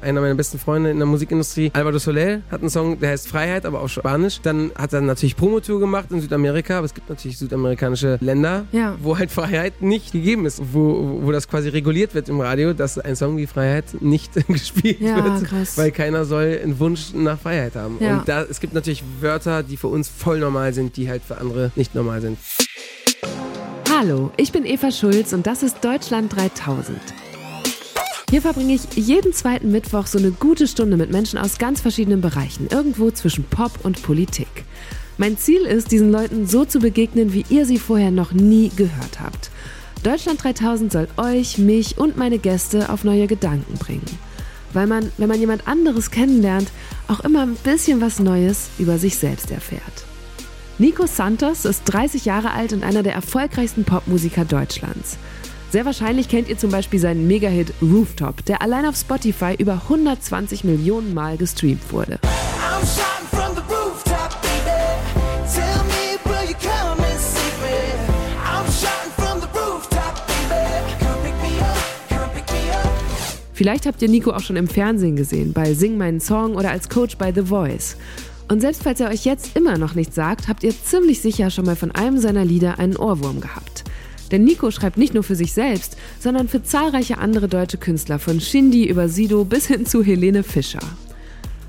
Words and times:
einer 0.00 0.20
meiner 0.20 0.34
besten 0.34 0.58
Freunde 0.58 0.90
in 0.90 0.98
der 0.98 1.06
Musikindustrie, 1.06 1.70
Alvaro 1.74 1.98
Soler, 1.98 2.40
hat 2.50 2.60
einen 2.60 2.70
Song, 2.70 2.98
der 3.00 3.10
heißt 3.10 3.28
Freiheit, 3.28 3.66
aber 3.66 3.80
auf 3.80 3.90
Spanisch. 3.90 4.40
Dann 4.42 4.70
hat 4.76 4.92
er 4.92 5.00
natürlich 5.00 5.36
Promotour 5.36 5.80
gemacht 5.80 6.06
in 6.10 6.20
Südamerika, 6.20 6.78
aber 6.78 6.84
es 6.86 6.94
gibt 6.94 7.08
natürlich 7.08 7.38
südamerikanische 7.38 8.18
Länder, 8.20 8.64
Ja. 8.72 8.96
wo 9.02 9.18
halt 9.18 9.30
Freiheit 9.30 9.82
nicht 9.82 10.12
gegeben 10.12 10.46
ist, 10.46 10.60
wo, 10.72 11.20
wo 11.22 11.32
das 11.32 11.48
quasi 11.48 11.68
reguliert 11.68 12.14
wird 12.14 12.28
im 12.28 12.40
Radio, 12.40 12.72
dass 12.72 12.98
ein 12.98 13.16
Song 13.16 13.36
wie 13.36 13.46
Freiheit 13.46 13.84
nicht 14.00 14.32
gespielt 14.48 15.00
Ja, 15.00 15.24
wird, 15.24 15.44
krass. 15.44 15.76
weil 15.76 15.90
keiner 15.90 16.24
soll 16.24 16.60
einen 16.62 16.78
Wunsch 16.78 17.12
nach 17.14 17.38
Freiheit 17.38 17.74
haben. 17.74 17.96
Ja. 18.00 18.18
Und 18.18 18.28
da, 18.28 18.42
es 18.42 18.60
gibt 18.60 18.74
natürlich 18.74 19.02
Wörter, 19.20 19.62
die 19.62 19.76
für 19.76 19.88
uns 19.88 20.08
voll 20.08 20.38
normal 20.38 20.72
sind, 20.74 20.96
die 20.96 21.08
halt 21.08 21.22
für 21.22 21.38
andere 21.38 21.70
nicht 21.76 21.94
normal 21.94 22.20
sind. 22.20 22.38
Hallo, 23.98 24.30
ich 24.36 24.52
bin 24.52 24.64
Eva 24.64 24.92
Schulz 24.92 25.32
und 25.32 25.46
das 25.46 25.62
ist 25.64 25.84
Deutschland 25.84 26.34
3000. 26.36 26.98
Hier 28.30 28.42
verbringe 28.42 28.74
ich 28.74 28.94
jeden 28.94 29.32
zweiten 29.32 29.70
Mittwoch 29.70 30.06
so 30.06 30.18
eine 30.18 30.32
gute 30.32 30.68
Stunde 30.68 30.98
mit 30.98 31.10
Menschen 31.10 31.38
aus 31.38 31.56
ganz 31.56 31.80
verschiedenen 31.80 32.20
Bereichen, 32.20 32.68
irgendwo 32.70 33.10
zwischen 33.10 33.44
Pop 33.44 33.72
und 33.84 34.02
Politik. 34.02 34.64
Mein 35.16 35.38
Ziel 35.38 35.62
ist, 35.62 35.92
diesen 35.92 36.12
Leuten 36.12 36.46
so 36.46 36.66
zu 36.66 36.78
begegnen, 36.78 37.32
wie 37.32 37.46
ihr 37.48 37.64
sie 37.64 37.78
vorher 37.78 38.10
noch 38.10 38.32
nie 38.32 38.68
gehört 38.76 39.18
habt. 39.18 39.50
Deutschland 40.02 40.44
3000 40.44 40.92
soll 40.92 41.08
euch, 41.16 41.56
mich 41.56 41.96
und 41.96 42.18
meine 42.18 42.38
Gäste 42.38 42.90
auf 42.90 43.02
neue 43.02 43.28
Gedanken 43.28 43.78
bringen. 43.78 44.04
Weil 44.74 44.86
man, 44.86 45.10
wenn 45.16 45.28
man 45.28 45.40
jemand 45.40 45.66
anderes 45.66 46.10
kennenlernt, 46.10 46.70
auch 47.08 47.20
immer 47.20 47.40
ein 47.42 47.56
bisschen 47.56 48.02
was 48.02 48.20
Neues 48.20 48.68
über 48.78 48.98
sich 48.98 49.16
selbst 49.16 49.50
erfährt. 49.50 50.04
Nico 50.76 51.06
Santos 51.06 51.64
ist 51.64 51.84
30 51.86 52.26
Jahre 52.26 52.50
alt 52.50 52.74
und 52.74 52.84
einer 52.84 53.02
der 53.02 53.14
erfolgreichsten 53.14 53.84
Popmusiker 53.84 54.44
Deutschlands. 54.44 55.16
Sehr 55.70 55.84
wahrscheinlich 55.84 56.30
kennt 56.30 56.48
ihr 56.48 56.56
zum 56.56 56.70
Beispiel 56.70 56.98
seinen 56.98 57.28
Megahit 57.28 57.74
Rooftop, 57.82 58.42
der 58.46 58.62
allein 58.62 58.86
auf 58.86 58.96
Spotify 58.96 59.54
über 59.58 59.74
120 59.74 60.64
Millionen 60.64 61.12
Mal 61.12 61.36
gestreamt 61.36 61.92
wurde. 61.92 62.18
Vielleicht 73.52 73.86
habt 73.86 74.00
ihr 74.00 74.08
Nico 74.08 74.30
auch 74.30 74.40
schon 74.40 74.56
im 74.56 74.68
Fernsehen 74.68 75.16
gesehen, 75.16 75.52
bei 75.52 75.74
Sing 75.74 75.98
meinen 75.98 76.20
Song 76.20 76.54
oder 76.54 76.70
als 76.70 76.88
Coach 76.88 77.16
bei 77.18 77.32
The 77.32 77.42
Voice. 77.42 77.96
Und 78.48 78.60
selbst 78.60 78.84
falls 78.84 79.00
er 79.00 79.10
euch 79.10 79.26
jetzt 79.26 79.54
immer 79.54 79.76
noch 79.76 79.94
nichts 79.94 80.14
sagt, 80.14 80.48
habt 80.48 80.62
ihr 80.62 80.72
ziemlich 80.72 81.20
sicher 81.20 81.50
schon 81.50 81.66
mal 81.66 81.76
von 81.76 81.90
einem 81.90 82.18
seiner 82.18 82.44
Lieder 82.44 82.78
einen 82.78 82.96
Ohrwurm 82.96 83.40
gehabt. 83.40 83.84
Denn 84.28 84.44
Nico 84.44 84.70
schreibt 84.70 84.98
nicht 84.98 85.14
nur 85.14 85.22
für 85.22 85.36
sich 85.36 85.52
selbst, 85.52 85.96
sondern 86.20 86.48
für 86.48 86.62
zahlreiche 86.62 87.18
andere 87.18 87.48
deutsche 87.48 87.78
Künstler, 87.78 88.18
von 88.18 88.40
Shindy 88.40 88.86
über 88.86 89.08
Sido 89.08 89.44
bis 89.44 89.66
hin 89.66 89.86
zu 89.86 90.02
Helene 90.02 90.42
Fischer. 90.42 90.80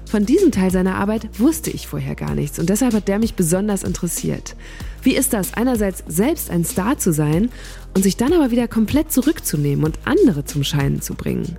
Von 0.09 0.25
diesem 0.25 0.51
Teil 0.51 0.71
seiner 0.71 0.95
Arbeit 0.95 1.39
wusste 1.39 1.69
ich 1.69 1.85
vorher 1.85 2.15
gar 2.15 2.33
nichts 2.33 2.57
und 2.57 2.67
deshalb 2.69 2.95
hat 2.95 3.07
der 3.07 3.19
mich 3.19 3.35
besonders 3.35 3.83
interessiert. 3.83 4.55
Wie 5.03 5.15
ist 5.15 5.33
das, 5.33 5.53
einerseits 5.53 6.03
selbst 6.07 6.49
ein 6.49 6.65
Star 6.65 6.97
zu 6.97 7.13
sein 7.13 7.49
und 7.95 8.01
sich 8.01 8.17
dann 8.17 8.33
aber 8.33 8.49
wieder 8.49 8.67
komplett 8.67 9.11
zurückzunehmen 9.11 9.85
und 9.85 9.99
andere 10.05 10.45
zum 10.45 10.63
Scheinen 10.63 11.01
zu 11.01 11.13
bringen? 11.13 11.57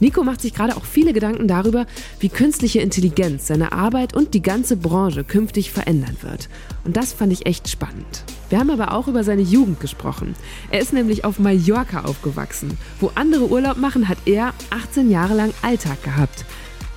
Nico 0.00 0.22
macht 0.22 0.40
sich 0.40 0.54
gerade 0.54 0.76
auch 0.76 0.84
viele 0.84 1.12
Gedanken 1.12 1.48
darüber, 1.48 1.86
wie 2.20 2.28
künstliche 2.28 2.80
Intelligenz 2.80 3.48
seine 3.48 3.72
Arbeit 3.72 4.14
und 4.14 4.34
die 4.34 4.42
ganze 4.42 4.76
Branche 4.76 5.24
künftig 5.24 5.72
verändern 5.72 6.16
wird. 6.20 6.48
Und 6.84 6.96
das 6.96 7.12
fand 7.12 7.32
ich 7.32 7.46
echt 7.46 7.68
spannend. 7.68 8.24
Wir 8.48 8.58
haben 8.58 8.70
aber 8.70 8.92
auch 8.92 9.08
über 9.08 9.24
seine 9.24 9.42
Jugend 9.42 9.80
gesprochen. 9.80 10.34
Er 10.70 10.80
ist 10.80 10.92
nämlich 10.92 11.24
auf 11.24 11.38
Mallorca 11.38 12.02
aufgewachsen. 12.04 12.78
Wo 13.00 13.10
andere 13.14 13.48
Urlaub 13.48 13.76
machen, 13.76 14.08
hat 14.08 14.18
er 14.26 14.54
18 14.70 15.10
Jahre 15.10 15.34
lang 15.34 15.52
Alltag 15.62 16.02
gehabt. 16.02 16.44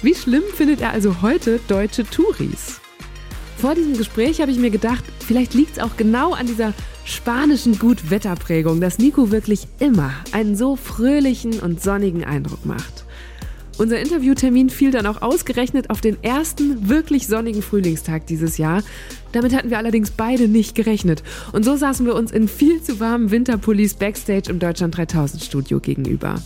Wie 0.02 0.15
schlimm 0.15 0.43
findet 0.55 0.81
er 0.81 0.91
also 0.91 1.21
heute 1.21 1.59
deutsche 1.67 2.03
Touris? 2.03 2.80
Vor 3.62 3.76
diesem 3.76 3.95
Gespräch 3.95 4.42
habe 4.42 4.50
ich 4.50 4.58
mir 4.58 4.72
gedacht, 4.72 5.04
vielleicht 5.20 5.54
liegt 5.54 5.78
es 5.78 5.84
auch 5.84 5.95
genau 5.95 6.34
an 6.34 6.48
dieser 6.48 6.73
spanischen 7.05 7.77
Gutwetterprägung, 7.77 8.82
dass 8.82 8.98
Nico 8.98 9.30
wirklich 9.30 9.67
immer 9.77 10.11
einen 10.32 10.55
so 10.55 10.76
fröhlichen 10.76 11.60
und 11.60 11.80
sonnigen 11.80 12.23
Eindruck 12.23 12.66
macht. 12.66 13.05
Unser 13.77 14.00
Interviewtermin 14.00 14.71
fiel 14.71 14.89
dann 14.89 15.05
auch 15.05 15.21
ausgerechnet 15.21 15.92
auf 15.92 16.02
den 16.02 16.23
ersten 16.23 16.89
wirklich 16.89 17.27
sonnigen 17.27 17.61
Frühlingstag 17.61 18.26
dieses 18.26 18.58
Jahr. 18.58 18.82
Damit 19.32 19.55
hatten 19.55 19.70
wir 19.70 19.77
allerdings 19.77 20.10
beide 20.10 20.48
nicht 20.48 20.73
gerechnet. 20.73 21.21
Und 21.52 21.64
so 21.64 21.76
saßen 21.76 22.04
wir 22.08 22.16
uns 22.16 22.32
in 22.32 22.48
viel 22.48 22.82
zu 22.82 23.00
warmen 23.00 23.30
Winterpullis 23.30 23.94
backstage 23.94 24.50
im 24.50 24.58
Deutschland 24.58 24.98
3000 24.98 25.44
Studio 25.44 25.80
gegenüber. 25.80 26.42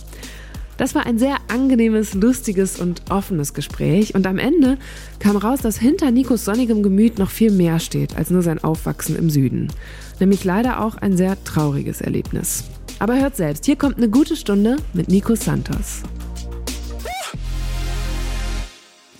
Das 0.76 0.94
war 0.94 1.06
ein 1.06 1.18
sehr 1.18 1.36
angenehmes, 1.48 2.12
lustiges 2.12 2.78
und 2.78 3.10
offenes 3.10 3.54
Gespräch 3.54 4.14
und 4.14 4.26
am 4.26 4.38
Ende 4.38 4.76
kam 5.20 5.36
raus, 5.36 5.60
dass 5.62 5.78
hinter 5.78 6.10
Nikos 6.10 6.44
sonnigem 6.44 6.82
Gemüt 6.82 7.18
noch 7.18 7.30
viel 7.30 7.50
mehr 7.50 7.78
steht 7.78 8.14
als 8.16 8.28
nur 8.28 8.42
sein 8.42 8.62
Aufwachsen 8.62 9.16
im 9.16 9.30
Süden. 9.30 9.72
Nämlich 10.20 10.44
leider 10.44 10.84
auch 10.84 10.96
ein 10.96 11.16
sehr 11.16 11.42
trauriges 11.44 12.02
Erlebnis. 12.02 12.64
Aber 12.98 13.18
hört 13.18 13.36
selbst, 13.36 13.64
hier 13.64 13.76
kommt 13.76 13.96
eine 13.96 14.10
gute 14.10 14.36
Stunde 14.36 14.76
mit 14.92 15.08
Nico 15.08 15.34
Santos. 15.34 16.02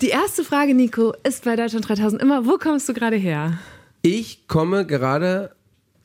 Die 0.01 0.09
erste 0.09 0.43
Frage, 0.43 0.75
Nico, 0.75 1.13
ist 1.23 1.43
bei 1.43 1.55
Deutschland 1.55 1.89
3000 1.89 2.21
immer, 2.21 2.45
wo 2.45 2.57
kommst 2.57 2.87
du 2.87 2.93
gerade 2.93 3.15
her? 3.15 3.57
Ich 4.03 4.47
komme 4.47 4.85
gerade 4.85 5.55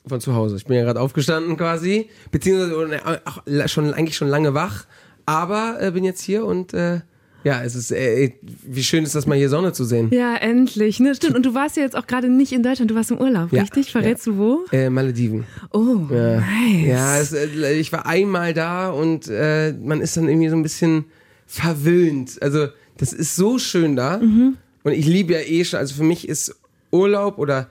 von 0.06 0.18
zu 0.18 0.34
Hause. 0.34 0.56
Ich 0.56 0.64
bin 0.64 0.76
ja 0.76 0.84
gerade 0.84 1.00
aufgestanden 1.00 1.58
quasi, 1.58 2.08
beziehungsweise 2.30 3.68
schon 3.68 3.92
eigentlich 3.92 4.16
schon 4.16 4.28
lange 4.28 4.54
wach, 4.54 4.86
aber 5.26 5.78
äh, 5.80 5.90
bin 5.92 6.04
jetzt 6.04 6.20
hier 6.22 6.44
und 6.44 6.74
äh, 6.74 7.00
ja, 7.44 7.64
es 7.64 7.74
ist 7.74 7.90
äh, 7.90 8.32
wie 8.62 8.84
schön 8.84 9.02
ist 9.02 9.16
das 9.16 9.26
mal 9.26 9.36
hier 9.36 9.48
Sonne 9.48 9.72
zu 9.72 9.84
sehen. 9.84 10.10
Ja, 10.12 10.36
endlich. 10.36 11.00
Ne? 11.00 11.12
Stimmt. 11.14 11.34
Und 11.34 11.44
du 11.44 11.54
warst 11.54 11.76
ja 11.76 11.82
jetzt 11.82 11.96
auch 11.96 12.06
gerade 12.06 12.28
nicht 12.28 12.52
in 12.52 12.62
Deutschland, 12.62 12.90
du 12.90 12.94
warst 12.94 13.10
im 13.10 13.18
Urlaub, 13.18 13.52
Ja, 13.52 13.62
richtig? 13.62 13.90
Verrätst 13.90 14.26
du 14.28 14.36
wo? 14.36 14.60
Äh, 14.70 14.90
Malediven. 14.90 15.44
Oh, 15.72 15.80
nice. 16.08 16.86
Ja, 16.86 17.18
es, 17.18 17.32
äh, 17.32 17.72
ich 17.74 17.92
war 17.92 18.06
einmal 18.06 18.54
da 18.54 18.90
und 18.90 19.26
äh, 19.28 19.72
man 19.72 20.00
ist 20.00 20.16
dann 20.16 20.28
irgendwie 20.28 20.50
so 20.50 20.56
ein 20.56 20.62
bisschen 20.62 21.06
verwöhnt. 21.46 22.40
Also 22.40 22.68
das 22.96 23.12
ist 23.12 23.36
so 23.36 23.58
schön 23.58 23.96
da 23.96 24.18
Mhm. 24.18 24.56
und 24.84 24.92
ich 24.92 25.06
liebe 25.06 25.32
ja 25.34 25.40
eh 25.40 25.64
schon. 25.64 25.78
Also 25.80 25.94
für 25.94 26.04
mich 26.04 26.28
ist 26.28 26.54
Urlaub 26.90 27.38
oder 27.38 27.68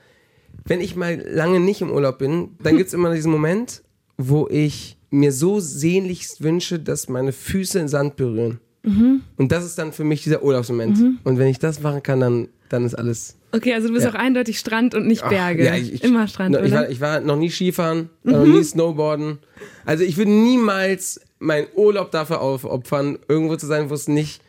wenn 0.65 0.81
ich 0.81 0.95
mal 0.95 1.23
lange 1.27 1.59
nicht 1.59 1.81
im 1.81 1.91
Urlaub 1.91 2.17
bin, 2.19 2.49
dann 2.61 2.77
gibt's 2.77 2.93
immer 2.93 3.13
diesen 3.13 3.31
Moment, 3.31 3.83
wo 4.17 4.47
ich 4.49 4.97
mir 5.11 5.31
so 5.31 5.59
sehnlichst 5.59 6.41
wünsche, 6.41 6.79
dass 6.79 7.07
meine 7.09 7.31
Füße 7.31 7.77
in 7.79 7.87
Sand 7.87 8.15
berühren. 8.15 8.59
Mhm. 8.83 9.21
Und 9.37 9.51
das 9.51 9.63
ist 9.65 9.77
dann 9.77 9.93
für 9.93 10.03
mich 10.03 10.23
dieser 10.23 10.41
Urlaubsmoment. 10.43 10.97
Und 11.23 11.37
wenn 11.37 11.47
ich 11.47 11.59
das 11.59 11.81
machen 11.81 12.01
kann, 12.01 12.19
dann, 12.19 12.47
dann 12.69 12.83
ist 12.85 12.95
alles 12.95 13.37
Okay, 13.53 13.73
also 13.73 13.89
du 13.89 13.93
bist 13.93 14.05
Ja. 14.05 14.11
auch 14.11 14.15
eindeutig 14.15 14.57
Strand 14.59 14.95
und 14.95 15.05
nicht 15.05 15.27
Berge. 15.27 15.65
ja, 15.65 15.75
ich, 15.75 15.93
ich, 15.93 16.03
Immer 16.05 16.27
Strand, 16.29 16.55
ich, 16.55 16.61
oder? 16.61 16.69
Mhm. 16.69 16.73
war, 16.73 16.89
ich 16.89 17.01
war 17.01 17.19
noch 17.19 17.35
nie 17.35 17.49
Skifahren, 17.49 18.09
war 18.23 18.45
noch 18.45 18.45
nie 18.47 18.63
Snowboarden. 18.63 19.39
Also 19.85 20.05
ich 20.05 20.15
würde 20.15 20.31
niemals 20.31 21.19
meinen 21.39 21.67
Urlaub 21.75 22.11
dafür 22.11 22.39
aufopfern, 22.39 23.19
irgendwo 23.27 23.57
zu 23.57 23.67
sein, 23.67 23.89
wo 23.89 23.93
es 23.93 24.07
nicht 24.07 24.41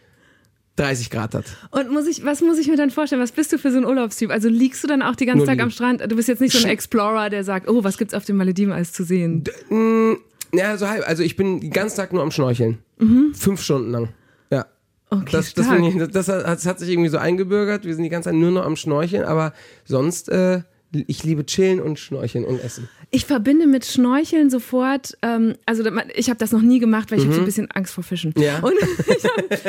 30 0.76 1.10
Grad 1.10 1.34
hat. 1.34 1.44
Und 1.72 1.90
muss 1.90 2.06
ich, 2.06 2.24
was 2.24 2.40
muss 2.42 2.58
ich 2.58 2.68
mir 2.68 2.76
dann 2.76 2.90
vorstellen? 2.90 3.20
Was 3.20 3.32
bist 3.32 3.52
du 3.52 3.58
für 3.58 3.72
so 3.72 3.78
ein 3.78 3.84
Urlaubstyp? 3.84 4.30
Also 4.30 4.48
liegst 4.48 4.82
du 4.84 4.88
dann 4.88 5.02
auch 5.02 5.16
die 5.16 5.26
ganze 5.26 5.38
Nur 5.38 5.46
Tag 5.46 5.54
liegen. 5.56 5.64
am 5.64 5.70
Strand? 5.70 6.00
Du 6.08 6.14
bist 6.14 6.28
jetzt 6.28 6.40
nicht 6.40 6.52
so 6.56 6.64
ein 6.64 6.70
Explorer, 6.70 7.28
der 7.28 7.42
sagt, 7.44 7.68
oh, 7.68 7.82
was 7.82 7.98
gibt's 7.98 8.14
auf 8.14 8.24
den 8.24 8.36
Malediven 8.36 8.72
alles 8.72 8.92
zu 8.92 9.02
sehen? 9.04 9.42
Ja, 10.54 10.76
so 10.76 10.88
halb. 10.88 11.06
Also 11.08 11.22
ich 11.22 11.36
bin 11.36 11.60
den 11.60 11.70
ganzen 11.70 11.96
Tag 11.96 12.12
nur 12.12 12.22
am 12.22 12.30
Schnorcheln. 12.30 12.78
Fünf 13.34 13.62
Stunden 13.62 13.90
lang. 13.90 14.08
Ja. 14.50 14.66
Mhm. 15.10 15.18
Okay, 15.18 15.32
Das, 15.32 15.54
das, 15.54 15.66
ich, 15.66 16.10
das, 16.10 16.28
hat, 16.28 16.44
das 16.46 16.66
hat 16.66 16.78
sich 16.78 16.90
irgendwie 16.90 17.08
so 17.08 17.18
eingebürgert. 17.18 17.84
Wir 17.84 17.94
sind 17.94 18.04
die 18.04 18.10
ganze 18.10 18.30
Zeit 18.30 18.36
nur 18.38 18.50
noch 18.50 18.64
am 18.64 18.76
Schnorcheln, 18.76 19.24
aber 19.24 19.52
sonst, 19.84 20.28
äh, 20.28 20.62
ich 20.92 21.24
liebe 21.24 21.44
chillen 21.46 21.80
und 21.80 21.98
schnorcheln 21.98 22.44
und 22.44 22.62
essen. 22.62 22.88
Ich 23.14 23.26
verbinde 23.26 23.66
mit 23.66 23.84
Schnorcheln 23.84 24.48
sofort, 24.48 25.18
ähm, 25.20 25.54
also 25.66 25.84
ich 26.14 26.30
habe 26.30 26.38
das 26.38 26.50
noch 26.50 26.62
nie 26.62 26.78
gemacht, 26.78 27.10
weil 27.10 27.18
ich 27.18 27.24
habe 27.26 27.34
so 27.34 27.40
ein 27.40 27.44
bisschen 27.44 27.70
Angst 27.70 27.92
vor 27.92 28.02
Fischen. 28.02 28.32
Mhm. 28.34 28.42
Ja. 28.42 28.60
Und 28.60 28.72
ich 29.06 29.22
Das 29.52 29.64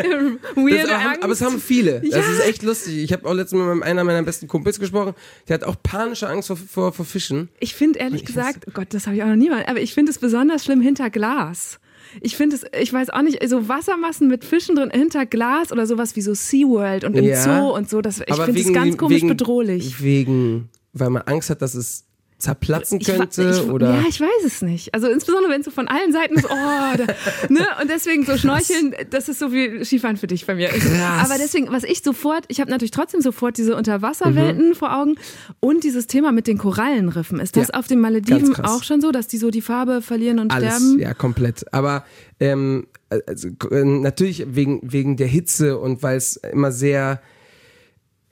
weirde 0.55 0.83
aber, 0.85 1.03
haben, 1.03 1.07
Angst. 1.09 1.23
aber 1.23 1.33
es 1.33 1.41
haben 1.41 1.59
viele. 1.59 1.99
Das 1.99 2.09
Ja. 2.09 2.19
ist 2.19 2.45
echt 2.47 2.63
lustig. 2.63 2.99
Ich 3.03 3.11
habe 3.11 3.27
auch 3.27 3.33
letztens 3.33 3.59
mit 3.59 3.67
meinem, 3.67 3.83
einer 3.83 4.05
meiner 4.05 4.23
besten 4.23 4.47
Kumpels 4.47 4.79
gesprochen. 4.79 5.13
Der 5.49 5.55
hat 5.55 5.65
auch 5.65 5.75
panische 5.83 6.29
Angst 6.29 6.47
vor, 6.47 6.55
vor, 6.55 6.93
vor 6.93 7.05
Fischen. 7.05 7.49
Ich 7.59 7.75
finde 7.75 7.99
ehrlich 7.99 8.21
Ich 8.21 8.25
gesagt, 8.27 8.63
oh 8.67 8.71
Gott, 8.73 8.87
das 8.93 9.07
habe 9.07 9.17
ich 9.17 9.23
auch 9.23 9.27
noch 9.27 9.35
nie 9.35 9.49
mal, 9.49 9.65
aber 9.67 9.81
ich 9.81 9.93
finde 9.93 10.11
es 10.13 10.19
besonders 10.19 10.63
schlimm 10.63 10.79
hinter 10.79 11.09
Glas. 11.09 11.79
Ich 12.21 12.37
finde 12.37 12.55
es, 12.55 12.63
ich 12.79 12.93
weiß 12.93 13.09
auch 13.09 13.23
nicht, 13.23 13.45
so 13.49 13.67
Wassermassen 13.67 14.29
mit 14.29 14.45
Fischen 14.45 14.75
drin 14.77 14.89
hinter 14.93 15.25
Glas 15.25 15.73
oder 15.73 15.85
sowas 15.85 16.15
wie 16.15 16.21
so 16.21 16.33
SeaWorld 16.33 17.03
und 17.03 17.17
im 17.17 17.25
Ja. 17.25 17.43
Zoo 17.43 17.75
und 17.75 17.89
so, 17.89 17.99
das, 18.01 18.21
ich 18.25 18.35
finde 18.35 18.61
es 18.61 18.71
ganz 18.71 18.97
komisch 18.97 19.17
wegen, 19.17 19.27
bedrohlich. 19.27 20.01
Wegen, 20.01 20.69
weil 20.93 21.09
man 21.09 21.23
Angst 21.23 21.49
hat, 21.49 21.61
dass 21.61 21.73
es 21.75 22.05
zerplatzen 22.43 22.99
Ich 22.99 23.07
könnte 23.07 23.61
ich, 23.63 23.71
oder 23.71 23.95
Ja, 23.95 24.03
ich 24.07 24.19
weiß 24.19 24.43
es 24.45 24.61
nicht. 24.61 24.93
Also 24.93 25.07
insbesondere, 25.07 25.51
wenn 25.51 25.61
es 25.61 25.65
so 25.65 25.71
von 25.71 25.87
allen 25.87 26.11
Seiten 26.11 26.35
ist, 26.35 26.45
oh, 26.45 26.97
da, 26.97 27.05
ne? 27.49 27.65
Und 27.81 27.89
deswegen 27.89 28.25
so 28.25 28.37
Schnorcheln, 28.37 28.93
das 29.09 29.29
ist 29.29 29.39
so 29.39 29.53
wie 29.53 29.83
Skifahren 29.85 30.17
für 30.17 30.27
dich 30.27 30.45
bei 30.45 30.55
mir. 30.55 30.67
Krass. 30.67 31.25
Aber 31.25 31.37
deswegen, 31.39 31.71
was 31.71 31.83
ich 31.85 32.03
sofort, 32.03 32.43
ich 32.49 32.59
habe 32.59 32.69
natürlich 32.69 32.91
trotzdem 32.91 33.21
sofort 33.21 33.57
diese 33.57 33.75
Unterwasserwelten 33.75 34.75
vor 34.75 34.95
Augen 34.95 35.15
und 35.61 35.83
dieses 35.83 36.07
Thema 36.07 36.31
mit 36.31 36.47
den 36.47 36.57
Korallenriffen. 36.57 37.39
Ist 37.39 37.55
das 37.55 37.69
Ja, 37.69 37.79
auf 37.79 37.87
den 37.87 38.01
Malediven 38.01 38.55
auch 38.65 38.83
schon 38.83 38.99
so, 38.99 39.11
dass 39.11 39.27
die 39.27 39.37
so 39.37 39.49
die 39.49 39.61
Farbe 39.61 40.01
verlieren 40.01 40.39
und 40.39 40.51
alles, 40.51 40.75
sterben? 40.75 40.99
ja, 40.99 41.13
komplett. 41.13 41.73
Aber 41.73 42.03
ähm, 42.39 42.87
also, 43.09 43.47
äh, 43.71 43.83
natürlich 43.85 44.45
wegen, 44.49 44.81
wegen 44.83 45.15
der 45.15 45.27
Hitze 45.27 45.77
und 45.77 46.03
weil 46.03 46.17
es 46.17 46.35
immer 46.35 46.71
sehr, 46.71 47.21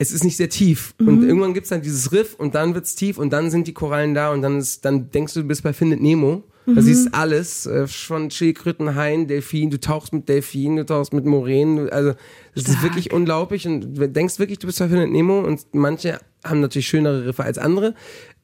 es 0.02 0.12
ist 0.12 0.24
nicht 0.24 0.36
sehr 0.36 0.48
tief. 0.48 0.94
Mhm. 0.98 1.08
Und 1.08 1.22
irgendwann 1.22 1.54
gibt 1.54 1.64
es 1.64 1.70
dann 1.70 1.82
dieses 1.82 2.12
Riff 2.12 2.34
und 2.34 2.54
dann 2.54 2.74
wird 2.74 2.84
es 2.84 2.94
tief 2.94 3.18
und 3.18 3.32
dann 3.32 3.50
sind 3.50 3.66
die 3.66 3.72
Korallen 3.72 4.14
da 4.14 4.32
und 4.32 4.42
dann, 4.42 4.58
ist, 4.58 4.84
dann 4.84 5.10
denkst 5.10 5.34
du, 5.34 5.42
du 5.42 5.48
bist 5.48 5.62
bei 5.62 5.72
Findet 5.72 6.00
Nemo. 6.00 6.44
Mhm. 6.66 6.74
Da 6.74 6.82
siehst 6.82 7.14
alles, 7.14 7.66
äh, 7.66 7.86
von 7.86 8.30
Schildkröten, 8.30 8.94
Haien, 8.94 9.26
Delfin, 9.26 9.70
du 9.70 9.80
tauchst 9.80 10.12
mit 10.12 10.28
Delfinen, 10.28 10.76
du 10.76 10.86
tauchst 10.86 11.12
mit 11.12 11.24
Moränen, 11.24 11.88
also 11.90 12.14
das 12.54 12.68
ist 12.68 12.82
wirklich 12.82 13.12
unglaublich 13.12 13.66
und 13.66 13.96
du 13.96 14.08
denkst 14.08 14.38
wirklich, 14.38 14.58
du 14.58 14.66
bist 14.66 14.78
bei 14.78 14.88
Findet 14.88 15.10
Nemo 15.10 15.40
und 15.40 15.62
manche 15.72 16.20
haben 16.44 16.60
natürlich 16.60 16.86
schönere 16.86 17.26
Riffe 17.26 17.44
als 17.44 17.58
andere. 17.58 17.94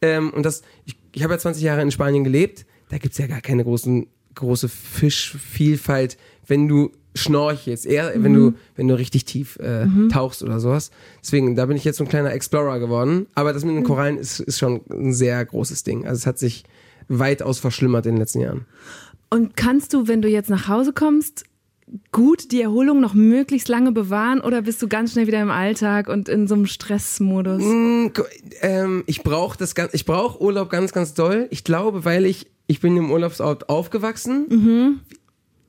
Ähm, 0.01 0.31
und 0.31 0.45
das, 0.45 0.63
ich, 0.85 0.97
ich 1.13 1.23
habe 1.23 1.35
ja 1.35 1.39
20 1.39 1.63
Jahre 1.63 1.83
in 1.83 1.91
Spanien 1.91 2.25
gelebt, 2.25 2.67
da 2.89 2.99
gibt's 2.99 3.19
ja 3.19 3.27
gar 3.27 3.41
keine 3.41 3.65
großen, 3.65 4.07
große 4.35 4.69
Fischvielfalt, 4.69 6.17
wenn 6.47 6.69
du 6.69 6.91
schnorchelst, 7.19 7.87
eher 7.87 8.13
wenn 8.17 8.35
du, 8.35 8.55
wenn 8.77 8.89
du 8.89 8.97
richtig 8.97 9.25
tief 9.25 9.59
äh, 9.59 9.87
tauchst 10.11 10.43
oder 10.43 10.61
sowas. 10.61 10.91
Deswegen, 11.23 11.57
da 11.57 11.67
bin 11.67 11.77
ich 11.77 11.85
jetzt 11.85 11.99
so 11.99 12.05
ein 12.05 12.09
kleiner 12.09 12.33
Explorer 12.33 12.79
geworden. 12.79 13.27
Aber 13.35 13.53
das 13.53 13.65
mit 13.65 13.75
den 13.75 13.85
Korallen 13.85 14.19
ist, 14.19 14.41
ist 14.41 14.59
schon 14.59 14.81
ein 14.91 15.13
sehr 15.13 15.45
großes 15.45 15.83
Ding. 15.85 16.07
Also 16.07 16.19
es 16.19 16.27
hat 16.27 16.39
sich 16.39 16.65
weitaus 17.09 17.59
verschlimmert 17.59 18.07
in 18.07 18.15
den 18.15 18.21
letzten 18.21 18.41
Jahren. 18.41 18.67
Und 19.31 19.57
kannst 19.57 19.93
du, 19.93 20.09
wenn 20.09 20.23
du 20.23 20.29
jetzt 20.29 20.51
nach 20.51 20.69
Hause 20.69 20.93
kommst, 20.93 21.45
gut 22.13 22.53
die 22.53 22.63
Erholung 22.63 23.01
noch 23.01 23.15
möglichst 23.15 23.69
lange 23.69 23.93
bewahren 23.93 24.41
oder 24.41 24.63
bist 24.63 24.83
du 24.83 24.89
ganz 24.89 25.13
schnell 25.13 25.27
wieder 25.27 25.41
im 25.41 25.51
Alltag 25.51 26.09
und 26.09 26.29
in 26.29 26.47
so 26.47 26.55
einem 26.55 26.67
Stressmodus? 26.67 27.63
Mm, 27.63 28.07
ähm, 28.61 29.05
ich 29.07 29.23
brauche 29.23 29.57
das 29.59 29.75
ganz, 29.75 29.95
ich 29.95 30.05
brauche 30.05 30.41
Urlaub 30.43 30.71
ganz, 30.71 30.93
ganz 30.93 31.15
doll. 31.15 31.47
Ich 31.51 31.65
glaube, 31.65 32.05
weil 32.05 32.27
ich, 32.27 32.47
ich 32.67 32.81
bin 32.81 32.97
im 32.97 33.11
Urlaubsort 33.11 33.69
aufgewachsen. 33.69 35.01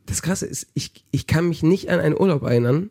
Das 0.10 0.22
Krasse 0.24 0.48
ist, 0.48 0.68
ich, 0.74 1.06
ich 1.12 1.28
kann 1.28 1.48
mich 1.48 1.62
nicht 1.64 1.90
an 1.90 2.00
einen 2.00 2.20
Urlaub 2.20 2.42
erinnern 2.44 2.90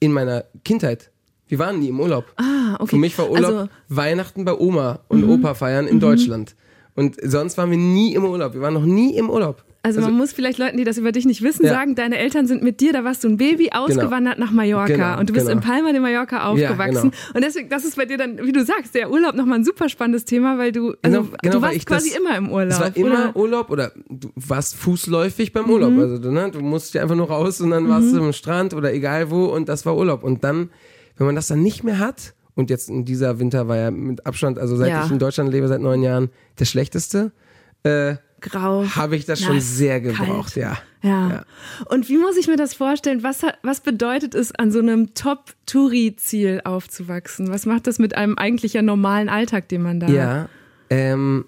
in 0.00 0.12
meiner 0.12 0.44
Kindheit. 0.64 1.10
Wir 1.46 1.58
waren 1.58 1.80
nie 1.80 1.88
im 1.88 2.00
Urlaub. 2.00 2.24
Ah, 2.36 2.76
okay. 2.78 2.90
Für 2.90 2.96
mich 2.96 3.18
war 3.18 3.30
Urlaub 3.30 3.52
Also, 3.52 3.68
Weihnachten 3.88 4.44
bei 4.44 4.54
Oma 4.54 5.00
und 5.08 5.28
Opa 5.28 5.54
feiern 5.54 5.86
in 5.86 6.00
Deutschland. 6.00 6.54
Und 6.94 7.16
sonst 7.22 7.58
waren 7.58 7.70
wir 7.70 7.76
nie 7.76 8.14
im 8.14 8.24
Urlaub. 8.24 8.54
Wir 8.54 8.62
waren 8.62 8.74
noch 8.74 8.84
nie 8.84 9.16
im 9.16 9.28
Urlaub. 9.28 9.64
Also, 9.82 10.02
man 10.02 10.12
muss 10.14 10.32
vielleicht 10.32 10.58
Leuten, 10.58 10.76
die 10.76 10.84
das 10.84 10.98
über 10.98 11.10
dich 11.10 11.24
nicht 11.24 11.40
wissen, 11.42 11.64
Ja. 11.64 11.72
sagen, 11.72 11.94
deine 11.94 12.18
Eltern 12.18 12.46
sind 12.46 12.62
mit 12.62 12.80
dir, 12.82 12.92
da 12.92 13.02
warst 13.02 13.24
du 13.24 13.28
ein 13.28 13.38
Baby, 13.38 13.70
ausgewandert 13.72 14.38
nach 14.38 14.50
Mallorca 14.50 14.86
Genau, 14.92 15.18
und 15.18 15.30
du 15.30 15.32
bist 15.32 15.46
genau. 15.46 15.58
in 15.58 15.66
Palma 15.66 15.92
de 15.92 16.00
Mallorca 16.00 16.44
aufgewachsen. 16.48 17.10
genau. 17.12 17.32
Und 17.34 17.42
deswegen, 17.44 17.70
das 17.70 17.86
ist 17.86 17.96
bei 17.96 18.04
dir 18.04 18.18
dann, 18.18 18.38
wie 18.44 18.52
du 18.52 18.62
sagst, 18.62 18.94
der 18.94 19.10
Urlaub 19.10 19.34
nochmal 19.34 19.58
ein 19.60 19.64
super 19.64 19.88
spannendes 19.88 20.26
Thema, 20.26 20.58
weil 20.58 20.70
du, 20.72 20.94
also 21.00 21.22
Genau, 21.22 21.36
genau, 21.40 21.54
du 21.54 21.62
warst 21.62 21.86
quasi 21.86 22.10
das- 22.10 22.18
immer 22.18 22.36
im 22.36 22.50
Urlaub. 22.50 22.72
Es 22.72 22.80
war 22.80 22.94
immer 22.94 23.10
oder? 23.14 23.28
Mhm. 23.28 23.36
Urlaub 23.36 23.70
oder 23.70 23.92
du 24.10 24.30
warst 24.36 24.76
fußläufig 24.76 25.52
beim 25.54 25.70
Urlaub. 25.70 25.96
Also 25.98 26.18
du, 26.18 26.30
ne, 26.30 26.50
du 26.50 26.60
musst 26.60 26.92
ja 26.92 27.00
einfach 27.02 27.16
nur 27.16 27.28
raus 27.28 27.60
und 27.62 27.70
dann 27.70 27.88
warst 27.88 28.12
du 28.14 28.18
am 28.22 28.34
Strand 28.34 28.74
oder 28.74 28.92
egal 28.92 29.30
wo 29.30 29.46
und 29.46 29.70
das 29.70 29.86
war 29.86 29.96
Urlaub. 29.96 30.22
Und 30.24 30.44
dann, 30.44 30.68
wenn 31.16 31.26
man 31.26 31.34
das 31.36 31.46
dann 31.46 31.62
nicht 31.62 31.84
mehr 31.84 31.98
hat, 31.98 32.34
und 32.54 32.68
jetzt 32.68 32.90
in 32.90 33.06
dieser 33.06 33.38
Winter 33.38 33.68
war 33.68 33.76
ja 33.78 33.90
mit 33.90 34.26
Abstand, 34.26 34.58
also 34.58 34.76
seit 34.76 34.90
Ja. 34.90 35.06
ich 35.06 35.10
in 35.10 35.18
Deutschland 35.18 35.50
lebe, 35.50 35.68
seit 35.68 35.80
neun 35.80 36.02
Jahren, 36.02 36.28
der 36.58 36.66
schlechteste, 36.66 37.32
äh, 37.84 38.16
Grau. 38.40 38.84
habe 38.96 39.16
ich 39.16 39.26
das 39.26 39.40
schon 39.40 39.56
nass, 39.56 39.76
sehr 39.76 40.00
kalt. 40.00 40.18
gebraucht, 40.18 40.56
ja. 40.56 40.78
Ja. 41.02 41.28
Ja. 41.30 41.44
Und 41.86 42.08
wie 42.08 42.18
muss 42.18 42.36
ich 42.36 42.46
mir 42.46 42.56
das 42.56 42.74
vorstellen? 42.74 43.22
Was, 43.22 43.40
was 43.62 43.80
bedeutet 43.80 44.34
es, 44.34 44.54
an 44.54 44.70
so 44.70 44.80
einem 44.80 45.14
Top-Touri-Ziel 45.14 46.60
aufzuwachsen? 46.64 47.50
Was 47.50 47.66
macht 47.66 47.86
das 47.86 47.98
mit 47.98 48.16
einem 48.16 48.36
eigentlich 48.36 48.74
ja 48.74 48.82
normalen 48.82 49.28
Alltag, 49.28 49.68
den 49.68 49.82
man 49.82 50.00
da 50.00 50.06
hat? 50.06 50.14
Ja. 50.14 50.48
Ähm, 50.90 51.46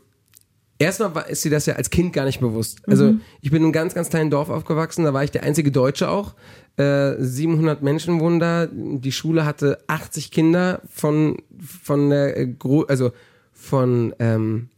erstmal 0.78 1.12
ist 1.28 1.44
dir 1.44 1.50
das 1.50 1.66
ja 1.66 1.74
als 1.74 1.90
Kind 1.90 2.12
gar 2.12 2.24
nicht 2.24 2.40
bewusst. 2.40 2.80
Also 2.88 3.14
ich 3.40 3.50
bin 3.50 3.58
in 3.58 3.64
einem 3.64 3.72
ganz, 3.72 3.94
ganz 3.94 4.08
kleinen 4.08 4.30
Dorf 4.30 4.48
aufgewachsen, 4.48 5.04
da 5.04 5.12
war 5.12 5.24
ich 5.24 5.30
der 5.30 5.42
einzige 5.42 5.70
Deutsche 5.70 6.08
auch. 6.08 6.34
Äh, 6.76 7.14
700 7.18 7.82
Menschen 7.82 8.20
wohnen 8.20 8.40
da. 8.40 8.66
Die 8.70 9.12
Schule 9.12 9.44
hatte 9.44 9.78
80 9.88 10.30
Kinder 10.30 10.80
von, 10.90 11.36
von 11.82 12.10
der, 12.10 12.38
äh, 12.38 12.54
also 12.88 13.12
von, 13.52 14.14
ähm, 14.18 14.70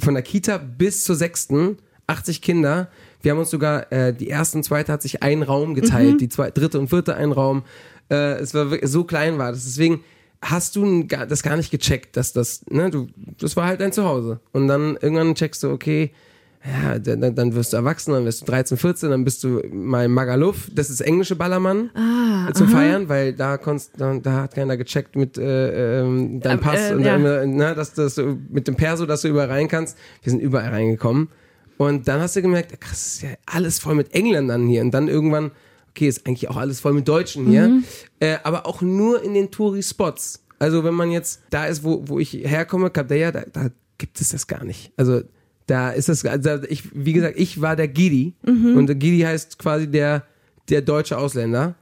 von 0.00 0.14
der 0.14 0.22
Kita 0.22 0.58
bis 0.58 1.04
zur 1.04 1.16
sechsten, 1.16 1.78
80 2.06 2.42
Kinder. 2.42 2.88
Wir 3.20 3.32
haben 3.32 3.38
uns 3.38 3.50
sogar, 3.50 3.90
äh, 3.92 4.12
die 4.12 4.28
erste 4.28 4.58
und 4.58 4.64
zweite 4.64 4.92
hat 4.92 5.02
sich 5.02 5.22
einen 5.22 5.42
Raum 5.42 5.74
geteilt, 5.74 6.20
die 6.20 6.28
zwei, 6.28 6.50
dritte 6.50 6.78
und 6.78 6.88
vierte 6.88 7.14
einen 7.16 7.32
Raum. 7.32 7.62
Äh, 8.10 8.34
es 8.34 8.54
war 8.54 8.70
wirklich, 8.70 8.90
so 8.90 9.04
klein 9.04 9.38
war 9.38 9.52
das. 9.52 9.64
Deswegen 9.64 10.02
hast 10.42 10.74
du 10.76 11.04
das 11.04 11.42
gar 11.42 11.56
nicht 11.56 11.70
gecheckt, 11.70 12.16
dass 12.16 12.32
das, 12.32 12.64
ne, 12.68 12.90
du, 12.90 13.06
das 13.38 13.56
war 13.56 13.66
halt 13.66 13.80
dein 13.80 13.92
Zuhause. 13.92 14.40
Und 14.52 14.66
dann 14.66 14.98
irgendwann 15.00 15.34
checkst 15.34 15.62
du, 15.62 15.70
okay, 15.70 16.12
ja, 16.64 16.98
dann, 16.98 17.20
dann- 17.20 17.34
dann 17.34 17.54
wirst 17.54 17.72
du 17.72 17.76
erwachsen, 17.76 18.12
dann 18.12 18.24
wirst 18.24 18.42
du 18.42 18.46
13, 18.46 18.76
14, 18.76 19.10
dann 19.10 19.24
bist 19.24 19.42
du 19.44 19.60
mal 19.72 20.04
im 20.04 20.12
Magaluf, 20.12 20.68
das 20.74 20.90
ist 20.90 21.00
englische 21.00 21.34
Ballermann 21.36 21.90
Ah, 21.94 22.52
zum 22.52 22.68
Feiern, 22.68 23.08
weil 23.08 23.32
da 23.32 23.56
konntest, 23.58 23.92
da, 23.98 24.14
da 24.18 24.42
hat 24.42 24.54
keiner 24.54 24.76
gecheckt 24.76 25.16
mit 25.16 25.38
äh, 25.38 26.00
ähm, 26.00 26.40
deinem 26.40 26.58
Ähm, 26.58 26.60
Pass 26.60 26.90
äh, 26.90 26.94
und 26.94 27.00
ja. 27.04 27.18
deinem, 27.18 27.56
ne, 27.56 27.74
dass, 27.74 27.94
dass 27.94 28.14
du 28.16 28.38
mit 28.50 28.68
dem 28.68 28.76
Perso, 28.76 29.06
dass 29.06 29.22
du 29.22 29.28
überall 29.28 29.48
rein 29.48 29.68
kannst. 29.68 29.96
Wir 30.22 30.30
sind 30.30 30.40
überall 30.40 30.68
reingekommen. 30.70 31.28
Und 31.78 32.06
dann 32.06 32.20
hast 32.20 32.36
du 32.36 32.42
gemerkt, 32.42 32.80
krass, 32.80 33.06
ist 33.14 33.22
ja 33.22 33.30
alles 33.46 33.78
voll 33.80 33.94
mit 33.96 34.14
Engländern 34.14 34.68
hier. 34.68 34.82
Und 34.82 34.92
dann 34.92 35.08
irgendwann, 35.08 35.50
okay, 35.90 36.06
ist 36.06 36.26
eigentlich 36.28 36.48
auch 36.48 36.56
alles 36.56 36.78
voll 36.80 36.92
mit 36.92 37.08
Deutschen 37.08 37.46
hier. 37.48 37.68
Mhm. 37.68 37.84
Äh, 38.20 38.36
aber 38.44 38.66
auch 38.66 38.82
nur 38.82 39.20
in 39.24 39.34
den 39.34 39.50
Touri-Spots. 39.50 40.44
Also 40.60 40.84
wenn 40.84 40.94
man 40.94 41.10
jetzt 41.10 41.42
da 41.50 41.64
ist, 41.66 41.82
wo, 41.82 42.04
wo 42.06 42.20
ich 42.20 42.32
herkomme, 42.34 42.90
Capdeia, 42.90 43.32
da, 43.32 43.42
da 43.52 43.70
gibt 43.98 44.20
es 44.20 44.28
das 44.28 44.46
gar 44.46 44.62
nicht. 44.64 44.92
Also 44.96 45.22
da 45.72 45.88
ist 45.90 46.10
das, 46.10 46.22
also 46.26 46.50
ich, 46.68 46.82
wie 46.92 47.14
gesagt, 47.14 47.38
ich 47.38 47.62
war 47.62 47.76
der 47.76 47.88
Gidi. 47.88 48.34
Mhm. 48.42 48.76
Und 48.76 48.88
der 48.88 48.94
Gidi 48.96 49.20
heißt 49.22 49.58
quasi 49.58 49.86
der, 49.90 50.22
der 50.68 50.82
deutsche 50.82 51.16
Ausländer. 51.16 51.74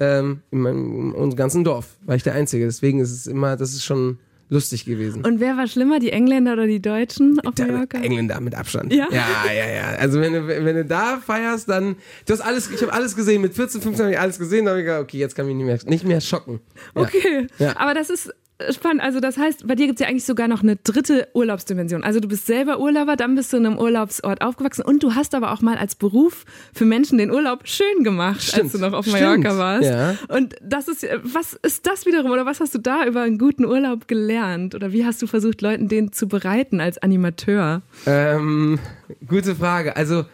Ähm, 0.00 0.42
in, 0.50 0.60
meinem, 0.60 0.84
in 0.84 1.12
unserem 1.12 1.36
ganzen 1.36 1.64
Dorf 1.64 1.96
war 2.04 2.14
ich 2.14 2.22
der 2.22 2.34
Einzige. 2.34 2.66
Deswegen 2.66 3.00
ist 3.00 3.10
es 3.10 3.26
immer, 3.26 3.56
das 3.56 3.70
ist 3.72 3.84
schon 3.86 4.18
lustig 4.50 4.84
gewesen. 4.84 5.24
Und 5.24 5.40
wer 5.40 5.56
war 5.56 5.66
schlimmer, 5.66 5.98
die 5.98 6.10
Engländer 6.12 6.52
oder 6.52 6.66
die 6.66 6.80
Deutschen 6.82 7.40
auf 7.40 7.54
Der 7.54 7.68
Mallorca? 7.68 7.98
Engländer 7.98 8.38
mit 8.42 8.54
Abstand. 8.54 8.92
Ja? 8.92 9.06
ja, 9.10 9.26
ja. 9.50 9.66
ja. 9.70 9.84
Also 9.98 10.20
wenn 10.20 10.34
du, 10.34 10.46
wenn 10.46 10.76
du 10.76 10.84
da 10.84 11.20
feierst, 11.24 11.70
dann 11.70 11.96
du 12.26 12.32
hast 12.34 12.42
alles, 12.42 12.70
ich 12.70 12.82
habe 12.82 12.92
alles 12.92 13.16
gesehen. 13.16 13.40
Mit 13.40 13.54
14, 13.54 13.80
15 13.80 14.04
habe 14.04 14.12
ich 14.12 14.20
alles 14.20 14.38
gesehen. 14.38 14.66
Da 14.66 14.72
habe 14.72 14.80
ich 14.80 14.86
gedacht, 14.86 15.02
okay, 15.04 15.16
jetzt 15.18 15.34
kann 15.34 15.46
mich 15.46 15.54
nicht 15.56 15.64
mehr, 15.66 15.78
nicht 15.86 16.04
mehr 16.04 16.20
schocken. 16.20 16.60
Ja. 16.94 17.00
Okay, 17.02 17.46
Ja. 17.58 17.76
aber 17.78 17.94
das 17.94 18.10
ist 18.10 18.30
spannend. 18.70 19.02
Also 19.02 19.20
das 19.20 19.36
heißt, 19.36 19.66
bei 19.66 19.74
dir 19.74 19.86
gibt 19.86 20.00
es 20.00 20.04
ja 20.04 20.10
eigentlich 20.10 20.24
sogar 20.24 20.48
noch 20.48 20.62
eine 20.62 20.76
dritte 20.76 21.28
Urlaubsdimension. 21.32 22.02
Also 22.02 22.20
du 22.20 22.28
bist 22.28 22.46
selber 22.46 22.80
Urlauber, 22.80 23.16
dann 23.16 23.34
bist 23.34 23.52
du 23.52 23.56
in 23.56 23.66
einem 23.66 23.78
Urlaubsort 23.78 24.42
aufgewachsen 24.42 24.82
und 24.82 25.02
du 25.02 25.14
hast 25.14 25.34
aber 25.34 25.52
auch 25.52 25.60
mal 25.60 25.76
als 25.76 25.94
Beruf 25.94 26.44
für 26.74 26.84
Menschen 26.84 27.18
den 27.18 27.30
Urlaub 27.30 27.68
schön 27.68 28.02
gemacht, 28.02 28.36
als 28.38 28.48
Stimmt. 28.48 28.74
du 28.74 28.78
noch 28.78 28.92
auf 28.92 29.06
Stimmt. 29.06 29.20
Mallorca 29.20 29.58
warst. 29.58 29.88
Ja. 29.88 30.16
Und 30.28 30.56
das 30.62 30.88
ist, 30.88 31.06
was 31.22 31.54
ist 31.54 31.86
das 31.86 32.06
wiederum 32.06 32.30
oder 32.30 32.46
was 32.46 32.60
hast 32.60 32.74
du 32.74 32.78
da 32.78 33.06
über 33.06 33.22
einen 33.22 33.38
guten 33.38 33.64
Urlaub 33.64 34.08
gelernt? 34.08 34.74
Oder 34.74 34.92
wie 34.92 35.04
hast 35.04 35.22
du 35.22 35.26
versucht, 35.26 35.62
Leuten 35.62 35.88
den 35.88 36.12
zu 36.12 36.26
bereiten 36.26 36.80
als 36.80 36.98
Animateur? 36.98 37.82
Ähm, 38.06 38.78
gute 39.26 39.54
Frage. 39.54 39.96
Also, 39.96 40.24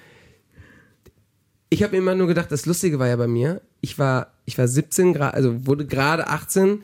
ich 1.68 1.82
habe 1.82 1.96
immer 1.96 2.14
nur 2.14 2.26
gedacht, 2.26 2.50
das 2.52 2.66
Lustige 2.66 2.98
war 2.98 3.08
ja 3.08 3.16
bei 3.16 3.26
mir, 3.26 3.60
ich 3.80 3.98
war, 3.98 4.32
ich 4.44 4.56
war 4.56 4.68
17 4.68 5.12
Grad, 5.12 5.34
also 5.34 5.66
wurde 5.66 5.86
gerade 5.86 6.28
18, 6.28 6.82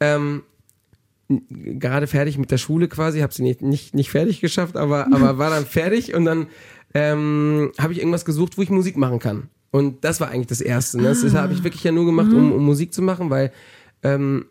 ähm, 0.00 0.42
gerade 1.28 2.06
fertig 2.06 2.38
mit 2.38 2.50
der 2.50 2.58
Schule 2.58 2.88
quasi, 2.88 3.20
habe 3.20 3.34
sie 3.34 3.42
nicht, 3.42 3.62
nicht, 3.62 3.94
nicht 3.94 4.10
fertig 4.10 4.40
geschafft, 4.40 4.76
aber, 4.76 5.06
aber 5.12 5.38
war 5.38 5.50
dann 5.50 5.66
fertig 5.66 6.14
und 6.14 6.24
dann 6.24 6.46
ähm, 6.94 7.72
habe 7.78 7.92
ich 7.92 7.98
irgendwas 7.98 8.24
gesucht, 8.24 8.56
wo 8.56 8.62
ich 8.62 8.70
Musik 8.70 8.96
machen 8.96 9.18
kann. 9.18 9.48
Und 9.70 10.04
das 10.04 10.20
war 10.20 10.30
eigentlich 10.30 10.46
das 10.46 10.62
Erste. 10.62 10.96
Ne? 10.98 11.08
Das 11.08 11.34
habe 11.34 11.52
ich 11.52 11.62
wirklich 11.62 11.84
ja 11.84 11.92
nur 11.92 12.06
gemacht, 12.06 12.32
um, 12.32 12.52
um 12.52 12.64
Musik 12.64 12.94
zu 12.94 13.02
machen, 13.02 13.28
weil 13.28 13.52
ähm, 14.02 14.46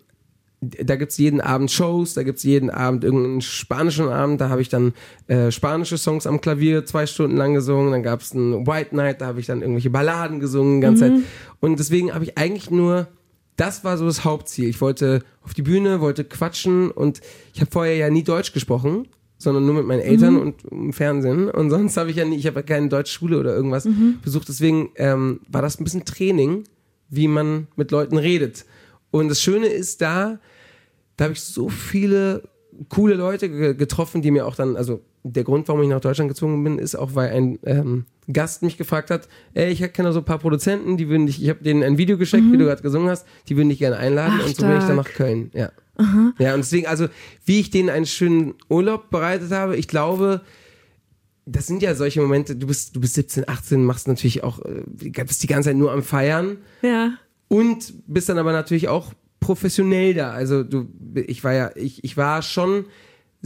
da 0.61 0.95
gibt's 0.95 1.17
jeden 1.17 1.41
Abend 1.41 1.71
Shows, 1.71 2.13
da 2.13 2.23
gibt's 2.23 2.43
jeden 2.43 2.69
Abend 2.69 3.03
irgendeinen 3.03 3.41
spanischen 3.41 4.09
Abend, 4.09 4.41
da 4.41 4.49
habe 4.49 4.61
ich 4.61 4.69
dann 4.69 4.93
äh, 5.27 5.51
spanische 5.51 5.97
Songs 5.97 6.25
am 6.25 6.41
Klavier 6.41 6.85
zwei 6.85 7.05
Stunden 7.05 7.37
lang 7.37 7.53
gesungen, 7.53 7.91
dann 7.91 8.03
gab's 8.03 8.33
einen 8.33 8.65
White 8.65 8.95
Night, 8.95 9.21
da 9.21 9.27
habe 9.27 9.39
ich 9.39 9.45
dann 9.45 9.61
irgendwelche 9.61 9.91
Balladen 9.91 10.39
gesungen 10.39 10.81
die 10.81 10.85
ganze 10.85 11.01
Zeit. 11.01 11.23
Und 11.59 11.79
deswegen 11.79 12.13
habe 12.13 12.23
ich 12.23 12.37
eigentlich 12.37 12.71
nur, 12.71 13.07
das 13.57 13.83
war 13.83 13.97
so 13.97 14.05
das 14.05 14.23
Hauptziel. 14.23 14.69
Ich 14.69 14.79
wollte 14.79 15.23
auf 15.43 15.53
die 15.53 15.61
Bühne, 15.63 15.99
wollte 15.99 16.23
quatschen 16.23 16.89
und 16.91 17.19
ich 17.53 17.59
habe 17.59 17.69
vorher 17.71 17.95
ja 17.95 18.09
nie 18.09 18.23
Deutsch 18.23 18.53
gesprochen, 18.53 19.07
sondern 19.37 19.65
nur 19.65 19.75
mit 19.75 19.85
meinen 19.85 19.99
Eltern 19.99 20.37
und 20.37 20.63
im 20.71 20.93
Fernsehen. 20.93 21.49
Und 21.49 21.69
sonst 21.69 21.97
habe 21.97 22.09
ich 22.09 22.15
ja 22.15 22.25
nie, 22.25 22.37
ich 22.37 22.47
habe 22.47 22.57
ja 22.59 22.63
keine 22.63 22.87
deutsche 22.87 23.13
Schule 23.13 23.37
oder 23.39 23.53
irgendwas 23.55 23.87
besucht. 24.23 24.47
Deswegen 24.47 24.89
ähm, 24.95 25.41
war 25.49 25.61
das 25.61 25.79
ein 25.79 25.83
bisschen 25.83 26.05
Training, 26.05 26.63
wie 27.09 27.27
man 27.27 27.67
mit 27.75 27.91
Leuten 27.91 28.17
redet. 28.17 28.65
Und 29.11 29.29
das 29.29 29.41
Schöne 29.41 29.67
ist 29.67 30.01
da, 30.01 30.39
da 31.17 31.25
habe 31.25 31.33
ich 31.33 31.41
so 31.41 31.69
viele 31.69 32.43
coole 32.89 33.15
Leute 33.15 33.49
ge- 33.49 33.73
getroffen, 33.73 34.21
die 34.21 34.31
mir 34.31 34.45
auch 34.45 34.55
dann, 34.55 34.75
also 34.75 35.01
der 35.33 35.43
Grund, 35.43 35.67
warum 35.67 35.81
ich 35.83 35.89
nach 35.89 35.99
Deutschland 36.01 36.29
gezogen 36.29 36.63
bin, 36.63 36.79
ist 36.79 36.95
auch, 36.95 37.15
weil 37.15 37.29
ein 37.31 37.59
ähm, 37.63 38.05
Gast 38.31 38.61
mich 38.63 38.77
gefragt 38.77 39.09
hat, 39.11 39.27
ey, 39.53 39.69
ich 39.71 39.79
kenne 39.93 40.11
so 40.13 40.19
ein 40.19 40.25
paar 40.25 40.39
Produzenten, 40.39 40.97
die 40.97 41.07
würden 41.09 41.25
dich, 41.27 41.41
ich 41.41 41.49
habe 41.49 41.63
denen 41.63 41.83
ein 41.83 41.97
Video 41.97 42.17
geschickt, 42.17 42.43
wie 42.51 42.57
du 42.57 42.65
gerade 42.65 42.81
gesungen 42.81 43.09
hast, 43.09 43.25
die 43.47 43.55
würden 43.57 43.69
dich 43.69 43.79
gerne 43.79 43.97
einladen 43.97 44.35
Mhm. 44.35 44.41
Ach, 44.43 44.47
und 44.47 44.55
so 44.55 44.65
bin 44.67 44.77
ich 44.77 44.83
dann 44.83 44.95
nach 44.97 45.09
Köln, 45.13 45.51
ja. 45.53 45.71
Ja, 46.37 46.53
und 46.53 46.59
deswegen, 46.59 46.85
also, 46.87 47.07
wie 47.45 47.59
ich 47.59 47.69
denen 47.71 47.89
einen 47.89 48.05
schönen 48.05 48.53
Urlaub 48.69 49.09
bereitet 49.09 49.51
habe, 49.51 49.75
ich 49.77 49.87
glaube, 49.87 50.41
das 51.45 51.65
sind 51.65 51.81
ja 51.81 51.95
solche 51.95 52.21
Momente, 52.21 52.55
du 52.55 52.67
bist, 52.67 52.95
du 52.95 52.99
bist 52.99 53.13
17, 53.15 53.47
18, 53.47 53.83
machst 53.83 54.07
natürlich 54.07 54.43
auch, 54.43 54.59
äh, 54.65 54.83
bist 55.23 55.41
die 55.41 55.47
ganze 55.47 55.69
Zeit 55.69 55.77
nur 55.77 55.91
am 55.91 56.03
Feiern 56.03 56.57
Ja. 56.81 57.13
und 57.47 57.93
bist 58.07 58.29
dann 58.29 58.37
aber 58.37 58.51
natürlich 58.51 58.89
auch 58.89 59.13
professionell 59.39 60.13
da. 60.13 60.31
Also 60.31 60.63
du, 60.63 60.87
ich 61.15 61.43
war 61.43 61.53
ja, 61.53 61.71
ich, 61.75 62.03
ich 62.03 62.17
war 62.17 62.41
schon 62.41 62.85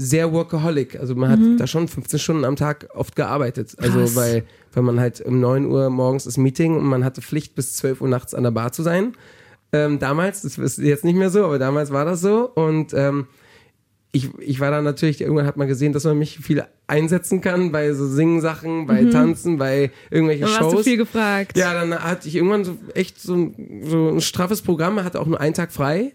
sehr 0.02 0.34
workaholic. 0.34 1.00
Also 1.00 1.16
man 1.16 1.30
hat 1.30 1.40
da 1.58 1.68
schon 1.68 1.88
15 1.88 2.20
Stunden 2.20 2.46
am 2.46 2.56
Tag 2.56 2.90
oft 2.94 3.16
gearbeitet. 3.16 3.76
Also 3.78 4.00
Krass. 4.00 4.16
weil, 4.16 4.44
weil 4.74 4.84
man 4.84 5.00
halt 5.00 5.22
um 5.22 5.40
9 5.40 5.66
Uhr 5.66 5.90
morgens 5.90 6.26
das 6.26 6.38
Meeting 6.38 6.76
und 6.78 6.86
man 6.86 7.06
hatte 7.06 7.22
Pflicht 7.22 7.56
bis 7.56 7.76
12 7.76 8.02
Uhr 8.02 8.08
nachts 8.08 8.34
an 8.34 8.44
der 8.44 8.52
Bar 8.52 8.72
zu 8.72 8.84
sein. 8.84 9.14
Ähm, 9.74 10.00
damals, 10.00 10.42
das 10.42 10.58
ist 10.58 10.80
jetzt 10.80 11.06
nicht 11.06 11.16
mehr 11.16 11.30
so, 11.30 11.46
aber 11.46 11.60
damals 11.60 11.92
war 11.92 12.04
das 12.04 12.20
so 12.22 12.50
und 12.50 12.94
ähm, 12.94 13.28
ich, 14.12 14.30
ich 14.40 14.60
war 14.60 14.72
dann 14.72 14.84
natürlich, 14.84 15.22
irgendwann 15.22 15.46
hat 15.46 15.56
man 15.56 15.70
gesehen, 15.70 15.94
dass 15.94 16.04
man 16.04 16.18
mich 16.18 16.40
viel 16.40 16.66
einsetzen 16.88 17.40
kann 17.40 17.72
bei 17.72 17.94
so 17.94 18.06
Singen-Sachen, 18.06 18.86
bei 18.86 19.06
Tanzen, 19.06 19.58
bei 19.58 19.92
irgendwelchen 20.10 20.48
Dann 20.48 20.60
Shows. 20.60 20.74
du 20.74 20.84
viel 20.84 20.98
gefragt. 20.98 21.58
Ja, 21.58 21.74
dann 21.74 21.98
hatte 21.98 22.28
ich 22.28 22.36
irgendwann 22.36 22.66
so 22.66 22.78
echt 22.94 23.22
so 23.22 23.34
ein, 23.36 23.84
so 23.86 24.10
ein 24.10 24.20
straffes 24.20 24.62
Programm, 24.62 25.02
hatte 25.02 25.22
auch 25.22 25.28
nur 25.28 25.40
einen 25.40 25.54
Tag 25.54 25.72
frei. 25.72 26.12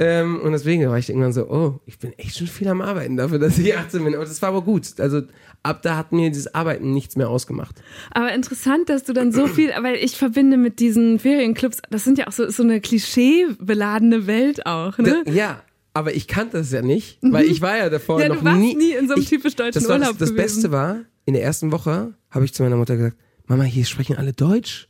Ähm, 0.00 0.40
und 0.40 0.52
deswegen 0.52 0.86
war 0.88 0.98
ich 0.98 1.08
irgendwann 1.08 1.32
so, 1.32 1.48
oh, 1.50 1.80
ich 1.86 1.98
bin 1.98 2.12
echt 2.18 2.36
schon 2.38 2.46
viel 2.46 2.68
am 2.68 2.80
Arbeiten 2.80 3.16
dafür, 3.16 3.38
dass 3.38 3.58
ich 3.58 3.76
18 3.76 4.04
bin. 4.04 4.14
Und 4.14 4.20
das 4.28 4.40
war 4.42 4.50
aber 4.50 4.62
gut. 4.62 5.00
Also 5.00 5.22
ab 5.62 5.82
da 5.82 5.96
hat 5.96 6.12
mir 6.12 6.28
dieses 6.30 6.54
Arbeiten 6.54 6.92
nichts 6.92 7.16
mehr 7.16 7.28
ausgemacht. 7.28 7.82
Aber 8.10 8.32
interessant, 8.34 8.88
dass 8.88 9.04
du 9.04 9.12
dann 9.12 9.32
so 9.32 9.46
viel, 9.46 9.70
weil 9.82 9.96
ich 9.96 10.16
verbinde 10.16 10.56
mit 10.56 10.80
diesen 10.80 11.18
Ferienclubs, 11.18 11.78
das 11.90 12.04
sind 12.04 12.18
ja 12.18 12.26
auch 12.28 12.32
so, 12.32 12.48
so 12.50 12.62
eine 12.62 12.80
klischeebeladene 12.80 14.26
Welt 14.26 14.66
auch, 14.66 14.98
ne? 14.98 15.22
Da, 15.24 15.32
ja, 15.32 15.62
aber 15.92 16.14
ich 16.14 16.26
kannte 16.28 16.58
es 16.58 16.72
ja 16.72 16.82
nicht, 16.82 17.18
weil 17.22 17.44
ich 17.46 17.60
war 17.60 17.76
ja 17.76 17.88
davor 17.90 18.20
Ja, 18.20 18.28
noch 18.28 18.38
du 18.38 18.44
warst 18.44 18.58
nie. 18.60 18.74
nie 18.74 18.92
in 18.92 19.06
so 19.08 19.14
einem 19.14 19.22
ich, 19.22 19.28
typisch 19.28 19.54
deutschen 19.56 19.74
das 19.80 19.88
war 19.88 19.98
Urlaub 19.98 20.18
Das, 20.18 20.28
das. 20.30 20.36
Beste 20.36 20.72
war, 20.72 21.00
in 21.24 21.34
der 21.34 21.42
ersten 21.42 21.72
Woche 21.72 22.14
habe 22.30 22.44
ich 22.44 22.52
zu 22.52 22.62
meiner 22.62 22.76
Mutter 22.76 22.96
gesagt, 22.96 23.16
Mama, 23.46 23.62
hier 23.64 23.84
sprechen 23.84 24.16
alle 24.16 24.32
Deutsch. 24.32 24.88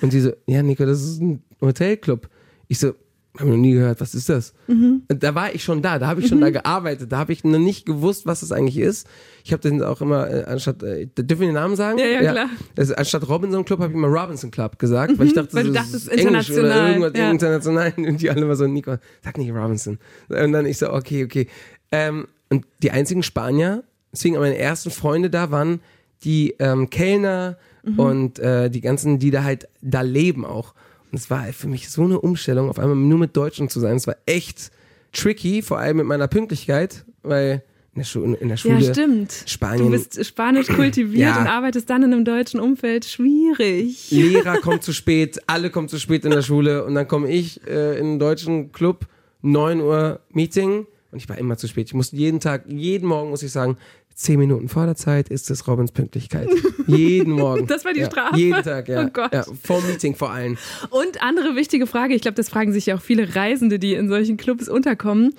Und 0.00 0.12
sie 0.12 0.20
so, 0.20 0.32
ja, 0.46 0.62
Nico, 0.62 0.84
das 0.86 1.02
ist 1.02 1.20
ein 1.20 1.42
Hotelclub. 1.60 2.28
Ich 2.68 2.78
so, 2.78 2.92
habe 3.40 3.50
noch 3.50 3.56
nie 3.56 3.72
gehört, 3.72 4.00
was 4.00 4.14
ist 4.14 4.28
das? 4.28 4.52
Mhm. 4.66 5.02
Da 5.08 5.34
war 5.34 5.54
ich 5.54 5.62
schon 5.62 5.82
da, 5.82 5.98
da 5.98 6.06
habe 6.06 6.20
ich 6.20 6.28
schon 6.28 6.40
da 6.40 6.50
gearbeitet, 6.50 7.12
da 7.12 7.18
habe 7.18 7.32
ich 7.32 7.44
noch 7.44 7.58
nicht 7.58 7.86
gewusst, 7.86 8.26
was 8.26 8.40
das 8.40 8.52
eigentlich 8.52 8.78
ist. 8.78 9.06
Ich 9.44 9.52
habe 9.52 9.62
dann 9.62 9.82
auch 9.82 10.00
immer, 10.00 10.28
äh, 10.28 10.44
anstatt, 10.44 10.82
äh, 10.82 11.06
dürfen 11.06 11.40
wir 11.40 11.48
den 11.48 11.54
Namen 11.54 11.76
sagen? 11.76 11.98
Ja, 11.98 12.06
ja, 12.06 12.32
klar. 12.32 12.48
Also, 12.76 12.94
anstatt 12.94 13.28
Robinson 13.28 13.64
Club 13.64 13.80
habe 13.80 13.92
ich 13.92 13.96
immer 13.96 14.08
Robinson 14.08 14.50
Club 14.50 14.78
gesagt, 14.78 15.18
weil 15.18 15.26
ich 15.28 15.34
dachte, 15.34 15.54
weil 15.54 15.64
du 15.64 15.72
das 15.72 15.90
dachtest, 15.90 16.08
ist 16.08 16.18
Englisch 16.26 16.50
oder 16.50 16.58
international, 16.60 16.88
irgendwas 16.88 17.12
ja. 17.16 17.30
international. 17.30 17.92
Und 17.96 18.22
die 18.22 18.30
alle 18.30 18.42
immer 18.42 18.56
so, 18.56 18.66
Nico, 18.66 18.96
sag 19.22 19.38
nicht 19.38 19.52
Robinson. 19.52 19.98
Und 20.28 20.52
dann 20.52 20.66
ich 20.66 20.78
so, 20.78 20.92
okay, 20.92 21.24
okay. 21.24 21.46
Ähm, 21.92 22.26
und 22.50 22.64
die 22.82 22.90
einzigen 22.90 23.22
Spanier, 23.22 23.84
deswegen 24.12 24.36
meine 24.36 24.56
ersten 24.56 24.90
Freunde 24.90 25.30
da 25.30 25.50
waren 25.50 25.80
die 26.24 26.54
ähm, 26.58 26.90
Kellner 26.90 27.56
Mhm. 27.88 27.98
und 27.98 28.38
äh, 28.38 28.70
die 28.70 28.80
ganzen, 28.80 29.18
die 29.18 29.30
da 29.30 29.42
halt 29.44 29.68
da 29.80 30.00
leben 30.02 30.44
auch. 30.44 30.74
Und 31.10 31.18
es 31.18 31.30
war 31.30 31.44
für 31.52 31.68
mich 31.68 31.88
so 31.90 32.02
eine 32.04 32.20
Umstellung, 32.20 32.68
auf 32.68 32.78
einmal 32.78 32.96
nur 32.96 33.18
mit 33.18 33.36
Deutschen 33.36 33.68
zu 33.68 33.80
sein. 33.80 33.96
Es 33.96 34.06
war 34.06 34.16
echt 34.26 34.70
tricky, 35.12 35.62
vor 35.62 35.78
allem 35.78 35.98
mit 35.98 36.06
meiner 36.06 36.28
Pünktlichkeit, 36.28 37.04
weil 37.22 37.62
in 37.94 38.00
der, 38.00 38.04
Schu 38.04 38.22
in 38.22 38.48
der 38.48 38.56
Schule 38.56 38.78
Ja, 38.80 38.92
stimmt. 38.94 39.32
Spanien 39.46 39.86
Du 39.86 39.90
bist 39.90 40.24
spanisch 40.24 40.68
kultiviert 40.68 41.20
Ja. 41.34 41.40
und 41.40 41.46
arbeitest 41.48 41.88
dann 41.90 42.02
in 42.04 42.12
einem 42.12 42.24
deutschen 42.24 42.60
Umfeld. 42.60 43.06
Schwierig. 43.06 44.10
Lehrer 44.10 44.58
kommt 44.58 44.82
zu 44.84 44.92
spät, 44.92 45.38
alle 45.46 45.70
kommen 45.70 45.88
zu 45.88 45.98
spät 45.98 46.24
in 46.24 46.30
der 46.30 46.42
Schule 46.42 46.84
und 46.84 46.94
dann 46.94 47.08
komme 47.08 47.28
ich 47.30 47.66
äh, 47.66 47.98
in 47.98 48.04
einen 48.06 48.18
deutschen 48.18 48.70
Club, 48.72 49.06
9 49.42 49.80
Uhr 49.80 50.20
Meeting 50.30 50.86
und 51.10 51.18
ich 51.18 51.28
war 51.28 51.38
immer 51.38 51.56
zu 51.56 51.66
spät. 51.68 51.88
Ich 51.88 51.94
musste 51.94 52.16
jeden 52.16 52.38
Tag, 52.40 52.64
jeden 52.68 53.08
Morgen 53.08 53.30
muss 53.30 53.42
ich 53.42 53.50
sagen, 53.50 53.78
10 54.18 54.36
Minuten 54.36 54.68
vor 54.68 54.84
der 54.84 54.96
Zeit 54.96 55.28
ist 55.28 55.48
es 55.48 55.68
Robins 55.68 55.92
Pünktlichkeit. 55.92 56.48
jeden 56.88 57.32
Morgen. 57.34 57.66
Das 57.68 57.84
war 57.84 57.92
die 57.92 58.00
ja, 58.00 58.06
Strafe? 58.06 58.36
Jeden 58.36 58.62
Tag, 58.64 58.88
ja. 58.88 59.04
Oh 59.06 59.10
Gott. 59.12 59.32
ja. 59.32 59.44
Vor 59.62 59.80
Meeting 59.82 60.16
vor 60.16 60.32
allem. 60.32 60.58
Und 60.90 61.22
andere 61.22 61.54
wichtige 61.54 61.86
Frage, 61.86 62.14
ich 62.14 62.22
glaube, 62.22 62.34
das 62.34 62.48
fragen 62.48 62.72
sich 62.72 62.86
ja 62.86 62.96
auch 62.96 63.00
viele 63.00 63.36
Reisende, 63.36 63.78
die 63.78 63.94
in 63.94 64.08
solchen 64.08 64.36
Clubs 64.36 64.68
unterkommen. 64.68 65.34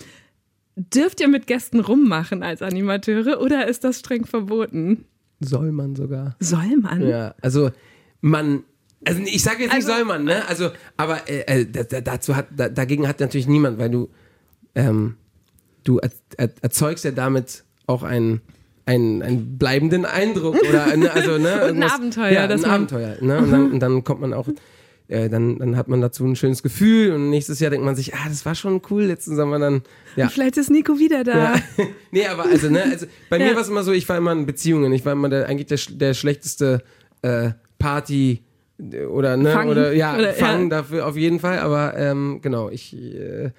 Dürft 0.77 1.19
ihr 1.19 1.27
mit 1.27 1.45
Gästen 1.45 1.81
rummachen 1.81 2.41
als 2.41 2.61
Animateure 2.61 3.41
oder 3.41 3.67
ist 3.67 3.83
das 3.83 3.99
streng 3.99 4.25
verboten? 4.25 5.03
Soll 5.41 5.73
man 5.73 5.97
sogar. 5.97 6.37
Soll 6.39 6.77
man? 6.77 7.05
Ja, 7.05 7.35
also 7.41 7.71
man. 8.21 8.63
Also 9.05 9.21
ich 9.25 9.43
sage 9.43 9.63
jetzt 9.63 9.73
nicht 9.73 9.85
Also- 9.85 9.91
soll 9.93 10.05
man, 10.05 10.23
ne? 10.23 10.47
Also, 10.47 10.69
aber 10.95 11.27
äh, 11.29 11.41
äh, 11.63 11.65
da- 11.69 11.83
da- 11.83 11.99
dazu 12.01 12.33
hat, 12.37 12.47
da, 12.55 12.69
dagegen 12.69 13.09
hat 13.09 13.19
natürlich 13.19 13.47
niemand, 13.47 13.77
weil 13.77 13.89
du, 13.89 14.09
ähm, 14.73 15.15
du 15.83 15.97
er, 15.97 16.11
er, 16.37 16.49
erzeugst 16.61 17.03
ja 17.03 17.11
damit 17.11 17.65
auch 17.87 18.03
einen, 18.03 18.39
einen, 18.89 19.21
einen 19.21 19.57
bleibenden 19.57 20.05
Eindruck 20.05 20.57
oder 20.67 20.85
also 21.13 21.37
ne, 21.37 21.53
ein 21.61 21.67
irgendwas- 21.75 21.93
Abenteuer, 21.93 22.31
ja, 22.31 22.43
ein 22.45 22.65
Abenteuer, 22.65 23.17
ne? 23.21 23.37
Und 23.37 23.51
dann, 23.51 23.71
und 23.73 23.79
dann 23.79 24.03
kommt 24.03 24.21
man 24.21 24.33
auch, 24.33 24.47
äh, 25.07 25.29
dann, 25.29 25.59
dann 25.59 25.75
hat 25.77 25.87
man 25.87 26.01
dazu 26.01 26.25
ein 26.25 26.35
schönes 26.35 26.63
Gefühl 26.63 27.13
und 27.13 27.29
nächstes 27.29 27.59
Jahr 27.59 27.69
denkt 27.71 27.85
man 27.85 27.95
sich, 27.95 28.13
ah, 28.15 28.27
das 28.27 28.45
war 28.45 28.55
schon 28.55 28.81
cool 28.89 29.03
letzten 29.03 29.35
Sommer 29.35 29.59
dann, 29.59 29.81
ja. 30.15 30.27
Vielleicht 30.29 30.57
ist 30.57 30.69
Nico 30.71 30.97
wieder 30.99 31.23
da. 31.23 31.37
Ja. 31.55 31.55
nee, 32.11 32.25
aber 32.25 32.45
also, 32.45 32.69
ne, 32.69 32.83
also 32.83 33.05
bei 33.29 33.37
Ja. 33.39 33.45
mir 33.49 33.55
war 33.55 33.61
es 33.61 33.69
immer 33.69 33.83
so, 33.83 33.91
ich 33.91 34.07
war 34.09 34.17
immer 34.17 34.31
in 34.31 34.45
Beziehungen. 34.45 34.91
Ich 34.93 35.05
war 35.05 35.13
immer 35.13 35.29
der, 35.29 35.47
eigentlich 35.47 35.67
der, 35.67 35.79
der 35.97 36.13
schlechteste 36.13 36.81
äh, 37.21 37.51
Party 37.77 38.41
oder 39.11 39.37
ne, 39.37 39.51
Fang. 39.51 39.69
oder 39.69 39.93
ja, 39.93 40.17
Oder, 40.17 40.33
Fang 40.33 40.63
ja. 40.63 40.69
dafür 40.69 41.05
auf 41.07 41.15
jeden 41.17 41.39
Fall, 41.39 41.59
aber 41.59 41.95
ähm, 41.97 42.39
genau, 42.41 42.69
ich 42.69 42.95
äh, 42.95 43.51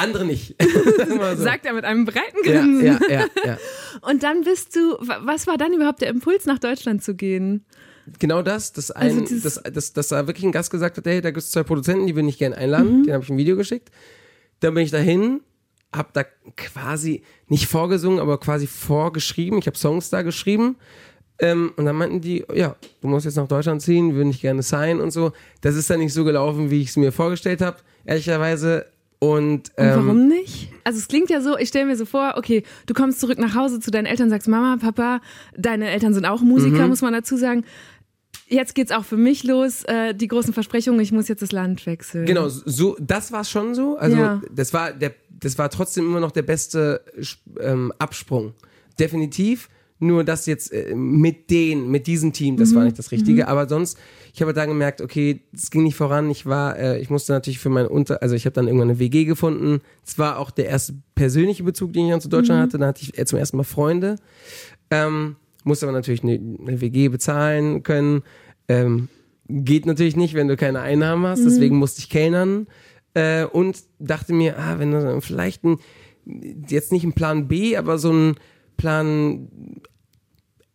andere 0.00 0.24
nicht. 0.24 0.56
So. 1.36 1.42
Sagt 1.44 1.64
er 1.66 1.72
mit 1.74 1.84
einem 1.84 2.04
breiten 2.04 2.42
Grinsen. 2.42 2.84
ja, 2.84 2.98
ja, 3.08 3.26
ja. 3.44 3.58
Und 4.08 4.22
dann 4.22 4.42
bist 4.42 4.74
du, 4.76 4.80
wa- 5.00 5.20
was 5.22 5.46
war 5.46 5.56
dann 5.58 5.72
überhaupt 5.72 6.00
der 6.00 6.08
Impuls, 6.08 6.46
nach 6.46 6.58
Deutschland 6.58 7.02
zu 7.04 7.14
gehen? 7.14 7.64
Genau 8.18 8.42
das, 8.42 8.72
dass 8.72 8.90
ein, 8.90 9.20
Also 9.20 9.40
dass, 9.42 9.62
dass, 9.62 9.92
dass 9.92 10.08
da 10.08 10.26
wirklich 10.26 10.44
ein 10.44 10.52
Gast 10.52 10.70
gesagt 10.70 10.96
hat, 10.96 11.06
hey, 11.06 11.20
da 11.20 11.30
gibt 11.30 11.42
es 11.42 11.50
zwei 11.50 11.62
Produzenten, 11.62 12.06
die 12.06 12.16
will 12.16 12.26
ich 12.28 12.38
gerne 12.38 12.56
einladen. 12.56 13.04
Den 13.04 13.12
habe 13.14 13.22
ich 13.22 13.30
ein 13.30 13.36
Video 13.36 13.56
geschickt. 13.56 13.90
Dann 14.60 14.74
bin 14.74 14.82
ich 14.84 14.90
dahin, 14.90 15.40
habe 15.94 16.08
da 16.12 16.24
quasi 16.56 17.22
nicht 17.48 17.66
vorgesungen, 17.66 18.18
aber 18.18 18.38
quasi 18.40 18.66
vorgeschrieben. 18.66 19.58
Ich 19.58 19.66
habe 19.66 19.76
Songs 19.78 20.10
da 20.10 20.22
geschrieben. 20.22 20.76
Ähm, 21.38 21.72
und 21.76 21.84
dann 21.86 21.96
meinten 21.96 22.20
die, 22.20 22.44
ja, 22.54 22.76
du 23.00 23.08
musst 23.08 23.24
jetzt 23.26 23.36
nach 23.36 23.48
Deutschland 23.48 23.80
ziehen, 23.82 24.14
würde 24.14 24.30
ich 24.30 24.40
gerne 24.40 24.62
sein 24.62 25.00
und 25.00 25.10
so. 25.10 25.32
Das 25.60 25.74
ist 25.76 25.88
dann 25.90 26.00
nicht 26.00 26.12
so 26.12 26.24
gelaufen, 26.24 26.70
wie 26.70 26.82
ich 26.82 26.88
es 26.90 26.96
mir 26.96 27.12
vorgestellt 27.12 27.60
habe, 27.60 27.78
ehrlicherweise. 28.04 28.86
Und, 29.20 29.38
Und 29.40 29.70
ähm, 29.76 29.90
warum 29.96 30.28
nicht? 30.28 30.68
Also 30.82 30.98
es 30.98 31.06
klingt 31.06 31.28
ja 31.30 31.40
so, 31.42 31.56
ich 31.58 31.68
stelle 31.68 31.84
mir 31.86 31.96
so 31.96 32.06
vor, 32.06 32.34
okay, 32.36 32.62
du 32.86 32.94
kommst 32.94 33.20
zurück 33.20 33.38
nach 33.38 33.54
Hause 33.54 33.78
zu 33.78 33.90
deinen 33.90 34.06
Eltern, 34.06 34.30
sagst 34.30 34.48
Mama, 34.48 34.78
Papa, 34.80 35.20
deine 35.56 35.90
Eltern 35.90 36.14
sind 36.14 36.24
auch 36.24 36.40
Musiker, 36.40 36.84
Mhm. 36.84 36.88
muss 36.88 37.02
man 37.02 37.12
dazu 37.12 37.36
sagen. 37.36 37.64
Jetzt 38.48 38.74
geht's 38.74 38.90
auch 38.90 39.04
für 39.04 39.16
mich 39.18 39.44
los, 39.44 39.84
äh, 39.84 40.14
die 40.14 40.26
großen 40.26 40.52
Versprechungen, 40.54 41.00
ich 41.00 41.12
muss 41.12 41.28
jetzt 41.28 41.42
das 41.42 41.52
Land 41.52 41.84
wechseln. 41.86 42.26
Genau, 42.26 42.48
so, 42.48 42.96
das 42.98 43.30
war 43.30 43.44
schon 43.44 43.74
so. 43.74 43.96
Also, 43.96 44.16
Ja. 44.16 44.42
das 44.50 44.72
war 44.72 44.92
der, 44.92 45.12
das 45.30 45.56
war 45.58 45.68
trotzdem 45.70 46.06
immer 46.06 46.18
noch 46.20 46.32
der 46.32 46.42
beste 46.42 47.02
ähm, 47.60 47.92
Absprung. 47.98 48.54
Definitiv. 48.98 49.68
Nur 50.02 50.24
das 50.24 50.46
jetzt 50.46 50.72
äh, 50.72 50.94
mit 50.94 51.50
den, 51.50 51.90
mit 51.90 52.06
diesem 52.06 52.32
Team, 52.32 52.56
das 52.56 52.74
war 52.74 52.84
nicht 52.84 52.98
das 52.98 53.12
Richtige. 53.12 53.46
Aber 53.48 53.68
sonst, 53.68 53.98
ich 54.32 54.42
habe 54.42 54.52
da 54.52 54.66
gemerkt, 54.66 55.00
okay, 55.00 55.42
es 55.52 55.70
ging 55.70 55.82
nicht 55.82 55.96
voran. 55.96 56.30
Ich 56.30 56.46
war, 56.46 56.78
äh, 56.78 57.00
ich 57.00 57.10
musste 57.10 57.32
natürlich 57.32 57.58
für 57.58 57.70
mein 57.70 57.86
Unter, 57.86 58.22
also 58.22 58.34
ich 58.34 58.44
habe 58.46 58.54
dann 58.54 58.66
irgendwann 58.66 58.90
eine 58.90 58.98
WG 58.98 59.24
gefunden. 59.24 59.80
Es 60.06 60.18
war 60.18 60.38
auch 60.38 60.50
der 60.50 60.66
erste 60.66 60.94
persönliche 61.14 61.62
Bezug, 61.62 61.92
den 61.92 62.06
ich 62.06 62.10
dann 62.10 62.20
zu 62.20 62.28
Deutschland 62.28 62.62
hatte. 62.62 62.78
Da 62.78 62.86
hatte 62.86 63.02
ich 63.02 63.18
äh, 63.18 63.24
zum 63.24 63.38
ersten 63.38 63.56
Mal 63.56 63.64
Freunde. 63.64 64.16
Ähm, 64.90 65.36
musste 65.64 65.86
aber 65.86 65.92
natürlich 65.92 66.22
eine, 66.22 66.34
eine 66.66 66.80
WG 66.80 67.08
bezahlen 67.08 67.82
können. 67.82 68.22
Ähm, 68.68 69.08
geht 69.48 69.86
natürlich 69.86 70.16
nicht, 70.16 70.34
wenn 70.34 70.48
du 70.48 70.56
keine 70.56 70.80
Einnahmen 70.80 71.26
hast. 71.26 71.44
Deswegen 71.44 71.76
musste 71.76 72.00
ich 72.00 72.08
kellnern. 72.08 72.66
Äh, 73.14 73.44
und 73.44 73.82
dachte 73.98 74.32
mir, 74.32 74.58
ah, 74.58 74.78
wenn 74.78 74.92
du 74.92 75.00
dann 75.02 75.20
vielleicht 75.20 75.64
ein, 75.64 75.78
jetzt 76.68 76.92
nicht 76.92 77.04
ein 77.04 77.12
Plan 77.12 77.48
B, 77.48 77.76
aber 77.76 77.98
so 77.98 78.12
ein 78.12 78.36
Plan 78.76 79.48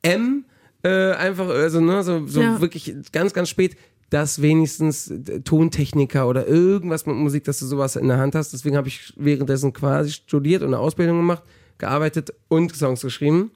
M, 0.01 0.45
äh, 0.85 1.13
einfach, 1.13 1.47
also, 1.49 1.81
ne, 1.81 2.03
so, 2.03 2.25
so 2.27 2.41
Ja. 2.41 2.61
wirklich 2.61 2.93
ganz, 3.11 3.33
ganz 3.33 3.49
spät, 3.49 3.75
dass 4.11 4.41
wenigstens 4.41 5.11
Tontechniker 5.45 6.27
oder 6.27 6.47
irgendwas 6.47 7.05
mit 7.05 7.15
Musik, 7.15 7.43
dass 7.45 7.59
du 7.59 7.65
sowas 7.65 7.95
in 7.95 8.07
der 8.07 8.17
Hand 8.17 8.35
hast. 8.35 8.53
Deswegen 8.53 8.77
habe 8.77 8.87
ich 8.87 9.13
währenddessen 9.17 9.73
quasi 9.73 10.11
studiert 10.11 10.61
und 10.61 10.67
eine 10.69 10.79
Ausbildung 10.79 11.17
gemacht, 11.17 11.43
gearbeitet 11.79 12.33
und 12.47 12.75
Songs 12.75 13.01
geschrieben. 13.01 13.51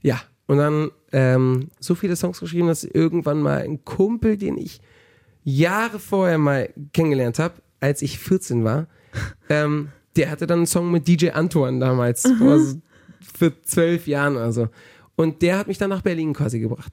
Ja, 0.00 0.20
und 0.46 0.58
dann 0.58 0.90
ähm, 1.12 1.68
so 1.80 1.94
viele 1.94 2.14
Songs 2.16 2.38
geschrieben, 2.40 2.68
dass 2.68 2.84
irgendwann 2.84 3.42
mal 3.42 3.58
ein 3.62 3.84
Kumpel, 3.84 4.36
den 4.36 4.56
ich 4.56 4.80
Jahre 5.44 5.98
vorher 5.98 6.38
mal 6.38 6.70
kennengelernt 6.92 7.38
habe, 7.40 7.54
als 7.80 8.02
ich 8.02 8.18
14 8.20 8.62
war, 8.64 8.86
ähm, 9.48 9.88
der 10.16 10.30
hatte 10.30 10.46
dann 10.46 10.60
einen 10.60 10.66
Song 10.66 10.92
mit 10.92 11.08
DJ 11.08 11.30
Antoine 11.30 11.80
damals, 11.80 12.22
vor 12.38 12.58
so- 12.60 12.80
für 13.34 13.52
zwölf 13.62 14.06
Jahren 14.06 14.36
oder 14.36 14.52
so. 14.52 14.68
Und 15.22 15.42
der 15.42 15.58
hat 15.58 15.68
mich 15.68 15.78
dann 15.78 15.90
nach 15.90 16.02
Berlin 16.02 16.34
quasi 16.34 16.58
gebracht. 16.60 16.92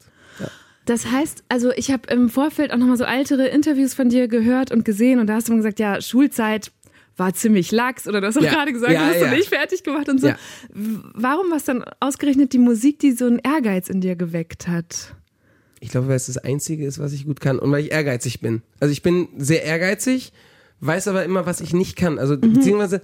Das 0.86 1.06
heißt, 1.12 1.44
also 1.50 1.72
ich 1.76 1.92
habe 1.92 2.12
im 2.12 2.30
Vorfeld 2.30 2.72
auch 2.74 2.78
nochmal 2.78 2.98
so 2.98 3.04
ältere 3.04 3.48
Interviews 3.48 3.94
von 3.94 4.10
dir 4.10 4.28
gehört 4.28 4.72
und 4.72 4.86
gesehen 4.86 5.20
und 5.20 5.28
da 5.28 5.36
hast 5.36 5.48
du 5.48 5.56
gesagt, 5.56 5.80
ja, 5.80 6.02
Schulzeit 6.02 6.72
war 7.16 7.34
ziemlich 7.34 7.72
lax 7.72 8.08
oder 8.08 8.22
du 8.22 8.28
hast 8.28 8.38
auch 8.38 8.42
Ja. 8.42 8.52
gerade 8.54 8.74
gesagt, 8.74 8.94
Ja, 8.94 9.02
du 9.02 9.14
hast 9.14 9.22
ja. 9.22 9.30
du 9.30 9.36
nicht 9.36 9.50
fertig 9.50 9.84
gemacht 9.84 10.10
und 10.10 10.20
so. 10.20 10.30
Ja. 10.30 10.38
Warum 10.74 11.52
war 11.52 11.58
es 11.58 11.66
dann 11.66 11.84
ausgerechnet 12.00 12.54
die 12.54 12.58
Musik, 12.60 12.98
die 13.00 13.12
so 13.12 13.26
einen 13.26 13.38
Ehrgeiz 13.40 13.88
in 13.90 14.02
dir 14.02 14.16
geweckt 14.16 14.68
hat? 14.68 15.14
Ich 15.80 15.90
glaube, 15.90 16.08
weil 16.08 16.16
es 16.16 16.26
das 16.26 16.38
Einzige 16.40 16.86
ist, 16.88 16.98
was 16.98 17.14
ich 17.14 17.26
gut 17.26 17.40
kann 17.40 17.60
und 17.60 17.72
weil 17.72 17.84
ich 17.86 17.92
ehrgeizig 17.92 18.40
bin. 18.40 18.64
Also 18.80 18.92
ich 18.92 19.04
bin 19.04 19.28
sehr 19.38 19.64
ehrgeizig, 19.66 20.32
weiß 20.80 21.08
aber 21.10 21.24
immer, 21.24 21.46
was 21.46 21.62
ich 21.62 21.74
nicht 21.74 21.98
kann. 21.98 22.18
Also 22.18 22.36
beziehungsweise, 22.38 23.02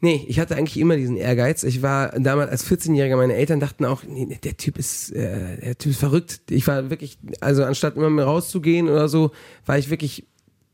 nee, 0.00 0.24
ich 0.28 0.38
hatte 0.38 0.56
eigentlich 0.56 0.78
immer 0.78 0.96
diesen 0.96 1.16
Ehrgeiz. 1.16 1.62
Ich 1.62 1.82
war 1.82 2.18
damals 2.18 2.50
als 2.50 2.70
14-Jähriger, 2.70 3.16
meine 3.16 3.34
Eltern 3.34 3.60
dachten 3.60 3.84
auch, 3.84 4.02
nee, 4.04 4.38
der 4.42 4.56
Typ 4.56 4.78
ist, 4.78 5.12
äh, 5.12 5.58
der 5.58 5.78
Typ 5.78 5.92
ist 5.92 6.00
verrückt. 6.00 6.40
Ich 6.50 6.66
war 6.66 6.90
wirklich, 6.90 7.18
also 7.40 7.64
anstatt 7.64 7.96
immer 7.96 8.10
mehr 8.10 8.24
rauszugehen 8.26 8.88
oder 8.88 9.08
so, 9.08 9.32
war 9.66 9.78
ich 9.78 9.90
wirklich 9.90 10.26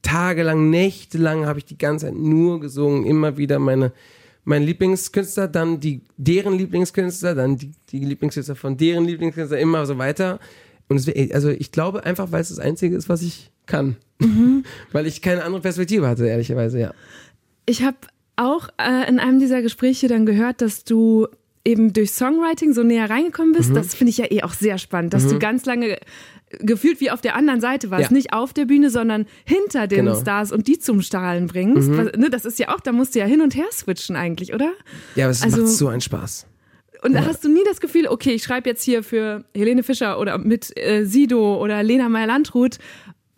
tagelang, 0.03 0.71
nächtelang 0.71 1.47
habe 1.47 1.59
ich 1.59 1.65
die 1.65 1.79
ganze 1.79 2.07
Zeit 2.07 2.15
nur 2.15 2.61
gesungen, 2.61 3.07
immer 3.07 3.37
wieder 3.37 3.59
meine 3.59 3.93
mein 4.45 4.63
Lieblingskünstler, 4.63 5.49
dann 5.49 5.81
die 5.81 6.03
deren 6.17 6.57
Lieblingskünstler, 6.57 7.35
dann 7.35 7.57
die, 7.57 7.73
die 7.91 8.01
Lieblingskünstler 8.01 8.57
von 8.57 8.77
deren 8.77 9.05
Lieblingskünstler, 9.05 9.59
immer 9.59 9.87
so 9.87 9.99
weiter. 9.99 10.41
Und 10.89 10.97
es, 10.97 11.33
also 11.33 11.51
ich 11.51 11.73
glaube 11.73 12.05
einfach, 12.05 12.33
weil 12.33 12.41
es 12.41 12.49
das 12.49 12.59
Einzige 12.59 12.97
ist, 12.97 13.09
was 13.09 13.23
ich 13.23 13.51
kann. 13.67 13.97
weil 14.93 15.07
ich 15.07 15.23
keine 15.23 15.45
andere 15.45 15.63
Perspektive 15.63 16.09
hatte, 16.09 16.27
ehrlicherweise, 16.27 16.81
ja. 16.81 16.95
Ich 17.67 17.83
habe 17.83 17.97
auch 18.41 18.69
äh, 18.79 19.09
in 19.09 19.19
einem 19.19 19.39
dieser 19.39 19.63
Gespräche 19.63 20.09
dann 20.09 20.27
gehört, 20.27 20.61
dass 20.63 20.85
du 20.85 21.27
eben 21.65 21.93
durch 21.93 22.13
Songwriting 22.13 22.73
so 22.73 22.83
näher 22.83 23.11
reingekommen 23.11 23.53
Mhm. 23.53 23.57
bist. 23.57 23.77
Das 23.77 23.95
finde 23.95 24.11
ich 24.11 24.19
ja 24.19 24.27
eh 24.31 24.43
auch 24.43 24.55
sehr 24.55 24.79
spannend, 24.79 25.13
dass 25.15 25.29
du 25.29 25.39
ganz 25.39 25.67
lange 25.67 25.99
gefühlt 26.59 27.01
wie 27.01 27.11
auf 27.11 27.21
der 27.21 27.37
anderen 27.37 27.61
Seite 27.61 27.91
warst. 27.91 28.11
Ja. 28.11 28.13
Nicht 28.17 28.33
auf 28.33 28.53
der 28.53 28.65
Bühne, 28.65 28.91
sondern 28.91 29.27
hinter 29.45 29.87
den 29.87 30.07
Genau. 30.07 30.17
Mhm. 30.17 30.21
Stars 30.23 30.51
und 30.53 30.67
die 30.67 30.79
zum 30.79 31.01
Strahlen 31.03 31.47
bringst. 31.47 31.89
Was, 31.97 32.13
ne, 32.17 32.29
das 32.31 32.45
ist 32.45 32.59
ja 32.59 32.75
auch, 32.75 32.81
da 32.81 32.91
musst 32.93 33.15
du 33.15 33.21
ja 33.21 33.25
hin 33.27 33.41
und 33.41 33.55
her 33.55 33.67
switchen 33.71 34.17
eigentlich, 34.17 34.53
oder? 34.55 34.73
Ja, 35.15 35.27
aber 35.27 35.31
es 35.33 35.43
Also- 35.43 35.59
macht 35.63 35.69
so 35.73 35.89
einen 35.89 36.01
Spaß. 36.01 36.47
Und 37.03 37.15
da 37.15 37.25
hast 37.25 37.43
du 37.45 37.49
nie 37.49 37.63
das 37.65 37.81
Gefühl, 37.81 38.09
okay, 38.09 38.33
ich 38.33 38.43
schreibe 38.43 38.69
jetzt 38.69 38.83
hier 38.83 39.03
für 39.03 39.45
Helene 39.55 39.83
Fischer 39.83 40.19
oder 40.21 40.37
mit 40.37 40.77
äh, 40.77 41.05
Sido 41.07 41.57
oder 41.63 41.83
Lena 41.83 42.09
Meyer-Landrut 42.11 42.77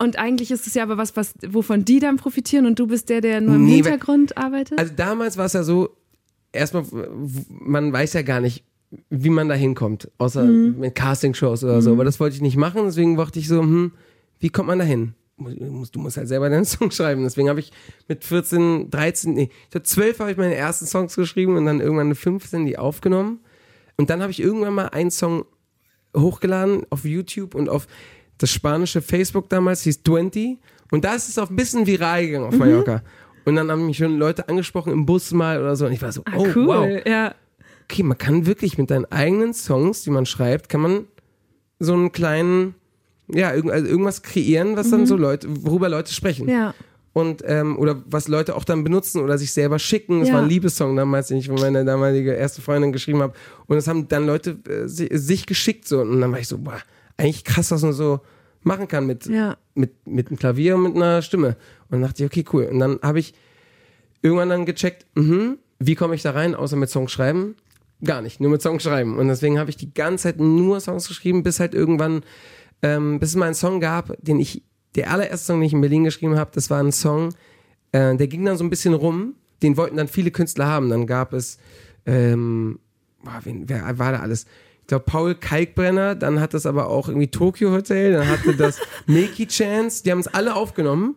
und 0.03 0.19
eigentlich 0.19 0.51
ist 0.51 0.67
es 0.67 0.73
ja 0.75 0.83
aber 0.83 0.97
was, 0.97 1.15
was, 1.15 1.33
wovon 1.47 1.85
die 1.85 1.99
dann 1.99 2.17
profitieren 2.17 2.65
und 2.65 2.77
du 2.77 2.87
bist 2.87 3.09
der, 3.09 3.21
der 3.21 3.41
nur 3.41 3.55
im 3.55 3.65
Nee, 3.65 3.75
Hintergrund 3.75 4.37
arbeitet? 4.37 4.77
Also 4.77 4.93
damals 4.95 5.37
war 5.37 5.45
es 5.45 5.53
ja 5.53 5.63
so, 5.63 5.89
erstmal, 6.51 6.83
man 7.49 7.91
weiß 7.91 8.13
ja 8.13 8.21
gar 8.21 8.39
nicht, 8.41 8.63
wie 9.09 9.29
man 9.29 9.49
da 9.49 9.55
hinkommt, 9.55 10.11
außer 10.19 10.43
mit 10.43 10.93
Castingshows 10.93 11.63
oder 11.63 11.81
so. 11.81 11.93
Aber 11.93 12.05
das 12.05 12.19
wollte 12.19 12.35
ich 12.35 12.41
nicht 12.43 12.57
machen, 12.57 12.81
deswegen 12.85 13.17
dachte 13.17 13.39
ich 13.39 13.47
so, 13.47 13.61
hm, 13.61 13.91
wie 14.39 14.49
kommt 14.49 14.67
man 14.67 14.77
da 14.79 14.85
hin? 14.85 15.15
Du 15.37 15.99
musst- 15.99 16.17
halt 16.17 16.27
selber 16.27 16.49
deinen 16.49 16.65
Song 16.65 16.91
schreiben. 16.91 17.23
Deswegen 17.23 17.49
habe 17.49 17.59
ich 17.59 17.71
mit 18.07 18.23
14, 18.23 18.91
13, 18.91 19.33
nee, 19.33 19.49
ich 19.63 19.69
glaube 19.71 19.83
12 19.85 20.19
habe 20.19 20.31
ich 20.31 20.37
meine 20.37 20.53
ersten 20.55 20.85
Songs 20.85 21.15
geschrieben 21.15 21.57
und 21.57 21.65
dann 21.65 21.79
irgendwann 21.81 22.09
mit 22.09 22.17
15 22.17 22.65
die 22.67 22.77
aufgenommen. 22.77 23.39
Und 23.97 24.09
dann 24.11 24.21
habe 24.21 24.31
ich 24.31 24.39
irgendwann 24.39 24.75
mal 24.75 24.89
einen 24.89 25.09
Song 25.11 25.45
hochgeladen 26.15 26.83
auf 26.91 27.03
YouTube 27.05 27.55
und 27.55 27.69
auf 27.69 27.87
das 28.37 28.49
spanische 28.51 29.01
Facebook 29.01 29.49
damals, 29.49 29.81
hieß 29.83 30.03
20. 30.03 30.57
Und 30.91 31.05
da 31.05 31.15
ist 31.15 31.29
es 31.29 31.37
auch 31.37 31.49
ein 31.49 31.55
bisschen 31.55 31.85
viral 31.87 32.25
gegangen 32.25 32.45
auf 32.45 32.57
Mallorca. 32.57 33.01
Und 33.45 33.55
dann 33.55 33.69
haben 33.71 33.85
mich 33.85 33.97
schon 33.97 34.17
Leute 34.17 34.47
angesprochen 34.47 34.93
im 34.93 35.05
Bus 35.05 35.31
mal 35.31 35.59
oder 35.59 35.75
so. 35.75 35.85
Und 35.85 35.91
ich 35.93 36.01
war 36.01 36.11
so, 36.11 36.21
ah, 36.25 36.33
oh 36.37 36.47
cool, 36.55 36.67
wow. 36.67 36.87
ja. 37.05 37.35
Okay, 37.89 38.03
man 38.03 38.17
kann 38.17 38.45
wirklich 38.45 38.77
mit 38.77 38.89
deinen 38.91 39.05
eigenen 39.11 39.53
Songs, 39.53 40.03
die 40.03 40.09
man 40.11 40.25
schreibt, 40.25 40.69
kann 40.69 40.81
man 40.81 41.07
so 41.79 41.93
einen 41.93 42.11
kleinen, 42.13 42.75
ja, 43.27 43.49
also 43.49 43.69
irgendwas 43.87 44.23
kreieren, 44.23 44.77
was 44.77 44.89
dann 44.89 45.05
so 45.05 45.17
Leute, 45.17 45.47
worüber 45.49 45.89
Leute 45.89 46.13
sprechen. 46.13 46.45
Mhm. 46.45 46.51
Ja. 46.51 46.73
Und, 47.11 47.43
ähm, 47.45 47.77
oder 47.77 48.01
was 48.07 48.27
Leute 48.27 48.55
auch 48.55 48.63
dann 48.63 48.83
benutzen 48.83 49.21
oder 49.21 49.37
sich 49.37 49.51
selber 49.53 49.77
schicken. 49.77 50.21
Das 50.21 50.29
Ja. 50.29 50.35
war 50.35 50.41
ein 50.43 50.49
Liebessong 50.49 50.95
damals, 50.95 51.27
den 51.27 51.37
ich 51.37 51.47
von 51.47 51.55
meiner 51.59 51.83
damalige 51.83 52.31
erste 52.33 52.61
Freundin 52.61 52.91
geschrieben 52.93 53.21
habe. 53.21 53.33
Und 53.67 53.75
das 53.75 53.87
haben 53.87 54.07
dann 54.07 54.25
Leute 54.25 54.57
äh, 54.67 54.87
si- 54.87 55.09
sich 55.11 55.45
geschickt 55.45 55.87
so. 55.87 55.99
Und 56.01 56.21
dann 56.21 56.31
war 56.31 56.39
ich 56.39 56.47
so, 56.47 56.57
boah, 56.57 56.79
eigentlich 57.17 57.43
krass, 57.43 57.71
was 57.71 57.81
man 57.83 57.93
so 57.93 58.21
machen 58.61 58.87
kann 58.87 59.05
mit, 59.05 59.25
Ja. 59.25 59.57
mit, 59.75 60.07
mit 60.07 60.27
einem 60.27 60.37
Klavier 60.37 60.75
und 60.75 60.83
mit 60.83 60.95
einer 60.95 61.21
Stimme. 61.21 61.57
Und 61.89 61.91
dann 61.91 62.01
dachte 62.03 62.23
ich, 62.23 62.29
okay, 62.31 62.45
cool. 62.53 62.65
Und 62.65 62.79
dann 62.79 62.99
habe 63.01 63.19
ich 63.19 63.33
irgendwann 64.21 64.49
dann 64.49 64.65
gecheckt, 64.65 65.05
mhm, 65.15 65.57
wie 65.79 65.95
komme 65.95 66.15
ich 66.15 66.21
da 66.21 66.31
rein, 66.31 66.55
außer 66.55 66.75
mit 66.77 66.89
Songs 66.89 67.11
schreiben? 67.11 67.55
Gar 68.03 68.21
nicht, 68.21 68.39
nur 68.39 68.51
mit 68.51 68.61
Songs 68.61 68.83
schreiben. 68.83 69.17
Und 69.17 69.27
deswegen 69.27 69.59
habe 69.59 69.69
ich 69.69 69.77
die 69.77 69.93
ganze 69.93 70.23
Zeit 70.23 70.39
nur 70.39 70.79
Songs 70.79 71.07
geschrieben, 71.07 71.43
bis 71.43 71.59
halt 71.59 71.73
irgendwann, 71.73 72.21
ähm, 72.81 73.19
bis 73.19 73.29
es 73.29 73.35
mal 73.35 73.45
einen 73.45 73.55
Song 73.55 73.79
gab, 73.79 74.13
den 74.21 74.39
ich, 74.39 74.63
der 74.95 75.11
allererste 75.11 75.47
Song, 75.47 75.59
den 75.59 75.67
ich 75.67 75.73
in 75.73 75.81
Berlin 75.81 76.03
geschrieben 76.03 76.37
habe, 76.37 76.51
das 76.53 76.69
war 76.69 76.81
ein 76.81 76.91
Song, 76.91 77.29
äh, 77.91 78.15
der 78.15 78.27
ging 78.27 78.45
dann 78.45 78.57
so 78.57 78.63
ein 78.63 78.69
bisschen 78.69 78.93
rum. 78.93 79.35
Den 79.61 79.77
wollten 79.77 79.95
dann 79.95 80.09
viele 80.09 80.31
Künstler 80.31 80.67
haben. 80.67 80.89
Dann 80.89 81.07
gab 81.07 81.31
es, 81.31 81.57
ähm, 82.05 82.79
boah, 83.23 83.39
wen, 83.43 83.69
wer 83.69 83.97
war 83.97 84.11
da 84.11 84.19
alles? 84.19 84.45
Ich 84.83 84.87
glaube, 84.87 85.05
Paul 85.05 85.35
Kalkbrenner, 85.35 86.13
dann 86.13 86.41
hat 86.41 86.53
das 86.53 86.65
aber 86.65 86.89
auch 86.89 87.07
irgendwie 87.07 87.29
Tokyo 87.29 87.71
Hotel, 87.71 88.11
dann 88.11 88.27
hatte 88.27 88.53
das 88.55 88.79
Milky 89.07 89.47
Chance, 89.47 90.03
die 90.03 90.11
haben 90.11 90.19
es 90.19 90.27
alle 90.27 90.55
aufgenommen. 90.55 91.15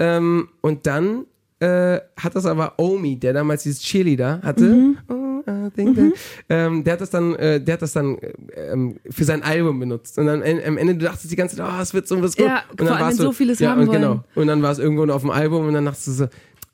Ähm, 0.00 0.48
und 0.60 0.86
dann 0.88 1.26
äh, 1.60 2.00
hat 2.16 2.34
das 2.34 2.44
aber 2.44 2.74
Omi, 2.78 3.16
der 3.16 3.32
damals 3.32 3.62
dieses 3.62 3.80
Cheerleader 3.80 4.40
hatte, 4.42 4.94
oh, 5.08 5.42
I 5.46 5.70
think 5.70 5.96
that, 5.96 6.12
ähm, 6.48 6.82
der 6.82 6.94
hat 6.94 7.00
das 7.00 7.10
dann, 7.10 7.36
äh, 7.36 7.60
der 7.60 7.74
hat 7.74 7.82
das 7.82 7.92
dann 7.92 8.18
äh, 8.18 8.32
ähm, 8.72 8.96
für 9.08 9.24
sein 9.24 9.44
Album 9.44 9.78
benutzt. 9.78 10.18
Und 10.18 10.26
dann 10.26 10.42
äh, 10.42 10.64
am 10.66 10.76
Ende 10.76 10.96
du 10.96 11.04
dachtest 11.04 11.30
die 11.30 11.36
ganze 11.36 11.56
Zeit, 11.56 11.70
oh, 11.70 11.80
es 11.80 11.94
wird 11.94 12.08
so, 12.08 12.20
was 12.20 12.36
Ja, 12.36 12.64
und 12.68 12.80
dann 12.80 12.88
vor 12.88 12.96
allem, 12.96 13.08
wenn 13.10 13.16
so 13.16 13.32
vieles 13.32 13.60
ja, 13.60 13.70
haben 13.70 13.82
und 13.82 13.86
wollen. 13.88 14.02
Genau. 14.02 14.24
Und 14.34 14.48
dann 14.48 14.60
war 14.60 14.72
es 14.72 14.80
irgendwo 14.80 15.04
auf 15.12 15.22
dem 15.22 15.30
Album 15.30 15.68
und 15.68 15.74
dann 15.74 15.84
dachtest 15.84 16.08
du 16.08 16.12
so, 16.12 16.26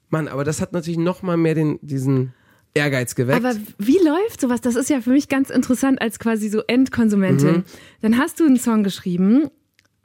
Mann, 0.09 0.27
aber 0.27 0.43
das 0.43 0.63
hat 0.63 0.73
natürlich 0.73 0.99
noch 0.99 1.23
mal 1.23 1.37
mehr 1.37 1.55
den, 1.55 1.79
diesen 1.83 2.33
Ehrgeiz 2.75 3.15
geweckt. 3.15 3.45
Aber 3.45 3.55
wie 3.79 3.99
läuft 3.99 4.41
sowas? 4.41 4.61
Das 4.61 4.77
ist 4.77 4.91
ja 4.91 5.01
für 5.01 5.11
mich 5.11 5.29
ganz 5.29 5.51
interessant 5.51 6.01
als 6.01 6.19
quasi 6.19 6.49
so 6.49 6.63
Endkonsumentin. 6.67 7.49
Mhm. 7.59 7.65
Dann 8.03 8.19
hast 8.19 8.39
du 8.41 8.47
einen 8.47 8.59
Song 8.59 8.85
geschrieben, 8.85 9.49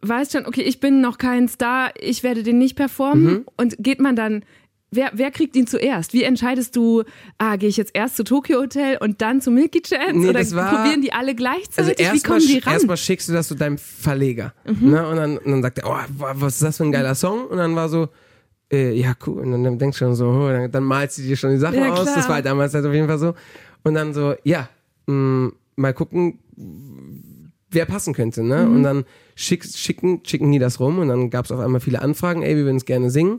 weißt 0.01 0.31
schon, 0.33 0.45
okay, 0.45 0.61
ich 0.61 0.79
bin 0.79 1.01
noch 1.01 1.17
kein 1.17 1.47
Star, 1.47 1.91
ich 1.99 2.23
werde 2.23 2.43
den 2.43 2.57
nicht 2.57 2.75
performen. 2.75 3.23
Mhm. 3.25 3.45
Und 3.57 3.75
geht 3.79 3.99
man 3.99 4.15
dann, 4.15 4.43
wer, 4.91 5.11
wer 5.13 5.29
kriegt 5.31 5.55
ihn 5.55 5.67
zuerst? 5.67 6.13
Wie 6.13 6.23
entscheidest 6.23 6.75
du, 6.75 7.03
ah, 7.37 7.55
gehe 7.57 7.69
ich 7.69 7.77
jetzt 7.77 7.91
erst 7.93 8.15
zu 8.15 8.23
Tokyo 8.23 8.59
Hotel 8.61 8.97
und 8.99 9.21
dann 9.21 9.41
zu 9.41 9.51
Milky 9.51 9.81
Chance? 9.81 10.13
Nee, 10.17 10.29
Oder 10.29 10.51
war- 10.51 10.75
probieren 10.75 11.01
die 11.01 11.11
alle 11.13 11.29
also 11.31 11.35
gleichzeitig? 11.37 11.97
Wie 11.99 12.01
erstmal 12.03 12.39
kommen 12.39 12.47
die 12.47 12.57
ran? 12.59 12.73
erstmal 12.73 12.97
schickst 12.97 13.29
du 13.29 13.33
das 13.33 13.47
zu 13.47 13.55
deinem 13.55 13.77
Verleger. 13.77 14.53
Mhm. 14.65 14.89
Ne? 14.91 15.07
Und, 15.07 15.15
dann, 15.17 15.37
und 15.37 15.51
dann 15.51 15.61
sagt 15.61 15.79
er, 15.79 15.87
oh, 15.89 15.97
wa- 16.17 16.33
was 16.35 16.55
ist 16.55 16.63
das 16.63 16.77
für 16.77 16.83
ein 16.83 16.91
geiler 16.91 17.13
Song? 17.15 17.45
Und 17.47 17.57
dann 17.57 17.75
war 17.75 17.89
so, 17.89 18.09
äh, 18.71 18.93
ja, 18.93 19.13
cool. 19.25 19.41
Und 19.41 19.63
dann 19.63 19.77
denkst 19.77 19.99
du 19.99 20.05
schon 20.05 20.15
so, 20.15 20.27
oh, 20.27 20.49
dann, 20.49 20.71
dann 20.71 20.83
malst 20.83 21.17
du 21.17 21.21
dir 21.23 21.35
schon 21.37 21.51
die 21.51 21.57
Sachen 21.57 21.75
Ja, 21.79 21.91
aus. 21.93 22.01
klar. 22.03 22.15
Das 22.15 22.27
war 22.27 22.35
halt 22.35 22.45
damals 22.45 22.73
halt 22.73 22.85
auf 22.85 22.93
jeden 22.93 23.07
Fall 23.07 23.19
so. 23.19 23.33
Und 23.83 23.93
dann 23.93 24.13
so, 24.13 24.35
ja, 24.43 24.69
mh, 25.07 25.51
mal 25.75 25.93
gucken, 25.93 26.39
wer 27.71 27.85
passen 27.85 28.13
könnte. 28.13 28.43
Ne? 28.43 28.65
Mhm. 28.65 28.75
Und 28.75 28.83
dann 28.83 29.05
schick, 29.35 29.63
schicken, 29.65 30.21
schicken 30.23 30.51
die 30.51 30.59
das 30.59 30.79
rum 30.79 30.99
und 30.99 31.09
dann 31.09 31.29
gab 31.29 31.45
es 31.45 31.51
auf 31.51 31.59
einmal 31.59 31.81
viele 31.81 32.01
Anfragen, 32.01 32.41
ey, 32.41 32.55
wir 32.55 32.63
würden 32.63 32.77
es 32.77 32.85
gerne 32.85 33.09
singen. 33.09 33.33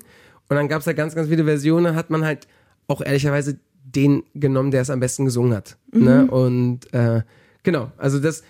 Und 0.49 0.55
dann 0.57 0.69
gab 0.69 0.79
es 0.81 0.85
da 0.85 0.93
ganz, 0.93 1.15
ganz 1.15 1.29
viele 1.29 1.45
Versionen, 1.45 1.97
hat 1.97 2.11
man 2.11 2.25
halt 2.25 2.47
auch 2.87 3.01
ehrlicherweise 3.01 3.59
den 3.85 4.23
genommen, 4.35 4.71
der 4.71 4.83
es 4.83 4.91
am 4.91 5.01
besten 5.01 5.25
gesungen 5.25 5.55
hat. 5.55 5.77
Mhm. 5.93 6.05
Ne? 6.05 6.27
Und 6.31 6.93
äh, 6.93 7.23
genau, 7.63 7.91
also 7.97 8.21
das, 8.21 8.45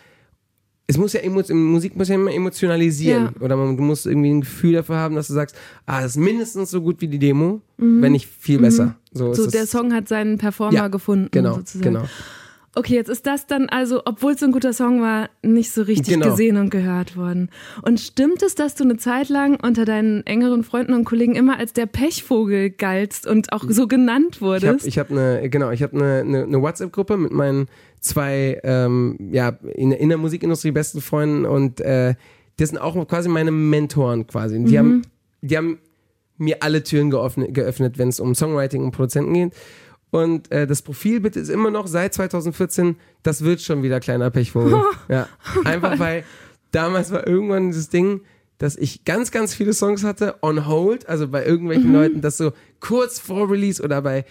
es 0.89 0.99
muss 0.99 1.13
ja 1.15 1.21
Musik 1.29 1.97
muss 1.97 2.09
ja 2.09 2.15
immer 2.15 2.33
emotionalisieren. 2.33 3.31
Ja. 3.39 3.45
Oder 3.45 3.57
man, 3.57 3.77
du 3.77 3.83
musst 3.83 4.07
irgendwie 4.07 4.31
ein 4.31 4.41
Gefühl 4.43 4.73
dafür 4.75 4.97
haben, 4.97 5.15
dass 5.17 5.27
du 5.29 5.35
sagst, 5.35 5.57
ah, 5.87 6.01
das 6.03 6.13
ist 6.13 6.17
mindestens 6.19 6.71
so 6.71 6.81
gut 6.81 7.01
wie 7.01 7.09
die 7.09 7.19
Demo, 7.19 7.61
wenn 7.79 8.13
nicht 8.13 8.29
viel 8.39 8.59
besser. 8.61 8.97
So, 9.13 9.31
ist 9.33 9.39
Mhm. 9.39 9.43
so, 9.43 9.47
es- 9.47 9.53
der 9.53 9.67
Song 9.67 9.93
hat 9.93 10.07
seinen 10.09 10.39
Performer 10.39 10.73
Ja, 10.75 10.89
gefunden. 10.89 11.29
Genau, 11.33 11.55
sozusagen. 11.55 11.95
genau. 11.95 12.05
Okay, 12.79 12.95
jetzt 12.95 13.09
ist 13.09 13.27
das 13.27 13.47
dann 13.47 13.71
also, 13.71 14.03
obwohl 14.05 14.33
es 14.35 14.41
so 14.41 14.45
ein 14.45 14.53
guter 14.53 14.75
Song 14.75 15.01
war, 15.01 15.31
nicht 15.43 15.71
so 15.73 15.81
richtig 15.81 16.13
Genau. 16.13 16.29
gesehen 16.29 16.59
und 16.59 16.69
gehört 16.69 17.17
worden. 17.17 17.49
Und 17.81 17.99
stimmt 18.01 18.43
es, 18.43 18.55
dass 18.55 18.75
du 18.75 18.85
eine 18.85 18.99
Zeit 18.99 19.31
lang 19.31 19.59
unter 19.63 19.87
deinen 19.87 20.27
engeren 20.27 20.63
Freunden 20.63 20.93
und 20.93 21.05
Kollegen 21.05 21.37
immer 21.37 21.59
als 21.59 21.73
der 21.73 21.87
Pechvogel 21.87 22.69
galtst 22.69 23.27
und 23.27 23.51
auch 23.55 23.65
so 23.67 23.89
genannt 23.89 24.37
Ich 24.37 24.43
habe 24.43 24.47
wurdest? 24.67 24.87
ich 24.87 24.99
hab 24.99 25.11
eine, 25.11 25.49
genau, 25.49 25.71
ich 25.71 25.83
habe 25.83 25.97
eine, 25.97 26.21
eine, 26.21 26.43
eine 26.43 26.61
WhatsApp-Gruppe 26.61 27.17
mit 27.17 27.33
meinen 27.33 27.69
zwei, 28.01 28.61
ähm, 28.63 29.17
ja, 29.33 29.51
in, 29.75 29.93
in 29.93 30.09
der 30.09 30.19
Musikindustrie 30.19 30.71
besten 30.71 31.01
Freunden 31.01 31.45
und 31.45 31.81
äh, 31.81 32.15
das 32.57 32.71
sind 32.71 32.79
auch 32.79 33.07
quasi 33.07 33.29
meine 33.29 33.51
Mentoren 33.51 34.27
quasi. 34.27 34.63
Die 34.65 34.79
haben, 34.79 35.03
die 35.43 35.57
haben 35.57 35.79
mir 36.39 36.63
alle 36.63 36.83
Türen 36.83 37.11
geöffnet, 37.11 37.55
geöffnet 37.55 37.99
wenn 37.99 38.09
es 38.09 38.21
um 38.21 38.35
Songwriting 38.35 38.83
und 38.83 38.93
Produzenten 38.93 39.35
geht. 39.35 39.53
Und 40.11 40.51
äh, 40.51 40.67
das 40.67 40.83
Profilbild 40.83 41.37
ist 41.37 41.51
immer 41.51 41.71
noch 41.71 41.87
seit 41.87 42.15
2014, 42.15 42.97
das 43.23 43.43
wird 43.45 43.61
schon 43.61 43.83
wieder 43.83 44.01
kleiner 44.01 44.31
Pechvogel. 44.31 44.81
ja. 45.09 45.29
Einfach 45.65 45.99
weil 45.99 46.25
damals 46.71 47.11
war 47.11 47.27
irgendwann 47.27 47.69
dieses 47.69 47.89
Ding, 47.91 48.23
dass 48.59 48.77
ich 48.77 49.05
ganz, 49.05 49.31
ganz 49.31 49.55
viele 49.55 49.75
Songs 49.75 50.05
hatte 50.05 50.37
on 50.43 50.67
hold, 50.67 51.09
also 51.09 51.29
bei 51.29 51.45
irgendwelchen 51.45 51.93
Leuten, 51.93 52.21
das 52.23 52.39
so 52.39 52.53
kurz 52.81 53.19
vor 53.19 53.51
Release 53.51 53.83
oder 53.83 54.01
bei 54.01 54.25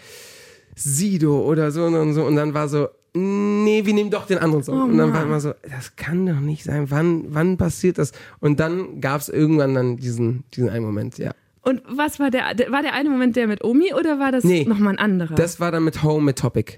Sido 0.76 1.42
oder 1.42 1.72
so 1.72 1.86
und 1.86 2.14
so 2.14 2.26
und 2.26 2.36
dann 2.36 2.54
war 2.54 2.68
so, 2.68 2.88
nee, 3.16 3.86
wir 3.86 3.94
nehmen 3.94 4.12
doch 4.12 4.28
den 4.28 4.38
anderen 4.38 4.64
Song. 4.64 4.92
und 4.92 4.98
dann 4.98 5.14
war 5.14 5.24
immer 5.24 5.40
so, 5.40 5.54
das 5.64 5.96
kann 5.96 6.26
doch 6.26 6.40
nicht 6.40 6.64
sein, 6.64 6.92
wann, 6.92 7.26
wann 7.30 7.58
passiert 7.58 7.98
das? 7.98 8.12
Und 8.40 8.60
dann 8.60 9.02
gab 9.02 9.22
es 9.22 9.30
irgendwann 9.30 9.74
dann 9.74 9.98
diesen, 9.98 10.44
diesen 10.54 10.70
einen 10.70 10.86
Moment, 10.86 11.18
ja. 11.18 11.32
Und 11.62 11.82
was 11.90 12.20
war 12.20 12.30
der, 12.30 12.44
war 12.70 12.84
der 12.84 12.94
eine 12.94 13.10
Moment 13.10 13.36
der 13.36 13.48
mit 13.48 13.64
Omi 13.64 13.92
oder 13.94 14.20
war 14.20 14.32
das 14.32 14.44
Nee. 14.44 14.66
nochmal 14.66 14.94
ein 14.94 15.00
anderer? 15.00 15.34
Das 15.34 15.60
war 15.60 15.72
dann 15.72 15.84
mit 15.84 16.04
Home 16.04 16.24
mit 16.24 16.38
Topic. 16.38 16.78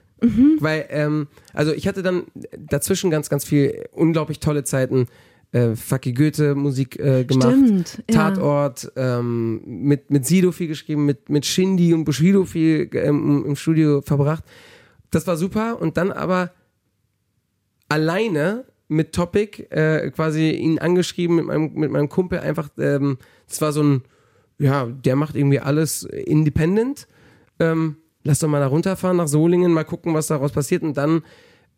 Weil, 0.60 0.86
ähm, 0.90 1.28
also 1.54 1.74
ich 1.74 1.88
hatte 1.88 2.02
dann 2.02 2.24
dazwischen 2.58 3.12
ganz, 3.12 3.30
ganz 3.30 3.44
viel 3.46 3.86
unglaublich 3.92 4.40
tolle 4.40 4.64
Zeiten. 4.64 5.08
Äh, 5.52 5.76
Fucky 5.76 6.14
Goethe 6.14 6.56
Musik 6.56 7.00
äh, 7.00 7.24
gemacht. 7.24 7.50
Stimmt, 7.54 8.04
ja. 8.10 8.30
Tatort, 8.32 8.92
ähm, 8.96 9.62
mit, 9.66 10.10
mit 10.10 10.26
Sido 10.26 10.52
viel 10.52 10.68
geschrieben, 10.68 11.06
mit, 11.06 11.30
mit 11.30 11.46
Shindy 11.46 11.94
und 11.94 12.04
Bushido 12.06 12.46
viel 12.46 12.90
ähm, 12.94 13.46
im 13.46 13.56
Studio 13.56 14.02
verbracht. 14.02 14.44
Das 15.12 15.28
war 15.28 15.38
super. 15.38 15.80
Und 15.82 15.98
dann 15.98 16.12
aber 16.12 16.52
alleine 17.90 18.66
mit 18.88 19.14
Topic 19.14 19.64
äh, 19.70 20.12
quasi 20.12 20.52
ihn 20.52 20.80
angeschrieben 20.80 21.36
mit 21.36 21.46
meinem, 21.46 21.74
mit 21.74 21.92
meinem 21.92 22.10
Kumpel 22.10 22.40
einfach, 22.40 22.70
ähm, 22.78 23.18
das 23.48 23.62
war 23.62 23.72
so 23.72 23.84
ein, 23.84 24.04
ja, 24.60 24.86
der 24.86 25.16
macht 25.16 25.36
irgendwie 25.36 25.60
alles 25.60 26.04
independent. 26.04 27.08
Ähm, 27.60 27.98
lass 28.24 28.40
doch 28.40 28.48
mal 28.48 28.60
da 28.60 28.68
runterfahren 28.68 29.18
nach 29.18 29.28
Solingen, 29.28 29.74
mal 29.74 29.84
gucken, 29.84 30.14
was 30.14 30.28
daraus 30.28 30.52
passiert. 30.52 30.84
Und 30.84 30.98
dann 30.98 31.24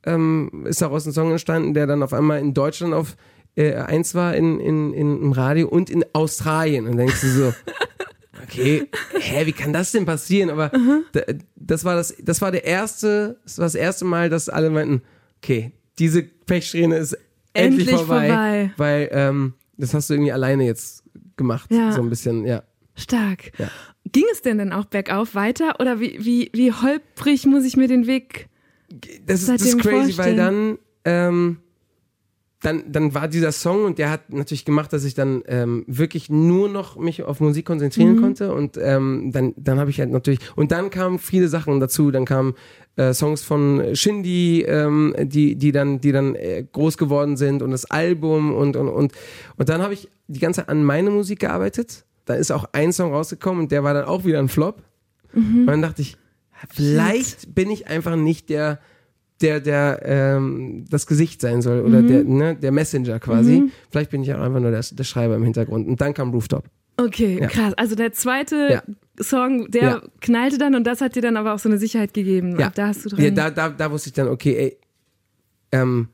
ähm, 0.03 0.65
ist 0.65 0.81
daraus 0.81 1.05
ein 1.05 1.13
Song 1.13 1.31
entstanden, 1.31 1.73
der 1.73 1.87
dann 1.87 2.03
auf 2.03 2.13
einmal 2.13 2.39
in 2.39 2.53
Deutschland 2.53 2.93
auf 2.93 3.15
äh, 3.55 3.75
eins 3.75 4.15
war 4.15 4.35
in, 4.35 4.59
in, 4.59 4.93
in, 4.93 5.21
im 5.21 5.31
Radio 5.31 5.67
und 5.67 5.89
in 5.89 6.05
Australien. 6.13 6.87
Und 6.87 6.97
denkst 6.97 7.21
du 7.21 7.27
so, 7.27 7.53
okay, 8.43 8.87
hä, 9.19 9.45
wie 9.45 9.51
kann 9.51 9.73
das 9.73 9.91
denn 9.91 10.05
passieren? 10.05 10.49
Aber 10.49 10.71
da, 11.11 11.21
das 11.55 11.83
war 11.85 11.95
das, 11.95 12.15
das 12.21 12.41
war 12.41 12.51
der 12.51 12.63
erste, 12.65 13.39
das 13.43 13.57
war 13.57 13.65
das 13.65 13.75
erste 13.75 14.05
Mal, 14.05 14.29
dass 14.29 14.49
alle 14.49 14.69
meinten, 14.69 15.01
okay, 15.41 15.71
diese 15.97 16.23
Pechsträhne 16.23 16.97
ist 16.97 17.17
endlich, 17.53 17.87
Endlich 17.87 17.95
vorbei, 18.05 18.27
vorbei. 18.29 18.71
weil 18.77 19.09
ähm, 19.11 19.53
das 19.77 19.93
hast 19.93 20.09
du 20.09 20.13
irgendwie 20.13 20.31
alleine 20.31 20.65
jetzt 20.65 21.03
gemacht, 21.37 21.71
Ja. 21.71 21.91
so 21.91 22.01
ein 22.01 22.09
bisschen, 22.09 22.45
ja. 22.45 22.63
Stark. 22.95 23.51
Ja. 23.57 23.69
Ging 24.11 24.25
es 24.31 24.41
denn 24.41 24.57
dann 24.57 24.73
auch 24.73 24.85
bergauf 24.85 25.35
weiter 25.35 25.79
oder 25.79 25.99
wie, 25.99 26.17
wie, 26.25 26.49
wie 26.53 26.71
holprig 26.73 27.45
muss 27.45 27.63
ich 27.63 27.77
mir 27.77 27.87
den 27.87 28.07
Weg 28.07 28.49
Das 29.25 29.41
ist, 29.41 29.49
das 29.49 29.61
ist 29.61 29.77
crazy, 29.79 30.17
weil 30.17 30.35
vorstellen. 30.35 30.37
dann, 30.37 30.77
ähm, 31.05 31.57
dann, 32.61 32.91
dann 32.91 33.13
war 33.13 33.29
dieser 33.29 33.53
Song 33.53 33.85
und 33.85 33.99
der 33.99 34.09
hat 34.11 34.33
natürlich 34.33 34.65
gemacht, 34.65 34.91
dass 34.91 35.05
ich 35.05 35.13
dann 35.13 35.43
ähm, 35.47 35.85
wirklich 35.87 36.29
nur 36.29 36.67
noch 36.67 36.97
mich 36.97 37.23
auf 37.23 37.39
Musik 37.39 37.65
konzentrieren 37.65 38.15
Mhm. 38.15 38.21
konnte 38.21 38.53
und 38.53 38.77
ähm, 38.81 39.31
dann, 39.31 39.53
dann 39.55 39.79
habe 39.79 39.89
ich 39.89 39.99
halt 39.99 40.11
natürlich 40.11 40.39
und 40.57 40.71
dann 40.71 40.89
kamen 40.89 41.19
viele 41.19 41.47
Sachen 41.47 41.79
dazu, 41.79 42.11
dann 42.11 42.25
kamen 42.25 42.55
äh, 42.97 43.13
Songs 43.13 43.43
von 43.43 43.95
Shindy, 43.95 44.63
ähm, 44.63 45.15
die 45.21 45.55
die 45.55 45.71
dann 45.71 46.01
die 46.01 46.11
dann 46.11 46.35
äh, 46.35 46.65
groß 46.69 46.97
geworden 46.97 47.37
sind 47.37 47.61
und 47.61 47.71
das 47.71 47.85
Album 47.85 48.53
und 48.53 48.75
und 48.75 48.89
und 48.89 49.13
und 49.55 49.69
dann 49.69 49.81
habe 49.81 49.93
ich 49.93 50.09
die 50.27 50.39
ganze 50.39 50.59
Zeit 50.61 50.69
an 50.69 50.83
meine 50.83 51.11
Musik 51.11 51.39
gearbeitet. 51.39 52.03
Da 52.25 52.33
ist 52.33 52.51
auch 52.51 52.65
ein 52.73 52.91
Song 52.91 53.13
rausgekommen 53.13 53.63
und 53.63 53.71
der 53.71 53.83
war 53.83 53.93
dann 53.93 54.05
auch 54.05 54.25
wieder 54.25 54.39
ein 54.39 54.49
Flop. 54.49 54.83
Mhm. 55.33 55.61
Und 55.61 55.67
dann 55.67 55.81
dachte 55.81 56.01
ich, 56.01 56.17
vielleicht 56.69 57.55
bin 57.55 57.71
ich 57.71 57.87
einfach 57.87 58.17
nicht 58.17 58.49
der 58.49 58.79
der, 59.41 59.59
der 59.61 60.01
ähm, 60.03 60.85
das 60.89 61.07
Gesicht 61.07 61.41
sein 61.41 61.61
soll 61.61 61.81
oder 61.81 62.01
der, 62.01 62.23
ne, 62.23 62.55
der 62.55 62.71
Messenger 62.71 63.19
quasi. 63.19 63.71
Vielleicht 63.91 64.11
bin 64.11 64.21
ich 64.23 64.33
auch 64.33 64.39
einfach 64.41 64.59
nur 64.59 64.71
der, 64.71 64.83
der 64.91 65.03
Schreiber 65.03 65.35
im 65.35 65.43
Hintergrund. 65.43 65.87
Und 65.87 66.01
dann 66.01 66.13
kam 66.13 66.31
Rooftop. 66.31 66.65
Okay, 66.97 67.39
Ja. 67.39 67.47
krass. 67.47 67.73
Also 67.77 67.95
der 67.95 68.11
zweite 68.11 68.55
Ja. 68.69 68.83
Song, 69.23 69.69
der 69.71 69.81
Ja. 69.81 70.01
knallte 70.21 70.57
dann 70.57 70.75
und 70.75 70.85
das 70.85 70.99
hat 71.01 71.15
dir 71.15 71.21
dann 71.21 71.37
aber 71.37 71.53
auch 71.53 71.59
so 71.59 71.69
eine 71.69 71.77
Sicherheit 71.77 72.13
gegeben. 72.13 72.59
Ja. 72.59 72.67
Ab 72.67 72.75
da 72.75 72.87
hast 72.87 73.05
du 73.05 73.09
dran. 73.09 73.23
Ja, 73.23 73.31
da, 73.31 73.49
da, 73.49 73.69
da 73.69 73.91
wusste 73.91 74.09
ich 74.09 74.13
dann, 74.13 74.27
okay, 74.27 74.55
ey, 74.55 74.77
ähm, 75.71 76.07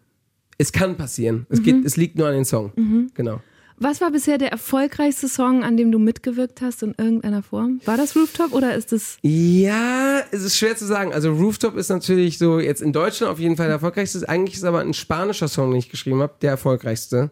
es 0.57 0.71
kann 0.71 0.95
passieren. 0.95 1.45
Es, 1.49 1.61
geht, 1.63 1.83
es 1.85 1.97
liegt 1.97 2.17
nur 2.17 2.27
an 2.27 2.33
den 2.35 2.45
Song. 2.45 2.71
Genau. 3.13 3.41
Was 3.77 3.99
war 3.99 4.09
bisher 4.11 4.37
der 4.37 4.51
erfolgreichste 4.51 5.27
Song, 5.27 5.63
an 5.63 5.75
dem 5.75 5.91
du 5.91 5.99
mitgewirkt 5.99 6.61
hast 6.61 6.81
in 6.81 6.95
irgendeiner 6.97 7.43
Form? 7.43 7.81
War 7.85 7.97
das 7.97 8.15
Rooftop 8.15 8.53
oder 8.53 8.73
ist 8.73 8.93
es 8.93 9.17
Ja, 9.21 10.21
es 10.31 10.43
ist 10.43 10.57
schwer 10.57 10.77
zu 10.77 10.85
sagen. 10.85 11.13
Also 11.13 11.33
Rooftop 11.33 11.75
ist 11.75 11.89
natürlich 11.89 12.37
so 12.37 12.59
jetzt 12.59 12.81
in 12.81 12.93
Deutschland 12.93 13.31
auf 13.31 13.39
jeden 13.39 13.57
Fall 13.57 13.65
der 13.65 13.75
erfolgreichste. 13.75 14.27
Eigentlich 14.29 14.55
ist 14.55 14.63
aber 14.63 14.79
ein 14.79 14.93
spanischer 14.93 15.49
Song, 15.49 15.71
den 15.71 15.79
ich 15.79 15.89
geschrieben 15.89 16.21
habe, 16.21 16.33
der 16.41 16.51
erfolgreichste. 16.51 17.31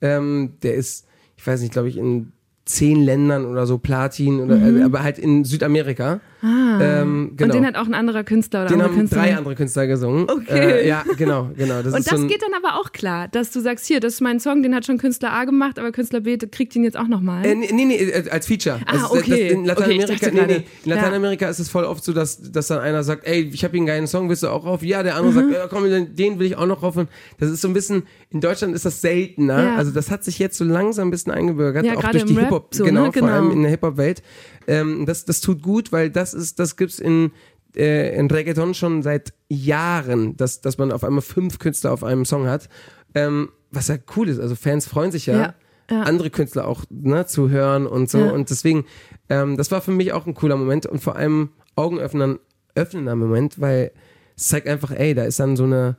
Ähm, 0.00 0.54
der 0.62 0.74
ist, 0.74 1.06
ich 1.36 1.46
weiß 1.46 1.60
nicht, 1.60 1.72
glaube 1.72 1.88
ich, 1.88 1.96
in 1.96 2.32
zehn 2.64 3.04
Ländern 3.04 3.44
oder 3.44 3.66
so 3.66 3.78
Platin 3.78 4.40
oder 4.40 4.56
äh, 4.56 4.82
aber 4.82 5.02
halt 5.02 5.18
in 5.18 5.44
Südamerika. 5.44 6.20
Ah, 6.46 6.78
ähm, 6.82 7.32
genau. 7.38 7.54
Und 7.54 7.54
den 7.54 7.66
hat 7.66 7.76
auch 7.76 7.86
ein 7.86 7.94
anderer 7.94 8.22
Künstler 8.22 8.60
oder 8.60 8.68
Den 8.68 8.74
andere 8.74 8.88
haben 8.90 8.98
Künstler. 8.98 9.18
drei 9.22 9.36
andere 9.36 9.54
Künstler 9.54 9.86
gesungen. 9.86 10.28
Okay. 10.30 10.82
Äh, 10.82 10.88
ja, 10.88 11.02
genau, 11.16 11.50
genau. 11.56 11.80
Das 11.82 11.94
und 11.94 12.06
das 12.12 12.20
so 12.20 12.26
geht 12.26 12.42
dann 12.42 12.52
aber 12.62 12.78
auch 12.78 12.92
klar, 12.92 13.28
dass 13.28 13.50
du 13.50 13.60
sagst, 13.60 13.86
hier, 13.86 13.98
das 13.98 14.14
ist 14.14 14.20
mein 14.20 14.40
Song, 14.40 14.62
den 14.62 14.74
hat 14.74 14.84
schon 14.84 14.98
Künstler 14.98 15.32
A 15.32 15.44
gemacht, 15.44 15.78
aber 15.78 15.90
Künstler 15.90 16.20
B 16.20 16.36
kriegt 16.36 16.76
ihn 16.76 16.84
jetzt 16.84 16.98
auch 16.98 17.08
nochmal. 17.08 17.46
Äh, 17.46 17.54
nee, 17.54 17.72
nee, 17.86 17.96
äh, 17.96 18.28
als 18.28 18.46
Feature. 18.46 18.80
Ah, 18.84 18.92
Also, 18.92 19.12
okay. 19.12 19.48
Das, 19.48 19.52
in 19.52 19.64
Lateinamerika, 19.64 20.12
Okay, 20.26 20.30
nee, 20.34 20.46
nee, 20.46 20.64
in 20.84 20.90
Lateinamerika 20.90 21.48
ist 21.48 21.60
es 21.60 21.70
voll 21.70 21.84
oft 21.84 22.04
so, 22.04 22.12
dass, 22.12 22.52
dass 22.52 22.66
dann 22.66 22.80
einer 22.80 23.02
sagt, 23.04 23.26
ey, 23.26 23.48
ich 23.52 23.64
habe 23.64 23.72
hier 23.72 23.78
einen 23.80 23.86
geilen 23.86 24.06
Song, 24.06 24.28
willst 24.28 24.42
du 24.42 24.48
auch 24.48 24.66
rauf? 24.66 24.82
Ja, 24.82 25.02
der 25.02 25.16
andere 25.16 25.32
Mhm. 25.32 25.50
sagt, 25.50 25.52
ja, 25.62 25.66
komm, 25.68 25.84
den, 25.88 26.14
den 26.14 26.38
will 26.38 26.46
ich 26.46 26.56
auch 26.56 26.66
noch 26.66 26.82
rauf. 26.82 26.96
Und 26.98 27.08
das 27.38 27.48
ist 27.50 27.62
so 27.62 27.68
ein 27.68 27.74
bisschen, 27.74 28.02
in 28.34 28.40
Deutschland 28.40 28.74
ist 28.74 28.84
das 28.84 29.00
seltener. 29.00 29.62
Ja. 29.62 29.76
Also 29.76 29.92
das 29.92 30.10
hat 30.10 30.24
sich 30.24 30.38
jetzt 30.38 30.58
so 30.58 30.64
langsam 30.64 31.08
ein 31.08 31.10
bisschen 31.10 31.32
eingebürgert, 31.32 31.86
Ja, 31.86 31.96
auch 31.96 32.02
durch 32.10 32.24
die 32.24 32.36
Hip-Hop, 32.38 32.74
so, 32.74 32.84
genau, 32.84 33.06
ne? 33.06 33.12
vor 33.12 33.22
Genau. 33.22 33.32
allem 33.32 33.50
in 33.52 33.62
der 33.62 33.70
Hip-Hop-Welt. 33.70 34.22
Ähm, 34.66 35.06
das, 35.06 35.24
das 35.24 35.40
tut 35.40 35.62
gut, 35.62 35.92
weil 35.92 36.10
das 36.10 36.34
ist, 36.34 36.58
das 36.58 36.76
gibt's 36.76 36.98
in, 36.98 37.30
äh, 37.76 38.14
in 38.18 38.28
Reggaeton 38.30 38.74
schon 38.74 39.02
seit 39.02 39.32
Jahren, 39.48 40.36
dass, 40.36 40.60
dass 40.60 40.76
man 40.78 40.92
auf 40.92 41.04
einmal 41.04 41.22
fünf 41.22 41.58
Künstler 41.58 41.92
auf 41.92 42.02
einem 42.04 42.24
Song 42.24 42.46
hat. 42.46 42.68
Ähm, 43.14 43.50
was 43.70 43.88
ja 43.88 43.96
cool 44.16 44.28
ist, 44.28 44.40
also 44.40 44.54
Fans 44.56 44.86
freuen 44.86 45.12
sich 45.12 45.26
ja, 45.26 45.36
Ja, 45.36 45.54
ja. 45.90 46.02
andere 46.02 46.30
Künstler 46.30 46.66
auch 46.66 46.84
ne, 46.90 47.26
zu 47.26 47.50
hören 47.50 47.86
und 47.86 48.10
so. 48.10 48.18
Ja. 48.18 48.30
Und 48.32 48.50
deswegen, 48.50 48.84
ähm, 49.28 49.56
das 49.56 49.70
war 49.70 49.80
für 49.80 49.92
mich 49.92 50.12
auch 50.12 50.26
ein 50.26 50.34
cooler 50.34 50.56
Moment 50.56 50.86
und 50.86 51.00
vor 51.00 51.16
allem 51.16 51.50
Augenöffner, 51.76 52.38
öffnender 52.74 53.14
Moment, 53.14 53.60
weil 53.60 53.92
es 54.36 54.48
zeigt 54.48 54.66
einfach, 54.66 54.90
ey, 54.90 55.14
da 55.14 55.22
ist 55.24 55.38
dann 55.38 55.56
so 55.56 55.64
eine 55.64 55.96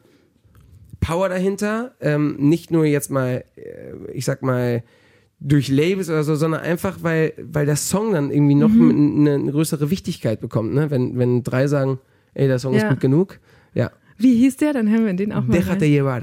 Power 1.06 1.30
dahinter. 1.30 1.94
Ähm, 2.02 2.36
nicht 2.40 2.72
nur 2.72 2.86
jetzt 2.86 3.12
mal, 3.12 3.44
äh, 3.56 4.12
ich 4.14 4.26
sag 4.26 4.42
mal, 4.42 4.84
durch 5.40 5.68
Labels 5.68 6.10
oder 6.10 6.24
so, 6.24 6.36
sondern 6.36 6.62
einfach, 6.62 7.00
weil, 7.02 7.34
weil 7.42 7.66
der 7.66 7.76
Song 7.76 8.14
dann 8.14 8.32
irgendwie 8.32 8.56
noch 8.56 8.70
Mhm. 8.70 9.28
eine, 9.28 9.52
größere 9.52 9.90
Wichtigkeit 9.92 10.40
bekommt. 10.40 10.74
Ne? 10.74 10.90
Wenn, 10.90 11.18
wenn 11.20 11.44
drei 11.44 11.68
sagen, 11.68 12.00
ey, 12.34 12.48
der 12.48 12.58
Song 12.60 12.74
ist 12.74 12.84
Ja. 12.84 12.90
gut 12.90 13.00
genug. 13.02 13.40
Ja. 13.74 13.92
Wie 14.18 14.34
hieß 14.36 14.58
der? 14.58 14.74
Dann 14.74 14.90
hören 14.90 15.06
wir 15.06 15.14
den 15.14 15.34
auch 15.34 15.44
mal. 15.44 15.58
Déjate 15.58 15.82
rein. 15.82 15.92
llevar. 15.92 16.22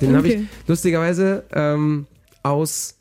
Den 0.00 0.16
habe 0.16 0.28
Okay. 0.28 0.46
ich 0.62 0.68
lustigerweise 0.68 1.44
ähm, 1.52 2.06
aus 2.42 2.96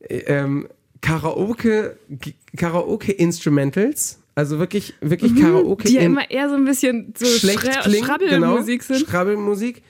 äh, 0.00 0.18
ähm, 0.26 0.68
Karaoke, 1.00 1.96
G- 2.08 2.34
Karaoke 2.56 3.12
Instrumentals, 3.12 4.18
also 4.34 4.58
wirklich, 4.58 4.94
wirklich 5.00 5.34
Karaoke 5.36 5.84
Mhm. 5.84 5.88
Die 5.88 5.94
ja 5.96 6.02
immer 6.02 6.30
eher 6.30 6.48
so 6.48 6.54
ein 6.54 6.64
bisschen 6.64 7.14
so 7.16 7.26
schlecht 7.26 7.60
Schra 7.60 7.82
klingen, 7.82 8.04
Schrabbelmusik 8.06 8.80
genau, 8.86 8.98
sind. 8.98 9.08
Schrabbelmusik. 9.08 9.82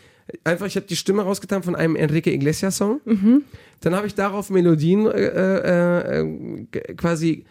Einfach, 0.44 0.66
ich 0.66 0.76
habe 0.76 0.86
die 0.86 0.94
Stimme 0.96 1.22
rausgetan 1.22 1.62
von 1.64 1.74
einem 1.74 1.96
Enrique 1.96 2.28
Iglesias 2.32 2.76
Song. 2.76 3.00
Mhm. 3.04 3.42
Dann 3.80 3.94
habe 3.96 4.06
ich 4.06 4.14
darauf 4.14 4.50
Melodien 4.50 5.06
äh, 5.06 6.20
äh, 6.20 6.20
äh, 6.20 6.94
quasi 6.94 7.44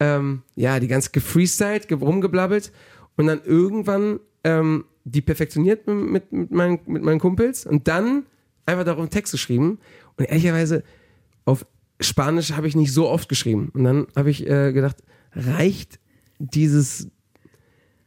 ähm, 0.00 0.42
ja 0.56 0.80
die 0.80 0.88
ganz 0.88 1.12
gefreestylt, 1.12 1.86
ge- 1.88 1.98
rumgeblabbelt 1.98 2.72
und 3.16 3.26
dann 3.28 3.40
irgendwann 3.44 4.18
ähm, 4.44 4.84
die 5.04 5.22
perfektioniert 5.22 5.86
mit, 5.86 6.32
mit, 6.32 6.50
meinen, 6.50 6.80
mit 6.86 7.02
meinen 7.02 7.20
Kumpels 7.20 7.66
und 7.66 7.88
dann 7.88 8.24
einfach 8.66 8.84
darum 8.84 9.10
Text 9.10 9.32
geschrieben 9.32 9.78
und 10.16 10.24
ehrlicherweise 10.26 10.82
auf 11.44 11.66
Spanisch 12.00 12.52
habe 12.52 12.68
ich 12.68 12.76
nicht 12.76 12.92
so 12.92 13.08
oft 13.08 13.28
geschrieben 13.28 13.70
und 13.74 13.84
dann 13.84 14.06
habe 14.14 14.30
ich 14.30 14.46
äh, 14.46 14.72
gedacht, 14.72 14.96
reicht 15.32 15.98
dieses 16.38 17.08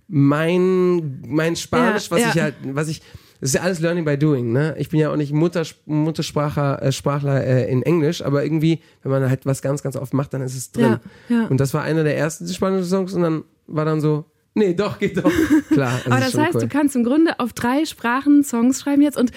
mein 0.08 1.22
mein 1.26 1.56
Spanisch, 1.56 2.06
Ja, 2.06 2.12
was 2.12 2.22
ja. 2.22 2.30
ich 2.30 2.42
halt, 2.42 2.56
was 2.64 2.88
ich, 2.90 3.02
das 3.40 3.50
ist 3.50 3.56
ja 3.56 3.62
alles 3.62 3.80
Learning 3.80 4.04
by 4.06 4.18
Doing, 4.18 4.52
ne? 4.52 4.76
Ich 4.78 4.90
bin 4.90 5.00
ja 5.00 5.10
auch 5.10 5.16
nicht 5.16 5.32
Mutters 5.32 5.76
Muttersprachler 5.86 6.82
äh, 6.82 6.92
Sprachler 6.92 7.44
äh, 7.44 7.72
in 7.72 7.82
Englisch, 7.82 8.22
aber 8.22 8.44
irgendwie, 8.44 8.82
wenn 9.04 9.12
man 9.12 9.30
halt 9.30 9.46
was 9.46 9.62
ganz, 9.62 9.82
ganz 9.82 9.96
oft 9.96 10.14
macht, 10.14 10.34
dann 10.34 10.42
ist 10.42 10.56
es 10.56 10.72
drin. 10.72 11.00
Ja, 11.30 11.36
ja. 11.36 11.48
Und 11.48 11.60
das 11.60 11.74
war 11.74 11.84
einer 11.84 12.04
der 12.04 12.18
ersten 12.18 12.48
spanischen 12.48 12.88
Songs 12.90 13.14
und 13.14 13.22
dann 13.22 13.44
war 13.68 13.86
dann 13.86 14.02
so, 14.02 14.26
nee, 14.54 14.74
doch, 14.74 15.00
geht 15.00 15.18
doch. 15.18 15.32
Klar. 15.70 16.00
Aber 16.06 16.18
ist 16.20 16.34
das 16.34 16.42
heißt, 16.42 16.56
cool. 16.56 16.62
du 16.62 16.68
kannst 16.68 16.96
im 16.96 17.04
Grunde 17.04 17.40
auf 17.40 17.54
drei 17.54 17.86
Sprachen 17.86 18.44
Songs 18.44 18.82
schreiben 18.82 19.02
jetzt 19.02 19.18
und 19.18 19.32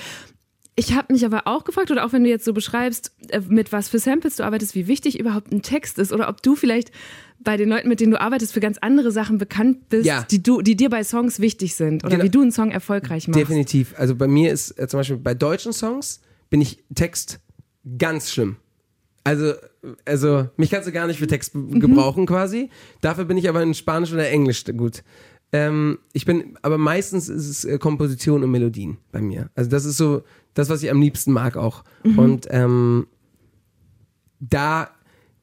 Ich 0.76 0.94
habe 0.96 1.12
mich 1.12 1.24
aber 1.24 1.46
auch 1.46 1.62
gefragt, 1.64 1.92
oder 1.92 2.04
auch 2.04 2.12
wenn 2.12 2.24
du 2.24 2.30
jetzt 2.30 2.44
so 2.44 2.52
beschreibst, 2.52 3.12
äh, 3.28 3.40
mit 3.48 3.70
was 3.70 3.88
für 3.88 4.00
Samples 4.00 4.36
du 4.36 4.42
arbeitest, 4.42 4.74
wie 4.74 4.88
wichtig 4.88 5.20
überhaupt 5.20 5.52
ein 5.52 5.62
Text 5.62 5.98
ist, 6.00 6.12
oder 6.12 6.28
ob 6.28 6.42
du 6.42 6.56
vielleicht 6.56 6.90
bei 7.38 7.56
den 7.56 7.68
Leuten, 7.68 7.88
mit 7.88 8.00
denen 8.00 8.10
du 8.10 8.20
arbeitest, 8.20 8.52
für 8.52 8.58
ganz 8.60 8.78
andere 8.78 9.12
Sachen 9.12 9.38
bekannt 9.38 9.88
bist, 9.88 10.04
Ja. 10.06 10.24
die, 10.30 10.42
du, 10.42 10.62
die 10.62 10.74
dir 10.76 10.90
bei 10.90 11.04
Songs 11.04 11.38
wichtig 11.38 11.76
sind, 11.76 12.02
oder 12.02 12.12
Genau. 12.16 12.24
wie 12.24 12.30
du 12.30 12.40
einen 12.42 12.50
Song 12.50 12.72
erfolgreich 12.72 13.28
machst. 13.28 13.38
Definitiv. 13.40 13.94
Also 13.96 14.16
bei 14.16 14.26
mir 14.26 14.50
ist 14.52 14.72
äh, 14.78 14.88
zum 14.88 14.98
Beispiel 14.98 15.18
bei 15.18 15.34
deutschen 15.34 15.72
Songs 15.72 16.20
bin 16.50 16.60
ich 16.60 16.82
Text 16.94 17.38
ganz 17.98 18.32
schlimm. 18.32 18.56
Also, 19.24 19.54
also 20.04 20.48
mich 20.58 20.70
kannst 20.70 20.86
du 20.86 20.92
gar 20.92 21.06
nicht 21.06 21.18
für 21.18 21.26
Text 21.26 21.54
Mhm. 21.54 21.80
gebrauchen 21.80 22.26
quasi. 22.26 22.68
Dafür 23.00 23.24
bin 23.24 23.38
ich 23.38 23.48
aber 23.48 23.62
in 23.62 23.72
Spanisch 23.74 24.12
oder 24.12 24.28
Englisch 24.28 24.64
gut. 24.76 25.02
Ähm, 25.52 25.98
ich 26.12 26.24
bin, 26.26 26.58
aber 26.62 26.78
meistens 26.78 27.28
ist 27.28 27.48
es 27.48 27.64
äh, 27.64 27.78
Komposition 27.78 28.42
und 28.44 28.50
Melodien 28.50 28.98
bei 29.12 29.20
mir. 29.22 29.50
Also 29.54 29.70
das 29.70 29.84
ist 29.84 29.96
so 29.96 30.22
das, 30.52 30.68
was 30.68 30.82
ich 30.82 30.90
am 30.90 31.00
liebsten 31.00 31.32
mag 31.32 31.56
auch. 31.56 31.84
Mhm. 32.04 32.18
Und 32.18 32.46
ähm, 32.50 33.06
da, 34.40 34.90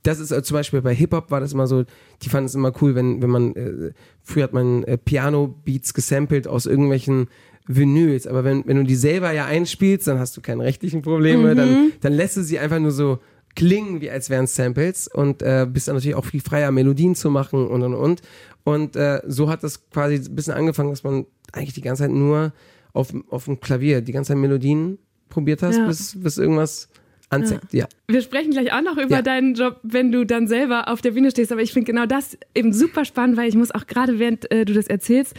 das 0.04 0.20
ist 0.20 0.32
äh, 0.32 0.44
zum 0.44 0.56
Beispiel 0.56 0.82
bei 0.82 0.94
Hip-Hop 0.94 1.32
war 1.32 1.40
das 1.40 1.54
immer 1.54 1.68
so, 1.68 1.86
die 2.22 2.30
fanden 2.30 2.46
es 2.48 2.56
immer 2.56 2.74
cool, 2.82 2.94
wenn, 2.96 3.22
wenn 3.22 3.30
man, 3.30 3.56
äh, 3.56 3.92
früher 4.22 4.44
hat 4.44 4.54
man 4.54 4.84
äh, 4.84 4.98
Piano-Beats 4.98 5.94
gesampelt 5.94 6.48
aus 6.48 6.66
irgendwelchen 6.66 7.28
Vinyls, 7.68 8.28
aber 8.28 8.44
wenn, 8.44 8.66
wenn 8.68 8.78
du 8.78 8.84
die 8.84 8.96
selber 8.96 9.32
ja 9.32 9.46
einspielst, 9.46 10.08
dann 10.08 10.20
hast 10.20 10.36
du 10.36 10.42
keine 10.42 10.64
rechtlichen 10.64 11.02
Probleme, 11.04 11.56
dann, 11.56 11.92
dann 12.02 12.14
lässt 12.14 12.36
du 12.36 12.44
sie 12.44 12.60
einfach 12.60 12.80
nur 12.80 12.92
so 12.92 13.20
klingen, 13.56 14.02
wie 14.02 14.10
als 14.10 14.30
wären 14.30 14.46
es 14.46 14.56
Samples 14.56 15.08
und 15.08 15.42
äh, 15.42 15.68
bist 15.70 15.88
dann 15.88 15.96
natürlich 15.96 16.16
auch 16.16 16.26
viel 16.26 16.42
freier, 16.42 16.72
Melodien 16.72 17.16
zu 17.16 17.30
machen 17.30 17.68
und 17.68 17.84
und 17.84 17.94
und. 17.94 18.22
Und 18.64 18.96
äh, 18.96 19.22
so 19.28 19.50
hat 19.50 19.64
das 19.64 19.90
quasi 19.90 20.16
ein 20.16 20.36
bisschen 20.36 20.54
angefangen, 20.54 20.90
dass 20.92 21.04
man 21.04 21.26
eigentlich 21.52 21.74
die 21.74 21.82
ganze 21.82 22.04
Zeit 22.04 22.12
nur 22.12 22.54
auf, 22.94 23.14
auf 23.30 23.46
dem 23.46 23.60
Klavier 23.60 24.02
die 24.02 24.12
ganze 24.12 24.30
Zeit 24.30 24.38
Melodien 24.38 25.00
probiert 25.30 25.64
hast, 25.64 25.78
Ja. 25.78 25.88
bis, 25.88 26.22
bis 26.22 26.38
irgendwas 26.38 26.90
anzeigt. 27.32 27.72
Ja. 27.74 27.86
Wir 28.08 28.22
sprechen 28.22 28.52
gleich 28.52 28.74
auch 28.74 28.82
noch 28.82 28.98
über 28.98 29.18
Ja. 29.18 29.22
deinen 29.22 29.54
Job, 29.56 29.80
wenn 29.84 30.12
du 30.12 30.26
dann 30.26 30.48
selber 30.48 30.88
auf 30.90 31.02
der 31.02 31.12
Bühne 31.12 31.32
stehst. 31.32 31.52
Aber 31.52 31.62
ich 31.62 31.74
finde 31.74 31.92
genau 31.92 32.06
das 32.06 32.38
eben 32.54 32.74
super 32.74 33.06
spannend, 33.06 33.38
weil 33.38 33.48
ich 33.50 33.56
muss 33.56 33.72
auch 33.72 33.88
gerade, 33.88 34.20
während 34.20 34.52
äh, 34.52 34.66
du 34.66 34.74
das 34.74 34.88
erzählst, 34.88 35.34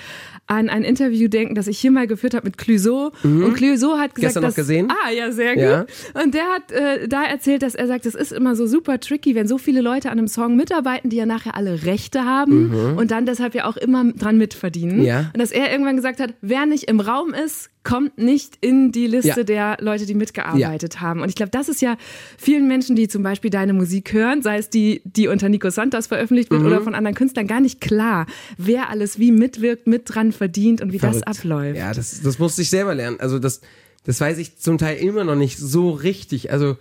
an 0.46 0.68
ein 0.68 0.82
Interview 0.82 1.28
denken, 1.28 1.54
das 1.54 1.66
ich 1.66 1.78
hier 1.78 1.90
mal 1.90 2.06
geführt 2.06 2.34
habe 2.34 2.46
mit 2.46 2.58
Clüso. 2.58 3.12
Und 3.22 3.54
Clüso 3.54 3.98
hat 3.98 4.14
gesagt, 4.14 4.16
Mhm. 4.16 4.20
Gestern 4.22 4.42
noch 4.42 4.48
dass, 4.48 4.56
gesehen? 4.56 4.88
Ah, 4.90 5.10
ja, 5.10 5.30
sehr 5.32 5.54
gut. 5.54 5.62
Ja. 5.62 5.86
Und 6.22 6.34
der 6.34 6.44
hat 6.44 6.72
äh, 6.72 7.08
da 7.08 7.24
erzählt, 7.24 7.62
dass 7.62 7.74
er 7.74 7.86
sagt, 7.86 8.06
es 8.06 8.14
ist 8.14 8.32
immer 8.32 8.56
so 8.56 8.66
super 8.66 8.98
tricky, 9.00 9.34
wenn 9.34 9.46
so 9.46 9.58
viele 9.58 9.80
Leute 9.80 10.10
an 10.10 10.18
einem 10.18 10.28
Song 10.28 10.56
mitarbeiten, 10.56 11.10
die 11.10 11.16
ja 11.16 11.26
nachher 11.26 11.56
alle 11.56 11.84
Rechte 11.84 12.24
haben 12.24 12.96
und 12.96 13.10
dann 13.10 13.26
deshalb 13.26 13.54
ja 13.54 13.66
auch 13.66 13.76
immer 13.76 14.04
dran 14.12 14.38
mitverdienen. 14.38 14.98
Mhm. 14.98 15.04
Ja. 15.04 15.18
Und 15.32 15.38
dass 15.40 15.52
er 15.52 15.70
irgendwann 15.70 15.96
gesagt 15.96 16.20
hat, 16.20 16.34
wer 16.40 16.66
nicht 16.66 16.84
im 16.84 17.00
Raum 17.00 17.34
ist, 17.34 17.70
kommt 17.84 18.16
nicht 18.16 18.58
in 18.60 18.92
die 18.92 19.08
Liste 19.08 19.28
Ja. 19.40 19.42
der 19.44 19.76
Leute, 19.80 20.06
die 20.06 20.14
mitgearbeitet 20.14 21.00
haben. 21.00 21.20
Und 21.20 21.28
ich 21.28 21.34
glaube, 21.34 21.50
das 21.50 21.68
ist 21.68 21.80
ja 21.82 21.96
vielen 22.38 22.66
Menschen, 22.68 22.96
die 22.96 23.08
zum 23.08 23.22
Beispiel 23.22 23.50
deine 23.50 23.74
Musik 23.74 24.12
hören, 24.12 24.40
sei 24.42 24.56
es 24.58 24.70
die, 24.70 25.02
die 25.04 25.28
unter 25.28 25.48
Nico 25.50 25.68
Santos 25.70 26.06
veröffentlicht 26.06 26.50
Mhm. 26.50 26.56
wird 26.56 26.66
oder 26.66 26.80
von 26.80 26.94
anderen 26.94 27.14
Künstlern, 27.14 27.46
gar 27.46 27.60
nicht 27.60 27.80
klar, 27.80 28.26
wer 28.56 28.88
alles 28.88 29.18
wie 29.18 29.30
mitwirkt, 29.32 29.86
mit 29.86 30.02
dran 30.06 30.32
verdient 30.32 30.80
und 30.80 30.92
wie 30.92 30.98
das 30.98 31.18
Verrückt. 31.18 31.28
abläuft. 31.28 31.78
Ja, 31.78 31.92
das, 31.92 32.22
das 32.22 32.38
musste 32.38 32.62
ich 32.62 32.70
selber 32.70 32.94
lernen. 32.94 33.20
Also 33.20 33.38
das, 33.38 33.60
das 34.04 34.20
weiß 34.20 34.38
ich 34.38 34.56
zum 34.58 34.78
Teil 34.78 34.96
immer 34.96 35.24
noch 35.24 35.36
nicht 35.36 35.58
so 35.58 35.90
richtig. 35.90 36.50
Also 36.50 36.76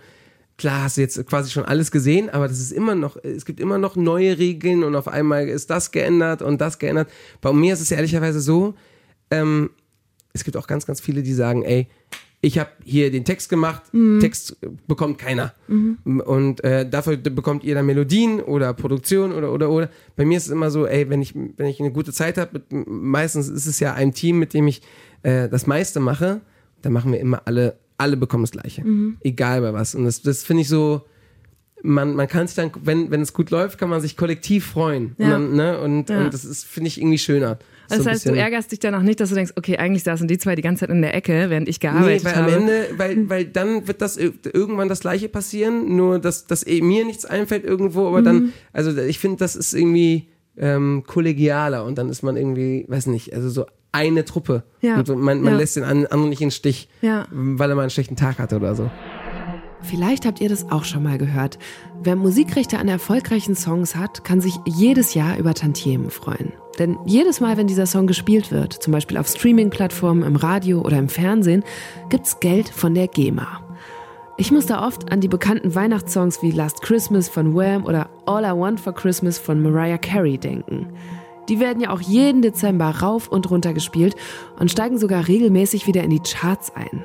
klar 0.58 0.84
hast 0.84 0.96
du 0.96 1.00
jetzt 1.00 1.26
quasi 1.26 1.50
schon 1.50 1.64
alles 1.64 1.90
gesehen, 1.90 2.30
aber 2.30 2.46
das 2.48 2.60
ist 2.60 2.72
immer 2.72 2.94
noch, 2.94 3.16
es 3.22 3.44
gibt 3.44 3.58
immer 3.60 3.78
noch 3.78 3.96
neue 3.96 4.38
Regeln 4.38 4.84
und 4.84 4.94
auf 4.96 5.08
einmal 5.08 5.48
ist 5.48 5.70
das 5.70 5.90
geändert 5.92 6.42
und 6.42 6.60
das 6.60 6.78
geändert. 6.78 7.10
Bei 7.40 7.52
mir 7.52 7.72
ist 7.74 7.80
es 7.80 7.90
ehrlicherweise 7.90 8.40
so, 8.40 8.74
ähm, 9.30 9.70
es 10.34 10.44
gibt 10.44 10.56
auch 10.56 10.66
ganz, 10.66 10.86
ganz 10.86 11.00
viele, 11.00 11.22
die 11.22 11.34
sagen, 11.34 11.62
ey, 11.62 11.88
ich 12.44 12.58
habe 12.58 12.70
hier 12.84 13.12
den 13.12 13.24
Text 13.24 13.48
gemacht, 13.48 13.82
Text 14.20 14.56
bekommt 14.88 15.16
keiner. 15.18 15.54
Und 16.24 16.62
äh, 16.64 16.88
dafür 16.88 17.16
bekommt 17.16 17.62
ihr 17.62 17.76
dann 17.76 17.86
Melodien 17.86 18.40
oder 18.40 18.74
Produktion 18.74 19.32
oder 19.32 19.52
oder 19.52 19.70
oder. 19.70 19.88
Bei 20.16 20.24
mir 20.24 20.36
ist 20.36 20.46
es 20.46 20.50
immer 20.52 20.70
so, 20.72 20.86
ey, 20.86 21.08
wenn 21.08 21.22
ich, 21.22 21.34
wenn 21.34 21.66
ich 21.66 21.78
eine 21.78 21.92
gute 21.92 22.12
Zeit 22.12 22.38
habe, 22.38 22.60
meistens 22.86 23.48
ist 23.48 23.66
es 23.66 23.78
ja 23.78 23.94
ein 23.94 24.12
Team, 24.12 24.40
mit 24.40 24.54
dem 24.54 24.66
ich 24.66 24.82
äh, 25.22 25.48
das 25.48 25.68
meiste 25.68 26.00
mache, 26.00 26.40
dann 26.82 26.92
machen 26.92 27.12
wir 27.12 27.20
immer 27.20 27.42
alle, 27.44 27.78
alle 27.96 28.16
bekommen 28.16 28.42
das 28.42 28.50
Gleiche. 28.50 28.84
Egal 29.20 29.60
bei 29.60 29.72
was. 29.72 29.94
Und 29.94 30.04
das, 30.04 30.20
das 30.22 30.42
finde 30.42 30.62
ich 30.62 30.68
so, 30.68 31.02
man, 31.84 32.16
man 32.16 32.26
kann 32.26 32.48
sich 32.48 32.56
dann, 32.56 32.72
wenn, 32.82 33.12
wenn 33.12 33.20
es 33.20 33.32
gut 33.32 33.50
läuft, 33.50 33.78
kann 33.78 33.88
man 33.88 34.00
sich 34.00 34.16
kollektiv 34.16 34.66
freuen. 34.66 35.14
Ja. 35.18 35.26
Und, 35.26 35.30
dann, 35.30 35.52
ne? 35.54 35.80
und, 35.80 36.10
Ja. 36.10 36.24
und 36.24 36.34
das 36.34 36.44
ist, 36.44 36.64
finde 36.64 36.88
ich, 36.88 36.98
irgendwie 36.98 37.18
schöner. 37.18 37.58
So 37.92 37.98
das 37.98 38.06
ein 38.06 38.12
heißt, 38.14 38.26
du 38.26 38.34
ärgerst 38.34 38.72
dich 38.72 38.78
dann 38.80 38.94
auch 38.94 39.02
nicht, 39.02 39.20
dass 39.20 39.28
du 39.28 39.34
denkst, 39.34 39.52
okay, 39.56 39.76
eigentlich 39.78 40.02
saßen 40.02 40.26
die 40.28 40.38
zwei 40.38 40.54
die 40.54 40.62
ganze 40.62 40.80
Zeit 40.80 40.90
in 40.90 41.02
der 41.02 41.14
Ecke, 41.14 41.50
während 41.50 41.68
ich 41.68 41.76
Nee, 41.82 41.88
gearbeitet 41.88 42.24
weil 42.24 42.34
am 42.34 42.42
habe. 42.42 42.52
Ende, 42.52 42.86
weil, 42.96 43.28
weil 43.28 43.44
dann 43.46 43.86
wird 43.86 44.02
das 44.02 44.18
ir- 44.18 44.32
irgendwann 44.52 44.88
das 44.88 45.00
Gleiche 45.00 45.28
passieren, 45.28 45.94
nur 45.96 46.18
dass, 46.18 46.46
dass 46.46 46.66
eh 46.66 46.80
mir 46.82 47.04
nichts 47.04 47.24
einfällt 47.24 47.64
irgendwo, 47.64 48.06
aber 48.08 48.20
Mhm. 48.20 48.24
dann, 48.24 48.52
also 48.72 48.96
ich 49.00 49.18
finde, 49.18 49.38
das 49.38 49.56
ist 49.56 49.72
irgendwie 49.74 50.28
ähm, 50.58 51.04
kollegialer 51.06 51.84
und 51.86 51.96
dann 51.96 52.10
ist 52.10 52.22
man 52.22 52.36
irgendwie, 52.36 52.84
weiß 52.88 53.06
nicht, 53.06 53.32
also 53.34 53.48
so 53.48 53.64
eine 53.90 54.24
Truppe. 54.26 54.64
Ja. 54.82 54.98
Und 54.98 55.08
man, 55.08 55.40
man 55.40 55.54
Ja. 55.54 55.58
lässt 55.58 55.76
den 55.76 55.84
an- 55.84 56.06
anderen 56.06 56.28
nicht 56.28 56.42
in 56.42 56.48
den 56.48 56.52
Stich, 56.52 56.88
Ja. 57.00 57.26
weil 57.30 57.70
er 57.70 57.74
mal 57.76 57.82
einen 57.82 57.90
schlechten 57.90 58.16
Tag 58.16 58.38
hatte 58.38 58.56
oder 58.56 58.74
so. 58.74 58.90
Vielleicht 59.84 60.26
habt 60.26 60.40
ihr 60.40 60.48
das 60.48 60.70
auch 60.70 60.84
schon 60.84 61.02
mal 61.02 61.18
gehört. 61.18 61.58
Wer 62.04 62.16
Musikrechte 62.16 62.78
an 62.78 62.86
erfolgreichen 62.88 63.56
Songs 63.56 63.96
hat, 63.96 64.24
kann 64.24 64.40
sich 64.40 64.54
jedes 64.66 65.14
Jahr 65.14 65.38
über 65.38 65.54
Tantiemen 65.54 66.10
freuen. 66.10 66.52
Denn 66.78 66.98
jedes 67.04 67.40
Mal, 67.40 67.56
wenn 67.56 67.66
dieser 67.66 67.86
Song 67.86 68.06
gespielt 68.06 68.50
wird, 68.50 68.72
zum 68.72 68.92
Beispiel 68.92 69.18
auf 69.18 69.28
Streaming-Plattformen, 69.28 70.22
im 70.22 70.36
Radio 70.36 70.80
oder 70.80 70.98
im 70.98 71.08
Fernsehen, 71.08 71.64
gibt's 72.08 72.40
Geld 72.40 72.68
von 72.68 72.94
der 72.94 73.08
GEMA. 73.08 73.60
Ich 74.38 74.50
muss 74.50 74.66
da 74.66 74.86
oft 74.86 75.12
an 75.12 75.20
die 75.20 75.28
bekannten 75.28 75.74
Weihnachtssongs 75.74 76.42
wie 76.42 76.50
Last 76.50 76.80
Christmas 76.80 77.28
von 77.28 77.54
Wham 77.54 77.84
oder 77.84 78.08
All 78.26 78.44
I 78.44 78.58
Want 78.58 78.80
for 78.80 78.94
Christmas 78.94 79.38
von 79.38 79.62
Mariah 79.62 79.98
Carey 79.98 80.38
denken. 80.38 80.88
Die 81.48 81.60
werden 81.60 81.82
ja 81.82 81.90
auch 81.90 82.00
jeden 82.00 82.40
Dezember 82.40 82.86
rauf 82.86 83.28
und 83.28 83.50
runter 83.50 83.74
gespielt 83.74 84.16
und 84.58 84.70
steigen 84.70 84.98
sogar 84.98 85.28
regelmäßig 85.28 85.86
wieder 85.86 86.02
in 86.02 86.10
die 86.10 86.20
Charts 86.20 86.74
ein. 86.74 87.04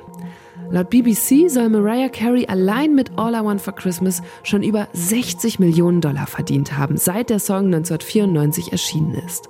Laut 0.70 0.90
BBC 0.90 1.48
soll 1.48 1.70
Mariah 1.70 2.10
Carey 2.10 2.46
allein 2.46 2.94
mit 2.94 3.12
All 3.16 3.34
I 3.34 3.42
Want 3.42 3.60
for 3.60 3.74
Christmas 3.74 4.20
schon 4.42 4.62
über 4.62 4.88
60 4.92 5.58
Millionen 5.58 6.02
Dollar 6.02 6.26
verdient 6.26 6.76
haben, 6.76 6.98
seit 6.98 7.30
der 7.30 7.38
Song 7.38 7.66
1994 7.66 8.72
erschienen 8.72 9.14
ist. 9.14 9.48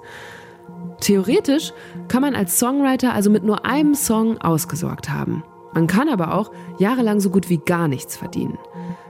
Theoretisch 1.01 1.73
kann 2.07 2.23
man 2.23 2.37
als 2.37 2.61
Songwriter 2.61 3.15
also 3.15 3.31
mit 3.31 3.43
nur 3.43 3.65
einem 3.65 3.97
Song 3.97 4.39
ausgesorgt 4.39 5.11
haben. 5.11 5.43
Man 5.75 5.89
kann 5.89 6.09
aber 6.09 6.35
auch 6.35 6.53
jahrelang 6.79 7.19
so 7.19 7.31
gut 7.31 7.49
wie 7.49 7.59
gar 7.59 7.89
nichts 7.89 8.17
verdienen. 8.17 8.59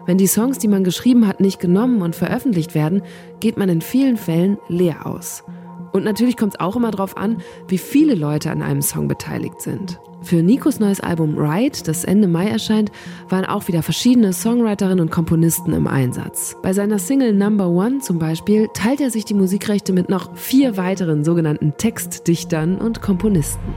Wenn 0.06 0.16
die 0.16 0.26
Songs, 0.26 0.58
die 0.58 0.68
man 0.68 0.84
geschrieben 0.84 1.26
hat, 1.26 1.40
nicht 1.40 1.60
genommen 1.60 2.00
und 2.00 2.16
veröffentlicht 2.16 2.74
werden, 2.74 3.02
geht 3.40 3.58
man 3.58 3.68
in 3.68 3.82
vielen 3.82 4.16
Fällen 4.16 4.56
leer 4.68 5.06
aus. 5.06 5.44
Und 5.92 6.04
natürlich 6.04 6.36
kommt 6.36 6.54
es 6.54 6.60
auch 6.60 6.76
immer 6.76 6.90
darauf 6.90 7.16
an, 7.16 7.38
wie 7.68 7.78
viele 7.78 8.14
Leute 8.14 8.50
an 8.50 8.62
einem 8.62 8.82
Song 8.82 9.08
beteiligt 9.08 9.60
sind. 9.60 9.98
Für 10.22 10.42
Nikos 10.42 10.80
neues 10.80 11.00
Album 11.00 11.38
Ride, 11.38 11.78
das 11.84 12.04
Ende 12.04 12.26
Mai 12.26 12.48
erscheint, 12.48 12.90
waren 13.28 13.44
auch 13.44 13.68
wieder 13.68 13.82
verschiedene 13.82 14.32
Songwriterinnen 14.32 15.00
und 15.00 15.10
Komponisten 15.10 15.72
im 15.72 15.86
Einsatz. 15.86 16.56
Bei 16.62 16.72
seiner 16.72 16.98
Single 16.98 17.32
Number 17.32 17.68
One 17.68 18.00
zum 18.00 18.18
Beispiel 18.18 18.68
teilt 18.74 19.00
er 19.00 19.10
sich 19.10 19.24
die 19.24 19.34
Musikrechte 19.34 19.92
mit 19.92 20.08
noch 20.08 20.36
vier 20.36 20.76
weiteren 20.76 21.24
sogenannten 21.24 21.74
Textdichtern 21.78 22.78
und 22.78 23.00
Komponisten. 23.00 23.74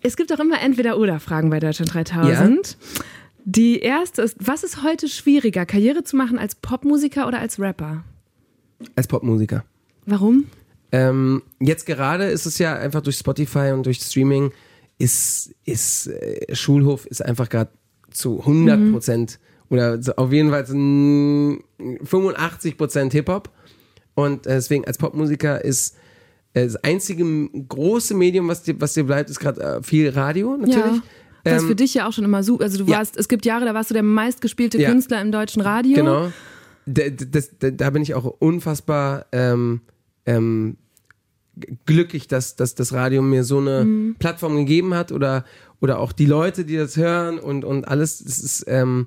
Es 0.00 0.16
gibt 0.16 0.32
auch 0.32 0.38
immer 0.38 0.62
Entweder-Oder-Fragen 0.62 1.50
bei 1.50 1.60
Deutschland 1.60 1.92
3000. 1.92 2.78
Die 3.44 3.80
erste 3.80 4.22
ist, 4.22 4.36
was 4.38 4.62
ist 4.62 4.82
heute 4.82 5.08
schwieriger, 5.08 5.66
Karriere 5.66 6.04
zu 6.04 6.16
machen 6.16 6.38
als 6.38 6.54
Popmusiker 6.54 7.26
oder 7.26 7.40
als 7.40 7.58
Rapper? 7.58 8.04
Als 8.96 9.08
Popmusiker. 9.08 9.64
Warum? 10.06 10.44
Ähm, 10.92 11.42
jetzt 11.60 11.86
gerade 11.86 12.24
ist 12.24 12.46
es 12.46 12.58
ja 12.58 12.74
einfach 12.74 13.00
durch 13.00 13.16
Spotify 13.16 13.72
und 13.72 13.86
durch 13.86 14.00
Streaming 14.00 14.52
ist, 14.98 15.54
ist 15.64 16.08
äh, 16.08 16.54
Schulhof 16.54 17.06
ist 17.06 17.24
einfach 17.24 17.48
gerade 17.48 17.70
zu 18.10 18.40
100 18.40 18.92
Prozent 18.92 19.38
oder 19.68 20.02
so 20.02 20.14
auf 20.16 20.32
jeden 20.32 20.50
Fall 20.50 20.66
zu 20.66 20.76
mm, 20.76 21.62
85 22.04 22.76
Prozent 22.76 23.12
Hip-Hop 23.12 23.50
und 24.14 24.46
äh, 24.46 24.54
deswegen 24.54 24.84
als 24.84 24.98
Popmusiker 24.98 25.64
ist 25.64 25.96
äh, 26.54 26.64
das 26.64 26.76
einzige 26.76 27.24
große 27.68 28.14
Medium, 28.14 28.48
was 28.48 28.62
dir, 28.62 28.80
was 28.80 28.94
dir 28.94 29.04
bleibt, 29.04 29.30
ist 29.30 29.38
gerade 29.38 29.60
äh, 29.60 29.82
viel 29.82 30.10
Radio 30.10 30.56
natürlich. 30.56 30.76
Ja. 30.76 31.02
Was 31.44 31.62
Ähm, 31.62 31.68
für 31.68 31.74
dich 31.74 31.94
ja 31.94 32.06
auch 32.06 32.12
schon 32.12 32.24
immer 32.24 32.42
super. 32.42 32.64
Also 32.64 32.84
du 32.84 32.90
ja. 32.90 32.98
warst, 32.98 33.16
es 33.16 33.28
gibt 33.28 33.46
Jahre, 33.46 33.64
da 33.64 33.72
warst 33.72 33.90
du 33.90 33.94
der 33.94 34.02
meistgespielte 34.02 34.78
Ja. 34.78 34.90
Künstler 34.90 35.22
im 35.22 35.32
deutschen 35.32 35.62
Radio. 35.62 35.94
Genau. 35.94 36.32
Da, 36.86 37.04
das, 37.08 37.58
da, 37.58 37.70
da 37.70 37.90
bin 37.90 38.02
ich 38.02 38.14
auch 38.14 38.24
unfassbar 38.24 39.26
ähm, 39.32 39.80
ähm, 40.36 40.76
glücklich, 41.86 42.26
dass, 42.28 42.56
dass 42.56 42.74
das 42.74 42.92
Radio 42.92 43.22
mir 43.22 43.44
so 43.44 43.58
eine 43.58 43.84
Mhm. 43.84 44.16
Plattform 44.18 44.56
gegeben 44.56 44.94
hat 44.94 45.12
oder, 45.12 45.44
oder 45.80 45.98
auch 45.98 46.12
die 46.12 46.26
Leute, 46.26 46.64
die 46.64 46.76
das 46.76 46.96
hören 46.96 47.38
und, 47.38 47.64
und 47.64 47.86
alles. 47.88 48.22
Das 48.24 48.38
ist, 48.38 48.64
ähm, 48.68 49.06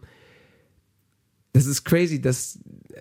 das 1.54 1.66
ist 1.66 1.84
crazy, 1.84 2.22
dass, 2.22 2.60
äh, 2.94 3.00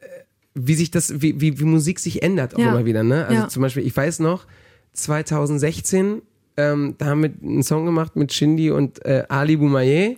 wie 0.54 0.74
sich 0.74 0.90
das, 0.90 1.20
wie, 1.22 1.40
wie, 1.40 1.58
wie 1.58 1.64
Musik 1.64 1.98
sich 1.98 2.22
ändert 2.22 2.54
auch 2.54 2.58
Ja. 2.61 2.70
immer 2.70 2.85
wieder. 2.85 3.02
Ne? 3.02 3.26
Also 3.26 3.42
Ja. 3.42 3.48
zum 3.48 3.62
Beispiel, 3.62 3.87
ich 3.87 3.96
weiß 3.96 4.20
noch, 4.20 4.46
2016 4.94 6.22
Ähm, 6.54 6.96
da 6.98 7.06
haben 7.06 7.22
wir 7.22 7.32
einen 7.42 7.62
Song 7.62 7.87
gemacht 7.87 8.14
mit 8.14 8.30
Shindy 8.30 8.70
und 8.70 9.02
äh, 9.06 9.24
Ali 9.30 9.56
Boumaier. 9.56 10.16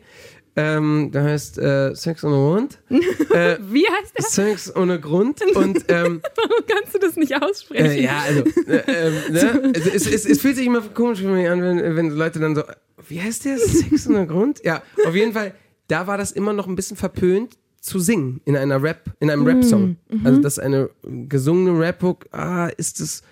Ähm, 0.57 1.11
der 1.13 1.25
heißt 1.25 1.59
äh, 1.59 1.95
Sex 1.95 2.23
ohne 2.23 2.37
Grund. 2.37 2.79
äh, 3.31 3.57
Wie 3.61 3.85
heißt 3.87 4.17
der? 4.17 4.25
Sex 4.25 4.75
ohne 4.75 5.01
Grund. 5.01 5.41
Und 5.57 5.85
ähm, 5.89 6.23
Warum 6.37 6.65
kannst 6.69 6.95
du 6.95 6.99
das 6.99 7.17
nicht 7.17 7.43
aussprechen? 7.43 7.87
äh, 7.87 8.03
ja, 8.03 8.21
also, 8.21 8.45
äh, 8.69 8.83
ähm, 8.87 9.15
ne? 9.33 9.73
es, 9.75 9.87
es, 9.87 10.07
es, 10.07 10.27
es 10.27 10.41
fühlt 10.41 10.57
sich 10.57 10.67
immer 10.67 10.81
komisch 10.81 11.21
für 11.21 11.29
mich 11.29 11.49
an, 11.49 11.61
wenn, 11.61 11.97
wenn 11.97 12.11
Leute 12.11 12.39
dann 12.39 12.55
so, 12.55 12.63
wie 13.09 13.21
heißt 13.21 13.45
der? 13.47 13.59
Sex 13.59 14.09
ohne 14.09 14.27
Grund? 14.27 14.63
Ja, 14.65 14.83
auf 15.05 15.15
jeden 15.15 15.33
Fall, 15.33 15.55
da 15.89 16.07
war 16.07 16.19
das 16.19 16.31
immer 16.31 16.53
noch 16.53 16.69
ein 16.69 16.77
bisschen 16.77 16.97
verpönt 16.97 17.59
zu 17.81 17.99
singen 17.99 18.41
in 18.45 18.57
einer 18.57 18.81
Rap, 18.83 19.13
in 19.19 19.31
einem 19.31 19.45
Rap-Song. 19.45 19.97
Also, 20.23 20.41
das 20.41 20.55
ist 20.55 20.59
eine 20.61 20.89
gesungene 21.03 21.79
Rap-Hook, 21.79 22.27
ah, 22.33 22.69
ist 22.69 23.01
das 23.01 23.23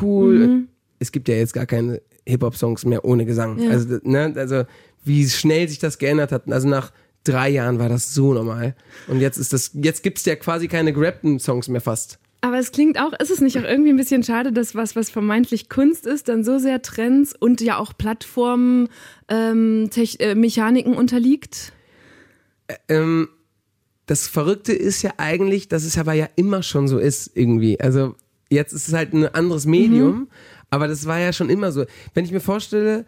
cool. 0.00 0.66
Es 0.98 1.12
gibt 1.12 1.28
ja 1.28 1.34
jetzt 1.34 1.52
gar 1.52 1.66
keine 1.66 2.00
Hip-Hop-Songs 2.26 2.84
mehr 2.86 3.04
ohne 3.04 3.24
Gesang. 3.24 3.58
Ja. 3.58 3.70
Also, 3.70 3.98
ne, 4.02 4.32
also, 4.36 4.64
wie 5.08 5.28
schnell 5.28 5.68
sich 5.68 5.78
das 5.78 5.98
geändert 5.98 6.30
hat. 6.30 6.50
Also, 6.50 6.68
nach 6.68 6.92
drei 7.24 7.48
Jahren 7.48 7.78
war 7.78 7.88
das 7.88 8.14
so 8.14 8.32
normal. 8.32 8.76
Und 9.08 9.20
jetzt 9.20 9.36
ist 9.38 9.52
das, 9.52 9.72
jetzt 9.74 10.02
gibt's 10.02 10.24
ja 10.24 10.36
quasi 10.36 10.68
keine 10.68 10.92
gerappten 10.92 11.40
Songs 11.40 11.68
mehr 11.68 11.80
fast. 11.80 12.18
Aber 12.40 12.58
es 12.58 12.70
klingt 12.70 13.00
auch, 13.00 13.12
ist 13.18 13.30
es 13.30 13.40
nicht 13.40 13.58
auch 13.58 13.64
irgendwie 13.64 13.90
ein 13.90 13.96
bisschen 13.96 14.22
schade, 14.22 14.52
dass 14.52 14.76
was, 14.76 14.94
was 14.94 15.10
vermeintlich 15.10 15.68
Kunst 15.68 16.06
ist, 16.06 16.28
dann 16.28 16.44
so 16.44 16.58
sehr 16.58 16.82
Trends 16.82 17.34
und 17.36 17.60
ja 17.60 17.78
auch 17.78 17.92
Plattformen, 17.98 18.88
ähm, 19.28 19.90
äh, 19.96 20.36
Mechaniken 20.36 20.94
unterliegt? 20.94 21.72
ähm, 22.88 23.28
das 24.06 24.26
Verrückte 24.26 24.72
ist 24.72 25.02
ja 25.02 25.12
eigentlich, 25.18 25.68
dass 25.68 25.84
es 25.84 25.98
aber 25.98 26.14
ja 26.14 26.28
immer 26.36 26.62
schon 26.62 26.88
so 26.88 26.98
ist, 26.98 27.30
irgendwie. 27.34 27.78
Also 27.80 28.14
jetzt 28.50 28.72
ist 28.72 28.88
es 28.88 28.94
halt 28.94 29.12
ein 29.12 29.26
anderes 29.26 29.66
Medium, 29.66 30.28
aber 30.70 30.88
das 30.88 31.06
war 31.06 31.18
ja 31.18 31.32
schon 31.32 31.50
immer 31.50 31.72
so. 31.72 31.84
Wenn 32.14 32.24
ich 32.24 32.32
mir 32.32 32.40
vorstelle, 32.40 33.04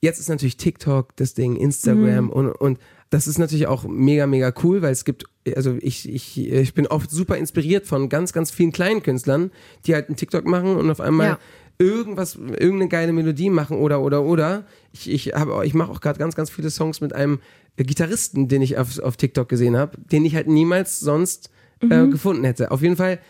jetzt 0.00 0.18
ist 0.20 0.28
natürlich 0.28 0.56
TikTok 0.56 1.16
das 1.16 1.34
Ding, 1.34 1.56
Instagram 1.56 2.30
und, 2.30 2.48
und 2.50 2.78
das 3.10 3.26
ist 3.26 3.38
natürlich 3.38 3.66
auch 3.66 3.84
mega, 3.84 4.26
mega 4.26 4.52
cool, 4.62 4.82
weil 4.82 4.92
es 4.92 5.04
gibt, 5.04 5.24
also 5.56 5.76
ich, 5.80 6.08
ich, 6.08 6.38
ich 6.50 6.74
bin 6.74 6.86
oft 6.86 7.10
super 7.10 7.36
inspiriert 7.36 7.86
von 7.86 8.08
ganz, 8.08 8.32
ganz 8.32 8.50
vielen 8.50 8.70
kleinen 8.70 9.02
Künstlern, 9.02 9.50
die 9.86 9.94
halt 9.94 10.08
einen 10.08 10.16
TikTok 10.16 10.44
machen 10.46 10.76
und 10.76 10.90
auf 10.90 11.00
einmal 11.00 11.26
Ja. 11.28 11.38
irgendwas, 11.78 12.34
irgendeine 12.36 12.88
geile 12.88 13.12
Melodie 13.12 13.48
machen 13.50 13.78
oder, 13.78 14.02
oder, 14.02 14.22
oder. 14.24 14.66
Ich, 14.92 15.10
ich, 15.10 15.32
ich 15.64 15.74
mache 15.74 15.90
auch 15.90 16.00
gerade 16.00 16.18
ganz, 16.18 16.34
ganz 16.34 16.50
viele 16.50 16.68
Songs 16.70 17.00
mit 17.00 17.14
einem 17.14 17.40
äh, 17.76 17.84
Gitarristen, 17.84 18.46
den 18.48 18.60
ich 18.60 18.76
auf, 18.76 18.98
auf 18.98 19.16
TikTok 19.16 19.48
gesehen 19.48 19.76
habe, 19.76 19.96
den 20.12 20.24
ich 20.26 20.34
halt 20.34 20.46
niemals 20.48 21.00
sonst 21.00 21.50
äh, 21.80 22.06
gefunden 22.08 22.44
hätte. 22.44 22.70
Auf 22.72 22.82
jeden 22.82 22.96
Fall, 22.96 23.20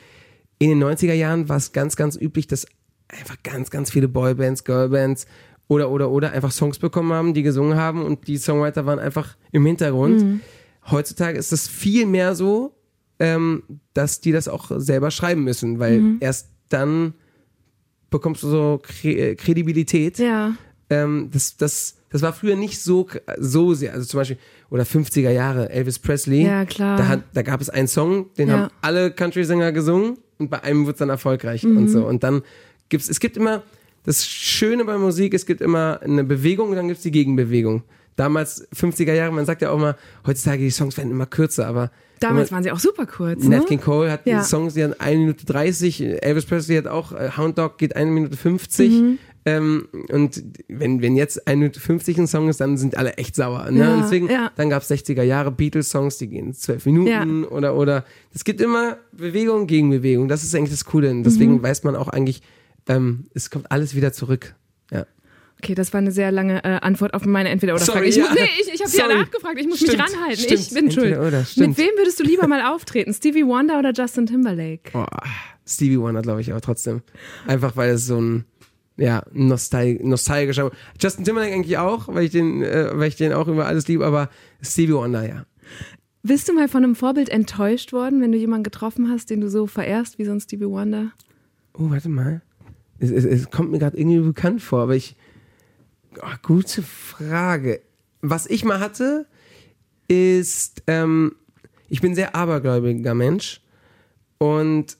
in 0.59 0.71
den 0.71 0.83
90er 0.83 1.13
Jahren 1.13 1.49
war 1.49 1.57
es 1.59 1.71
ganz, 1.73 1.95
ganz 1.95 2.17
üblich, 2.17 2.49
dass 2.49 2.67
einfach 3.07 3.37
ganz, 3.45 3.71
ganz 3.71 3.91
viele 3.93 4.09
Boybands, 4.09 4.65
Girlbands 4.65 5.27
oder, 5.69 5.91
oder, 5.91 6.11
oder 6.11 6.33
einfach 6.33 6.51
Songs 6.51 6.79
bekommen 6.79 7.13
haben, 7.13 7.35
die 7.35 7.43
gesungen 7.43 7.77
haben 7.79 8.03
und 8.05 8.27
die 8.27 8.39
Songwriter 8.39 8.87
waren 8.87 8.99
einfach 8.99 9.37
im 9.53 9.65
Hintergrund. 9.67 10.41
Heutzutage 10.91 11.39
ist 11.39 11.53
es 11.53 11.69
viel 11.69 12.07
mehr 12.07 12.35
so, 12.35 12.75
ähm, 13.21 13.63
dass 13.95 14.21
die 14.21 14.33
das 14.33 14.49
auch 14.49 14.71
selber 14.77 15.11
schreiben 15.11 15.45
müssen, 15.45 15.79
weil 15.79 16.17
erst 16.21 16.49
dann 16.71 17.15
bekommst 18.11 18.43
du 18.43 18.49
so 18.49 18.81
Kre 18.83 19.37
Kredibilität. 19.37 20.19
Ja. 20.19 20.55
Ähm, 20.91 21.29
das, 21.33 21.57
das, 21.59 21.97
das 22.11 22.23
war 22.23 22.33
früher 22.33 22.57
nicht 22.57 22.81
so, 22.81 23.07
so 23.39 23.75
sehr. 23.75 23.93
Also 23.93 24.07
zum 24.07 24.21
Beispiel, 24.21 24.39
oder 24.71 24.85
50er 24.85 25.31
Jahre, 25.31 25.69
Elvis 25.69 25.99
Presley. 25.99 26.45
Ja, 26.47 26.65
klar. 26.65 26.97
Da, 26.97 27.09
hat, 27.09 27.25
da 27.35 27.43
gab 27.43 27.61
es 27.61 27.69
einen 27.69 27.89
Song, 27.89 28.33
den 28.39 28.49
Ja. 28.49 28.55
haben 28.59 28.71
alle 28.81 29.11
Country-Sänger 29.11 29.73
gesungen 29.73 30.17
und 30.39 30.49
bei 30.49 30.63
einem 30.63 30.87
wird 30.87 30.97
es 30.97 30.99
dann 31.01 31.11
erfolgreich 31.11 31.65
und 31.67 31.89
so. 31.89 32.07
Und 32.07 32.23
dann 32.23 32.43
gibt's, 32.89 33.09
es 33.11 33.21
gibt 33.21 33.37
immer, 33.37 33.63
das 34.09 34.25
Schöne 34.27 34.85
bei 34.87 34.97
Musik, 34.97 35.35
es 35.35 35.45
gibt 35.45 35.61
immer 35.61 36.01
eine 36.03 36.25
Bewegung 36.25 36.71
und 36.71 36.77
dann 36.77 36.89
gibt's 36.89 37.03
die 37.03 37.11
Gegenbewegung. 37.11 37.83
Damals, 38.17 38.67
50er 38.75 39.13
Jahre, 39.13 39.33
man 39.33 39.45
sagt 39.47 39.63
ja 39.63 39.71
auch 39.71 39.79
mal, 39.79 39.97
heutzutage 40.27 40.63
die 40.63 40.71
Songs 40.71 40.97
werden 40.97 41.11
immer 41.11 41.27
kürzer, 41.27 41.67
aber 41.67 41.91
Damals 42.21 42.51
waren 42.51 42.65
sie 42.65 42.73
auch 42.73 42.81
super 42.81 43.07
kurz. 43.07 43.45
Ne? 43.45 43.59
Nat 43.59 43.67
King 43.69 43.81
Cole 43.81 44.11
hat 44.11 44.27
Ja. 44.27 44.43
Songs, 44.43 44.75
die 44.75 44.83
hat 44.83 45.01
1 45.01 45.19
Minute 45.19 45.47
30, 45.47 46.23
Elvis 46.23 46.47
Presley 46.47 46.77
hat 46.77 46.89
auch, 46.89 47.13
äh, 47.13 47.31
Hound 47.37 47.59
Dog 47.59 47.79
geht 47.79 47.95
1 47.95 48.11
Minute 48.11 48.37
50. 48.37 48.91
Mhm. 48.91 49.19
Ähm, 49.45 49.89
und 50.11 50.43
wenn, 50.69 51.01
wenn 51.01 51.15
jetzt 51.15 51.47
1 51.47 51.59
Minute 51.59 51.79
50 51.79 52.19
ein 52.19 52.27
Song 52.27 52.49
ist, 52.49 52.61
dann 52.61 52.77
sind 52.77 52.97
alle 52.97 53.13
echt 53.19 53.37
sauer. 53.37 53.71
Ne? 53.71 53.79
Ja, 53.81 54.01
deswegen, 54.03 54.29
ja. 54.29 54.51
dann 54.57 54.69
gab 54.71 54.83
es 54.83 54.91
60er 54.91 55.23
Jahre 55.23 55.53
Beatles-Songs, 55.53 56.19
die 56.19 56.29
gehen 56.29 56.53
12 56.55 56.87
Minuten 56.87 57.45
oder, 57.45 57.77
oder. 57.77 58.05
Es 58.35 58.43
gibt 58.43 58.61
immer 58.61 58.97
Bewegung 59.13 59.67
gegen 59.69 59.91
Bewegung. 59.91 60.27
Das 60.29 60.43
ist 60.43 60.55
eigentlich 60.57 60.71
das 60.71 60.87
Coole. 60.87 61.11
Und 61.11 61.23
deswegen 61.23 61.57
Mhm. 61.59 61.63
weiß 61.63 61.85
man 61.85 61.95
auch 61.95 62.09
eigentlich, 62.09 62.43
ähm, 62.89 63.27
es 63.35 63.51
kommt 63.51 63.71
alles 63.71 63.95
wieder 63.95 64.13
zurück. 64.13 64.55
Ja. 64.91 65.07
Okay, 65.63 65.75
das 65.75 65.93
war 65.93 65.99
eine 65.99 66.13
sehr 66.13 66.31
lange 66.31 66.63
äh, 66.65 66.79
Antwort 66.81 67.15
auf 67.15 67.25
meine 67.25 67.49
Entweder-Oder-Frage. 67.51 68.07
Ich, 68.07 68.17
ja. 68.17 68.25
muss- 68.25 68.35
nee, 68.35 68.49
ich, 68.61 68.73
ich 68.75 68.81
habe 68.83 68.97
ja 69.13 69.19
nachgefragt, 69.23 69.59
ich 69.61 69.67
muss 69.67 69.79
Stimmt, 69.79 69.93
mich 69.99 70.01
ranhalten. 70.01 70.39
stimmt. 70.43 70.61
Ich 70.61 70.71
bin 70.75 70.91
schuld. 70.91 71.57
Mit 71.57 71.79
wem 71.79 71.91
würdest 71.97 72.21
du 72.21 72.25
lieber 72.25 72.47
mal 72.47 72.63
auftreten? 72.73 73.13
Stevie 73.13 73.45
Wonder 73.45 73.79
oder 73.79 73.93
Justin 73.93 74.27
Timberlake? 74.27 74.91
Boah, 74.93 75.09
Stevie 75.67 75.99
Wonder, 75.99 76.23
glaube 76.23 76.41
ich, 76.41 76.51
aber 76.53 76.61
trotzdem. 76.61 77.03
Einfach 77.47 77.77
weil 77.77 77.91
es 77.91 78.07
so 78.07 78.21
ein, 78.21 78.45
ja, 78.97 79.23
nostal 79.33 79.95
nostalgischer. 80.03 80.71
Justin 81.01 81.25
Timberlake 81.25 81.53
eigentlich 81.55 81.79
auch, 81.79 82.07
weil 82.09 82.25
ich 82.25 82.31
den, 82.31 82.63
äh, 82.63 82.91
weil 82.95 83.09
ich 83.09 83.17
den 83.17 83.33
auch 83.33 83.49
über 83.49 83.67
alles 83.67 83.89
liebe, 83.89 84.07
aber 84.07 84.31
Stevie 84.63 84.93
Wonder, 84.95 85.29
ja. 85.29 85.45
Bist 86.23 86.49
du 86.49 86.53
mal 86.53 86.69
von 86.69 86.85
einem 86.85 86.95
Vorbild 86.95 87.29
enttäuscht 87.31 87.93
worden, 87.93 88.21
wenn 88.21 88.33
du 88.33 88.39
jemanden 88.39 88.65
getroffen 88.65 89.09
hast, 89.11 89.31
den 89.31 89.41
du 89.41 89.49
so 89.51 89.67
verehrst 89.67 90.19
wie 90.19 90.25
so 90.25 90.31
ein 90.33 90.41
Stevie 90.41 90.67
Wonder? 90.67 91.13
Oh, 91.75 91.91
warte 91.91 92.09
mal. 92.09 92.43
Es, 92.99 93.11
es, 93.11 93.25
es 93.25 93.51
kommt 93.51 93.71
mir 93.71 93.79
gerade 93.79 93.97
irgendwie 93.97 94.21
bekannt 94.21 94.63
vor, 94.63 94.83
aber 94.83 94.97
ich. 94.97 95.17
Oh, 96.21 96.37
gute 96.43 96.83
Frage. 96.83 97.81
Was 98.21 98.47
ich 98.47 98.65
mal 98.65 98.81
hatte, 98.81 99.27
ist, 100.09 100.83
ähm, 100.87 101.37
ich 101.89 102.01
bin 102.01 102.13
ein 102.13 102.17
sehr 102.17 102.35
abergläubiger 102.35 103.15
Mensch 103.15 103.61
und 104.39 104.97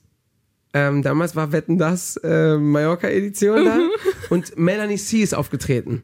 ähm, 0.73 1.01
damals 1.01 1.35
war 1.35 1.51
Wetten 1.51 1.77
das 1.77 2.17
äh, 2.17 2.57
Mallorca-Edition 2.57 3.65
da 3.65 3.79
und 4.29 4.57
Melanie 4.57 4.97
C 4.97 5.21
ist 5.21 5.33
aufgetreten. 5.33 6.03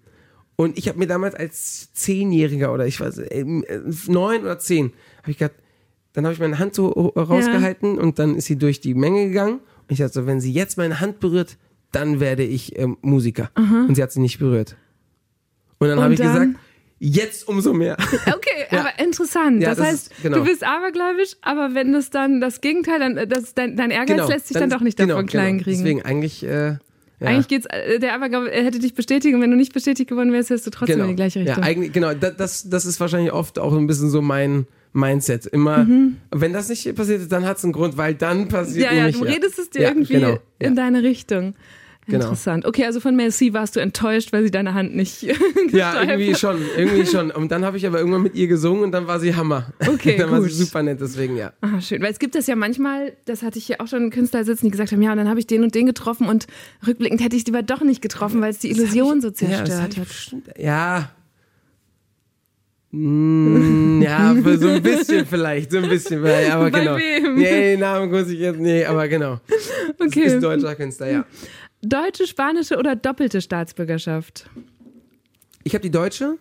Und 0.55 0.77
ich 0.77 0.87
habe 0.87 0.97
mir 0.97 1.07
damals 1.07 1.35
als 1.35 1.93
Zehnjähriger 1.93 2.73
oder 2.73 2.87
ich 2.87 2.99
weiß, 2.99 3.19
äh, 3.19 3.45
neun 4.07 4.41
oder 4.41 4.57
zehn, 4.57 4.93
habe 5.21 5.31
ich 5.31 5.37
gedacht, 5.37 5.55
dann 6.13 6.23
habe 6.23 6.33
ich 6.33 6.39
meine 6.39 6.59
Hand 6.59 6.73
so 6.73 6.87
rausgehalten 6.87 7.99
und 7.99 8.19
dann 8.19 8.35
ist 8.35 8.45
sie 8.45 8.57
durch 8.57 8.79
die 8.79 8.93
Menge 8.93 9.27
gegangen. 9.27 9.59
Und 9.59 9.91
ich 9.91 9.97
dachte 9.97 10.13
so, 10.13 10.25
wenn 10.25 10.39
sie 10.39 10.53
jetzt 10.53 10.77
meine 10.77 11.01
Hand 11.01 11.19
berührt, 11.19 11.57
dann 11.95 12.19
werde 12.19 12.43
ich 12.43 12.77
ähm, 12.77 12.97
Musiker. 13.01 13.49
Und 13.55 13.95
sie 13.95 14.03
hat 14.03 14.11
sie 14.11 14.19
nicht 14.19 14.39
berührt. 14.39 14.75
Und 15.79 15.87
dann 15.89 15.99
habe 15.99 16.13
ich 16.13 16.19
dann? 16.19 16.33
gesagt, 16.33 16.59
jetzt 16.99 17.47
umso 17.47 17.73
mehr. 17.73 17.97
Okay, 18.27 18.65
Ja. 18.71 18.79
aber 18.81 18.99
interessant. 19.03 19.61
Ja, 19.61 19.69
das, 19.69 19.77
das 19.77 19.87
heißt, 19.87 20.11
ist- 20.11 20.23
genau. 20.23 20.37
du 20.39 20.43
bist 20.45 20.63
abergläubisch, 20.63 21.35
aber 21.41 21.73
wenn 21.73 21.93
das 21.93 22.09
dann 22.09 22.39
das 22.41 22.61
Gegenteil, 22.61 22.99
dann 22.99 23.17
äh, 23.17 23.27
das, 23.27 23.53
dein, 23.53 23.75
dein 23.75 23.91
Ehrgeiz 23.91 24.27
lässt 24.27 24.47
sich 24.47 24.57
dann, 24.57 24.69
doch 24.69 24.81
nicht 24.81 24.97
genau, 24.97 25.15
davon 25.15 25.27
klein 25.27 25.53
genau. 25.57 25.63
kriegen. 25.63 25.77
Deswegen 25.83 26.01
eigentlich, 26.03 26.43
äh, 26.43 26.77
ja. 27.19 27.27
Eigentlich 27.27 27.47
geht's, 27.47 27.65
äh, 27.67 27.99
der 27.99 28.13
Aberglaube 28.13 28.51
er 28.51 28.63
hätte 28.65 28.79
dich 28.79 28.93
bestätigt 28.93 29.33
und 29.35 29.41
wenn 29.41 29.51
du 29.51 29.55
nicht 29.57 29.73
bestätigt 29.73 30.09
geworden 30.09 30.33
wärst, 30.33 30.49
wärst 30.49 30.65
du 30.67 30.69
trotzdem 30.71 30.95
genau. 30.97 31.05
in 31.05 31.11
die 31.11 31.15
gleiche 31.15 31.39
Richtung. 31.39 31.57
Ja, 31.57 31.63
eigentlich, 31.63 31.93
genau. 31.93 32.13
Das, 32.13 32.67
das, 32.69 32.85
ist 32.85 32.99
wahrscheinlich 32.99 33.31
oft 33.31 33.57
auch 33.59 33.73
ein 33.73 33.87
bisschen 33.87 34.09
so 34.09 34.21
mein 34.21 34.67
Mindset. 34.93 35.45
Immer, 35.45 35.85
Mhm. 35.85 36.17
wenn 36.31 36.51
das 36.53 36.67
nicht 36.69 36.93
passiert 36.95 37.21
ist, 37.21 37.31
dann 37.31 37.45
hat 37.45 37.57
es 37.57 37.63
einen 37.63 37.73
Grund, 37.73 37.97
weil 37.97 38.15
dann 38.15 38.47
passiert 38.47 38.91
ja, 38.91 39.05
ja, 39.07 39.11
du 39.11 39.23
redest 39.23 39.59
es 39.59 39.69
dir 39.69 39.83
Ja, 39.83 39.87
irgendwie 39.89 40.13
genau, 40.13 40.39
in 40.59 40.69
ja. 40.69 40.83
deine 40.83 41.03
Richtung. 41.03 41.55
Genau. 42.07 42.25
Interessant. 42.25 42.65
Okay, 42.65 42.85
also 42.85 42.99
von 42.99 43.15
Merci 43.15 43.53
warst 43.53 43.75
du 43.75 43.79
enttäuscht, 43.79 44.31
weil 44.31 44.43
sie 44.43 44.51
deine 44.51 44.75
Hand 44.75 44.95
nicht 44.95 45.23
Ja, 45.71 46.01
irgendwie 46.03 46.33
hat. 46.33 46.39
schon, 46.39 46.57
irgendwie 46.77 47.05
schon. 47.07 47.31
Und 47.31 47.51
dann 47.51 47.65
habe 47.65 47.77
ich 47.77 47.87
aber 47.87 47.97
irgendwann 47.97 48.21
mit 48.21 48.35
ihr 48.35 48.47
gesungen 48.47 48.83
und 48.83 48.91
dann 48.91 49.07
war 49.07 49.19
sie 49.19 49.35
Hammer. 49.35 49.73
Okay, 49.87 50.15
dann 50.19 50.29
war 50.29 50.39
sie 50.41 50.49
gut. 50.49 50.55
super 50.57 50.83
nett, 50.83 51.01
deswegen 51.01 51.35
ja. 51.35 51.53
Ah, 51.61 51.81
schön. 51.81 52.01
Weil 52.03 52.11
es 52.11 52.19
gibt 52.19 52.35
das 52.35 52.45
ja 52.45 52.55
manchmal, 52.55 53.13
das 53.25 53.41
hatte 53.41 53.57
ich 53.57 53.65
hier 53.65 53.81
auch 53.81 53.87
schon 53.87 54.11
Künstler 54.11 54.43
sitzen, 54.43 54.65
die 54.65 54.71
gesagt 54.71 54.91
haben, 54.91 55.01
ja, 55.01 55.11
und 55.11 55.17
dann 55.17 55.29
habe 55.29 55.39
ich 55.39 55.47
den 55.47 55.63
und 55.63 55.73
den 55.73 55.87
getroffen 55.87 56.27
und 56.27 56.45
rückblickend 56.85 57.21
hätte 57.23 57.35
ich 57.35 57.41
es 57.41 57.45
lieber 57.47 57.63
doch 57.63 57.81
nicht 57.81 58.03
getroffen, 58.03 58.39
weil 58.39 58.51
es 58.51 58.59
die 58.59 58.69
Illusion 58.69 59.19
so 59.21 59.29
Ja, 59.29 59.33
das 59.33 59.41
hab 59.41 59.65
zerstört 59.65 59.93
ich 59.93 59.99
hat. 59.99 60.07
bestimmt, 60.07 60.47
ja. 60.57 61.09
Mm, 62.91 64.01
ja, 64.01 64.33
so 64.57 64.69
ein 64.69 64.81
bisschen 64.81 65.25
vielleicht, 65.25 65.71
so 65.71 65.79
ein 65.79 65.89
bisschen, 65.89 66.21
vielleicht, 66.21 66.51
aber 66.51 66.71
Bei 66.71 66.79
genau. 66.79 66.95
wem? 66.95 67.35
Nee, 67.35 67.75
Namen 67.75 68.09
muss 68.09 68.29
ich 68.29 68.39
jetzt, 68.39 68.59
nee, 68.59 68.85
aber 68.85 69.07
genau. 69.07 69.39
Okay. 69.99 70.23
Ist 70.25 70.41
deutscher 70.41 70.75
Künstler, 70.75 71.11
ja. 71.11 71.25
Deutsche, 71.87 72.25
spanische 72.27 72.77
oder 72.77 72.95
doppelte 72.95 73.41
Staatsbürgerschaft? 73.41 74.49
Ich 75.63 75.73
habe 75.73 75.81
die 75.81 75.91
deutsche, 75.91 76.37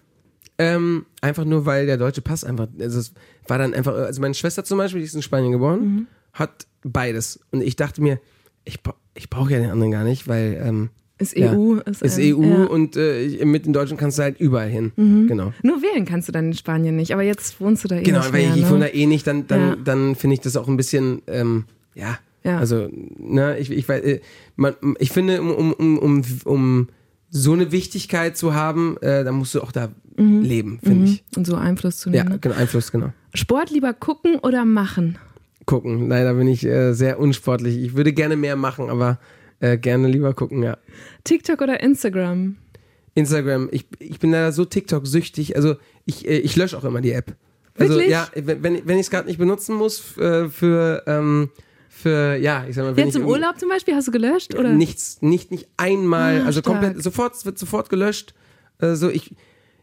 ähm, 0.58 1.06
einfach 1.20 1.44
nur, 1.44 1.66
weil 1.66 1.86
der 1.86 1.96
deutsche 1.96 2.20
Pass 2.22 2.44
einfach, 2.44 2.68
also 2.78 2.98
es 3.00 3.12
war 3.48 3.58
dann 3.58 3.74
einfach, 3.74 3.94
also 3.94 4.20
meine 4.20 4.34
Schwester 4.34 4.64
zum 4.64 4.78
Beispiel, 4.78 5.00
die 5.00 5.06
ist 5.06 5.14
in 5.14 5.22
Spanien 5.22 5.52
geboren, 5.52 5.80
Mhm. 5.80 6.06
hat 6.32 6.66
beides. 6.82 7.40
Und 7.50 7.62
ich 7.62 7.76
dachte 7.76 8.02
mir, 8.02 8.20
ich, 8.64 8.78
ich 9.14 9.30
brauche 9.30 9.52
ja 9.52 9.58
den 9.58 9.70
anderen 9.70 9.92
gar 9.92 10.04
nicht, 10.04 10.28
weil 10.28 10.60
ähm, 10.64 10.90
Ist 11.18 11.36
ja, 11.36 11.52
EU. 11.52 11.76
ist, 11.86 12.02
Ist, 12.02 12.18
EU 12.18 12.42
ähm, 12.42 12.50
ja. 12.50 12.64
und 12.64 12.96
äh, 12.96 13.44
mit 13.44 13.66
den 13.66 13.72
Deutschen 13.72 13.96
kannst 13.96 14.18
du 14.18 14.22
halt 14.22 14.38
überall 14.40 14.68
hin. 14.68 14.92
Mhm. 14.96 15.26
Genau. 15.28 15.52
Nur 15.62 15.82
wählen 15.82 16.04
kannst 16.04 16.28
du 16.28 16.32
dann 16.32 16.46
in 16.46 16.54
Spanien 16.54 16.96
nicht, 16.96 17.12
aber 17.12 17.22
jetzt 17.22 17.60
wohnst 17.60 17.84
du 17.84 17.88
da 17.88 17.96
eh 17.96 18.02
Genau, 18.02 18.20
nicht 18.20 18.32
weil 18.32 18.42
mehr, 18.42 18.50
ich, 18.50 18.56
ich 18.58 18.64
ne? 18.64 18.70
wohne 18.70 18.84
da 18.86 18.90
eh 18.92 19.06
nicht, 19.06 19.26
dann, 19.26 19.46
dann, 19.46 19.60
Ja. 19.60 19.76
dann 19.76 20.14
finde 20.16 20.34
ich 20.34 20.40
das 20.40 20.56
auch 20.56 20.68
ein 20.68 20.76
bisschen, 20.76 21.22
ähm, 21.26 21.64
ja, 21.94 22.18
Ja. 22.44 22.58
also, 22.58 22.88
ne, 22.92 23.58
ich, 23.58 23.70
ich, 23.70 23.88
weiß, 23.88 24.02
äh, 24.04 24.20
man, 24.56 24.74
ich 24.98 25.10
finde, 25.10 25.40
um, 25.40 25.72
um, 25.72 25.98
um, 25.98 26.22
um, 26.44 26.88
so 27.30 27.52
eine 27.52 27.72
Wichtigkeit 27.72 28.36
zu 28.36 28.54
haben, 28.54 28.96
äh, 29.00 29.24
dann 29.24 29.34
musst 29.34 29.54
du 29.54 29.60
auch 29.60 29.72
da 29.72 29.88
leben, 30.16 30.78
finde 30.80 31.06
ich. 31.10 31.24
Und 31.36 31.46
so 31.46 31.56
Einfluss 31.56 31.98
zu 31.98 32.10
Ja, 32.10 32.22
nehmen. 32.22 32.34
ne? 32.34 32.38
genau, 32.38 32.54
Einfluss, 32.54 32.92
genau. 32.92 33.12
Sport 33.34 33.70
lieber 33.70 33.92
gucken 33.92 34.36
oder 34.36 34.64
machen? 34.64 35.18
Gucken. 35.66 36.08
Leider 36.08 36.34
bin 36.34 36.46
ich 36.46 36.64
äh, 36.64 36.92
sehr 36.92 37.18
unsportlich. 37.18 37.78
Ich 37.78 37.96
würde 37.96 38.12
gerne 38.12 38.36
mehr 38.36 38.54
machen, 38.54 38.90
aber 38.90 39.18
äh, 39.58 39.76
gerne 39.78 40.06
lieber 40.06 40.32
gucken, 40.34 40.62
ja. 40.62 40.76
TikTok 41.24 41.60
oder 41.62 41.80
Instagram? 41.80 42.56
Instagram, 43.16 43.68
ich, 43.72 43.86
ich 43.98 44.18
bin 44.18 44.30
leider 44.30 44.52
so 44.52 44.64
TikTok-süchtig, 44.64 45.56
also 45.56 45.76
ich, 46.04 46.28
äh, 46.28 46.38
ich 46.38 46.54
lösche 46.56 46.76
auch 46.76 46.84
immer 46.84 47.00
die 47.00 47.12
App. 47.12 47.34
Also 47.78 47.94
Wirklich? 47.94 48.10
ja, 48.10 48.28
wenn, 48.34 48.62
wenn 48.62 48.98
ich 48.98 49.06
es 49.06 49.10
gerade 49.10 49.26
nicht 49.26 49.38
benutzen 49.38 49.74
muss 49.74 50.16
äh, 50.18 50.48
für, 50.48 51.02
ähm, 51.06 51.50
für, 51.94 52.36
ja, 52.36 52.66
ich 52.68 52.74
sag 52.74 52.82
mal, 52.84 52.96
wenn 52.96 53.06
Jetzt 53.06 53.16
im 53.16 53.26
Urlaub 53.26 53.58
zum 53.58 53.68
Beispiel 53.68 53.94
hast 53.94 54.08
du 54.08 54.12
gelöscht? 54.12 54.54
Oder? 54.54 54.72
Nichts, 54.72 55.22
nicht, 55.22 55.50
nicht 55.50 55.68
einmal, 55.76 56.40
Ah, 56.42 56.46
also 56.46 56.60
stark. 56.60 56.80
komplett, 56.80 57.02
sofort, 57.02 57.44
wird 57.46 57.58
sofort 57.58 57.88
gelöscht. 57.88 58.34
Also 58.78 59.08
ich, 59.08 59.34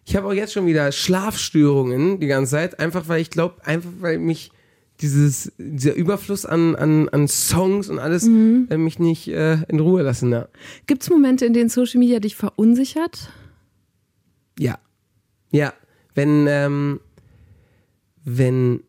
ich 0.05 0.16
habe 0.16 0.28
auch 0.28 0.34
jetzt 0.34 0.53
schon 0.53 0.66
wieder 0.68 0.91
Schlafstörungen 0.91 2.20
die 2.20 2.28
ganze 2.28 2.51
Zeit, 2.51 2.80
einfach 2.80 3.07
weil 3.07 3.22
ich 3.22 3.30
glaube, 3.30 3.66
einfach 3.66 3.89
weil 4.01 4.20
mich 4.20 4.51
dieses, 4.99 5.51
dieser 5.57 5.95
Überfluss 5.95 6.45
an, 6.45 6.76
an, 6.76 7.09
an 7.09 7.28
Songs 7.28 7.89
und 7.89 7.97
alles 7.97 8.26
Mhm. 8.26 8.68
äh, 8.70 8.78
mich 8.78 8.99
nicht 8.99 9.28
äh, 9.30 9.64
in 9.68 9.80
Ruhe 9.80 10.03
lassen. 10.03 10.32
Ja. 10.32 10.47
Gibt 10.86 11.01
es 11.03 11.09
Momente, 11.09 11.45
in 11.45 11.53
denen 11.53 11.70
Social 11.70 11.99
Media 11.99 12.20
dich 12.20 12.36
verunsichert? 12.36 13.30
Ja. 14.59 14.78
Ja. 15.51 15.74
Wenn, 16.14 16.45
ähm, 16.47 16.99
wenn 18.24 18.84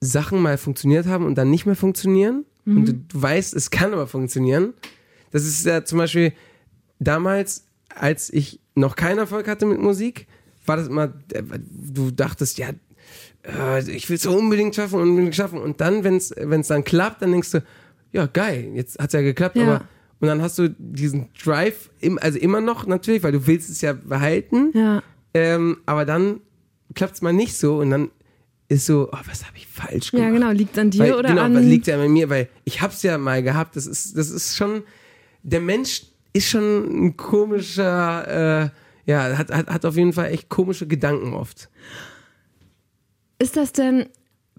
Sachen 0.00 0.40
mal 0.40 0.58
funktioniert 0.58 1.06
haben 1.06 1.24
und 1.24 1.36
dann 1.36 1.50
nicht 1.50 1.66
mehr 1.66 1.74
funktionieren 1.74 2.44
und 2.66 2.84
du, 2.88 2.92
du 2.94 3.22
weißt, 3.22 3.54
es 3.54 3.70
kann 3.70 3.92
aber 3.92 4.06
funktionieren. 4.08 4.74
Das 5.30 5.44
ist 5.44 5.64
ja 5.64 5.84
zum 5.84 5.98
Beispiel 5.98 6.32
damals, 6.98 7.64
als 7.94 8.30
ich 8.32 8.60
noch 8.74 8.96
keinen 8.96 9.18
Erfolg 9.18 9.48
hatte 9.48 9.66
mit 9.66 9.80
Musik, 9.80 10.26
war 10.66 10.76
das 10.76 10.88
immer, 10.88 11.12
äh, 11.32 11.42
du 11.70 12.10
dachtest, 12.10 12.58
ja, 12.58 12.70
äh, 13.46 13.90
ich 13.90 14.08
will 14.08 14.16
es 14.16 14.26
unbedingt 14.26 14.74
schaffen, 14.74 15.00
unbedingt 15.00 15.34
schaffen. 15.36 15.60
Und 15.60 15.80
dann, 15.80 16.02
wenn 16.04 16.16
es 16.16 16.68
dann 16.68 16.84
klappt, 16.84 17.22
dann 17.22 17.32
denkst 17.32 17.52
du, 17.52 17.62
ja, 18.12 18.26
geil, 18.26 18.70
jetzt 18.74 18.98
hat 18.98 19.08
es 19.08 19.12
ja 19.12 19.20
geklappt, 19.22 19.56
Ja. 19.56 19.62
aber 19.62 19.88
und 20.18 20.28
dann 20.28 20.40
hast 20.40 20.58
du 20.58 20.70
diesen 20.78 21.28
Drive, 21.44 21.90
im, 22.00 22.18
also 22.18 22.38
immer 22.38 22.62
noch 22.62 22.86
natürlich, 22.86 23.22
weil 23.22 23.32
du 23.32 23.46
willst 23.46 23.68
es 23.68 23.82
ja 23.82 23.92
behalten, 23.92 24.70
Ja. 24.74 25.02
ähm, 25.34 25.78
aber 25.84 26.04
dann 26.06 26.40
klappt 26.94 27.14
es 27.16 27.22
mal 27.22 27.34
nicht 27.34 27.54
so 27.56 27.78
und 27.80 27.90
dann 27.90 28.10
ist 28.68 28.86
so, 28.86 29.08
oh, 29.12 29.18
was 29.26 29.46
habe 29.46 29.56
ich 29.56 29.66
falsch 29.66 30.10
gemacht? 30.10 30.26
Ja, 30.26 30.32
genau. 30.32 30.50
Liegt 30.50 30.78
an 30.78 30.90
dir 30.90 31.00
Weil, 31.00 31.14
oder 31.14 31.28
genau, 31.28 31.42
an. 31.42 31.54
was 31.54 31.64
liegt 31.64 31.86
ja 31.86 32.00
an 32.00 32.12
mir, 32.12 32.28
weil 32.28 32.48
ich 32.64 32.80
hab's 32.80 33.02
ja 33.02 33.16
mal 33.18 33.42
gehabt. 33.42 33.76
Das 33.76 33.86
ist, 33.86 34.16
das 34.16 34.30
ist 34.30 34.56
schon, 34.56 34.82
der 35.42 35.60
Mensch 35.60 36.02
ist 36.32 36.48
schon 36.48 37.06
ein 37.06 37.16
komischer, 37.16 38.64
äh, 38.64 39.10
ja, 39.10 39.38
hat, 39.38 39.50
hat, 39.50 39.68
hat 39.68 39.84
auf 39.84 39.96
jeden 39.96 40.12
Fall 40.12 40.32
echt 40.32 40.48
komische 40.48 40.86
Gedanken 40.86 41.32
oft. 41.32 41.68
Ist 43.38 43.56
das 43.56 43.72
denn 43.72 44.06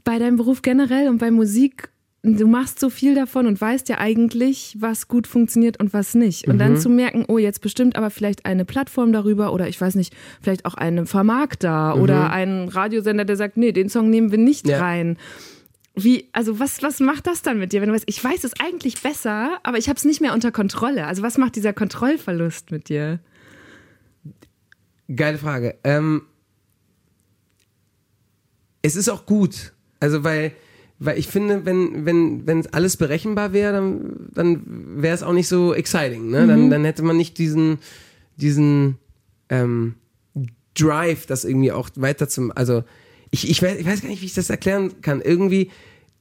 bei 0.03 0.19
deinem 0.19 0.37
Beruf 0.37 0.61
generell 0.61 1.09
und 1.09 1.17
bei 1.17 1.31
Musik, 1.31 1.89
du 2.23 2.47
machst 2.47 2.79
so 2.79 2.89
viel 2.89 3.15
davon 3.15 3.47
und 3.47 3.61
weißt 3.61 3.87
ja 3.89 3.99
eigentlich, 3.99 4.75
was 4.79 5.07
gut 5.07 5.27
funktioniert 5.27 5.79
und 5.79 5.93
was 5.93 6.13
nicht. 6.15 6.47
Und 6.47 6.55
Mhm. 6.55 6.59
dann 6.59 6.77
zu 6.77 6.89
merken, 6.89 7.25
oh, 7.27 7.37
jetzt 7.37 7.61
bestimmt 7.61 7.95
aber 7.95 8.09
vielleicht 8.09 8.45
eine 8.45 8.65
Plattform 8.65 9.13
darüber 9.13 9.53
oder 9.53 9.67
ich 9.69 9.79
weiß 9.79 9.95
nicht, 9.95 10.13
vielleicht 10.41 10.65
auch 10.65 10.73
einen 10.73 11.05
Vermarkter 11.07 11.95
oder 11.95 12.31
ein 12.31 12.67
Radiosender, 12.67 13.23
der 13.23 13.37
sagt, 13.37 13.55
nee, 13.57 13.71
den 13.71 13.89
Song 13.89 14.09
nehmen 14.09 14.31
wir 14.31 14.37
nicht 14.39 14.65
Mhm. 14.65 14.71
Ja. 14.71 14.79
rein. 14.79 15.17
Wie, 15.99 16.27
also 16.31 16.59
was, 16.59 16.83
was 16.83 16.99
macht 16.99 17.25
das 17.27 17.41
dann 17.41 17.57
mit 17.59 17.71
dir, 17.73 17.81
wenn 17.81 17.89
du 17.89 17.95
weißt, 17.95 18.05
ich 18.07 18.23
weiß 18.23 18.43
es 18.43 18.51
eigentlich 18.59 19.01
besser, 19.01 19.57
aber 19.63 19.77
ich 19.79 19.89
habe 19.89 19.97
es 19.97 20.05
nicht 20.05 20.21
mehr 20.21 20.33
unter 20.33 20.51
Kontrolle? 20.51 21.07
Also 21.07 21.23
was 21.23 21.37
macht 21.39 21.55
dieser 21.55 21.73
Kontrollverlust 21.73 22.69
mit 22.71 22.89
dir? 22.89 23.19
Geile 25.15 25.37
Frage. 25.37 25.75
Ähm, 25.83 26.23
es 28.81 28.95
ist 28.95 29.09
auch 29.09 29.25
gut. 29.25 29.73
Also, 29.99 30.23
weil, 30.23 30.51
weil 30.99 31.19
ich 31.19 31.27
finde, 31.27 31.65
wenn, 31.65 32.05
wenn, 32.05 32.47
wenn 32.47 32.65
alles 32.73 32.97
berechenbar 32.97 33.53
wäre, 33.53 33.73
dann, 33.73 34.29
dann 34.33 34.61
wäre 35.01 35.13
es 35.13 35.23
auch 35.23 35.33
nicht 35.33 35.47
so 35.47 35.73
exciting. 35.73 36.29
Ne? 36.29 36.47
Dann, 36.47 36.69
dann 36.69 36.85
hätte 36.85 37.03
man 37.03 37.17
nicht 37.17 37.37
diesen, 37.37 37.77
diesen 38.35 38.97
ähm, 39.49 39.95
Drive, 40.73 41.25
das 41.25 41.45
irgendwie 41.45 41.71
auch 41.71 41.89
weiter 41.95 42.27
zum. 42.27 42.51
Also, 42.55 42.83
ich, 43.29 43.49
ich, 43.49 43.61
weiß, 43.61 43.77
ich 43.79 43.85
weiß 43.85 44.01
gar 44.01 44.09
nicht, 44.09 44.21
wie 44.21 44.27
ich 44.27 44.33
das 44.33 44.49
erklären 44.49 45.01
kann. 45.01 45.21
Irgendwie 45.21 45.69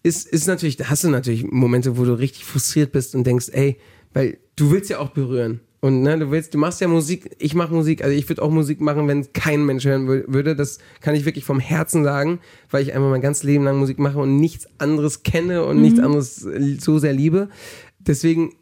ist, 0.03 0.29
ist 0.29 0.47
natürlich, 0.47 0.77
da 0.77 0.89
hast 0.89 1.05
du 1.05 1.11
natürlich 1.11 1.45
Momente, 1.45 1.97
wo 1.97 2.05
du 2.05 2.12
richtig 2.12 2.45
frustriert 2.45 2.93
bist 2.93 3.14
und 3.14 3.27
denkst, 3.27 3.49
ey, 3.53 3.77
weil 4.12 4.39
du 4.57 4.70
willst 4.70 4.91
ja 4.91 4.99
auch 4.99 5.11
berühren. 5.11 5.61
Und 5.87 6.03
ne, 6.03 6.18
du 6.18 6.30
willst, 6.30 6.53
du 6.55 6.59
machst 6.59 6.80
ja 6.80 6.89
Musik, 6.89 7.30
ich 7.39 7.55
mache 7.55 7.72
Musik, 7.72 8.03
also 8.03 8.14
ich 8.16 8.28
würde 8.28 8.43
auch 8.43 8.51
Musik 8.51 8.80
machen, 8.80 9.07
wenn 9.09 9.32
kein 9.32 9.64
Mensch 9.64 9.84
hören 9.84 10.09
wür- 10.09 10.24
würde. 10.26 10.57
Das 10.57 10.78
kann 11.01 11.14
ich 11.14 11.24
wirklich 11.24 11.45
vom 11.45 11.61
Herzen 11.61 12.03
sagen, 12.03 12.41
weil 12.70 12.82
ich 12.82 12.93
einfach 12.95 13.09
mein 13.11 13.20
ganzes 13.20 13.45
Leben 13.45 13.64
lang 13.64 13.76
Musik 13.78 13.99
mache 13.99 14.18
und 14.18 14.37
nichts 14.37 14.66
anderes 14.78 15.22
kenne 15.22 15.64
und 15.64 15.80
nichts 15.80 16.01
anderes 16.01 16.45
äh, 16.45 16.76
so 16.80 16.99
sehr 16.99 17.12
liebe. 17.12 17.49
Deswegen 18.01 18.55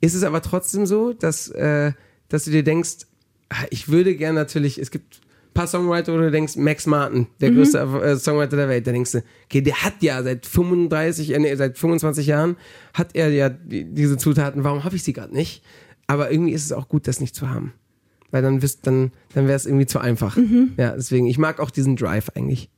ist 0.00 0.14
es 0.14 0.22
aber 0.22 0.42
trotzdem 0.42 0.86
so, 0.86 1.12
dass, 1.12 1.48
äh, 1.48 1.92
dass 2.28 2.44
du 2.44 2.50
dir 2.50 2.62
denkst, 2.62 3.06
ah, 3.48 3.64
ich 3.70 3.88
würde 3.88 4.14
gern 4.14 4.34
natürlich, 4.34 4.78
es 4.78 4.90
gibt 4.90 5.20
ein 5.50 5.54
paar 5.54 5.66
Songwriter, 5.66 6.12
wo 6.12 6.18
du 6.18 6.30
denkst, 6.30 6.56
Max 6.56 6.86
Martin, 6.86 7.28
der 7.40 7.50
größte 7.52 7.78
äh, 7.78 8.16
Songwriter 8.16 8.56
der 8.56 8.68
Welt, 8.68 8.86
da 8.86 8.92
denkst 8.92 9.12
du, 9.12 9.22
okay, 9.46 9.62
der 9.62 9.82
hat 9.82 9.94
ja 10.02 10.22
seit 10.22 10.44
35, 10.44 11.32
äh, 11.32 11.38
nee, 11.38 11.54
seit 11.54 11.78
25 11.78 12.26
Jahren, 12.26 12.56
hat 12.92 13.14
er 13.14 13.30
ja 13.30 13.48
die, 13.48 13.84
diese 13.84 14.16
Zutaten, 14.18 14.64
warum 14.64 14.84
habe 14.84 14.96
ich 14.96 15.02
sie 15.02 15.12
gerade 15.14 15.32
nicht? 15.34 15.62
Aber 16.06 16.30
irgendwie 16.30 16.52
ist 16.52 16.64
es 16.64 16.72
auch 16.72 16.88
gut, 16.88 17.08
das 17.08 17.20
nicht 17.20 17.34
zu 17.34 17.50
haben. 17.50 17.72
Weil 18.30 18.42
dann 18.42 18.62
wisst, 18.62 18.86
dann, 18.86 19.12
dann 19.34 19.46
wäre 19.46 19.56
es 19.56 19.66
irgendwie 19.66 19.86
zu 19.86 19.98
einfach. 19.98 20.36
Ja, 20.76 20.92
deswegen, 20.96 21.26
ich 21.26 21.38
mag 21.38 21.60
auch 21.60 21.70
diesen 21.70 21.96
Drive 21.96 22.28
eigentlich. 22.34 22.70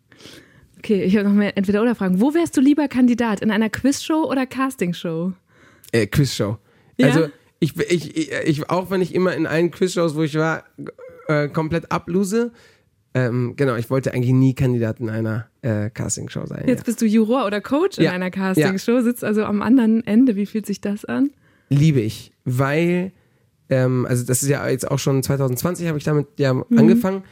Okay, 0.78 1.02
ich 1.02 1.16
habe 1.16 1.28
noch 1.28 1.34
mehr 1.34 1.56
Entweder-Oder-Fragen. 1.56 2.20
Wo 2.20 2.34
wärst 2.34 2.56
du 2.56 2.60
lieber 2.60 2.86
Kandidat? 2.88 3.40
In 3.40 3.50
einer 3.50 3.68
Quizshow 3.68 4.24
oder 4.30 4.46
Castingshow? 4.46 5.32
Äh, 5.92 6.06
Quizshow. 6.06 6.58
Ja? 6.96 7.08
Also 7.08 7.28
ich, 7.60 7.76
ich, 7.78 8.16
ich, 8.16 8.30
ich, 8.44 8.70
auch 8.70 8.90
wenn 8.90 9.00
ich 9.00 9.14
immer 9.14 9.34
in 9.34 9.46
allen 9.46 9.70
Quizshows, 9.70 10.14
wo 10.14 10.22
ich 10.22 10.34
war, 10.36 10.64
äh, 11.26 11.48
komplett 11.48 11.90
ablose, 11.90 12.52
ähm, 13.14 13.54
genau, 13.56 13.74
ich 13.76 13.90
wollte 13.90 14.12
eigentlich 14.14 14.32
nie 14.32 14.54
Kandidat 14.54 15.00
in 15.00 15.08
einer 15.08 15.48
äh, 15.62 15.90
Castingshow 15.90 16.46
sein. 16.46 16.64
Jetzt 16.68 16.84
bist 16.84 17.00
du 17.00 17.06
Juror 17.06 17.46
oder 17.46 17.60
Coach 17.60 17.98
in 17.98 18.04
Ja. 18.04 18.12
einer 18.12 18.30
Castingshow, 18.30 19.00
sitzt 19.00 19.24
also 19.24 19.44
am 19.44 19.62
anderen 19.62 20.06
Ende. 20.06 20.36
Wie 20.36 20.46
fühlt 20.46 20.66
sich 20.66 20.80
das 20.80 21.04
an? 21.04 21.30
ja. 21.70 21.78
Liebe 21.78 22.00
ich, 22.00 22.32
weil, 22.44 23.12
ähm, 23.70 24.06
also 24.06 24.24
das 24.24 24.42
ist 24.42 24.48
ja 24.48 24.66
jetzt 24.68 24.90
auch 24.90 24.98
schon 24.98 25.22
2020, 25.22 25.86
habe 25.88 25.98
ich 25.98 26.04
damit 26.04 26.26
ja 26.38 26.54
Mhm. 26.54 26.64
angefangen. 26.76 27.22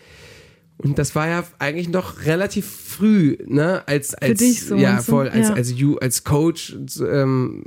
Und 0.78 0.99
das 0.99 1.14
war 1.14 1.26
ja 1.26 1.43
eigentlich 1.59 1.89
noch 1.89 2.26
relativ 2.26 2.66
früh, 2.66 3.39
ne, 3.47 3.82
als, 3.89 4.14
als 4.14 4.66
so, 4.68 4.76
ja, 4.76 4.99
voll, 4.99 5.28
als, 5.30 5.49
Ja. 5.49 5.55
als, 5.55 5.72
you, 5.72 5.97
als 5.97 6.22
Coach, 6.24 6.76
ähm, 7.01 7.64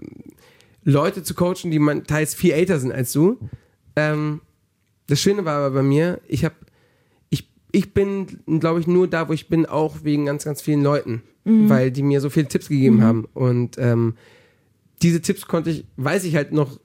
Leute 0.83 1.23
zu 1.23 1.33
coachen, 1.33 1.71
die 1.71 1.79
man 1.79 2.03
teils 2.05 2.35
viel 2.35 2.51
älter 2.51 2.79
sind 2.79 2.91
als 2.91 3.11
du. 3.11 3.39
Ähm, 3.95 4.41
das 5.07 5.19
Schöne 5.19 5.43
war 5.43 5.55
aber 5.57 5.71
bei 5.71 5.81
mir, 5.83 6.21
ich 6.27 6.45
habe, 6.45 6.53
ich, 7.31 7.49
ich 7.71 7.93
bin, 7.95 8.27
glaube 8.59 8.79
ich, 8.79 8.85
nur 8.85 9.07
da, 9.07 9.27
wo 9.27 9.33
ich 9.33 9.49
bin, 9.49 9.65
auch 9.65 10.03
wegen 10.03 10.25
ganz, 10.27 10.45
ganz 10.45 10.61
vielen 10.61 10.83
Leuten, 10.83 11.23
Mhm. 11.45 11.67
weil 11.67 11.89
die 11.89 12.03
mir 12.03 12.21
so 12.21 12.29
viele 12.29 12.47
Tipps 12.47 12.69
gegeben 12.69 13.01
haben. 13.01 13.25
Und 13.33 13.77
ähm, 13.79 14.15
diese 15.01 15.19
Tipps 15.21 15.47
konnte 15.47 15.71
ich, 15.71 15.85
weiß 15.97 16.25
ich 16.25 16.35
halt 16.35 16.51
noch 16.51 16.79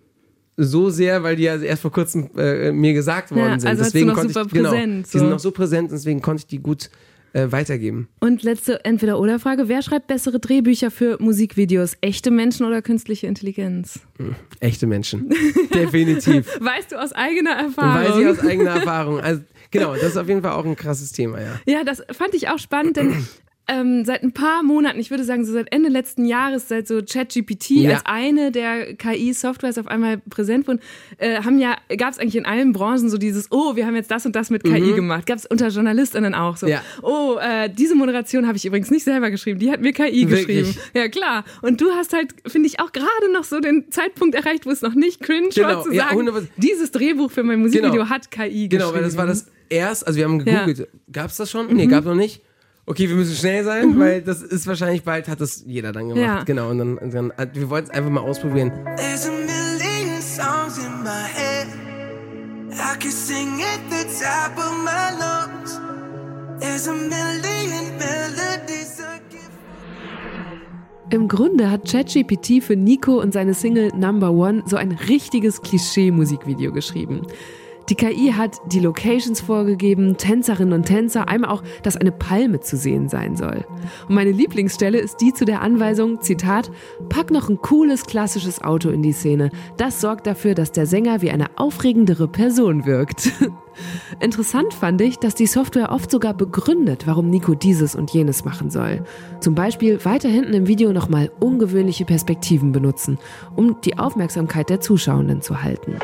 so 0.56 0.90
sehr, 0.90 1.22
weil 1.22 1.36
die 1.36 1.44
ja 1.44 1.56
erst 1.56 1.82
vor 1.82 1.92
kurzem 1.92 2.30
äh, 2.36 2.70
mir 2.72 2.92
gesagt 2.92 3.30
worden 3.30 3.40
Ja, 3.52 3.60
sind. 3.60 3.68
also 3.70 3.84
deswegen 3.84 4.06
noch 4.08 4.14
konnte 4.14 4.32
super 4.32 4.46
ich, 4.46 4.52
genau, 4.52 4.70
präsent, 4.70 5.06
die 5.06 5.10
so. 5.10 5.18
sind 5.18 5.30
noch 5.30 5.38
so 5.38 5.50
präsent, 5.50 5.90
deswegen 5.92 6.22
konnte 6.22 6.42
ich 6.42 6.46
die 6.46 6.58
gut 6.60 6.90
äh, 7.32 7.50
weitergeben. 7.50 8.08
Und 8.20 8.44
letzte 8.44 8.84
Entweder-Oder-Frage. 8.84 9.68
Wer 9.68 9.82
schreibt 9.82 10.06
bessere 10.06 10.38
Drehbücher 10.38 10.90
für 10.92 11.16
Musikvideos? 11.20 11.96
Echte 12.00 12.30
Menschen 12.30 12.64
oder 12.64 12.80
künstliche 12.80 13.26
Intelligenz? 13.26 13.98
Echte 14.60 14.86
Menschen. 14.86 15.30
Definitiv. 15.74 16.46
Weißt 16.60 16.92
du 16.92 17.02
aus 17.02 17.12
eigener 17.12 17.50
Erfahrung? 17.50 18.14
weiß 18.14 18.20
ich 18.20 18.26
aus 18.28 18.48
eigener 18.48 18.70
Erfahrung. 18.70 19.20
Also, 19.20 19.42
genau, 19.72 19.94
das 19.94 20.04
ist 20.04 20.16
auf 20.16 20.28
jeden 20.28 20.42
Fall 20.42 20.52
auch 20.52 20.64
ein 20.64 20.76
krasses 20.76 21.10
Thema, 21.10 21.40
ja. 21.40 21.60
Ja, 21.66 21.82
das 21.82 22.02
fand 22.12 22.34
ich 22.34 22.48
auch 22.50 22.58
spannend, 22.58 22.96
denn 22.96 23.26
ähm, 23.66 24.04
seit 24.04 24.22
ein 24.22 24.32
paar 24.32 24.62
Monaten, 24.62 25.00
ich 25.00 25.10
würde 25.10 25.24
sagen 25.24 25.44
so 25.46 25.52
seit 25.52 25.72
Ende 25.72 25.88
letzten 25.88 26.26
Jahres, 26.26 26.68
seit 26.68 26.86
so 26.86 27.00
ChatGPT 27.02 27.70
Ja. 27.70 27.90
als 27.92 28.02
eine 28.04 28.50
der 28.52 28.94
KI-Softwares 28.94 29.78
auf 29.78 29.86
einmal 29.86 30.18
präsent 30.18 30.68
wurden, 30.68 30.80
äh, 31.18 31.42
haben 31.42 31.58
ja, 31.58 31.76
gab 31.96 32.12
es 32.12 32.18
eigentlich 32.18 32.36
in 32.36 32.44
allen 32.44 32.72
Branchen 32.72 33.08
so 33.08 33.16
dieses, 33.16 33.50
oh, 33.50 33.74
wir 33.76 33.86
haben 33.86 33.94
jetzt 33.96 34.10
das 34.10 34.26
und 34.26 34.36
das 34.36 34.50
mit 34.50 34.64
KI 34.64 34.92
gemacht. 34.92 35.26
Gab 35.26 35.38
es 35.38 35.46
unter 35.46 35.68
JournalistInnen 35.68 36.34
auch 36.34 36.56
so, 36.58 36.66
Mhm. 36.66 36.72
Ja. 36.72 36.82
oh, 37.02 37.36
äh, 37.40 37.70
diese 37.70 37.94
Moderation 37.94 38.46
habe 38.46 38.56
ich 38.58 38.66
übrigens 38.66 38.90
nicht 38.90 39.04
selber 39.04 39.30
geschrieben, 39.30 39.58
die 39.58 39.70
hat 39.70 39.80
mir 39.80 39.92
KI 39.92 40.28
Wirklich? 40.28 40.46
geschrieben. 40.46 40.74
Ja, 40.94 41.08
klar. 41.08 41.44
Und 41.62 41.80
du 41.80 41.90
hast 41.92 42.12
halt, 42.12 42.34
finde 42.46 42.68
ich, 42.68 42.80
auch 42.80 42.92
gerade 42.92 43.32
noch 43.32 43.44
so 43.44 43.60
den 43.60 43.90
Zeitpunkt 43.90 44.34
erreicht, 44.34 44.66
wo 44.66 44.70
es 44.70 44.82
noch 44.82 44.94
nicht 44.94 45.20
cringe 45.22 45.48
Genau, 45.54 45.68
war, 45.68 45.82
zu 45.84 45.92
ja, 45.92 46.08
sagen, 46.08 46.28
100%. 46.28 46.48
dieses 46.58 46.90
Drehbuch 46.90 47.30
für 47.30 47.42
mein 47.42 47.60
Musikvideo 47.60 47.92
Genau. 47.92 48.08
hat 48.10 48.30
KI 48.30 48.68
geschrieben. 48.68 48.68
Genau, 48.68 48.92
weil 48.92 49.02
das 49.02 49.16
war 49.16 49.26
das 49.26 49.46
erst, 49.70 50.06
also 50.06 50.18
wir 50.18 50.24
haben 50.26 50.38
gegoogelt, 50.38 50.78
Ja. 50.80 50.84
gab's 51.10 51.36
das 51.38 51.50
schon? 51.50 51.74
Nee, 51.74 51.86
gab's 51.86 52.06
noch 52.06 52.14
nicht. 52.14 52.42
Okay, 52.86 53.08
wir 53.08 53.16
müssen 53.16 53.34
schnell 53.34 53.64
sein, 53.64 53.98
weil 53.98 54.20
das 54.20 54.42
ist 54.42 54.66
wahrscheinlich 54.66 55.04
bald, 55.04 55.26
hat 55.28 55.40
das 55.40 55.64
jeder 55.66 55.92
dann 55.92 56.10
gemacht. 56.10 56.22
Ja. 56.22 56.42
Genau, 56.44 56.68
und 56.68 56.78
dann, 56.78 56.98
und 56.98 57.14
dann 57.14 57.32
wir 57.54 57.70
wollten 57.70 57.88
es 57.88 57.94
einfach 57.94 58.10
mal 58.10 58.20
ausprobieren. 58.20 58.72
There's 58.96 59.26
a 59.26 59.30
million 59.30 60.20
songs 60.20 60.78
in 60.78 61.02
my 61.02 61.24
head. 61.34 61.66
I 62.74 62.98
can 62.98 63.10
sing 63.10 63.62
at 63.62 63.80
the 63.88 64.04
top 64.04 64.58
of 64.58 64.74
my 64.84 65.12
lungs. 65.18 65.80
There's 66.60 66.86
a 66.88 66.92
million 66.92 67.96
melodies 67.98 69.00
I 69.00 69.20
Im 71.14 71.28
Grunde 71.28 71.70
hat 71.70 71.88
ChatGPT 71.90 72.62
für 72.62 72.76
Nico 72.76 73.20
und 73.20 73.32
seine 73.32 73.54
Single 73.54 73.92
Number 73.96 74.30
One 74.32 74.62
so 74.66 74.76
ein 74.76 74.92
richtiges 74.92 75.62
Klischee-Musikvideo 75.62 76.72
geschrieben. 76.72 77.26
Die 77.90 77.96
KI 77.96 78.32
hat 78.34 78.60
die 78.66 78.80
Locations 78.80 79.40
vorgegeben, 79.42 80.16
Tänzerinnen 80.16 80.72
und 80.72 80.86
Tänzer, 80.86 81.28
einmal 81.28 81.50
auch, 81.50 81.62
dass 81.82 81.96
eine 81.96 82.12
Palme 82.12 82.60
zu 82.60 82.78
sehen 82.78 83.10
sein 83.10 83.36
soll. 83.36 83.66
Und 84.08 84.14
meine 84.14 84.30
Lieblingsstelle 84.30 84.98
ist 84.98 85.20
die 85.20 85.34
zu 85.34 85.44
der 85.44 85.60
Anweisung, 85.60 86.22
Zitat, 86.22 86.70
pack 87.10 87.30
noch 87.30 87.50
ein 87.50 87.60
cooles 87.60 88.04
klassisches 88.06 88.62
Auto 88.62 88.88
in 88.88 89.02
die 89.02 89.12
Szene. 89.12 89.50
Das 89.76 90.00
sorgt 90.00 90.26
dafür, 90.26 90.54
dass 90.54 90.72
der 90.72 90.86
Sänger 90.86 91.20
wie 91.20 91.30
eine 91.30 91.58
aufregendere 91.58 92.26
Person 92.26 92.86
wirkt. 92.86 93.32
Interessant 94.20 94.72
fand 94.72 95.00
ich, 95.02 95.18
dass 95.18 95.34
die 95.34 95.46
Software 95.46 95.92
oft 95.92 96.10
sogar 96.10 96.32
begründet, 96.32 97.06
warum 97.06 97.28
Nico 97.28 97.54
dieses 97.54 97.94
und 97.94 98.10
jenes 98.12 98.44
machen 98.44 98.70
soll. 98.70 99.04
Zum 99.40 99.54
Beispiel 99.54 100.02
weiter 100.04 100.28
hinten 100.28 100.54
im 100.54 100.68
Video 100.68 100.92
nochmal 100.92 101.30
ungewöhnliche 101.40 102.04
Perspektiven 102.04 102.72
benutzen, 102.72 103.18
um 103.56 103.80
die 103.82 103.98
Aufmerksamkeit 103.98 104.70
der 104.70 104.80
Zuschauenden 104.80 105.42
zu 105.42 105.62
halten. 105.62 105.98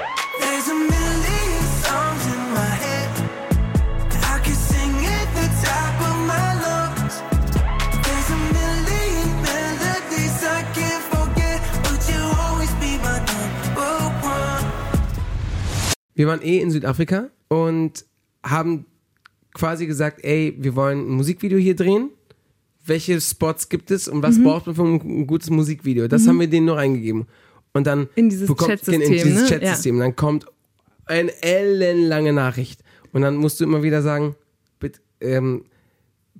Wir 16.20 16.26
waren 16.26 16.42
eh 16.42 16.58
in 16.60 16.70
Südafrika 16.70 17.30
und 17.48 18.04
haben 18.44 18.84
quasi 19.54 19.86
gesagt, 19.86 20.22
ey, 20.22 20.54
wir 20.58 20.76
wollen 20.76 20.98
ein 20.98 21.12
Musikvideo 21.12 21.56
hier 21.56 21.74
drehen. 21.74 22.10
Welche 22.84 23.18
Spots 23.22 23.70
gibt 23.70 23.90
es 23.90 24.06
und 24.06 24.22
was 24.22 24.36
Mhm. 24.36 24.44
braucht 24.44 24.66
man 24.66 24.74
für 24.76 24.82
ein 24.82 25.26
gutes 25.26 25.48
Musikvideo? 25.48 26.08
Das 26.08 26.28
haben 26.28 26.38
wir 26.38 26.46
denen 26.46 26.66
nur 26.66 26.76
reingegeben. 26.76 27.24
Und 27.72 27.86
dann 27.86 28.10
In 28.16 28.28
dieses 28.28 28.54
Chatsystem, 28.54 29.00
in 29.00 29.12
dieses 29.12 29.48
ne? 29.50 29.58
Chatsystem. 29.58 29.98
Dann 29.98 30.14
kommt 30.14 30.44
eine 31.06 31.32
ellenlange 31.42 32.34
Nachricht. 32.34 32.82
Und 33.14 33.22
dann 33.22 33.36
musst 33.36 33.58
du 33.58 33.64
immer 33.64 33.82
wieder 33.82 34.02
sagen, 34.02 34.34
bitte, 34.78 35.00
ähm, 35.22 35.64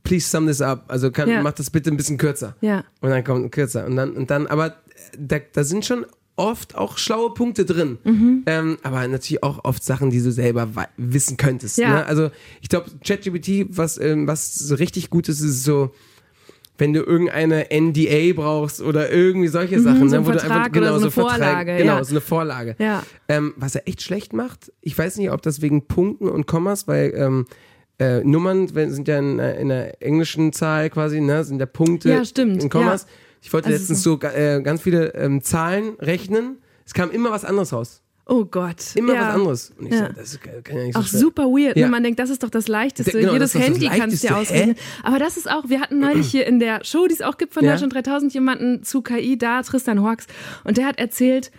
please 0.03 0.29
sum 0.29 0.47
this 0.47 0.61
up. 0.61 0.85
Also 0.89 1.11
kann, 1.11 1.27
Ja. 1.31 1.41
mach 1.41 1.53
das 1.55 1.71
bitte 1.71 1.91
ein 1.91 1.97
bisschen 1.97 2.19
kürzer. 2.19 2.55
Ja. 2.61 2.85
Und 3.01 3.09
dann 3.09 3.25
kommt 3.25 3.51
kürzer. 3.51 3.87
Und 3.87 3.97
dann, 3.97 4.13
und 4.13 4.31
dann, 4.31 4.47
aber 4.47 4.77
da, 5.19 5.39
da 5.39 5.65
sind 5.65 5.87
schon 5.87 6.05
oft 6.41 6.75
auch 6.75 6.97
schlaue 6.99 7.35
Punkte 7.35 7.65
drin. 7.65 7.99
Mhm. 8.03 8.43
Ähm, 8.47 8.79
aber 8.83 9.07
natürlich 9.07 9.43
auch 9.43 9.63
oft 9.65 9.85
Sachen, 9.85 10.11
die 10.11 10.23
du 10.23 10.33
selber 10.33 10.69
wissen 10.97 11.37
könntest. 11.37 11.77
Ja. 11.79 11.91
Ne? 11.91 12.07
Also 12.07 12.31
ich 12.63 12.69
glaube, 12.69 12.91
ChatGPT, 13.07 13.67
was, 13.77 13.99
ähm, 13.99 14.27
was 14.27 14.55
so 14.55 14.75
richtig 14.75 15.11
gut 15.11 15.29
ist, 15.29 15.41
ist 15.41 15.63
so, 15.65 15.91
wenn 16.79 16.95
du 16.95 17.01
irgendeine 17.03 17.67
NDA 17.71 18.33
brauchst 18.35 18.81
oder 18.81 19.13
irgendwie 19.13 19.49
solche 19.49 19.79
Sachen, 19.81 20.01
Mhm, 20.01 20.09
so 20.09 20.17
ne, 20.17 20.27
wo 20.27 20.31
du 20.31 20.39
Vertrag 20.39 20.57
einfach 20.59 20.73
genau 20.73 20.99
so 20.99 21.03
eine 21.03 21.11
Verträge- 21.11 21.39
Vorlage, 21.39 21.77
genau, 21.77 21.97
ja. 21.99 22.05
so 22.05 22.11
eine 22.13 22.21
Vorlage. 22.23 22.77
Ja. 22.79 23.03
Ähm, 23.29 23.53
was 23.57 23.75
er 23.75 23.87
echt 23.87 24.01
schlecht 24.03 24.33
macht, 24.33 24.73
ich 24.81 24.97
weiß 24.97 25.19
nicht, 25.19 25.31
ob 25.31 25.43
das 25.43 25.61
wegen 25.61 25.87
Punkten 25.87 26.27
und 26.29 26.47
Kommas, 26.47 26.89
weil 26.89 27.13
ähm, 27.15 27.45
äh, 27.99 28.25
Nummern 28.25 28.67
sind 28.69 29.07
ja 29.09 29.19
in, 29.19 29.39
äh, 29.39 29.61
in 29.61 29.69
der 29.69 30.03
englischen 30.03 30.55
Zahl 30.55 30.89
quasi, 30.89 31.21
ne, 31.21 31.45
sind 31.45 31.61
ja 31.61 31.67
Punkte 31.67 32.09
Ja, 32.09 32.25
stimmt, 32.25 32.63
in 32.63 32.71
Kommas. 32.71 33.03
ja. 33.03 33.09
Ich 33.43 33.53
wollte 33.53 33.69
Also 33.69 33.79
letztens 33.79 34.03
so 34.03 34.19
äh, 34.21 34.61
ganz 34.63 34.83
viele 34.83 35.15
ähm, 35.15 35.43
Zahlen 35.43 35.95
rechnen. 35.99 36.59
Es 36.87 36.95
kam 36.95 37.11
immer 37.11 37.31
was 37.31 37.45
anderes 37.45 37.73
raus. 37.73 38.03
Oh 38.27 38.45
Gott. 38.45 38.77
Immer 38.95 39.15
ja. 39.15 39.21
was 39.29 39.35
anderes. 39.35 39.73
Und 39.79 39.87
ich 39.87 39.93
Ja. 39.93 40.07
so, 40.09 40.13
das 40.15 40.41
kann 40.63 40.77
ja 40.77 40.85
nicht 40.85 40.95
so 40.95 41.01
Auch 41.01 41.07
schwer. 41.07 41.21
super 41.21 41.43
weird. 41.47 41.77
Ja. 41.77 41.89
Man 41.89 42.03
denkt, 42.05 42.21
das 42.21 42.31
ist 42.31 42.43
doch 42.45 42.51
das 42.51 42.69
Leichteste. 42.69 43.19
Genau, 43.19 43.33
Jedes 43.33 43.53
das 43.53 43.63
Handy 43.63 43.89
kannst 43.89 44.23
du 44.23 44.29
dir 44.29 44.37
ausrechnen. 44.37 44.77
Aber 45.03 45.19
das 45.19 45.37
ist 45.37 45.51
auch, 45.51 45.69
wir 45.69 45.81
hatten 45.81 45.99
neulich 45.99 46.27
hier 46.31 46.47
in 46.47 46.61
der 46.61 46.85
Show, 46.85 47.07
die 47.09 47.15
es 47.15 47.23
auch 47.23 47.39
gibt 47.39 47.55
von 47.55 47.65
Ja. 47.65 47.73
Deutschland 47.73 47.93
3000, 47.95 48.33
jemanden 48.33 48.83
zu 48.85 49.03
KI 49.03 49.37
da, 49.37 49.63
Tristan 49.63 50.03
Hawks. 50.03 50.27
Und 50.63 50.77
der 50.77 50.87
hat 50.87 50.99
erzählt, 51.01 51.51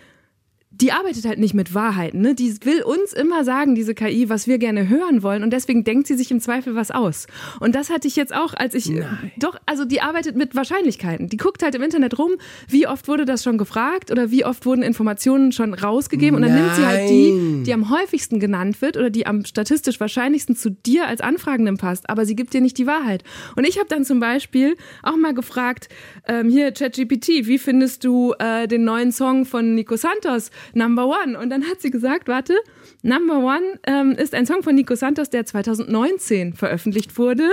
die 0.82 0.90
arbeitet 0.90 1.24
halt 1.24 1.38
nicht 1.38 1.54
mit 1.54 1.74
Wahrheiten. 1.74 2.20
Ne? 2.20 2.34
Die 2.34 2.52
will 2.64 2.82
uns 2.82 3.12
immer 3.12 3.44
sagen, 3.44 3.76
diese 3.76 3.94
KI, 3.94 4.28
was 4.28 4.48
wir 4.48 4.58
gerne 4.58 4.88
hören 4.88 5.22
wollen. 5.22 5.44
Und 5.44 5.52
deswegen 5.52 5.84
denkt 5.84 6.08
sie 6.08 6.16
sich 6.16 6.30
im 6.32 6.40
Zweifel 6.40 6.74
was 6.74 6.90
aus. 6.90 7.26
Und 7.60 7.76
das 7.76 7.88
hatte 7.88 8.08
ich 8.08 8.16
jetzt 8.16 8.34
auch, 8.34 8.52
als 8.54 8.74
ich. 8.74 8.92
Doch, 9.36 9.56
also 9.64 9.84
die 9.84 10.00
arbeitet 10.00 10.36
mit 10.36 10.56
Wahrscheinlichkeiten. 10.56 11.28
Die 11.28 11.36
guckt 11.36 11.62
halt 11.62 11.76
im 11.76 11.82
Internet 11.82 12.18
rum, 12.18 12.32
wie 12.68 12.88
oft 12.88 13.06
wurde 13.06 13.24
das 13.24 13.44
schon 13.44 13.58
gefragt 13.58 14.10
oder 14.10 14.32
wie 14.32 14.44
oft 14.44 14.66
wurden 14.66 14.82
Informationen 14.82 15.52
schon 15.52 15.72
rausgegeben. 15.72 16.36
Und 16.36 16.42
dann 16.42 16.54
nimmt 16.54 16.74
sie 16.74 16.84
halt 16.84 17.08
die, 17.08 17.30
Nein. 17.30 17.64
die 17.64 17.72
am 17.72 17.90
häufigsten 17.90 18.40
genannt 18.40 18.82
wird 18.82 18.96
oder 18.96 19.10
die 19.10 19.24
am 19.24 19.44
statistisch 19.44 20.00
wahrscheinlichsten 20.00 20.56
zu 20.56 20.70
dir 20.70 21.06
als 21.06 21.20
Anfragenden 21.20 21.76
passt, 21.76 22.10
aber 22.10 22.26
sie 22.26 22.34
gibt 22.34 22.54
dir 22.54 22.60
nicht 22.60 22.76
die 22.78 22.88
Wahrheit. 22.88 23.22
Und 23.54 23.68
ich 23.68 23.78
habe 23.78 23.86
dann 23.88 24.04
zum 24.04 24.18
Beispiel 24.18 24.76
auch 25.04 25.16
mal 25.16 25.32
gefragt, 25.32 25.88
ähm, 26.26 26.48
hier 26.48 26.72
ChatGPT, 26.72 27.46
wie 27.46 27.58
findest 27.58 28.04
du 28.04 28.34
äh, 28.40 28.66
den 28.66 28.82
neuen 28.82 29.12
Song 29.12 29.44
von 29.44 29.76
Nico 29.76 29.96
Santos, 29.96 30.50
Number 30.74 31.06
One? 31.06 31.38
Und 31.38 31.50
dann 31.50 31.64
hat 31.68 31.80
sie 31.80 31.90
gesagt, 31.90 32.28
warte, 32.28 32.54
Number 33.02 33.38
One 33.38 33.78
ähm, 33.86 34.12
ist 34.12 34.34
ein 34.34 34.46
Song 34.46 34.62
von 34.62 34.74
Nico 34.74 34.94
Santos, 34.94 35.30
der 35.30 35.44
2019 35.44 36.54
veröffentlicht 36.54 37.16
wurde. 37.18 37.50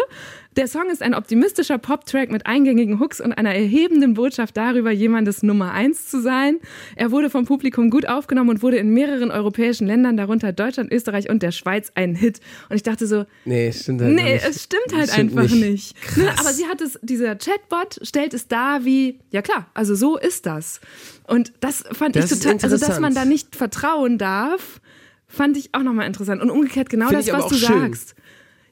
Der 0.55 0.67
Song 0.67 0.89
ist 0.89 1.03
ein 1.03 1.13
optimistischer 1.13 1.77
Pop-Track 1.77 2.31
mit 2.31 2.47
eingängigen 2.47 2.99
Hooks 2.99 3.21
und 3.21 3.33
einer 3.33 3.53
erhebenden 3.53 4.15
Botschaft 4.15 4.57
darüber, 4.57 4.89
jemandes 4.91 5.43
Nummer 5.43 5.71
eins 5.73 6.07
zu 6.09 6.21
sein. 6.21 6.57
Er 6.95 7.11
wurde 7.11 7.29
vom 7.29 7.45
Publikum 7.45 7.91
gut 7.91 8.07
aufgenommen 8.09 8.49
und 8.49 8.63
wurde 8.63 8.77
in 8.77 8.89
mehreren 8.89 9.29
europäischen 9.31 9.85
Ländern, 9.85 10.17
darunter 10.17 10.51
Deutschland, 10.51 10.91
Österreich 10.91 11.29
und 11.29 11.43
der 11.43 11.51
Schweiz, 11.51 11.91
ein 11.93 12.15
Hit. 12.15 12.39
Und 12.67 12.75
ich 12.75 12.83
dachte 12.83 13.05
so, 13.05 13.25
Nee, 13.45 13.71
stimmt 13.71 14.01
halt 14.01 14.15
Nee, 14.15 14.41
es 14.43 14.63
stimmt 14.63 14.93
halt 14.97 15.11
Stimmt 15.11 15.37
einfach 15.37 15.55
nicht. 15.55 15.95
nicht. 15.95 16.17
Ne, 16.17 16.25
Krass. 16.25 16.39
aber 16.39 16.49
sie 16.51 16.65
hat 16.65 16.81
es, 16.81 16.99
dieser 17.03 17.35
Chatbot 17.35 17.99
stellt 18.01 18.33
es 18.33 18.47
dar 18.47 18.83
wie, 18.83 19.19
ja 19.29 19.43
klar, 19.43 19.67
also 19.75 19.93
so 19.93 20.17
ist 20.17 20.47
das. 20.47 20.81
Und 21.27 21.53
das 21.59 21.83
fand 21.91 22.15
Das 22.15 22.31
ich 22.31 22.39
total, 22.39 22.57
also 22.63 22.77
dass 22.85 22.99
man 22.99 23.13
da 23.13 23.23
nicht 23.23 23.55
vertrauen 23.55 24.17
darf, 24.17 24.81
fand 25.27 25.57
ich 25.57 25.75
auch 25.75 25.83
nochmal 25.83 26.07
interessant. 26.07 26.41
Und 26.41 26.49
umgekehrt 26.49 26.89
genau 26.89 27.09
Find 27.09 27.19
das, 27.19 27.31
was 27.31 27.47
du 27.49 27.55
schön. 27.55 27.79
sagst. 27.81 28.15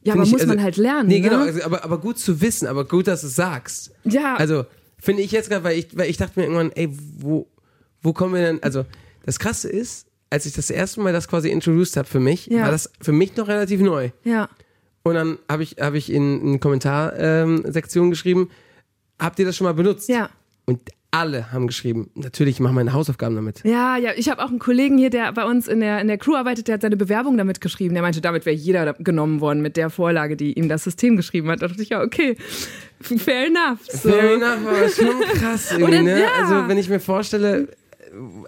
Ja, 0.08 0.14
aber 0.14 0.24
ich, 0.24 0.32
muss 0.32 0.42
also- 0.42 0.54
man 0.54 0.64
halt 0.64 0.78
lernen. 0.78 1.08
Nee, 1.10 1.20
ne? 1.20 1.30
genau, 1.30 1.42
also, 1.42 1.64
aber, 1.64 1.84
aber 1.84 1.98
gut 2.00 2.18
zu 2.18 2.42
wissen, 2.42 2.68
aber 2.68 2.86
gut, 2.86 3.08
dass 3.08 3.22
du 3.22 3.28
es 3.28 3.36
sagst. 3.36 3.92
Ja. 4.04 4.36
Also, 4.36 4.66
finde 5.00 5.22
ich 5.22 5.32
jetzt 5.32 5.50
gerade, 5.50 5.64
weil 5.64 5.78
ich, 5.78 5.96
weil 5.98 6.10
ich 6.10 6.18
dachte 6.18 6.40
mir 6.40 6.46
irgendwann, 6.46 6.72
ey, 6.74 6.90
wo, 7.18 7.48
wo 8.02 8.14
kommen 8.14 8.34
wir 8.34 8.42
denn, 8.42 8.64
also, 8.64 8.86
das 9.26 9.38
Krasse 9.40 9.70
ist, 9.70 10.08
als 10.30 10.46
ich 10.46 10.54
das 10.54 10.70
erste 10.70 11.02
Mal 11.02 11.14
das 11.14 11.28
quasi 11.28 11.50
introduced 11.50 11.98
habe 11.98 12.08
für 12.08 12.20
mich, 12.20 12.48
Ja. 12.48 12.64
war 12.64 12.72
das 12.72 12.90
für 13.02 13.12
mich 13.12 13.36
noch 13.36 13.48
relativ 13.48 13.82
neu. 13.82 14.10
Ja. 14.24 14.50
Und 15.04 15.14
dann 15.16 15.40
habe 15.50 15.64
ich, 15.64 15.78
hab 15.80 15.94
ich 15.94 16.12
in 16.12 16.42
eine 16.42 16.60
Kommentarsektion 16.60 18.06
ähm, 18.06 18.10
geschrieben, 18.12 18.50
habt 19.20 19.40
ihr 19.40 19.46
das 19.46 19.56
schon 19.56 19.66
mal 19.66 19.74
benutzt? 19.74 20.10
Ja. 20.10 20.30
Und 20.66 20.80
alle 21.12 21.52
haben 21.52 21.68
geschrieben, 21.68 22.10
natürlich, 22.16 22.56
ich 22.56 22.60
mache 22.60 22.74
meine 22.74 22.92
Hausaufgaben 22.94 23.36
damit. 23.36 23.62
Ja, 23.64 23.98
ja, 23.98 24.12
ich 24.16 24.30
habe 24.30 24.44
auch 24.44 24.50
einen 24.50 24.60
Kollegen 24.60 24.98
hier, 24.98 25.10
der 25.10 25.32
bei 25.32 25.46
uns 25.46 25.68
in 25.68 25.80
der, 25.80 26.02
in 26.02 26.08
der 26.08 26.18
Crew 26.18 26.36
arbeitet, 26.36 26.68
der 26.68 26.74
hat 26.76 26.82
seine 26.82 26.98
Bewerbung 26.98 27.38
damit 27.38 27.62
geschrieben. 27.62 27.94
Der 27.94 28.04
meinte, 28.04 28.20
damit 28.22 28.46
wäre 28.46 28.56
jeder 28.56 28.94
genommen 28.94 29.40
worden 29.40 29.62
mit 29.62 29.78
der 29.78 29.90
Vorlage, 29.90 30.36
die 30.36 30.54
ihm 30.54 30.68
das 30.70 30.84
System 30.84 31.16
geschrieben 31.16 31.50
hat. 31.50 31.62
Da 31.62 31.68
dachte 31.70 31.82
ich, 31.82 31.90
ja, 31.90 32.02
okay, 32.02 32.36
fair 33.02 33.48
enough. 33.48 33.80
So. 33.90 34.10
Fair 34.10 34.34
enough, 34.34 34.68
aber 34.68 34.90
schon 34.90 35.22
krass 35.40 35.72
irgendwie, 35.78 36.04
ne? 36.04 36.20
ja. 36.22 36.28
Also 36.44 36.68
wenn 36.68 36.78
ich 36.78 36.90
mir 36.90 37.00
vorstelle, 37.00 37.70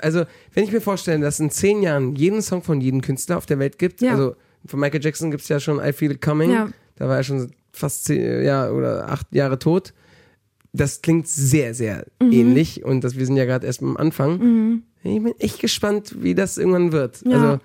also 0.01 0.23
wenn 0.53 0.63
ich 0.65 0.71
mir 0.71 0.81
vorstelle, 0.81 1.19
dass 1.21 1.39
in 1.39 1.49
zehn 1.51 1.81
Jahren 1.81 2.15
jeden 2.15 2.41
Song 2.41 2.61
von 2.61 2.81
jedem 2.81 3.01
Künstler 3.01 3.37
auf 3.37 3.45
der 3.45 3.59
Welt 3.59 3.79
gibt, 3.79 4.01
Ja. 4.01 4.11
also 4.11 4.35
von 4.65 4.79
Michael 4.79 5.01
Jackson 5.03 5.31
gibt 5.31 5.43
es 5.43 5.49
ja 5.49 5.59
schon 5.59 5.79
I 5.83 5.93
Feel 5.93 6.11
It 6.11 6.21
Coming, 6.21 6.51
Ja. 6.51 6.67
da 6.97 7.07
war 7.07 7.17
er 7.17 7.23
schon 7.23 7.51
fast 7.71 8.05
zehn 8.05 8.43
ja, 8.43 8.69
oder 8.69 9.07
acht 9.09 9.27
Jahre 9.31 9.57
tot. 9.59 9.93
Das 10.73 11.01
klingt 11.01 11.27
sehr, 11.27 11.73
sehr 11.73 12.05
Mhm. 12.21 12.31
ähnlich 12.31 12.83
und 12.85 13.03
das, 13.03 13.17
wir 13.17 13.25
sind 13.25 13.37
ja 13.37 13.45
gerade 13.45 13.65
erst 13.65 13.81
am 13.81 13.97
Anfang. 13.97 14.83
Ich 15.03 15.23
bin 15.23 15.33
echt 15.39 15.59
gespannt, 15.59 16.15
wie 16.21 16.35
das 16.35 16.57
irgendwann 16.57 16.91
wird. 16.91 17.21
Ja. 17.25 17.31
Also 17.41 17.59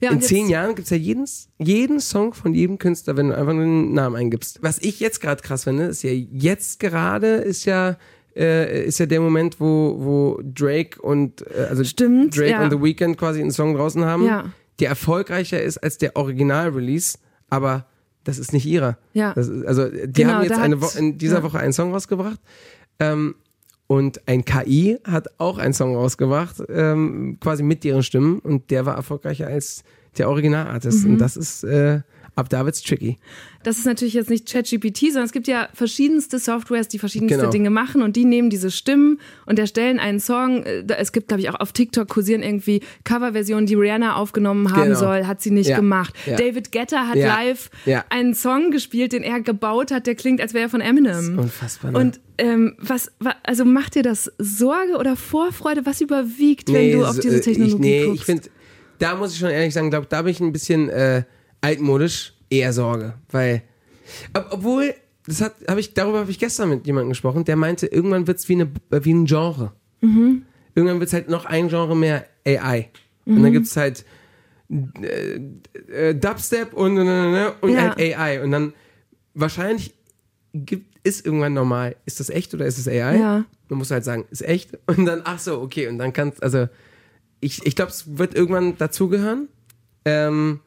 Ja, 0.00 0.10
in 0.10 0.20
zehn 0.20 0.48
Jahren 0.48 0.74
gibt 0.74 0.84
es 0.86 0.90
ja 0.90 0.96
jeden, 0.98 1.24
jeden 1.58 2.00
Song 2.00 2.34
von 2.34 2.52
jedem 2.54 2.78
Künstler, 2.78 3.16
wenn 3.16 3.28
du 3.28 3.36
einfach 3.36 3.54
nur 3.54 3.64
den 3.64 3.94
Namen 3.94 4.14
eingibst. 4.16 4.58
Was 4.62 4.78
ich 4.78 5.00
jetzt 5.00 5.20
gerade 5.22 5.40
krass 5.42 5.64
finde, 5.64 5.84
ist 5.84 6.02
ja 6.02 6.10
jetzt 6.10 6.80
gerade 6.80 7.28
ist 7.36 7.64
ja 7.64 7.96
äh, 8.36 8.84
ist 8.86 8.98
ja 8.98 9.06
der 9.06 9.20
Moment, 9.22 9.58
wo, 9.60 9.96
wo 9.98 10.40
Drake 10.44 11.00
und 11.00 11.40
äh, 11.50 11.66
also 11.70 11.82
Stimmt, 11.84 12.36
Drake 12.36 12.50
ja. 12.50 12.62
und 12.64 12.70
The 12.70 12.82
Weeknd 12.82 13.16
quasi 13.16 13.40
einen 13.40 13.50
Song 13.52 13.74
draußen 13.74 14.04
haben, 14.04 14.26
Ja. 14.26 14.52
der 14.80 14.90
erfolgreicher 14.90 15.62
ist 15.62 15.78
als 15.78 15.96
der 15.96 16.14
Original-Release, 16.16 17.16
aber 17.48 17.86
das 18.26 18.38
ist 18.38 18.52
nicht 18.52 18.66
ihrer. 18.66 18.98
Ja. 19.12 19.32
Das 19.34 19.48
ist, 19.48 19.64
also 19.64 19.88
die 19.88 20.12
Genau, 20.12 20.34
haben 20.34 20.42
jetzt 20.42 20.58
eine 20.58 20.80
Wo 20.82 20.86
in 20.98 21.16
dieser 21.16 21.38
ja. 21.38 21.42
Woche 21.42 21.58
einen 21.58 21.72
Song 21.72 21.92
rausgebracht. 21.92 22.40
Ähm, 22.98 23.36
und 23.86 24.26
ein 24.26 24.44
KI 24.44 24.98
hat 25.04 25.28
auch 25.38 25.58
einen 25.58 25.72
Song 25.72 25.94
rausgebracht, 25.94 26.60
ähm, 26.68 27.38
quasi 27.40 27.62
mit 27.62 27.84
ihren 27.84 28.02
Stimmen 28.02 28.40
und 28.40 28.72
der 28.72 28.84
war 28.84 28.96
erfolgreicher 28.96 29.46
als 29.46 29.84
der 30.18 30.28
Originalartist. 30.28 31.04
Mhm. 31.04 31.12
Und 31.12 31.18
das 31.18 31.36
ist 31.36 31.62
äh, 31.62 32.00
ab 32.36 32.48
da 32.48 32.64
wird's 32.64 32.82
tricky. 32.82 33.16
Das 33.64 33.78
ist 33.78 33.86
natürlich 33.86 34.14
jetzt 34.14 34.30
nicht 34.30 34.46
ChatGPT, 34.48 34.98
sondern 35.06 35.24
es 35.24 35.32
gibt 35.32 35.48
ja 35.48 35.68
verschiedenste 35.74 36.38
Softwares, 36.38 36.86
die 36.86 36.98
verschiedenste 37.00 37.38
Genau. 37.38 37.50
Dinge 37.50 37.70
machen 37.70 38.02
und 38.02 38.14
die 38.14 38.24
nehmen 38.24 38.48
diese 38.50 38.70
Stimmen 38.70 39.18
und 39.46 39.58
erstellen 39.58 39.98
einen 39.98 40.20
Song. 40.20 40.62
Äh, 40.62 40.84
Es 40.98 41.10
gibt, 41.12 41.28
glaube 41.28 41.40
ich, 41.40 41.50
auch 41.50 41.58
auf 41.58 41.72
TikTok 41.72 42.08
kursieren 42.08 42.42
irgendwie 42.44 42.80
Coverversionen, 43.04 43.66
die 43.66 43.74
Rihanna 43.74 44.14
aufgenommen 44.16 44.70
haben 44.72 44.84
Genau. 44.90 44.98
soll, 44.98 45.26
hat 45.26 45.40
sie 45.42 45.50
nicht 45.50 45.70
Ja. 45.70 45.76
gemacht. 45.76 46.14
Ja. 46.26 46.36
David 46.36 46.70
Guetta 46.70 47.08
hat 47.08 47.16
Ja. 47.16 47.26
live 47.34 47.70
einen 48.10 48.34
Song 48.34 48.70
gespielt, 48.70 49.12
den 49.12 49.22
er 49.24 49.40
gebaut 49.40 49.90
hat, 49.90 50.06
der 50.06 50.14
klingt, 50.14 50.40
als 50.40 50.54
wäre 50.54 50.64
er 50.66 50.70
von 50.70 50.80
Eminem. 50.80 51.38
Unfassbar. 51.38 51.90
Ne? 51.92 51.98
Und 51.98 52.20
ähm, 52.38 52.74
was, 52.78 53.10
wa- 53.18 53.34
also 53.42 53.64
macht 53.64 53.94
dir 53.94 54.02
das 54.02 54.30
Sorge 54.38 54.98
oder 54.98 55.16
Vorfreude? 55.16 55.86
Was 55.86 56.02
überwiegt, 56.02 56.70
wenn 56.72 56.92
du 56.92 57.04
auf 57.06 57.18
diese 57.18 57.38
äh, 57.38 57.40
Technologie 57.40 57.74
ich, 57.74 57.80
Nee, 57.80 58.04
guckst? 58.04 58.20
ich 58.20 58.24
finde, 58.26 58.42
da 58.98 59.16
muss 59.16 59.32
ich 59.32 59.38
schon 59.38 59.48
ehrlich 59.50 59.72
sagen, 59.74 59.88
glaube 59.90 60.06
da 60.08 60.20
bin 60.22 60.30
ich 60.32 60.40
ein 60.40 60.52
bisschen 60.52 60.88
äh, 60.90 61.22
altmodisch, 61.66 62.32
eher 62.48 62.72
Sorge, 62.72 63.14
weil, 63.30 63.62
ob, 64.34 64.46
obwohl, 64.52 64.94
das 65.26 65.40
hat, 65.40 65.54
habe 65.68 65.80
ich, 65.80 65.94
darüber 65.94 66.20
habe 66.20 66.30
ich 66.30 66.38
gestern 66.38 66.68
mit 66.68 66.86
jemandem 66.86 67.08
gesprochen, 67.10 67.44
der 67.44 67.56
meinte, 67.56 67.86
irgendwann 67.88 68.26
wird's 68.28 68.48
wie 68.48 68.52
eine, 68.54 68.70
äh, 68.90 69.00
wie 69.02 69.12
ein 69.12 69.24
Genre. 69.26 69.72
Mhm. 70.00 70.42
Irgendwann 70.76 71.00
wird's 71.00 71.12
halt 71.12 71.28
noch 71.28 71.44
ein 71.46 71.68
Genre 71.68 71.96
mehr 71.96 72.24
AI. 72.46 72.88
Und 73.24 73.38
Mhm. 73.38 73.42
dann 73.42 73.52
gibt's 73.52 73.76
halt 73.76 74.04
äh, 75.02 75.40
äh, 75.92 76.14
Dubstep 76.14 76.72
und, 76.74 76.98
und, 76.98 77.08
und, 77.08 77.52
und 77.62 77.70
Ja. 77.72 77.96
halt 77.96 77.98
AI. 77.98 78.42
Und 78.42 78.52
dann 78.52 78.72
wahrscheinlich 79.34 79.94
gibt, 80.54 80.96
ist 81.04 81.24
irgendwann 81.26 81.54
normal, 81.54 81.96
ist 82.04 82.20
das 82.20 82.30
echt 82.30 82.54
oder 82.54 82.66
ist 82.66 82.78
es 82.78 82.86
AI? 82.88 83.16
Ja. 83.18 83.44
Man 83.68 83.78
muss 83.78 83.90
halt 83.90 84.04
sagen, 84.04 84.24
ist 84.30 84.42
echt. 84.42 84.78
Und 84.86 85.06
dann, 85.06 85.22
ach 85.24 85.38
so, 85.40 85.60
okay. 85.60 85.88
Und 85.88 85.98
dann 85.98 86.12
kannst, 86.12 86.40
also, 86.42 86.68
ich, 87.40 87.66
ich 87.66 87.74
glaube, 87.74 87.90
es 87.90 88.16
wird 88.18 88.34
irgendwann 88.34 88.76
dazugehören. 88.78 89.48
Ähm, 90.04 90.60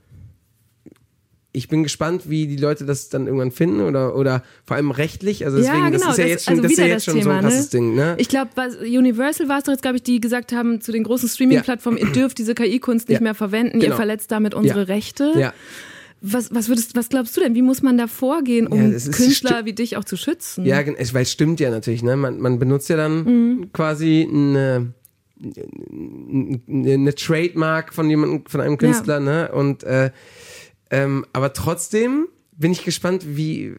ich 1.51 1.67
bin 1.67 1.81
gespannt, 1.83 2.29
wie 2.29 2.45
die 2.45 2.57
Leute 2.57 2.85
das 2.85 3.09
dann 3.09 3.25
irgendwann 3.25 3.51
finden 3.51 3.81
oder, 3.81 4.15
oder 4.15 4.43
vor 4.65 4.77
allem 4.77 4.91
rechtlich. 4.91 5.45
Also 5.45 5.57
deswegen, 5.57 5.77
ja, 5.79 5.89
genau. 5.89 6.05
das 6.05 6.11
ist 6.11 6.17
ja 6.19 6.25
jetzt 6.25 6.45
schon, 6.45 6.51
also 6.51 6.61
das 6.63 6.71
ist 6.73 6.77
ja 6.77 6.85
jetzt 6.85 6.95
das 6.95 7.03
schon 7.05 7.13
so 7.15 7.19
Thema, 7.21 7.35
ein 7.37 7.41
krasses 7.43 7.65
ne? 7.73 7.79
Ding, 7.79 7.95
ne? 7.95 8.15
Ich 8.19 8.29
glaube, 8.29 8.49
Universal 8.81 9.49
war 9.49 9.57
es 9.57 9.63
doch 9.63 9.71
jetzt, 9.71 9.81
glaube 9.81 9.97
ich, 9.97 10.03
die 10.03 10.21
gesagt 10.21 10.51
haben 10.51 10.79
zu 10.79 10.91
den 10.91 11.03
großen 11.03 11.27
Streaming-Plattformen, 11.27 11.97
ihr 11.97 12.11
dürft 12.11 12.37
diese 12.37 12.53
KI-Kunst 12.53 13.09
nicht 13.09 13.17
Ja. 13.17 13.23
mehr 13.23 13.33
verwenden, 13.35 13.77
ihr 13.79 13.85
Genau. 13.85 13.95
verletzt 13.95 14.31
damit 14.31 14.53
unsere 14.53 14.79
Ja. 14.81 14.85
Rechte. 14.85 15.33
ja. 15.37 15.53
Was, 16.21 16.53
was, 16.53 16.67
würdest, 16.67 16.97
was 16.97 17.07
glaubst 17.07 17.35
du 17.37 17.41
denn? 17.41 17.55
Wie 17.55 17.61
muss 17.61 17.81
man 17.81 17.97
da 17.97 18.07
vorgehen, 18.07 18.67
um 18.67 18.77
Ja, 18.81 18.89
das 18.89 19.09
Künstler 19.09 19.63
wie 19.63 19.71
dich 19.71 19.95
auch 19.95 20.03
zu 20.03 20.17
schützen? 20.17 20.65
Ja, 20.65 20.85
weil 20.85 21.21
es 21.23 21.31
stimmt 21.31 21.61
ja 21.61 21.69
natürlich, 21.69 22.03
ne? 22.03 22.17
Man, 22.17 22.39
man 22.41 22.59
benutzt 22.59 22.89
ja 22.89 22.97
dann 22.97 23.23
Mhm. 23.23 23.71
quasi 23.71 24.27
eine, 24.29 24.93
eine, 26.67 27.15
Trademark 27.15 27.93
von 27.93 28.09
jemandem, 28.09 28.43
von 28.47 28.61
einem 28.61 28.77
Künstler, 28.77 29.19
ne? 29.21 29.49
Und 29.53 29.83
äh, 29.83 30.11
ähm, 30.91 31.25
aber 31.33 31.53
trotzdem 31.53 32.27
bin 32.57 32.71
ich 32.71 32.83
gespannt, 32.83 33.23
wie 33.25 33.75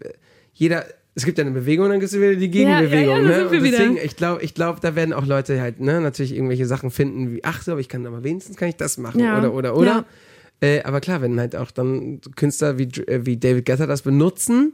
jeder. 0.55 0.85
Es 1.17 1.25
gibt 1.25 1.39
ja 1.39 1.45
eine 1.45 1.51
Bewegung, 1.53 1.89
dann 1.89 1.99
gibt 1.99 2.13
es 2.13 2.17
wieder 2.19 2.37
die 2.37 2.47
Ja, 2.57 2.69
ja, 2.71 2.81
Gegenbewegung. 2.81 3.17
ja, 3.17 3.23
da 3.23 3.39
ne? 3.39 3.49
Und 3.49 3.53
deswegen, 3.65 3.97
ich 4.03 4.15
glaube, 4.17 4.43
ich 4.43 4.55
glaub, 4.55 4.81
da 4.81 4.95
werden 4.95 5.13
auch 5.13 5.27
Leute 5.27 5.61
halt, 5.61 5.81
ne, 5.81 6.01
natürlich 6.01 6.33
irgendwelche 6.35 6.67
Sachen 6.67 6.91
finden, 6.93 7.33
wie, 7.35 7.45
ach 7.45 7.63
so, 7.63 7.73
aber 7.73 7.81
ich 7.81 7.89
kann 7.89 8.07
aber 8.07 8.23
wenigstens 8.23 8.57
kann 8.57 8.69
ich 8.69 8.77
das 8.77 8.97
machen. 8.97 9.19
Ja. 9.21 9.37
Oder, 9.39 9.53
oder, 9.53 9.77
oder. 9.77 10.07
Ja. 10.63 10.69
Äh, 10.69 10.83
aber 10.85 11.01
klar, 11.01 11.21
wenn 11.21 11.39
halt 11.41 11.57
auch 11.57 11.73
dann 11.73 12.21
Künstler 12.37 12.79
wie, 12.79 12.85
äh, 12.85 13.27
wie 13.27 13.37
David 13.37 13.67
Guetta 13.67 13.87
das 13.87 14.03
benutzen 14.03 14.73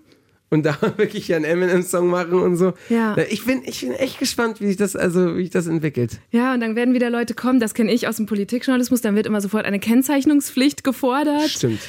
und 0.51 0.67
da 0.67 0.77
wirklich 0.99 1.33
einen 1.35 1.47
Eminem-Song 1.47 2.07
machen 2.09 2.35
und 2.35 2.57
so. 2.57 2.75
Ja. 2.91 3.17
Ich 3.31 3.47
bin, 3.47 3.63
ich 3.65 3.81
bin 3.81 3.93
echt 3.93 4.19
gespannt, 4.19 4.61
wie 4.61 4.67
sich 4.67 4.77
das, 4.77 4.95
also, 4.95 5.37
wie 5.39 5.43
sich 5.43 5.51
das 5.51 5.67
entwickelt. 5.67 6.21
Ja, 6.33 6.53
und 6.53 6.61
dann 6.61 6.77
werden 6.77 6.93
wieder 6.93 7.09
Leute 7.09 7.33
kommen, 7.33 7.61
das 7.61 7.73
kenne 7.73 7.93
ich 7.93 8.07
aus 8.09 8.17
dem 8.17 8.27
Politikjournalismus, 8.27 9.01
dann 9.01 9.17
wird 9.17 9.27
immer 9.27 9.41
sofort 9.41 9.65
eine 9.65 9.81
Kennzeichnungspflicht 9.81 10.85
gefordert. 10.85 11.49
Stimmt. 11.49 11.81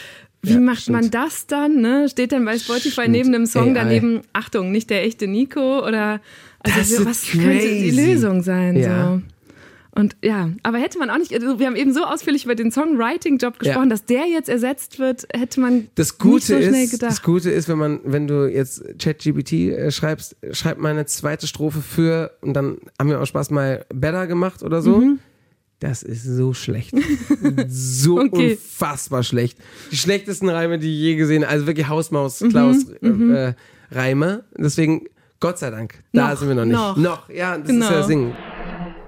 Wie 0.48 0.54
Ja, 0.54 0.60
macht 0.60 0.82
stimmt. 0.82 1.02
man 1.02 1.12
das 1.12 1.48
dann? 1.48 1.82
Ne? 1.82 2.08
Steht 2.10 2.32
dann 2.32 2.46
bei 2.46 2.58
Spotify 2.58 2.90
Stimmt. 2.92 3.12
neben 3.12 3.32
dem 3.32 3.46
Song 3.46 3.70
AI. 3.70 3.74
daneben, 3.84 4.22
Achtung, 4.34 4.72
nicht 4.72 4.90
der 4.90 5.04
echte 5.04 5.28
Nico 5.28 5.86
oder 5.86 6.20
also 6.60 6.80
Das 6.80 7.06
was 7.06 7.24
könnte 7.32 7.50
die 7.68 7.90
crazy. 7.90 8.02
Lösung 8.14 8.42
sein? 8.44 8.76
Ja. 8.78 9.14
So. 9.16 9.22
Und 10.00 10.16
ja, 10.24 10.52
aber 10.62 10.78
hätte 10.78 11.00
man 11.00 11.10
auch 11.10 11.18
nicht, 11.18 11.34
also 11.34 11.58
wir 11.58 11.66
haben 11.66 11.76
eben 11.76 11.92
so 11.92 12.04
ausführlich 12.04 12.46
über 12.46 12.54
den 12.54 12.72
Songwriting-Job 12.72 13.58
gesprochen, 13.58 13.86
Ja. 13.86 13.90
dass 13.90 14.06
der 14.06 14.28
jetzt 14.28 14.48
ersetzt 14.48 15.00
wird, 15.00 15.28
hätte 15.36 15.60
man 15.60 15.88
Das 15.96 16.10
nicht 16.10 16.20
Gute 16.20 16.46
so 16.46 16.56
schnell 16.58 16.84
ist, 16.84 16.92
gedacht. 16.92 17.12
das 17.12 17.24
Gute 17.24 17.50
ist, 17.50 17.68
wenn 17.68 17.80
man, 17.80 18.00
wenn 18.04 18.28
du 18.28 18.46
jetzt 18.46 18.84
ChatGPT 19.00 19.54
äh, 19.54 19.90
schreibst, 19.92 20.36
schreib 20.52 20.78
mal 20.78 20.90
eine 20.90 21.08
zweite 21.08 21.48
Strophe 21.48 21.82
für 21.82 22.32
und 22.42 22.54
dann 22.54 22.78
haben 23.00 23.10
wir 23.10 23.20
auch 23.20 23.26
Spaß 23.26 23.50
mal 23.50 23.86
Better 23.92 24.28
gemacht 24.28 24.62
oder 24.62 24.84
so. 24.84 24.98
Mhm. 24.98 25.20
Das 25.80 26.02
ist 26.04 26.24
so 26.24 26.54
schlecht. 26.54 26.94
so 27.68 28.20
Okay. 28.20 28.54
unfassbar 28.54 29.24
schlecht. 29.24 29.60
Die 29.92 29.98
schlechtesten 29.98 30.50
Reime, 30.50 30.80
die 30.80 30.88
ich 30.92 31.00
je 31.02 31.16
gesehen 31.16 31.44
habe. 31.44 31.52
Also 31.54 31.68
wirklich 31.68 31.86
Mhm, 31.88 31.92
Hausmaus-Klaus-Reime. 31.92 33.38
Äh, 33.92 33.96
Reime. 33.96 34.44
Deswegen, 34.58 35.06
Gott 35.40 35.60
sei 35.60 35.70
Dank, 35.70 36.04
da 36.14 36.32
Noch, 36.32 36.40
sind 36.40 36.48
wir 36.48 36.56
noch 36.56 36.66
nicht. 36.66 36.74
noch. 36.76 36.98
noch 36.98 37.30
ja, 37.30 37.58
das 37.58 37.68
Genau. 37.68 37.86
ist 37.86 37.92
ja 37.92 38.04
Singen. 38.04 38.34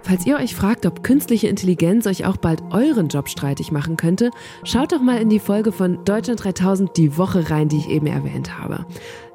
Falls 0.04 0.26
ihr 0.26 0.38
euch 0.38 0.56
fragt, 0.56 0.86
ob 0.86 1.04
künstliche 1.04 1.48
Intelligenz 1.48 2.08
euch 2.08 2.26
auch 2.26 2.38
bald 2.38 2.62
euren 2.72 3.10
Job 3.10 3.28
streitig 3.30 3.72
machen 3.72 3.98
könnte, 3.98 4.32
schaut 4.64 4.92
doch 4.92 5.02
mal 5.02 5.20
in 5.22 5.30
die 5.30 5.40
Folge 5.40 5.72
von 5.72 6.04
Deutschland 6.06 6.44
3000 6.44 6.96
die 6.96 7.18
Woche 7.18 7.50
rein, 7.50 7.68
die 7.68 7.78
ich 7.78 7.90
eben 7.90 8.08
erwähnt 8.08 8.58
habe. 8.58 8.86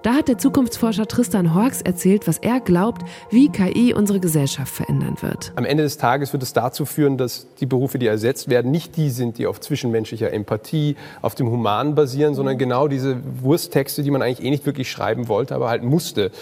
Da 0.04 0.12
hat 0.12 0.28
der 0.28 0.36
Zukunftsforscher 0.36 1.06
Tristan 1.06 1.54
Horks 1.54 1.80
erzählt, 1.80 2.28
was 2.28 2.36
er 2.36 2.60
glaubt, 2.60 3.00
wie 3.30 3.48
KI 3.48 3.94
unsere 3.94 4.20
Gesellschaft 4.20 4.70
verändern 4.70 5.16
wird. 5.22 5.52
Am 5.56 5.64
Ende 5.64 5.82
des 5.82 5.96
Tages 5.96 6.34
wird 6.34 6.42
es 6.42 6.52
dazu 6.52 6.84
führen, 6.84 7.16
dass 7.16 7.46
die 7.58 7.64
Berufe, 7.64 7.98
die 7.98 8.06
ersetzt 8.06 8.50
werden, 8.50 8.70
nicht 8.70 8.98
die 8.98 9.08
sind, 9.08 9.38
die 9.38 9.46
auf 9.46 9.60
zwischenmenschlicher 9.60 10.30
Empathie, 10.30 10.96
auf 11.22 11.34
dem 11.34 11.50
Humanen 11.50 11.94
basieren, 11.94 12.34
sondern 12.34 12.58
genau 12.58 12.86
diese 12.86 13.16
Wursttexte, 13.40 14.02
die 14.02 14.10
man 14.10 14.20
eigentlich 14.20 14.46
eh 14.46 14.50
nicht 14.50 14.66
wirklich 14.66 14.90
schreiben 14.90 15.28
wollte, 15.28 15.54
aber 15.54 15.70
halt 15.70 15.82
musste, 15.82 16.32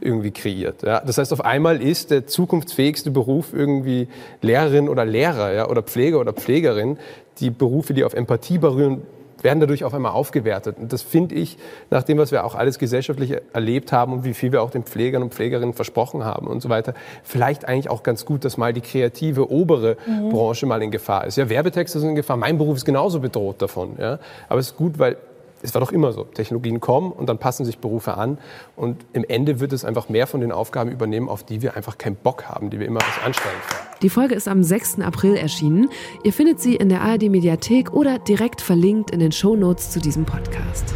irgendwie 0.00 0.30
kreiert. 0.30 0.82
Ja. 0.82 1.00
Das 1.00 1.18
heißt, 1.18 1.34
auf 1.34 1.44
einmal 1.44 1.82
ist 1.82 2.10
der 2.10 2.26
zukunftsfähigste 2.26 3.10
Beruf 3.10 3.52
irgendwie 3.52 4.08
Lehrerin 4.40 4.88
oder 4.88 5.04
Lehrer 5.04 5.52
ja, 5.52 5.68
oder 5.68 5.82
Pfleger 5.82 6.20
oder 6.20 6.32
Pflegerin. 6.32 6.96
Die 7.40 7.50
Berufe, 7.50 7.92
die 7.92 8.02
auf 8.04 8.14
Empathie 8.14 8.56
basieren, 8.56 9.02
werden 9.44 9.60
dadurch 9.60 9.84
auf 9.84 9.94
einmal 9.94 10.12
aufgewertet. 10.12 10.76
Und 10.78 10.92
das 10.92 11.02
finde 11.02 11.34
ich, 11.34 11.58
nach 11.90 12.02
dem, 12.02 12.18
was 12.18 12.32
wir 12.32 12.44
auch 12.44 12.54
alles 12.54 12.78
gesellschaftlich 12.78 13.36
erlebt 13.52 13.92
haben 13.92 14.12
und 14.12 14.24
wie 14.24 14.34
viel 14.34 14.52
wir 14.52 14.62
auch 14.62 14.70
den 14.70 14.84
Pflegern 14.84 15.22
und 15.22 15.34
Pflegerinnen 15.34 15.74
versprochen 15.74 16.24
haben 16.24 16.46
und 16.46 16.60
so 16.60 16.68
weiter, 16.68 16.94
vielleicht 17.22 17.66
eigentlich 17.66 17.90
auch 17.90 18.02
ganz 18.02 18.24
gut, 18.24 18.44
dass 18.44 18.56
mal 18.56 18.72
die 18.72 18.80
kreative, 18.80 19.50
obere 19.50 19.96
Branche 20.30 20.66
mal 20.66 20.82
in 20.82 20.90
Gefahr 20.90 21.26
ist. 21.26 21.36
Ja, 21.36 21.48
Werbetexte 21.48 22.00
sind 22.00 22.10
in 22.10 22.14
Gefahr. 22.16 22.36
Mein 22.36 22.58
Beruf 22.58 22.76
ist 22.76 22.84
genauso 22.84 23.20
bedroht 23.20 23.62
davon. 23.62 23.96
Ja. 23.98 24.18
Aber 24.48 24.60
es 24.60 24.68
ist 24.68 24.76
gut, 24.76 24.98
weil 24.98 25.16
es 25.62 25.74
war 25.74 25.80
doch 25.80 25.92
immer 25.92 26.12
so. 26.12 26.24
Technologien 26.24 26.80
kommen 26.80 27.12
und 27.12 27.28
dann 27.28 27.38
passen 27.38 27.64
sich 27.64 27.78
Berufe 27.78 28.16
an. 28.16 28.38
Und 28.76 29.04
im 29.12 29.24
Ende 29.24 29.60
wird 29.60 29.72
es 29.72 29.84
einfach 29.84 30.08
mehr 30.08 30.26
von 30.26 30.40
den 30.40 30.52
Aufgaben 30.52 30.90
übernehmen, 30.90 31.28
auf 31.28 31.44
die 31.44 31.62
wir 31.62 31.76
einfach 31.76 31.98
keinen 31.98 32.16
Bock 32.16 32.44
haben, 32.44 32.70
die 32.70 32.78
wir 32.80 32.86
immer 32.86 33.00
als 33.02 33.24
anstrengend 33.24 33.62
finden. 33.64 33.84
Die 34.02 34.08
Folge 34.10 34.34
ist 34.34 34.48
am 34.48 34.62
6. 34.62 35.00
April 35.00 35.36
erschienen. 35.36 35.88
Ihr 36.24 36.32
findet 36.32 36.60
sie 36.60 36.76
in 36.76 36.88
der 36.88 37.02
ARD 37.02 37.28
Mediathek 37.30 37.92
oder 37.92 38.18
direkt 38.18 38.60
verlinkt 38.60 39.10
in 39.10 39.20
den 39.20 39.32
Shownotes 39.32 39.90
zu 39.90 40.00
diesem 40.00 40.24
Podcast. 40.24 40.94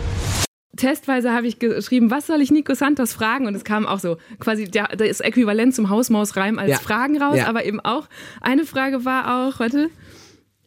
Testweise 0.77 1.33
habe 1.33 1.47
ich 1.47 1.61
geschrieben, 1.61 2.11
was 2.11 2.27
soll 2.27 2.41
ich 2.41 2.51
Nico 2.51 2.75
Santos 2.75 3.13
fragen? 3.13 3.47
Und 3.47 3.55
es 3.55 3.63
kam 3.63 3.87
auch 3.87 4.01
so 4.01 4.17
quasi 4.41 4.65
der, 4.65 4.89
das 4.89 5.21
Äquivalent 5.21 5.73
zum 5.73 5.89
Hausmausreim 5.89 6.59
als 6.59 6.71
Ja. 6.71 6.79
Fragen 6.79 7.23
raus, 7.23 7.37
Ja. 7.37 7.47
aber 7.47 7.65
eben 7.65 7.79
auch 7.79 8.09
eine 8.41 8.65
Frage 8.65 9.05
war 9.05 9.47
auch, 9.49 9.61
warte, 9.61 9.89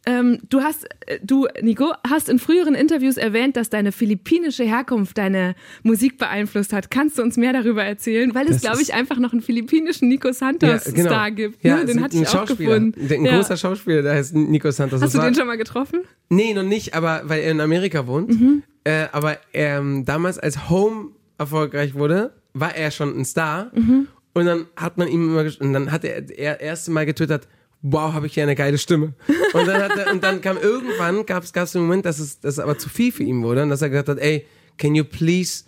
ähm, 0.08 0.38
du 0.48 0.62
hast, 0.62 0.84
äh, 1.06 1.18
du, 1.22 1.46
Nico, 1.60 1.92
hast 2.08 2.30
in 2.30 2.38
früheren 2.38 2.74
Interviews 2.74 3.18
erwähnt, 3.18 3.56
dass 3.58 3.68
deine 3.68 3.92
philippinische 3.92 4.64
Herkunft 4.64 5.18
deine 5.18 5.54
Musik 5.82 6.16
beeinflusst 6.16 6.72
hat. 6.72 6.90
Kannst 6.90 7.18
du 7.18 7.22
uns 7.22 7.36
mehr 7.36 7.52
darüber 7.52 7.84
erzählen? 7.84 8.34
Weil 8.34 8.46
es, 8.46 8.52
Das 8.52 8.62
glaube 8.62 8.80
ich, 8.80 8.94
einfach 8.94 9.18
noch 9.18 9.32
einen 9.32 9.42
philippinischen 9.42 10.08
Nico 10.08 10.32
Santos 10.32 10.84
Star 10.84 11.30
gibt. 11.30 11.62
Ja, 11.62 11.74
ne? 11.74 11.80
es 11.82 11.86
Den 11.86 11.96
gibt 11.98 12.04
hatte 12.04 12.16
ich 12.16 12.28
auch 12.28 12.46
gefunden. 12.46 12.94
Ein 13.12 13.24
Ja. 13.26 13.36
großer 13.36 13.58
Schauspieler, 13.58 14.00
der 14.00 14.14
heißt 14.14 14.34
Nico 14.34 14.70
Santos. 14.70 15.02
Hast 15.02 15.14
Das 15.14 15.20
du 15.20 15.26
den 15.26 15.34
schon 15.34 15.46
mal 15.46 15.58
getroffen? 15.58 16.00
Nee, 16.30 16.54
noch 16.54 16.62
nicht, 16.62 16.94
aber 16.94 17.20
weil 17.24 17.42
er 17.42 17.50
in 17.50 17.60
Amerika 17.60 18.06
wohnt. 18.06 18.30
Mhm. 18.30 18.62
Äh, 18.84 19.08
aber 19.12 19.36
ähm, 19.52 20.06
damals, 20.06 20.38
als 20.38 20.70
Home 20.70 21.10
erfolgreich 21.36 21.94
wurde, 21.94 22.32
war 22.54 22.74
er 22.74 22.90
schon 22.90 23.14
ein 23.14 23.26
Star. 23.26 23.70
Mhm. 23.74 24.08
Und 24.32 24.46
dann 24.46 24.66
hat 24.74 24.96
man 24.96 25.08
ihm 25.08 25.28
immer, 25.36 25.50
und 25.60 25.72
dann 25.74 25.92
hat 25.92 26.04
er, 26.04 26.30
er 26.38 26.60
erste 26.60 26.90
Mal 26.92 27.04
getwittert, 27.04 27.46
wow, 27.82 28.12
habe 28.12 28.26
ich 28.26 28.36
ja 28.36 28.42
eine 28.42 28.54
geile 28.54 28.78
Stimme. 28.78 29.14
Und 29.52 29.66
dann, 29.66 29.82
hat 29.82 29.96
er, 29.96 30.12
und 30.12 30.22
dann 30.24 30.40
kam 30.40 30.56
irgendwann, 30.56 31.24
gab 31.26 31.44
es 31.44 31.76
einen 31.76 31.84
Moment, 31.86 32.04
dass 32.06 32.18
es, 32.18 32.40
dass 32.40 32.54
es 32.54 32.58
aber 32.58 32.78
zu 32.78 32.88
viel 32.88 33.12
für 33.12 33.22
ihn 33.22 33.42
wurde 33.42 33.62
und 33.62 33.70
dass 33.70 33.82
er 33.82 33.88
gesagt 33.90 34.08
hat, 34.08 34.18
ey, 34.18 34.46
can 34.78 34.94
you 34.94 35.04
please 35.04 35.64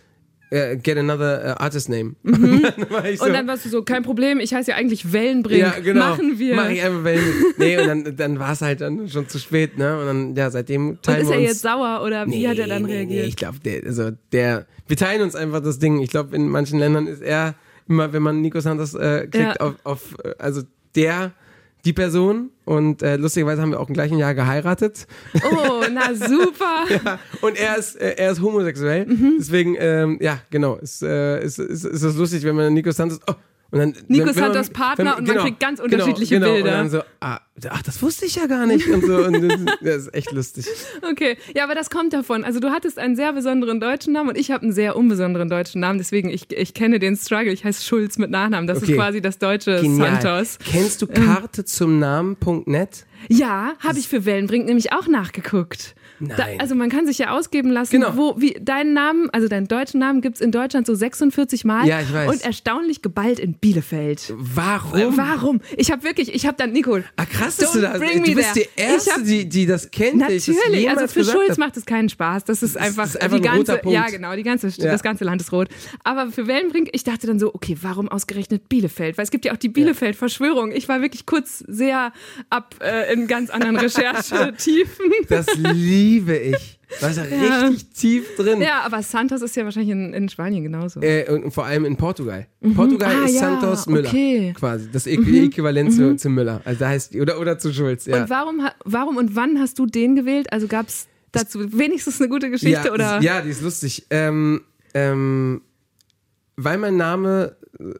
uh, 0.52 0.76
get 0.82 0.98
another 0.98 1.56
uh, 1.56 1.62
artist 1.62 1.88
name? 1.88 2.16
Und 2.22 2.32
dann 2.42 2.60
so, 2.60 2.90
Mhm. 2.90 3.20
Und 3.20 3.32
dann 3.32 3.46
warst 3.46 3.64
du 3.64 3.68
so, 3.68 3.82
kein 3.82 4.02
Problem, 4.02 4.40
ich 4.40 4.52
heiße 4.52 4.70
ja 4.72 4.76
eigentlich 4.76 5.12
Wellenbrink. 5.12 5.60
ja, 5.60 5.74
genau. 5.82 6.10
Machen 6.10 6.38
wir. 6.38 6.56
Mach 6.56 6.68
ich 6.68 6.82
einfach 6.82 7.04
Wellen. 7.04 7.44
Nee, 7.56 7.78
und 7.78 7.86
dann, 7.86 8.16
dann 8.16 8.38
war 8.38 8.52
es 8.52 8.60
halt 8.60 8.80
dann 8.80 9.08
schon 9.08 9.28
zu 9.28 9.38
spät, 9.38 9.78
ne? 9.78 9.98
Und 9.98 10.06
dann, 10.06 10.36
ja, 10.36 10.50
seitdem 10.50 10.90
Und 10.90 11.02
teilen 11.02 11.22
ist 11.22 11.28
wir 11.28 11.36
er 11.36 11.42
jetzt 11.42 11.62
sauer 11.62 12.02
oder 12.04 12.26
wie 12.26 12.48
hat 12.48 12.58
er 12.58 12.66
dann 12.66 12.82
nee, 12.82 12.92
reagiert? 12.92 13.22
Nee, 13.22 13.28
ich 13.28 13.36
glaube, 13.36 13.58
der, 13.60 13.84
also 13.84 14.10
der, 14.32 14.66
wir 14.88 14.96
teilen 14.96 15.22
uns 15.22 15.34
einfach 15.36 15.60
das 15.62 15.78
Ding. 15.78 16.00
Ich 16.00 16.10
glaube, 16.10 16.34
in 16.34 16.48
manchen 16.48 16.78
Ländern 16.80 17.06
ist 17.06 17.22
er 17.22 17.54
immer, 17.88 18.12
wenn 18.12 18.22
man 18.22 18.40
Nico 18.40 18.60
Santos 18.60 18.94
äh, 18.94 19.26
klickt, 19.30 19.56
Ja. 19.60 19.60
auf, 19.60 19.74
auf, 19.84 20.16
äh, 20.24 20.34
also 20.38 20.62
der, 20.96 21.32
die 21.84 21.92
Person. 21.92 22.50
Und 22.64 23.02
äh, 23.02 23.16
lustigerweise 23.16 23.62
haben 23.62 23.70
wir 23.70 23.80
auch 23.80 23.88
im 23.88 23.94
gleichen 23.94 24.18
Jahr 24.18 24.34
geheiratet. 24.34 25.06
Oh, 25.50 25.82
na 25.90 26.14
super. 26.14 26.84
Ja, 26.90 27.18
und 27.40 27.56
er 27.56 27.76
ist, 27.76 28.00
äh, 28.00 28.14
er 28.16 28.32
ist 28.32 28.40
homosexuell. 28.40 29.06
Mhm. 29.06 29.36
Deswegen, 29.38 29.76
ähm, 29.78 30.18
ja, 30.20 30.40
genau, 30.50 30.76
ist, 30.76 31.02
äh, 31.02 31.42
ist, 31.42 31.58
ist, 31.58 31.84
ist 31.84 32.04
das 32.04 32.16
lustig, 32.16 32.42
wenn 32.44 32.56
man 32.56 32.72
Nico 32.72 32.90
Santos. 32.90 33.20
Oh, 33.28 33.34
und 33.72 33.78
dann, 33.78 33.88
Nico 33.90 34.00
wenn, 34.08 34.18
wenn 34.18 34.24
man- 34.26 34.34
Santos 34.54 34.70
Partner 34.70 35.16
und 35.18 35.26
man 35.28 35.36
kriegt 35.38 35.60
ganz 35.60 35.80
genau, 35.80 35.92
unterschiedliche 35.94 36.34
genau, 36.40 36.52
Bilder. 36.52 36.70
Und 36.70 36.76
dann 36.78 36.90
so, 36.90 37.00
ah, 37.20 37.40
ach, 37.68 37.82
das 37.82 38.02
wusste 38.02 38.26
ich 38.26 38.34
ja 38.36 38.46
gar 38.46 38.66
nicht. 38.66 38.88
Und 38.88 39.04
so, 39.06 39.16
und 39.18 39.40
das, 39.42 39.60
das 39.80 39.96
ist 40.06 40.14
echt 40.14 40.32
lustig. 40.32 40.66
Okay, 41.10 41.36
ja, 41.54 41.64
aber 41.64 41.74
das 41.74 41.90
kommt 41.90 42.12
davon. 42.12 42.44
Also 42.44 42.60
du 42.60 42.70
hattest 42.70 42.98
einen 42.98 43.16
sehr 43.16 43.32
besonderen 43.32 43.80
deutschen 43.80 44.12
Namen 44.12 44.30
und 44.30 44.38
ich 44.38 44.50
habe 44.50 44.62
einen 44.64 44.72
sehr 44.72 44.96
unbesonderen 44.96 45.48
deutschen 45.48 45.80
Namen. 45.80 45.98
Deswegen, 45.98 46.30
ich, 46.30 46.52
ich 46.52 46.74
kenne 46.74 46.98
den 46.98 47.16
Struggle. 47.16 47.52
Ich 47.52 47.64
heiße 47.64 47.84
Schulz 47.84 48.18
mit 48.18 48.30
Nachnamen. 48.30 48.66
Das 48.66 48.78
Okay. 48.82 48.92
ist 48.92 48.96
quasi 48.98 49.20
das 49.20 49.38
deutsche 49.38 49.80
Genial. 49.80 50.20
Santos. 50.20 50.58
Kennst 50.64 51.02
du 51.02 51.06
Karte 51.06 51.64
zum 51.64 51.98
Namen.net? 51.98 53.06
Ja, 53.28 53.72
habe 53.80 53.98
ich 53.98 54.08
für 54.08 54.24
Wellenbrink 54.24 54.66
nämlich 54.66 54.92
auch 54.92 55.06
nachgeguckt. 55.06 55.94
Da, 56.20 56.46
also 56.58 56.74
man 56.74 56.90
kann 56.90 57.06
sich 57.06 57.18
ja 57.18 57.30
ausgeben 57.30 57.70
lassen, 57.70 57.92
Genau. 57.92 58.16
wo, 58.16 58.34
wie, 58.40 58.52
deinen 58.60 58.92
Namen, 58.92 59.30
also 59.30 59.48
deinen 59.48 59.68
deutschen 59.68 60.00
Namen 60.00 60.20
gibt's 60.20 60.40
in 60.40 60.52
Deutschland 60.52 60.86
so 60.86 60.94
46 60.94 61.64
Mal 61.64 61.86
Ja, 61.86 62.00
ich 62.00 62.12
weiß. 62.12 62.30
und 62.30 62.44
erstaunlich 62.44 63.00
geballt 63.02 63.38
in 63.38 63.54
Bielefeld. 63.54 64.32
Warum? 64.36 65.16
Warum? 65.16 65.60
Ich 65.76 65.90
habe 65.90 66.02
wirklich, 66.04 66.34
ich 66.34 66.46
habe 66.46 66.56
dann, 66.58 66.72
Nicole, 66.72 67.04
Ah, 67.16 67.24
krass, 67.24 67.56
dass 67.56 67.72
du 67.72 67.80
da 67.80 67.96
bring 67.96 68.22
Du 68.22 68.34
bist 68.34 68.52
there. 68.54 68.66
die 68.76 68.80
Erste, 68.80 69.12
hab- 69.12 69.24
die, 69.24 69.48
die 69.48 69.64
das 69.66 69.90
kennt. 69.90 70.20
das 70.22 70.46
Natürlich, 70.46 70.80
jemals 70.80 70.98
also 70.98 71.14
für 71.14 71.24
Schulz 71.24 71.50
hab. 71.52 71.58
macht 71.58 71.76
es 71.78 71.86
keinen 71.86 72.08
Spaß. 72.10 72.44
Das 72.44 72.62
ist 72.62 72.76
einfach, 72.76 73.06
ist 73.06 73.20
einfach 73.20 73.40
die 73.40 73.48
ein 73.48 73.56
roter 73.56 73.72
ganze, 73.74 73.82
Punkt. 73.82 73.94
ja 73.98 74.06
genau, 74.08 74.36
die 74.36 74.42
ganze, 74.42 74.68
Ja. 74.68 74.90
das 74.92 75.02
ganze 75.02 75.24
Land 75.24 75.40
ist 75.40 75.52
rot. 75.52 75.68
Aber 76.04 76.30
für 76.30 76.46
Wellenbrink, 76.46 76.90
ich 76.92 77.04
dachte 77.04 77.26
dann 77.26 77.38
so, 77.38 77.54
okay, 77.54 77.76
warum 77.80 78.08
ausgerechnet 78.08 78.68
Bielefeld? 78.68 79.16
Weil 79.16 79.24
es 79.24 79.30
gibt 79.30 79.44
ja 79.46 79.52
auch 79.52 79.56
die 79.56 79.68
Bielefeld-Verschwörung. 79.70 80.72
Ich 80.72 80.88
war 80.88 81.00
wirklich 81.00 81.24
kurz 81.24 81.64
sehr 81.66 82.12
ab 82.50 82.74
äh, 82.80 83.12
in 83.14 83.26
ganz 83.26 83.48
anderen 83.50 83.76
Recherchetiefen. 84.34 85.06
Das 85.28 85.46
liebe 85.56 86.09
ich. 86.18 86.78
Da 87.00 87.08
ist 87.08 87.18
er 87.18 87.28
Ja. 87.44 87.60
richtig 87.66 87.90
tief 87.94 88.36
drin. 88.36 88.60
Ja, 88.60 88.80
aber 88.82 89.02
Santos 89.02 89.42
ist 89.42 89.54
ja 89.56 89.64
wahrscheinlich 89.64 89.90
in, 89.92 90.12
in 90.12 90.28
Spanien 90.28 90.62
genauso. 90.64 91.00
Äh, 91.00 91.30
und 91.30 91.52
vor 91.52 91.64
allem 91.64 91.84
in 91.84 91.96
Portugal. 91.96 92.46
Portugal 92.74 93.14
Ah, 93.22 93.24
ist 93.26 93.34
ja, 93.34 93.40
Santos 93.40 93.86
Müller. 93.86 94.08
okay. 94.08 94.48
Mhm. 94.50 94.54
Quasi. 94.54 94.88
Das 94.92 95.06
Äqu 95.06 95.22
Äquivalent 95.46 95.92
zu, 95.92 96.16
zu 96.16 96.28
Müller. 96.28 96.60
Also 96.64 96.80
da 96.80 96.88
heißt, 96.88 97.14
oder, 97.16 97.38
oder 97.40 97.58
zu 97.58 97.72
Schulz, 97.72 98.06
ja. 98.06 98.22
Und 98.22 98.30
warum, 98.30 98.60
warum 98.84 99.16
und 99.16 99.36
wann 99.36 99.58
hast 99.60 99.78
du 99.78 99.86
den 99.86 100.16
gewählt? 100.16 100.52
Also 100.52 100.66
gab 100.66 100.88
es 100.88 101.06
dazu 101.32 101.60
wenigstens 101.78 102.20
eine 102.20 102.28
gute 102.28 102.50
Geschichte 102.50 102.88
ja, 102.88 102.92
oder? 102.92 103.20
Ja, 103.22 103.40
die 103.40 103.50
ist 103.50 103.62
lustig. 103.62 104.06
Ähm, 104.10 104.62
ähm, 104.94 105.62
weil 106.56 106.76
mein 106.78 106.96
Name 106.96 107.56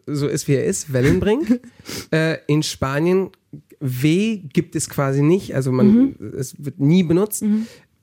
so 0.07 0.27
ist, 0.27 0.49
wie 0.49 0.55
er 0.55 0.65
ist, 0.65 0.93
Wellenbrink, 0.93 1.61
äh, 2.11 2.39
in 2.49 2.63
Spanien 2.63 3.31
W 3.79 4.37
gibt 4.53 4.77
es 4.77 4.91
quasi 4.91 5.23
nicht, 5.23 5.55
also 5.55 5.73
man, 5.73 5.87
Mhm. 5.87 6.33
es 6.37 6.55
wird 6.63 6.81
nie 6.81 7.03
benutzt. 7.03 7.43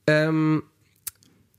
Ähm, 0.08 0.62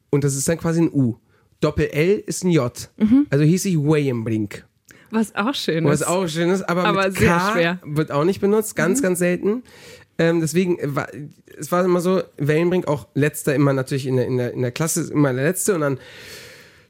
und 0.10 0.24
das 0.24 0.36
ist 0.36 0.48
dann 0.48 0.58
quasi 0.58 0.82
ein 0.82 0.92
U. 0.92 1.16
Doppel 1.62 1.88
L 1.92 2.24
ist 2.26 2.44
ein 2.44 2.52
J. 2.52 2.72
Mhm. 2.98 3.28
Also 3.30 3.44
hieß 3.46 3.66
ich 3.66 3.78
Wellenbrink. 3.78 4.66
Was 5.12 5.34
auch 5.36 5.54
schön 5.56 5.86
Was 5.86 6.02
ist. 6.02 6.08
auch 6.08 6.28
schön 6.28 6.50
ist, 6.50 6.64
aber, 6.70 6.84
Aber 6.86 7.12
sehr 7.12 7.30
K 7.38 7.52
schwer. 7.54 7.80
Mhm. 7.84 7.98
wird 7.98 8.12
auch 8.12 8.24
nicht 8.24 8.42
benutzt, 8.42 8.76
ganz, 8.76 9.02
ganz 9.02 9.20
selten. 9.20 9.64
Ähm, 10.18 10.40
deswegen, 10.42 10.78
war, 10.96 11.08
es 11.58 11.72
war 11.72 11.84
immer 11.84 12.02
so, 12.02 12.22
Wellenbrink 12.38 12.88
auch 12.88 13.08
letzter, 13.14 13.56
immer 13.56 13.74
natürlich 13.74 14.06
in 14.06 14.18
der, 14.18 14.28
in 14.28 14.38
der, 14.38 14.54
in 14.54 14.62
der 14.62 14.72
Klasse, 14.72 15.12
immer 15.12 15.34
der 15.34 15.46
letzte 15.46 15.76
und 15.76 15.82
dann 15.82 15.98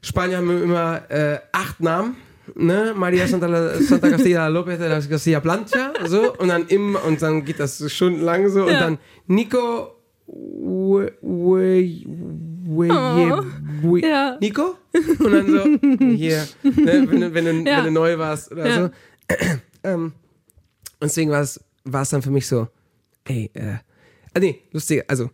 Spanier 0.02 0.38
haben 0.38 0.62
immer 0.62 1.10
äh, 1.10 1.38
acht 1.52 1.80
Namen. 1.80 2.16
Ne? 2.54 2.94
Maria 2.96 3.26
Santa, 3.26 3.78
Santa 3.80 4.10
Castilla 4.10 4.48
López 4.48 4.78
de 4.78 4.88
la 4.88 5.00
Castilla 5.00 5.40
Plancha, 5.40 5.92
so, 6.06 6.34
und 6.36 6.48
dann 6.48 6.66
immer, 6.68 7.04
und 7.04 7.20
dann 7.22 7.44
geht 7.44 7.60
das 7.60 7.90
stundenlang 7.92 8.48
so, 8.48 8.64
und 8.64 8.72
Ja. 8.72 8.80
dann 8.80 8.98
Nico, 9.26 9.94
Oh. 10.32 11.00
Ja. 13.96 14.36
Nico? 14.40 14.76
Und 15.18 15.32
dann 15.32 15.50
so, 15.50 15.64
hier, 16.16 16.46
ne, 16.62 17.06
wenn, 17.10 17.34
wenn, 17.34 17.44
du, 17.64 17.70
Ja. 17.70 17.78
wenn 17.78 17.84
du 17.86 17.90
neu 17.90 18.18
warst 18.18 18.52
oder 18.52 18.66
Ja. 18.68 18.74
so. 18.86 18.90
ähm, 19.84 20.04
und 21.00 21.02
deswegen 21.02 21.30
war 21.30 21.40
es, 21.40 21.60
dann 22.10 22.22
für 22.22 22.30
mich 22.30 22.46
so, 22.46 22.68
ey, 23.24 23.50
äh, 23.54 23.76
ah 24.34 24.38
nee, 24.38 24.60
lustig, 24.72 25.02
also 25.08 25.30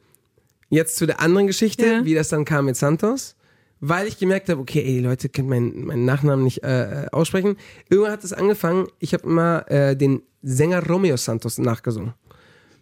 jetzt 0.70 0.96
zu 0.96 1.06
der 1.06 1.20
anderen 1.20 1.46
Geschichte, 1.46 1.86
Ja. 1.86 2.04
wie 2.04 2.14
das 2.14 2.28
dann 2.28 2.44
kam 2.44 2.66
mit 2.66 2.76
Santos, 2.76 3.36
weil 3.80 4.06
ich 4.06 4.18
gemerkt 4.18 4.48
habe, 4.48 4.60
okay, 4.60 4.80
ey, 4.80 4.94
die 4.94 5.00
Leute 5.00 5.28
können 5.28 5.48
meinen, 5.48 5.84
meinen 5.86 6.04
Nachnamen 6.04 6.44
nicht 6.44 6.62
äh, 6.64 7.04
äh, 7.04 7.06
aussprechen. 7.12 7.56
Irgendwann 7.90 8.12
hat 8.12 8.24
es 8.24 8.32
angefangen, 8.32 8.86
ich 9.00 9.12
habe 9.12 9.24
immer 9.24 9.70
äh, 9.70 9.96
den 9.96 10.22
Sänger 10.42 10.86
Romeo 10.86 11.16
Santos 11.16 11.58
nachgesungen. 11.58 12.14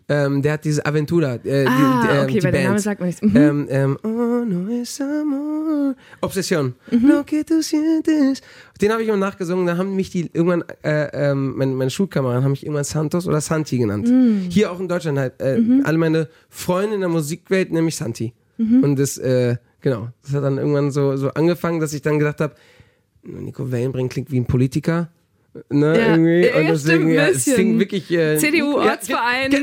Ähm, 0.07 0.43
der 0.43 0.53
hat 0.55 0.65
diese 0.67 0.85
Aventura, 0.85 1.37
äh, 1.45 1.65
Ah, 1.67 2.03
die, 2.03 2.09
die, 2.09 2.15
ähm, 2.15 2.23
okay, 2.25 2.33
die 2.39 2.45
weil 2.45 2.53
der 2.53 2.61
Name 2.63 2.75
Band. 2.75 2.81
sagt 2.83 3.01
mir 3.01 3.07
nichts. 3.07 3.23
Mhm. 3.23 3.37
Ähm, 3.37 3.67
ähm, 3.71 3.99
oh, 4.03 4.45
no 4.45 4.69
es 4.83 5.01
amor. 5.01 5.95
Obsession. 6.21 6.75
Lo 6.91 7.25
que 7.25 7.43
tú 7.45 7.63
sientes. 7.63 8.43
Den 8.83 8.93
habe 8.93 9.03
ich 9.03 9.09
immer 9.09 9.17
nachgesungen. 9.17 9.67
Da 9.67 9.79
haben 9.79 9.97
mich 9.97 10.11
die 10.11 10.29
irgendwann, 10.33 10.63
äh, 10.83 11.31
ähm, 11.31 11.57
meine, 11.57 11.73
meine 11.73 11.91
Schulkameraden 11.91 12.45
haben 12.45 12.51
mich 12.51 12.65
irgendwann 12.65 12.85
Santos 12.85 13.27
oder 13.27 13.41
Santi 13.41 13.79
genannt. 13.79 14.07
Hier 14.51 14.71
auch 14.73 14.79
in 14.81 14.89
Deutschland 14.89 15.19
halt. 15.19 15.41
Äh, 15.41 15.59
Alle 15.85 15.97
meine 15.97 16.29
Freunde 16.51 16.95
in 16.97 17.01
der 17.01 17.09
Musikwelt 17.09 17.73
nennen 17.73 17.87
mich 17.87 17.97
Santi. 17.97 18.35
Und 18.59 18.97
das, 18.99 19.17
äh, 19.19 19.57
genau, 19.81 20.09
das 20.23 20.33
hat 20.35 20.45
dann 20.45 20.59
irgendwann 20.59 20.91
so, 20.91 21.17
so 21.17 21.31
angefangen, 21.31 21.81
dass 21.81 21.93
ich 21.93 22.03
dann 22.03 22.19
gedacht 22.19 22.41
habe, 22.41 22.55
Nico 23.23 23.73
Wellenbrink 23.73 24.13
klingt 24.13 24.31
wie 24.31 24.39
ein 24.39 24.45
Politiker. 24.47 25.09
Ne, 25.69 25.99
Ja, 25.99 26.07
irgendwie. 26.11 26.47
ja, 26.47 26.57
Und 26.57 26.67
deswegen, 26.67 27.11
ja, 27.13 27.29
es 27.29 27.45
klingt 27.45 27.79
wirklich. 27.79 28.11
Äh, 28.11 28.39
CDU, 28.39 28.81
ja, 28.83 28.97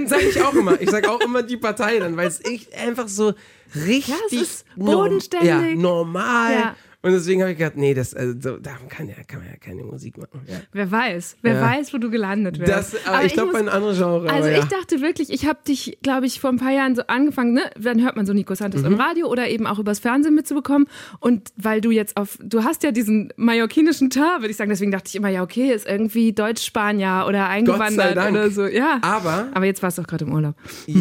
Sag 0.08 0.22
ich 0.24 0.42
auch 0.42 0.54
immer. 0.54 0.80
Ich 0.80 0.89
sag 0.89 1.08
auch 1.08 1.20
immer 1.20 1.44
die 1.44 1.58
Partei 1.58 2.00
dann, 2.00 2.16
weil 2.16 2.28
es 2.28 2.44
echt 2.46 2.74
einfach 2.76 3.08
so 3.08 3.34
richtig. 3.76 4.08
Ja, 4.08 4.16
es 4.28 4.34
ist 4.34 4.66
bodenständig. 4.76 5.48
Ja, 5.50 5.62
normal. 5.76 6.76
Und 7.04 7.14
deswegen 7.14 7.41
habe 7.41 7.52
ich 7.52 7.58
gedacht, 7.58 7.78
nee, 7.78 7.95
das, 7.95 8.14
also, 8.14 8.34
so, 8.39 8.58
da 8.58 8.74
kann, 8.88 9.08
ja, 9.08 9.16
kann 9.26 9.39
man 9.39 9.49
ja 9.49 9.58
keine 9.58 9.84
Musik 9.84 10.20
machen. 10.20 10.41
Ja. 10.47 10.58
Wer 10.72 10.91
weiß, 10.91 11.38
wer 11.41 11.56
Ja. 11.56 11.62
weiß, 11.62 11.93
wo 11.95 11.97
du 11.97 12.12
gelandet 12.12 12.60
wärst. 12.60 12.93
Das, 12.93 13.08
aber, 13.08 13.26
ich 13.26 13.34
glaube, 13.34 13.58
einem 13.58 13.70
anderen 13.70 13.97
Genre. 13.97 14.30
Also 14.30 14.47
aber 14.49 14.58
ich 14.60 14.66
dachte 14.66 15.02
wirklich, 15.02 15.32
ich 15.32 15.47
habe 15.47 15.58
dich, 15.68 15.97
glaube 16.04 16.28
ich, 16.28 16.39
vor 16.39 16.52
ein 16.52 16.58
paar 16.58 16.72
Jahren 16.72 16.95
so 16.95 17.02
angefangen, 17.08 17.54
ne? 17.54 17.64
Dann 17.80 18.04
hört 18.04 18.16
man 18.18 18.28
so 18.28 18.34
Nico 18.34 18.54
Santos 18.54 18.82
Mhm. 18.82 18.88
im 18.88 18.93
Radio 18.95 19.28
oder 19.30 19.49
eben 19.49 19.66
auch 19.66 19.80
übers 19.80 19.97
Fernsehen 19.97 20.36
mitzubekommen. 20.36 20.88
Und 21.20 21.49
weil 21.58 21.82
du 21.82 21.89
jetzt 21.89 22.18
auf, 22.18 22.38
du 22.39 22.64
hast 22.64 22.84
ja 22.84 22.91
diesen 22.91 23.34
mallorquinischen 23.36 24.12
Tar, 24.12 24.41
würde 24.41 24.52
ich 24.52 24.58
sagen, 24.58 24.70
deswegen 24.70 24.91
dachte 24.91 25.08
ich 25.08 25.16
immer, 25.16 25.30
ja, 25.30 25.41
okay, 25.41 25.74
ist 25.74 25.88
irgendwie 25.88 26.34
Deutsch-Spanier 26.34 27.26
oder 27.28 27.47
eingewandert 27.49 28.16
oder 28.16 28.52
so. 28.52 28.68
Ja. 28.68 28.99
Aber, 29.02 29.47
Aber 29.56 29.66
jetzt 29.66 29.82
warst 29.82 29.97
du 29.97 30.04
auch 30.04 30.08
gerade 30.08 30.26
im 30.26 30.34
Urlaub. 30.34 30.54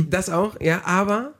das 0.09 0.31
auch, 0.31 0.59
ja, 0.63 0.81
aber, 0.87 1.35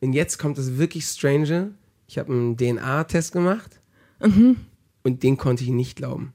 und 0.00 0.12
jetzt 0.12 0.38
kommt 0.38 0.56
das 0.56 0.78
wirklich 0.78 1.04
Strange. 1.04 1.72
Ich 2.06 2.18
habe 2.18 2.32
einen 2.32 2.56
DNA-Test 2.56 3.32
gemacht 3.32 3.80
Mhm. 4.20 4.56
und 5.02 5.22
den 5.22 5.36
konnte 5.36 5.64
ich 5.64 5.70
nicht 5.70 5.96
glauben. 5.96 6.34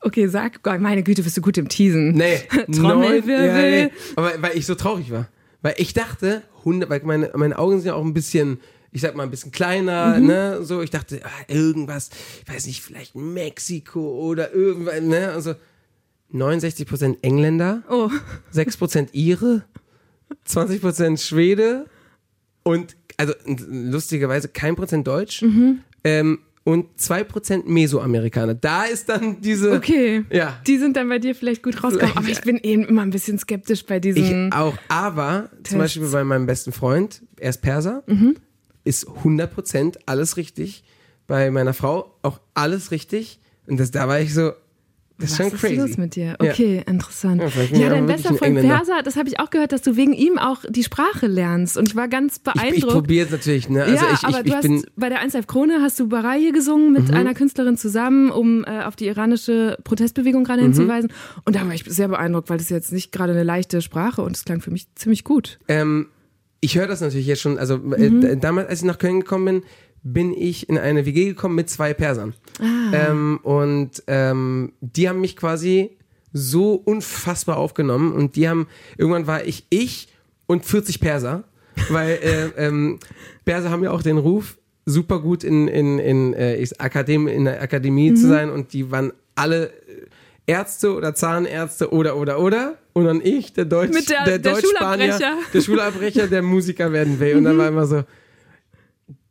Okay, 0.00 0.28
sag, 0.28 0.60
meine 0.80 1.02
Güte, 1.02 1.22
bist 1.22 1.36
du 1.36 1.40
gut 1.40 1.58
im 1.58 1.68
Teasen. 1.68 2.12
Nee, 2.12 2.38
Trommelwirbel. 2.72 3.36
neun- 3.36 3.46
ja, 3.46 3.86
nee. 3.86 3.90
Aber 4.14 4.32
weil 4.42 4.56
ich 4.56 4.66
so 4.66 4.74
traurig 4.74 5.10
war. 5.10 5.28
Weil 5.62 5.74
ich 5.78 5.94
dachte, 5.94 6.42
100, 6.58 6.88
weil 6.90 7.00
meine, 7.04 7.30
meine 7.34 7.58
Augen 7.58 7.78
sind 7.78 7.86
ja 7.88 7.94
auch 7.94 8.04
ein 8.04 8.14
bisschen, 8.14 8.60
ich 8.92 9.00
sag 9.00 9.16
mal, 9.16 9.24
ein 9.24 9.30
bisschen 9.30 9.50
kleiner, 9.52 10.18
Mhm. 10.18 10.26
ne, 10.26 10.58
so. 10.62 10.82
Ich 10.82 10.90
dachte, 10.90 11.20
ah, 11.24 11.52
irgendwas, 11.52 12.10
ich 12.46 12.52
weiß 12.54 12.66
nicht, 12.66 12.82
vielleicht 12.82 13.16
Mexiko 13.16 14.00
oder 14.28 14.52
irgendwas, 14.52 15.00
ne, 15.00 15.32
also 15.32 15.54
69% 16.32 17.16
Engländer, 17.22 17.82
Oh, 17.88 18.10
6% 18.52 19.08
Ire, 19.14 19.64
20% 20.46 21.18
Schwede 21.24 21.86
und, 22.62 22.96
also 23.16 23.32
lustigerweise 23.70 24.48
kein 24.48 24.76
Prozent 24.76 25.06
Deutsch 25.06 25.42
Mhm. 25.42 25.80
ähm, 26.04 26.38
und 26.64 26.86
2% 26.98 27.62
Mesoamerikaner. 27.66 28.54
Da 28.54 28.84
ist 28.84 29.08
dann 29.08 29.40
diese, 29.40 29.72
okay. 29.72 30.24
ja, 30.32 30.60
Die 30.66 30.78
sind 30.78 30.96
dann 30.96 31.08
bei 31.08 31.20
dir 31.20 31.34
vielleicht 31.36 31.62
gut 31.62 31.82
rausgekommen. 31.84 32.16
Aber 32.16 32.28
ich 32.28 32.40
bin 32.40 32.56
eben 32.58 32.84
immer 32.84 33.02
ein 33.02 33.10
bisschen 33.10 33.38
skeptisch 33.38 33.86
bei 33.86 33.96
Ich 33.96 34.00
diesen. 34.02 34.52
auch, 34.52 34.76
aber 34.88 35.48
zum 35.52 35.62
Tests. 35.62 35.78
Beispiel 35.78 36.08
bei 36.08 36.24
meinem 36.24 36.46
besten 36.46 36.72
Freund, 36.72 37.22
er 37.38 37.50
ist 37.50 37.62
Perser, 37.62 38.02
ist 38.82 39.06
100% 39.08 39.96
alles 40.06 40.36
richtig. 40.36 40.82
Bei 41.28 41.50
meiner 41.52 41.72
Frau 41.74 42.14
auch 42.22 42.40
alles 42.54 42.90
richtig. 42.90 43.38
Und 43.68 43.78
das, 43.78 43.90
da 43.92 44.08
war 44.08 44.18
ich 44.20 44.34
so, 44.34 44.52
das 45.18 45.30
ist 45.32 45.38
Was 45.40 45.46
schon 45.46 45.54
ist 45.54 45.60
crazy. 45.60 45.74
los 45.76 45.96
mit 45.96 46.14
dir? 46.16 46.36
Okay, 46.38 46.82
interessant. 46.86 47.40
Ja, 47.40 47.48
Ja, 47.48 47.62
ich 47.62 47.70
dein 47.72 47.92
aber 48.04 48.06
bester 48.12 48.34
Freund. 48.34 48.60
Perser, 48.60 49.02
das 49.02 49.16
habe 49.16 49.28
ich 49.28 49.40
auch 49.40 49.50
gehört, 49.50 49.72
dass 49.72 49.82
du 49.82 49.96
wegen 49.96 50.12
ihm 50.12 50.36
auch 50.38 50.58
die 50.68 50.82
Sprache 50.84 51.26
lernst. 51.26 51.76
Und 51.78 51.88
ich 51.88 51.96
war 51.96 52.08
ganz 52.08 52.36
Ich, 52.36 52.42
beeindruckt. 52.42 52.76
ich 52.76 52.86
probiere 52.86 53.24
es 53.26 53.32
natürlich, 53.32 53.68
ne? 53.68 53.84
Also 53.84 53.94
ja, 53.94 54.12
ich, 54.12 54.24
aber 54.24 54.36
ich, 54.38 54.42
du 54.42 54.48
ich 54.48 54.54
hast 54.54 54.62
bin, 54.62 54.72
Mhm. 54.76 54.84
bei 54.96 55.08
der 55.08 55.20
1 55.20 55.32
Live 55.34 55.46
Krone 55.46 55.78
hast 55.80 55.98
du 55.98 56.08
Baraye 56.08 56.52
gesungen 56.52 56.92
mit 56.92 57.12
einer 57.14 57.32
Künstlerin 57.34 57.76
zusammen, 57.76 58.30
um 58.30 58.64
äh, 58.64 58.82
auf 58.82 58.94
die 58.96 59.06
iranische 59.06 59.78
Protestbewegung 59.84 60.44
gerade 60.44 60.60
Mhm. 60.60 60.66
hinzuweisen. 60.66 61.12
Und 61.44 61.56
da 61.56 61.66
war 61.66 61.72
ich 61.74 61.84
sehr 61.86 62.08
beeindruckt, 62.08 62.50
weil 62.50 62.58
das 62.58 62.66
ist 62.66 62.70
jetzt 62.70 62.92
nicht 62.92 63.10
gerade 63.12 63.32
eine 63.32 63.42
leichte 63.42 63.80
Sprache 63.82 64.22
und 64.22 64.36
es 64.36 64.44
klang 64.44 64.60
für 64.60 64.70
mich 64.70 64.86
ziemlich 64.96 65.24
gut. 65.24 65.58
ähm, 65.68 66.08
ich 66.62 66.76
höre 66.78 66.86
das 66.88 67.00
natürlich 67.02 67.26
jetzt 67.26 67.42
schon, 67.42 67.58
also 67.58 67.74
äh, 67.96 68.10
Mhm. 68.10 68.20
d- 68.22 68.36
damals, 68.36 68.68
als 68.70 68.78
ich 68.80 68.86
nach 68.86 68.98
Köln 68.98 69.20
gekommen 69.20 69.44
bin, 69.44 69.62
bin 70.12 70.32
ich 70.34 70.68
in 70.68 70.78
eine 70.78 71.04
WG 71.04 71.26
gekommen 71.26 71.54
mit 71.56 71.68
zwei 71.68 71.92
Persern. 71.94 72.34
Ah. 72.60 73.10
Ähm, 73.10 73.40
und 73.42 74.02
ähm, 74.06 74.72
die 74.80 75.08
haben 75.08 75.20
mich 75.20 75.36
quasi 75.36 75.90
so 76.32 76.74
unfassbar 76.74 77.56
aufgenommen 77.56 78.12
und 78.12 78.36
die 78.36 78.48
haben, 78.48 78.68
irgendwann 78.96 79.26
war 79.26 79.44
ich 79.44 79.66
ich 79.70 80.08
und 80.46 80.64
40 80.64 81.00
Perser, 81.00 81.44
weil 81.88 82.18
äh, 82.22 82.46
ähm, 82.66 82.98
Perser 83.44 83.70
haben 83.70 83.82
ja 83.82 83.90
auch 83.90 84.02
den 84.02 84.18
Ruf, 84.18 84.58
super 84.84 85.18
gut 85.20 85.42
in, 85.42 85.66
in, 85.66 85.98
in, 85.98 86.34
äh, 86.34 86.64
Akadem, 86.78 87.26
in 87.26 87.44
der 87.46 87.60
Akademie 87.60 88.10
Mhm. 88.12 88.16
zu 88.16 88.28
sein 88.28 88.50
und 88.50 88.72
die 88.72 88.90
waren 88.92 89.12
alle 89.34 89.72
Ärzte 90.46 90.94
oder 90.94 91.14
Zahnärzte 91.16 91.90
oder 91.92 92.16
oder 92.16 92.38
oder 92.38 92.76
und 92.92 93.04
dann 93.06 93.20
ich, 93.20 93.52
der 93.52 93.64
Deutsch, 93.64 93.92
Mit 93.92 94.08
der- 94.08 94.24
der 94.24 94.38
Deutsch-Spanier, 94.38 95.14
Schulabbrecher. 95.14 95.36
der 95.52 95.60
Schulabbrecher, 95.60 96.26
der 96.28 96.42
Musiker 96.42 96.92
werden 96.92 97.18
will 97.18 97.36
und 97.36 97.44
dann 97.44 97.58
war 97.58 97.66
immer 97.66 97.86
so, 97.86 98.04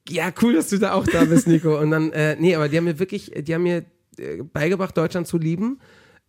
ja, 0.09 0.31
cool, 0.41 0.53
dass 0.53 0.69
du 0.69 0.77
da 0.77 0.93
auch 0.93 1.05
da 1.05 1.25
bist, 1.25 1.47
Nico. 1.47 1.79
Und 1.79 1.91
dann, 1.91 2.11
äh, 2.11 2.35
nee, 2.39 2.55
aber 2.55 2.69
die 2.69 2.77
haben 2.77 2.85
mir 2.85 2.99
wirklich, 2.99 3.31
die 3.35 3.53
haben 3.53 3.63
mir 3.63 3.85
äh, 4.17 4.43
beigebracht, 4.43 4.95
Deutschland 4.95 5.27
zu 5.27 5.37
lieben 5.37 5.79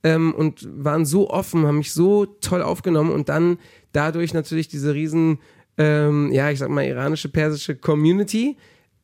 ähm, 0.02 0.34
und 0.34 0.66
waren 0.72 1.04
so 1.04 1.30
offen, 1.30 1.66
haben 1.66 1.78
mich 1.78 1.92
so 1.92 2.26
toll 2.26 2.62
aufgenommen 2.62 3.10
und 3.10 3.28
dann 3.28 3.58
dadurch 3.92 4.34
natürlich 4.34 4.68
diese 4.68 4.94
riesen, 4.94 5.40
ähm, 5.78 6.32
ja, 6.32 6.50
ich 6.50 6.58
sag 6.58 6.70
mal, 6.70 6.84
iranische, 6.84 7.28
persische 7.28 7.76
Community. 7.76 8.56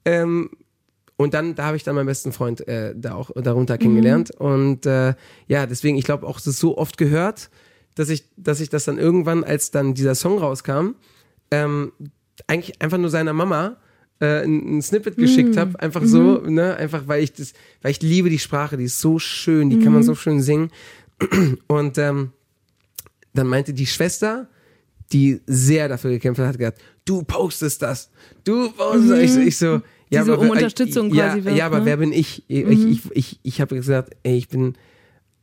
Ähm, 0.04 0.50
und 1.16 1.34
dann, 1.34 1.54
da 1.54 1.66
habe 1.66 1.76
ich 1.76 1.84
dann 1.84 1.94
meinen 1.94 2.06
besten 2.06 2.32
Freund 2.32 2.66
äh, 2.66 2.94
da 2.96 3.14
auch 3.14 3.30
darunter 3.34 3.78
kennengelernt. 3.78 4.30
Und 4.32 4.86
äh, 4.86 5.14
ja, 5.46 5.66
deswegen, 5.66 5.96
ich 5.98 6.04
glaube 6.04 6.26
auch, 6.26 6.38
es 6.38 6.46
ist 6.46 6.58
so 6.58 6.78
oft 6.78 6.96
gehört, 6.96 7.50
dass 7.94 8.08
ich, 8.08 8.24
dass 8.36 8.60
ich 8.60 8.70
das 8.70 8.86
dann 8.86 8.98
irgendwann, 8.98 9.44
als 9.44 9.70
dann 9.70 9.94
dieser 9.94 10.14
Song 10.14 10.38
rauskam, 10.38 10.94
ähm, 11.50 11.92
eigentlich 12.46 12.80
einfach 12.80 12.98
nur 12.98 13.10
seiner 13.10 13.34
Mama 13.34 13.76
äh, 14.22 14.44
ein, 14.44 14.78
ein 14.78 14.82
Snippet 14.82 15.16
geschickt 15.16 15.56
habe, 15.56 15.78
einfach 15.80 16.04
so, 16.04 16.38
ne, 16.46 16.76
einfach 16.76 17.08
weil 17.08 17.22
ich 17.22 17.32
das, 17.32 17.52
weil 17.82 17.90
ich 17.90 18.00
liebe 18.02 18.30
die 18.30 18.38
Sprache, 18.38 18.76
die 18.76 18.84
ist 18.84 19.00
so 19.00 19.18
schön, 19.18 19.68
die 19.70 19.78
kann 19.80 19.92
man 19.92 20.02
so 20.02 20.14
schön 20.14 20.40
singen. 20.40 20.70
Und 21.66 21.98
ähm, 21.98 22.32
dann 23.34 23.46
meinte 23.46 23.72
die 23.74 23.86
Schwester, 23.86 24.48
die 25.12 25.40
sehr 25.46 25.88
dafür 25.88 26.10
gekämpft 26.10 26.40
hat, 26.40 26.48
hat 26.48 26.58
gesagt, 26.58 26.80
du 27.04 27.22
postest 27.22 27.82
das, 27.82 28.10
du 28.44 28.70
postest 28.72 29.10
das. 29.10 29.20
Ich, 29.20 29.36
ich 29.48 29.56
so, 29.58 29.80
ja, 30.10 30.20
aber 30.22 30.38
um 30.38 30.44
wer- 30.46 30.52
Unterstützung 30.52 31.12
ja, 31.14 31.28
quasi 31.28 31.44
wirbt, 31.44 31.56
Ja, 31.58 31.66
aber 31.66 31.80
ne? 31.80 31.86
wer 31.86 31.96
bin 31.96 32.12
ich? 32.12 32.44
Ich, 32.48 32.66
ich, 32.68 33.00
ich, 33.12 33.40
ich 33.42 33.60
habe 33.60 33.74
gesagt, 33.76 34.14
ey, 34.22 34.36
ich 34.36 34.48
bin 34.48 34.74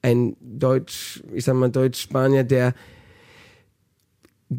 ein 0.02 0.36
Deutsch, 0.40 1.22
ich 1.34 1.44
sag 1.46 1.56
mal 1.56 1.70
Deutsch-Spanier, 1.70 2.44
der 2.44 2.74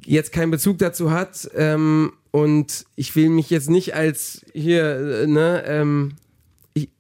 jetzt 0.05 0.33
keinen 0.33 0.51
Bezug 0.51 0.79
dazu 0.79 1.11
hat 1.11 1.51
ähm, 1.55 2.13
und 2.31 2.85
ich 2.97 3.17
will 3.17 3.29
mich 3.29 3.51
jetzt 3.51 3.69
nicht 3.71 3.95
als 3.95 4.45
hier, 4.53 5.23
äh, 5.23 5.27
ne, 5.27 5.65
ähm, 5.67 6.13
ich, 6.75 6.91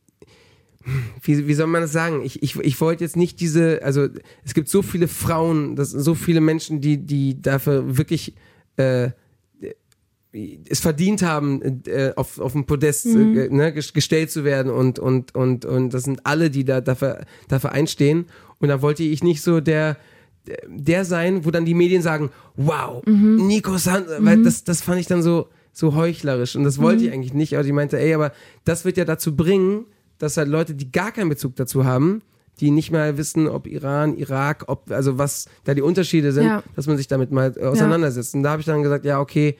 wie, 1.22 1.46
wie 1.46 1.54
soll 1.54 1.68
man 1.68 1.82
das 1.82 1.92
sagen? 1.92 2.22
Ich, 2.22 2.42
ich, 2.42 2.56
ich 2.56 2.80
wollte 2.80 3.04
jetzt 3.04 3.16
nicht 3.16 3.40
diese, 3.40 3.82
also 3.82 4.08
es 4.44 4.54
gibt 4.54 4.68
so 4.68 4.82
viele 4.82 5.06
Frauen, 5.06 5.76
das 5.76 5.90
so 5.90 6.14
viele 6.14 6.40
Menschen, 6.40 6.80
die, 6.80 6.96
die 6.98 7.40
dafür 7.40 7.96
wirklich 7.96 8.34
äh, 8.76 9.10
es 10.68 10.78
verdient 10.78 11.22
haben, 11.22 11.82
äh, 11.86 12.12
auf, 12.14 12.38
auf 12.38 12.52
dem 12.52 12.64
Podest 12.64 13.04
äh, 13.06 13.48
ne, 13.50 13.70
ges- 13.72 13.92
gestellt 13.92 14.30
zu 14.30 14.44
werden 14.44 14.70
und, 14.70 15.00
und, 15.00 15.34
und, 15.34 15.64
und 15.64 15.90
das 15.92 16.04
sind 16.04 16.24
alle, 16.24 16.50
die 16.50 16.64
da 16.64 16.80
dafür, 16.80 17.24
dafür 17.48 17.72
einstehen. 17.72 18.26
Und 18.58 18.68
da 18.68 18.80
wollte 18.80 19.02
ich 19.02 19.24
nicht 19.24 19.42
so 19.42 19.60
der, 19.60 19.96
der 20.66 21.04
sein, 21.04 21.44
wo 21.44 21.50
dann 21.50 21.64
die 21.64 21.74
Medien 21.74 22.02
sagen, 22.02 22.30
wow, 22.56 23.02
Nico 23.06 23.76
Sand, 23.76 24.06
weil 24.20 24.42
das, 24.42 24.64
das 24.64 24.82
fand 24.82 25.00
ich 25.00 25.06
dann 25.06 25.22
so, 25.22 25.48
so 25.72 25.94
heuchlerisch 25.94 26.56
und 26.56 26.64
das 26.64 26.78
wollte 26.80 27.04
ich 27.04 27.12
eigentlich 27.12 27.34
nicht, 27.34 27.54
aber 27.54 27.62
die 27.62 27.72
meinte, 27.72 27.98
ey, 27.98 28.14
aber 28.14 28.32
das 28.64 28.84
wird 28.84 28.96
ja 28.96 29.04
dazu 29.04 29.36
bringen, 29.36 29.86
dass 30.18 30.36
halt 30.36 30.48
Leute, 30.48 30.74
die 30.74 30.90
gar 30.90 31.12
keinen 31.12 31.28
Bezug 31.28 31.56
dazu 31.56 31.84
haben, 31.84 32.22
die 32.58 32.70
nicht 32.70 32.90
mal 32.90 33.16
wissen, 33.16 33.46
ob 33.48 33.66
Iran, 33.66 34.16
Irak, 34.16 34.64
ob, 34.66 34.90
also 34.90 35.16
was 35.18 35.46
da 35.64 35.72
die 35.74 35.80
Unterschiede 35.82 36.32
sind, 36.32 36.44
Ja. 36.46 36.62
dass 36.76 36.86
man 36.86 36.96
sich 36.98 37.06
damit 37.08 37.30
mal 37.30 37.56
auseinandersetzt. 37.58 38.34
Und 38.34 38.42
da 38.42 38.50
habe 38.50 38.60
ich 38.60 38.66
dann 38.66 38.82
gesagt, 38.82 39.04
ja, 39.06 39.18
okay, 39.20 39.56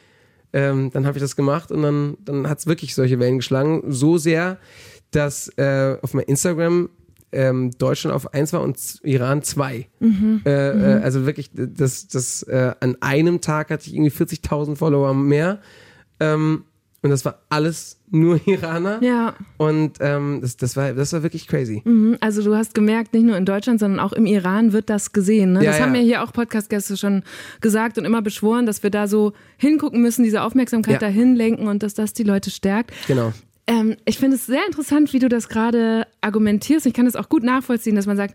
ähm, 0.53 0.91
dann 0.93 1.07
habe 1.07 1.17
ich 1.17 1.23
das 1.23 1.35
gemacht 1.37 1.71
und 1.71 1.83
dann, 1.83 2.17
dann 2.25 2.49
hat 2.49 2.59
es 2.59 2.67
wirklich 2.67 2.95
solche 2.95 3.19
Wellen 3.19 3.37
geschlagen. 3.39 3.85
So 3.89 4.19
sehr, 4.19 4.59
dass 5.13 5.49
äh, 5.57 5.97
auf 6.03 6.13
meinem 6.13 6.27
Instagram 6.27 6.91
ähm, 7.33 7.71
Deutschland 7.79 8.15
auf 8.15 8.35
1 8.35 8.53
war 8.53 8.63
und 8.63 8.79
Iran 9.03 9.43
2. 9.43 9.87
Mhm. 10.01 10.43
Äh, 10.45 10.51
äh, 10.51 11.03
also 11.03 11.27
wirklich, 11.27 11.51
das, 11.55 12.09
das 12.09 12.43
äh, 12.45 12.73
an 12.81 12.97
einem 13.01 13.41
Tag 13.41 13.71
hatte 13.71 13.87
ich 13.89 13.95
irgendwie 13.95 14.11
40.000 14.13 14.77
Follower 14.77 15.15
mehr. 15.15 15.61
Ähm, 16.19 16.65
und 17.03 17.09
das 17.09 17.25
war 17.25 17.41
alles 17.49 17.99
nur 18.11 18.39
Iraner. 18.47 19.03
Ja, 19.03 19.35
Und 19.57 19.93
ähm, 20.01 20.41
das, 20.43 20.59
das, 20.59 20.77
war, 20.77 20.93
das 20.93 21.13
war 21.15 21.23
wirklich 21.23 21.47
crazy. 21.47 21.81
mhm. 21.85 22.19
also 22.21 22.43
du 22.43 22.55
hast 22.55 22.75
gemerkt, 22.75 23.15
nicht 23.15 23.25
nur 23.25 23.39
in 23.39 23.47
Deutschland, 23.47 23.81
sondern 23.81 24.01
auch 24.01 24.13
im 24.13 24.27
Iran 24.27 24.73
wird 24.75 24.91
das 24.91 25.13
gesehen. 25.13 25.53
Ne? 25.55 25.65
Ja, 25.65 25.71
das 25.71 25.81
haben 25.81 25.95
ja. 25.95 26.03
hier 26.03 26.23
auch 26.23 26.33
Podcast-Gäste 26.33 26.99
schon 26.99 27.23
gesagt 27.63 27.97
und 27.97 28.05
immer 28.05 28.21
beschworen, 28.21 28.67
dass 28.67 28.83
wir 28.83 28.91
da 28.91 29.09
so 29.09 29.33
hingucken 29.57 30.03
müssen, 30.03 30.25
diese 30.25 30.43
Aufmerksamkeit 30.43 30.95
Ja. 30.95 30.99
dahin 30.99 31.37
lenken 31.37 31.69
und 31.69 31.83
dass 31.83 31.95
das 31.95 32.13
die 32.13 32.25
Leute 32.25 32.51
stärkt. 32.51 32.93
Genau. 33.07 33.33
Ähm, 33.71 33.97
ich 34.05 34.19
finde 34.19 34.37
es 34.37 34.47
sehr 34.47 34.67
interessant, 34.67 35.13
wie 35.13 35.19
du 35.19 35.29
das 35.29 35.49
gerade 35.49 36.07
argumentierst. 36.21 36.87
Ich 36.87 36.93
kann 36.95 37.05
das 37.07 37.17
auch 37.17 37.29
gut 37.29 37.43
nachvollziehen, 37.45 37.95
dass 37.97 38.07
man 38.07 38.17
sagt, 38.17 38.35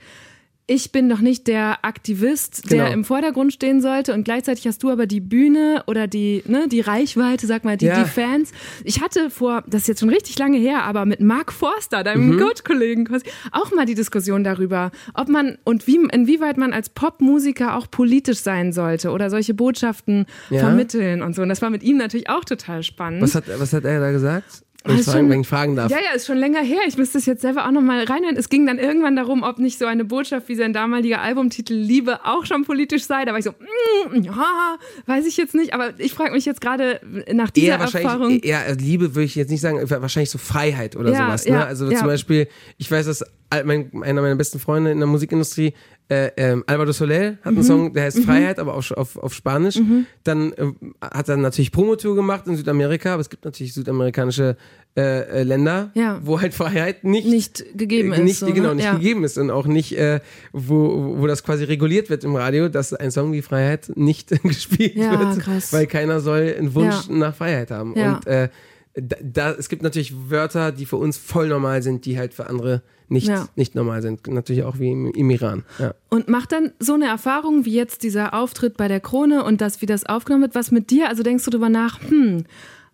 ich 0.68 0.92
bin 0.92 1.10
doch 1.10 1.20
nicht 1.20 1.46
der 1.46 1.86
Aktivist, 1.86 2.72
der 2.72 2.86
Genau. 2.86 2.92
im 2.94 3.04
Vordergrund 3.06 3.54
stehen 3.54 3.82
sollte 3.82 4.16
und 4.16 4.24
gleichzeitig 4.24 4.66
hast 4.66 4.82
du 4.82 4.90
aber 4.90 5.06
die 5.06 5.20
Bühne 5.20 5.84
oder 5.86 6.08
die, 6.08 6.42
ne, 6.48 6.68
die 6.68 6.82
Reichweite, 6.82 7.46
sag 7.46 7.66
mal, 7.66 7.78
die, 7.78 7.86
Ja. 7.86 8.02
die 8.04 8.10
Fans. 8.10 8.52
Ich 8.84 9.00
hatte 9.00 9.30
vor, 9.30 9.64
das 9.68 9.82
ist 9.84 9.88
jetzt 9.90 10.00
schon 10.00 10.10
richtig 10.10 10.40
lange 10.40 10.58
her, 10.58 10.82
aber 10.84 11.06
mit 11.06 11.20
Mark 11.20 11.54
Forster, 11.54 12.04
deinem 12.04 12.30
Mhm. 12.30 12.40
Coach-Kollegen, 12.40 13.06
quasi, 13.06 13.26
auch 13.52 13.72
mal 13.76 13.86
die 13.86 13.94
Diskussion 13.94 14.44
darüber, 14.44 14.90
ob 15.14 15.28
man 15.30 15.60
und 15.66 15.86
wie, 15.86 15.98
inwieweit 16.12 16.58
man 16.58 16.74
als 16.74 16.90
Popmusiker 16.90 17.78
auch 17.78 17.92
politisch 17.92 18.40
sein 18.40 18.74
sollte 18.74 19.12
oder 19.12 19.30
solche 19.30 19.54
Botschaften 19.54 20.26
Ja. 20.50 20.62
vermitteln 20.62 21.22
und 21.22 21.36
so. 21.36 21.44
Und 21.44 21.50
das 21.50 21.62
war 21.62 21.70
mit 21.70 21.84
ihm 21.84 21.98
natürlich 21.98 22.28
auch 22.28 22.44
total 22.44 22.82
spannend. 22.82 23.22
Was 23.22 23.36
hat, 23.36 23.44
was 23.60 23.72
hat 23.72 23.86
er 23.86 24.00
da 24.00 24.10
gesagt? 24.12 24.64
Wenn 24.86 24.96
ich, 24.96 25.02
ist 25.02 25.12
fragen, 25.12 25.30
wenn 25.30 25.42
ich 25.42 25.48
fragen 25.48 25.76
darf. 25.76 25.92
Ja, 25.92 25.98
ja, 25.98 26.16
ist 26.16 26.28
schon 26.28 26.38
länger 26.38 26.62
her. 26.62 26.80
Ich 26.88 26.98
müsste 26.98 27.18
es 27.18 27.26
jetzt 27.26 27.42
selber 27.42 27.66
auch 27.68 27.72
nochmal 27.72 28.04
reinhören. 28.04 28.38
Es 28.38 28.50
ging 28.50 28.66
dann 28.68 28.78
irgendwann 28.78 29.16
darum, 29.16 29.44
ob 29.44 29.58
nicht 29.58 29.80
so 29.80 29.86
eine 29.86 30.06
Botschaft 30.06 30.48
wie 30.48 30.56
sein 30.56 30.74
damaliger 30.74 31.22
Albumtitel 31.22 31.74
Liebe 31.74 32.20
auch 32.24 32.46
schon 32.46 32.66
politisch 32.66 33.06
sei. 33.06 33.26
Da 33.26 33.32
war 33.32 33.40
ich 33.40 33.46
so, 33.46 33.52
mm, 33.52 34.22
ja, 34.22 34.78
weiß 35.08 35.26
ich 35.26 35.38
jetzt 35.38 35.56
nicht. 35.56 35.74
Aber 35.74 35.94
ich 35.98 36.14
frage 36.14 36.32
mich 36.34 36.46
jetzt 36.46 36.62
gerade 36.62 37.02
nach 37.34 37.50
dieser 37.50 37.68
eher 37.68 37.80
Erfahrung. 37.80 38.40
eher 38.40 38.60
also 38.60 38.80
Liebe 38.80 39.16
würde 39.16 39.26
ich 39.26 39.36
jetzt 39.36 39.50
nicht 39.50 39.62
sagen, 39.62 39.80
wahrscheinlich 39.90 40.30
so 40.30 40.38
Freiheit 40.38 40.96
oder 40.96 41.12
Ja, 41.12 41.26
sowas. 41.26 41.46
Ne? 41.46 41.52
ja, 41.52 41.66
also 41.66 41.90
ja. 41.90 41.98
zum 41.98 42.08
Beispiel, 42.08 42.48
ich 42.78 42.90
weiß, 42.90 43.08
dass 43.08 43.24
mein, 43.66 43.92
einer 44.04 44.22
meiner 44.22 44.36
besten 44.36 44.60
Freunde 44.60 44.92
in 44.92 44.98
der 45.00 45.08
Musikindustrie, 45.08 45.74
äh, 46.08 46.30
ähm, 46.38 46.64
Alvaro 46.68 46.92
Soler, 46.92 47.38
hat 47.42 47.48
einen 47.48 47.58
Mhm. 47.58 47.64
Song, 47.64 47.94
der 47.94 48.04
heißt 48.04 48.20
Freiheit, 48.20 48.60
aber 48.60 48.76
auf, 48.76 48.92
auf, 48.92 49.18
auf 49.18 49.34
Spanisch. 49.34 49.80
Dann 50.24 50.54
ähm, 50.58 50.76
hat 51.02 51.30
er 51.30 51.38
natürlich 51.38 51.72
Promotour 51.72 52.16
gemacht 52.16 52.46
in 52.48 52.56
Südamerika, 52.56 53.14
aber 53.14 53.22
es 53.22 53.30
gibt 53.30 53.44
natürlich 53.44 53.74
südamerikanische 53.74 54.56
äh, 54.98 55.42
äh, 55.42 55.44
Länder, 55.44 55.92
Ja. 55.96 56.20
wo 56.24 56.40
halt 56.40 56.54
Freiheit 56.54 57.04
nicht 57.04 57.28
Nicht 57.28 57.66
gegeben 57.78 58.14
ist, 58.14 58.20
Nicht, 58.24 58.40
so, 58.40 58.46
ne? 58.46 58.54
genau, 58.54 58.74
nicht 58.74 58.86
Ja. 58.86 58.94
gegeben 58.94 59.24
ist 59.24 59.38
und 59.38 59.50
auch 59.52 59.66
nicht, 59.66 59.98
äh, 59.98 60.20
wo, 60.54 61.18
wo 61.18 61.28
das 61.28 61.44
quasi 61.44 61.64
reguliert 61.66 62.10
wird 62.10 62.24
im 62.24 62.36
Radio, 62.36 62.70
dass 62.70 62.94
ein 62.94 63.12
Song 63.12 63.34
wie 63.34 63.42
Freiheit 63.42 63.92
nicht 63.96 64.30
gespielt 64.44 64.96
Ja, 64.96 65.20
wird, 65.20 65.40
krass. 65.40 65.74
weil 65.74 65.88
keiner 65.88 66.20
soll 66.22 66.56
einen 66.58 66.74
Wunsch 66.76 67.10
nach 67.10 67.36
Freiheit 67.36 67.72
haben. 67.72 67.94
Und 67.94 68.28
äh, 68.28 68.50
da, 68.96 69.18
da, 69.22 69.52
es 69.52 69.70
gibt 69.70 69.84
natürlich 69.84 70.14
Wörter, 70.30 70.72
die 70.72 70.86
für 70.86 70.96
uns 70.96 71.18
voll 71.18 71.48
normal 71.50 71.84
sind, 71.84 72.06
die 72.06 72.18
halt 72.18 72.34
für 72.34 72.48
andere 72.48 72.82
nicht, 73.08 73.28
Ja. 73.28 73.48
nicht 73.56 73.76
normal 73.76 74.02
sind. 74.02 74.26
Natürlich 74.28 74.64
auch 74.64 74.80
wie 74.80 74.92
im, 74.92 75.12
im 75.12 75.30
Iran. 75.30 75.64
Ja. 75.80 75.94
Und 76.10 76.28
macht 76.28 76.52
dann 76.52 76.72
so 76.80 76.94
eine 76.94 77.06
Erfahrung 77.08 77.66
wie 77.66 77.74
jetzt 77.74 78.04
dieser 78.04 78.34
Auftritt 78.34 78.78
bei 78.78 78.88
der 78.88 79.00
Krone 79.00 79.44
und 79.44 79.62
das, 79.62 79.82
wie 79.82 79.86
das 79.86 80.06
aufgenommen 80.06 80.44
wird, 80.44 80.56
was 80.56 80.72
mit 80.72 80.90
dir? 80.90 81.10
Also 81.10 81.22
denkst 81.24 81.44
du 81.46 81.52
darüber 81.52 81.70
nach, 81.70 82.00
hm, 82.02 82.46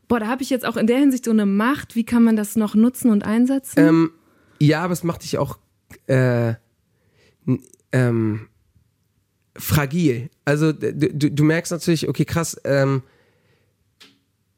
boah, 0.07 0.19
da 0.19 0.27
habe 0.27 0.43
ich 0.43 0.49
jetzt 0.49 0.65
auch 0.65 0.75
in 0.75 0.87
der 0.87 0.97
Hinsicht 0.97 1.25
so 1.25 1.31
eine 1.31 1.45
Macht. 1.45 1.95
Wie 1.95 2.03
kann 2.03 2.23
man 2.23 2.35
das 2.35 2.55
noch 2.55 2.75
nutzen 2.75 3.09
und 3.11 3.23
einsetzen? 3.23 3.79
Ähm, 3.79 4.11
ja, 4.59 4.81
aber 4.83 4.93
es 4.93 5.03
macht 5.03 5.23
dich 5.23 5.37
auch 5.37 5.57
äh, 6.07 6.55
ähm, 7.91 8.47
fragil. 9.55 10.29
Also 10.45 10.73
du, 10.73 11.31
du 11.31 11.43
merkst 11.43 11.71
natürlich, 11.71 12.09
okay, 12.09 12.25
krass, 12.25 12.59
ähm, 12.65 13.03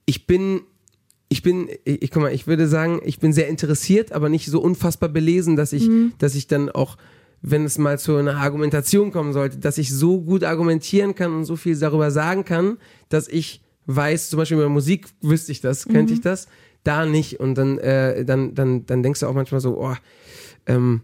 ich 0.05 0.25
bin, 0.27 0.61
ich 1.33 1.41
bin, 1.41 1.67
ich, 1.83 2.03
ich 2.03 2.11
guck 2.11 2.21
mal, 2.21 2.31
ich 2.31 2.45
würde 2.45 2.67
sagen, 2.67 3.01
ich 3.03 3.17
bin 3.19 3.33
sehr 3.33 3.47
interessiert, 3.47 4.11
aber 4.11 4.29
nicht 4.29 4.45
so 4.45 4.61
unfassbar 4.61 5.09
belesen, 5.09 5.55
dass 5.55 5.73
ich, 5.73 5.89
dass 6.19 6.35
ich 6.35 6.45
dann 6.47 6.69
auch, 6.69 6.95
wenn 7.41 7.65
es 7.65 7.79
mal 7.79 7.97
zu 7.97 8.15
einer 8.15 8.37
Argumentation 8.37 9.11
kommen 9.11 9.33
sollte, 9.33 9.57
dass 9.57 9.79
ich 9.79 9.91
so 9.93 10.21
gut 10.21 10.43
argumentieren 10.43 11.15
kann 11.15 11.33
und 11.33 11.45
so 11.45 11.55
viel 11.55 11.75
darüber 11.77 12.11
sagen 12.11 12.45
kann, 12.45 12.77
dass 13.09 13.27
ich 13.27 13.61
weiß, 13.87 14.29
zum 14.29 14.37
Beispiel 14.37 14.57
über 14.57 14.69
Musik 14.69 15.07
wüsste 15.21 15.51
ich 15.51 15.59
das, 15.59 15.87
könnte 15.87 16.13
ich 16.13 16.21
das, 16.21 16.47
da 16.83 17.05
nicht. 17.07 17.39
Und 17.39 17.55
dann, 17.57 17.79
äh, 17.79 18.23
dann, 18.23 18.53
dann, 18.53 18.85
dann 18.85 19.01
denkst 19.03 19.19
du 19.21 19.27
auch 19.27 19.33
manchmal 19.33 19.59
so, 19.59 19.77
oh, 19.81 19.95
ähm, 20.67 21.01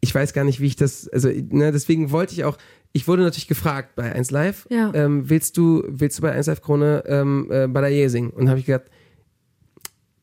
ich 0.00 0.14
weiß 0.14 0.32
gar 0.32 0.44
nicht, 0.44 0.60
wie 0.60 0.66
ich 0.68 0.76
das, 0.76 1.06
also 1.08 1.28
ne, 1.28 1.70
deswegen 1.70 2.10
wollte 2.10 2.32
ich 2.32 2.44
auch, 2.44 2.56
ich 2.92 3.06
wurde 3.06 3.22
natürlich 3.22 3.46
gefragt 3.48 3.90
bei 3.94 4.10
1 4.12 4.30
Live, 4.30 4.66
Ja. 4.70 4.90
ähm, 4.94 5.28
willst 5.28 5.56
du, 5.58 5.84
willst 5.86 6.18
du 6.18 6.22
bei 6.22 6.32
1 6.32 6.46
Live 6.46 6.62
Krone 6.62 7.04
ähm, 7.06 7.48
äh, 7.50 7.66
Balayer 7.68 8.08
singen? 8.08 8.30
Und 8.30 8.48
habe 8.48 8.58
ich 8.58 8.66
gesagt, 8.66 8.90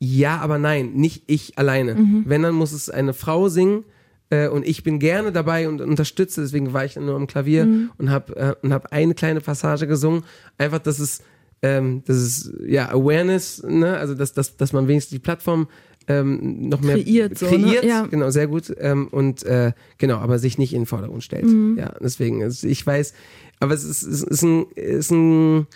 ja, 0.06 0.38
aber 0.40 0.58
nein, 0.58 0.94
nicht 0.94 1.24
ich 1.28 1.58
alleine. 1.58 1.96
Wenn, 2.26 2.42
dann 2.44 2.56
muss 2.56 2.72
es 2.74 2.90
eine 2.90 3.14
Frau 3.14 3.48
singen, 3.48 3.84
äh, 4.30 4.48
und 4.50 4.66
ich 4.68 4.84
bin 4.84 5.00
gerne 5.00 5.32
dabei 5.32 5.70
und 5.70 5.80
unterstütze, 5.82 6.42
deswegen 6.42 6.74
war 6.74 6.84
ich 6.86 6.96
dann 6.96 7.06
nur 7.06 7.16
am 7.16 7.28
Klavier 7.28 7.68
und 7.98 8.10
habe 8.10 8.36
äh, 8.36 8.56
und 8.66 8.74
hab 8.74 8.92
eine 8.92 9.14
kleine 9.14 9.42
Passage 9.42 9.88
gesungen. 9.88 10.24
Einfach, 10.58 10.80
dass 10.80 11.00
es, 11.00 11.22
ähm, 11.62 12.02
das 12.06 12.18
ist 12.18 12.52
ja 12.66 12.90
Awareness, 12.90 13.64
ne? 13.64 13.98
also 13.98 14.14
dass, 14.16 14.34
dass, 14.34 14.58
dass 14.58 14.74
man 14.74 14.88
wenigstens 14.88 15.12
die 15.12 15.20
Plattform 15.20 15.68
ähm, 16.08 16.68
noch 16.68 16.82
mehr 16.82 16.96
Kreiert 17.02 17.38
so, 17.38 17.46
ne? 17.46 17.52
kreiert, 17.64 17.86
Ja. 17.86 18.06
genau, 18.08 18.30
sehr 18.30 18.48
gut. 18.48 18.74
Ähm, 18.78 19.08
und 19.10 19.44
äh, 19.44 19.72
genau, 20.00 20.18
aber 20.18 20.38
sich 20.40 20.58
nicht 20.58 20.74
in 20.74 20.82
den 20.82 20.86
Vordergrund 20.88 21.24
stellt. 21.24 21.46
Mhm. 21.46 21.78
Ja, 21.78 21.94
deswegen, 22.02 22.44
also 22.44 22.68
ich 22.68 22.86
weiß, 22.86 23.14
aber 23.62 23.74
es 23.74 23.84
ist, 23.86 24.04
es 24.04 24.22
ist, 24.24 24.42
ein, 24.42 24.66
ist 24.76 25.12
ein 25.12 25.68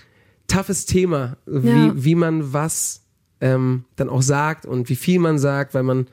toughes 0.48 0.86
Thema, 0.86 1.38
wie, 1.46 1.68
Ja. 1.70 1.94
wie 1.96 2.16
man 2.16 2.52
was 2.54 3.04
ähm, 3.42 3.86
dann 3.96 4.10
auch 4.10 4.22
sagt 4.22 4.66
und 4.66 4.90
wie 4.90 4.96
viel 4.96 5.20
man 5.20 5.38
sagt, 5.40 5.74
weil 5.74 5.84
man 5.84 6.08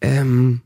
ähm, 0.00 0.60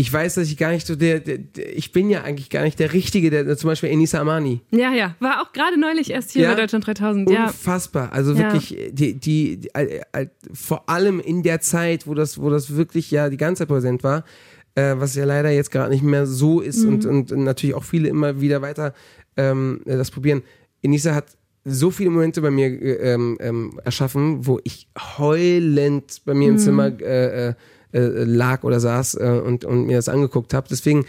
ich 0.00 0.12
weiß, 0.12 0.34
dass 0.34 0.46
ich 0.46 0.56
gar 0.56 0.70
nicht 0.70 0.86
so 0.86 0.94
der, 0.94 1.18
der, 1.18 1.38
der 1.38 1.76
ich 1.76 1.90
bin 1.90 2.08
ja 2.08 2.22
eigentlich 2.22 2.50
gar 2.50 2.62
nicht 2.62 2.78
der 2.78 2.92
Richtige, 2.92 3.30
der, 3.30 3.56
zum 3.56 3.66
Beispiel 3.68 3.88
Enisa 3.90 4.20
Amani. 4.20 4.60
Ja, 4.70 4.92
ja. 4.92 5.16
War 5.18 5.42
auch 5.42 5.52
gerade 5.52 5.78
neulich 5.78 6.10
erst 6.10 6.30
hier 6.30 6.42
Ja. 6.42 6.54
bei 6.54 6.60
Deutschland 6.60 6.86
3000. 6.86 7.28
Ja. 7.30 7.46
Unfassbar. 7.48 8.12
Also 8.12 8.32
Ja. 8.32 8.38
wirklich, 8.52 8.68
die, 8.92 9.14
die, 9.14 9.56
die 9.56 9.70
äh, 9.74 10.00
äh, 10.12 10.26
vor 10.52 10.88
allem 10.88 11.18
in 11.18 11.42
der 11.42 11.60
Zeit, 11.60 12.06
wo 12.06 12.14
das, 12.14 12.40
wo 12.40 12.48
das 12.48 12.76
wirklich 12.76 13.10
ja 13.10 13.28
die 13.28 13.36
ganze 13.36 13.60
Zeit 13.62 13.68
präsent 13.68 14.04
war, 14.04 14.24
äh, 14.76 14.94
was 14.98 15.16
ja 15.16 15.24
leider 15.24 15.50
jetzt 15.50 15.72
gerade 15.72 15.90
nicht 15.90 16.04
mehr 16.04 16.26
so 16.26 16.60
ist 16.60 16.84
und, 16.84 17.04
Mhm. 17.04 17.10
und 17.10 17.30
natürlich 17.32 17.74
auch 17.74 17.82
viele 17.84 18.08
immer 18.08 18.40
wieder 18.40 18.62
weiter 18.62 18.94
ähm, 19.36 19.80
äh, 19.84 19.96
das 19.96 20.12
probieren. 20.12 20.42
Enisa 20.80 21.12
hat 21.12 21.26
so 21.68 21.90
viele 21.90 22.10
Momente 22.10 22.40
bei 22.40 22.50
mir 22.50 22.66
äh, 22.66 23.12
ähm, 23.12 23.36
ähm, 23.40 23.80
erschaffen, 23.84 24.46
wo 24.46 24.60
ich 24.64 24.88
heulend 25.18 26.22
bei 26.24 26.34
mir 26.34 26.50
im 26.50 26.58
Zimmer 26.58 26.86
äh, 27.00 27.48
äh, 27.50 27.54
äh, 27.92 28.24
lag 28.24 28.64
oder 28.64 28.80
saß 28.80 29.14
äh, 29.14 29.40
und, 29.44 29.64
und 29.64 29.86
mir 29.86 29.96
das 29.96 30.08
angeguckt 30.08 30.54
habe. 30.54 30.66
Deswegen, 30.70 31.04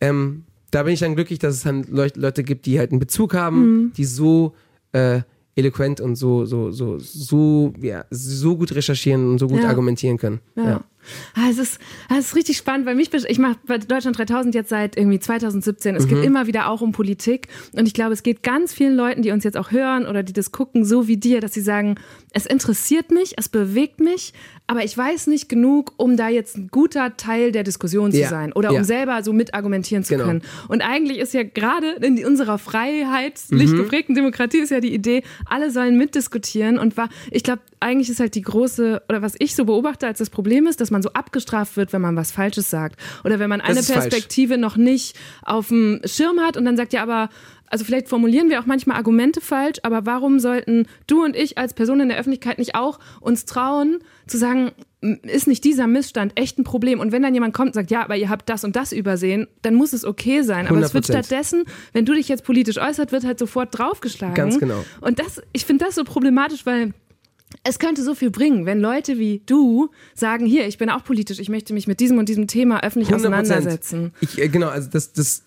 ähm, 0.00 0.44
da 0.70 0.82
bin 0.82 0.94
ich 0.94 1.00
dann 1.00 1.14
glücklich, 1.14 1.38
dass 1.38 1.54
es 1.54 1.62
dann 1.62 1.84
Leu 1.84 2.08
Leute 2.16 2.42
gibt, 2.42 2.66
die 2.66 2.78
halt 2.78 2.90
einen 2.90 2.98
Bezug 3.00 3.34
haben, 3.34 3.92
die 3.96 4.04
so 4.04 4.54
äh, 4.92 5.20
eloquent 5.56 6.00
und 6.00 6.16
so, 6.16 6.44
so, 6.46 6.72
so, 6.72 6.98
so, 6.98 7.72
ja, 7.80 8.04
so 8.10 8.56
gut 8.56 8.74
recherchieren 8.74 9.30
und 9.30 9.38
so 9.38 9.46
gut 9.46 9.62
Ja. 9.62 9.68
argumentieren 9.68 10.18
können. 10.18 10.40
Ja. 10.56 10.84
Ah, 11.34 11.48
es, 11.50 11.58
ist, 11.58 11.78
ah, 12.08 12.14
es 12.18 12.26
ist 12.26 12.36
richtig 12.36 12.56
spannend, 12.56 12.86
weil 12.86 12.94
mich, 12.94 13.12
ich 13.12 13.38
mache 13.38 13.56
bei 13.66 13.78
Deutschland 13.78 14.16
3000 14.18 14.54
jetzt 14.54 14.68
seit 14.70 14.96
irgendwie 14.96 15.18
2017. 15.20 15.94
Es 15.96 16.06
geht 16.08 16.18
Mhm. 16.18 16.24
immer 16.24 16.46
wieder 16.46 16.68
auch 16.68 16.80
um 16.80 16.92
Politik. 16.92 17.48
Und 17.76 17.86
ich 17.86 17.94
glaube, 17.94 18.12
es 18.12 18.22
geht 18.22 18.42
ganz 18.42 18.72
vielen 18.72 18.94
Leuten, 18.96 19.22
die 19.22 19.30
uns 19.30 19.44
jetzt 19.44 19.56
auch 19.56 19.70
hören 19.70 20.06
oder 20.06 20.22
die 20.22 20.32
das 20.32 20.52
gucken, 20.52 20.84
so 20.84 21.08
wie 21.08 21.16
dir, 21.16 21.40
dass 21.40 21.52
sie 21.54 21.60
sagen, 21.60 21.96
es 22.32 22.46
interessiert 22.46 23.10
mich, 23.10 23.34
es 23.36 23.48
bewegt 23.48 24.00
mich, 24.00 24.32
aber 24.66 24.84
ich 24.84 24.96
weiß 24.96 25.26
nicht 25.26 25.48
genug, 25.48 25.92
um 25.98 26.16
da 26.16 26.28
jetzt 26.28 26.56
ein 26.56 26.68
guter 26.68 27.16
Teil 27.16 27.52
der 27.52 27.64
Diskussion 27.64 28.10
zu 28.12 28.18
Ja. 28.20 28.28
sein 28.30 28.52
oder 28.52 28.70
um 28.70 28.76
Ja. 28.76 28.84
selber 28.84 29.22
so 29.22 29.32
mit 29.32 29.52
argumentieren 29.54 30.04
zu 30.04 30.14
Genau. 30.14 30.24
können. 30.26 30.42
Und 30.68 30.80
eigentlich 30.82 31.18
ist 31.18 31.34
ja 31.34 31.42
gerade 31.42 31.90
in 32.00 32.24
unserer 32.24 32.58
freiheitlich 32.58 33.70
Mhm. 33.70 33.76
geprägten 33.76 34.14
Demokratie 34.14 34.58
ist 34.58 34.70
ja 34.70 34.80
die 34.80 34.94
Idee, 34.94 35.22
alle 35.46 35.70
sollen 35.70 35.96
mitdiskutieren 35.98 36.78
und 36.78 36.96
war, 36.96 37.08
ich 37.30 37.42
glaube, 37.42 37.60
eigentlich 37.80 38.08
ist 38.08 38.20
halt 38.20 38.34
die 38.34 38.42
große, 38.42 39.02
oder 39.08 39.20
was 39.22 39.34
ich 39.38 39.54
so 39.54 39.64
beobachte 39.66 40.06
als 40.06 40.18
das 40.18 40.30
Problem 40.30 40.66
ist, 40.66 40.80
dass 40.80 40.90
man 40.94 41.02
so 41.02 41.10
abgestraft 41.12 41.76
wird, 41.76 41.92
wenn 41.92 42.00
man 42.00 42.16
was 42.16 42.32
Falsches 42.32 42.70
sagt. 42.70 42.98
Oder 43.24 43.38
wenn 43.38 43.50
man 43.50 43.60
eine 43.60 43.80
ist 43.80 43.92
falsch. 43.92 44.08
Perspektive 44.08 44.56
noch 44.56 44.76
nicht 44.76 45.16
auf 45.42 45.68
dem 45.68 46.00
Schirm 46.06 46.40
hat 46.40 46.56
und 46.56 46.64
dann 46.64 46.76
sagt, 46.76 46.94
ja, 46.94 47.02
aber 47.02 47.28
also 47.74 47.84
vielleicht 47.84 48.08
formulieren 48.08 48.50
wir 48.50 48.60
auch 48.60 48.66
manchmal 48.66 48.96
Argumente 48.96 49.40
falsch, 49.40 49.78
aber 49.82 50.06
warum 50.06 50.38
sollten 50.38 50.86
du 51.08 51.24
und 51.24 51.34
ich 51.34 51.58
als 51.58 51.74
Person 51.74 51.98
in 52.00 52.08
der 52.08 52.18
Öffentlichkeit 52.18 52.58
nicht 52.58 52.76
auch 52.76 53.00
uns 53.20 53.46
trauen, 53.46 53.98
zu 54.28 54.38
sagen, 54.38 54.70
ist 55.22 55.48
nicht 55.48 55.64
dieser 55.64 55.86
Missstand 55.86 56.38
echt 56.38 56.58
ein 56.58 56.64
Problem? 56.64 57.00
Und 57.00 57.10
wenn 57.10 57.22
dann 57.22 57.34
jemand 57.34 57.52
kommt 57.52 57.68
und 57.68 57.74
sagt, 57.74 57.90
ja, 57.90 58.04
aber 58.04 58.16
ihr 58.16 58.28
habt 58.28 58.48
das 58.48 58.64
und 58.64 58.76
das 58.76 58.92
übersehen, 58.92 59.48
dann 59.62 59.74
muss 59.74 59.92
es 59.92 60.04
okay 60.04 60.42
sein. 60.42 60.68
Aber 60.68 60.78
es 60.78 60.94
wird 60.94 61.04
100%. 61.04 61.08
stattdessen, 61.08 61.64
wenn 61.92 62.04
du 62.04 62.14
dich 62.14 62.28
jetzt 62.28 62.44
politisch 62.44 62.78
äußert, 62.78 63.12
wird 63.12 63.24
halt 63.24 63.38
sofort 63.38 63.76
draufgeschlagen. 63.76 64.34
Ganz 64.34 64.60
genau. 64.60 64.84
Und 65.00 65.18
das, 65.18 65.42
ich 65.52 65.64
finde 65.64 65.84
das 65.84 65.96
so 65.96 66.04
problematisch, 66.04 66.64
weil 66.66 66.94
es 67.62 67.78
könnte 67.78 68.02
so 68.02 68.14
viel 68.14 68.30
bringen, 68.30 68.66
wenn 68.66 68.80
Leute 68.80 69.18
wie 69.18 69.42
du 69.46 69.90
sagen, 70.14 70.46
hier, 70.46 70.66
ich 70.66 70.78
bin 70.78 70.90
auch 70.90 71.04
politisch, 71.04 71.38
ich 71.38 71.48
möchte 71.48 71.72
mich 71.72 71.86
mit 71.86 72.00
diesem 72.00 72.18
und 72.18 72.28
diesem 72.28 72.46
Thema 72.46 72.82
öffentlich 72.82 73.10
100%. 73.10 73.14
auseinandersetzen. 73.16 74.12
Ich, 74.20 74.38
äh, 74.40 74.48
genau, 74.48 74.68
also 74.68 74.88
das, 74.90 75.12
das, 75.12 75.44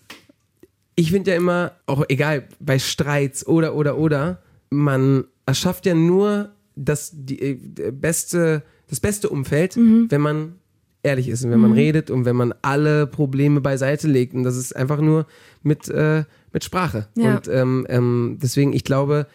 ich 0.94 1.10
finde 1.10 1.32
ja 1.32 1.36
immer, 1.36 1.72
auch 1.86 2.04
egal, 2.08 2.48
bei 2.60 2.78
Streits 2.78 3.46
oder, 3.46 3.74
oder, 3.74 3.98
oder, 3.98 4.42
man 4.70 5.24
erschafft 5.46 5.86
ja 5.86 5.94
nur 5.94 6.50
das 6.76 7.10
die, 7.12 7.40
äh, 7.40 7.90
beste, 7.92 8.62
das 8.88 9.00
beste 9.00 9.28
Umfeld, 9.28 9.76
Mhm. 9.76 10.06
wenn 10.10 10.20
man 10.20 10.54
ehrlich 11.02 11.28
ist 11.28 11.44
und 11.44 11.50
wenn 11.50 11.60
man 11.60 11.72
redet 11.72 12.10
und 12.10 12.24
wenn 12.24 12.36
man 12.36 12.52
alle 12.62 13.06
Probleme 13.06 13.60
beiseite 13.60 14.08
legt. 14.08 14.34
Und 14.34 14.42
das 14.42 14.56
ist 14.56 14.74
einfach 14.74 15.00
nur 15.00 15.26
mit, 15.62 15.88
äh, 15.88 16.24
mit 16.52 16.64
Sprache. 16.64 17.08
Ja. 17.16 17.36
Und 17.36 17.48
ähm, 17.48 17.86
ähm, 17.88 18.38
deswegen, 18.42 18.72
ich 18.72 18.84
glaube, 18.84 19.26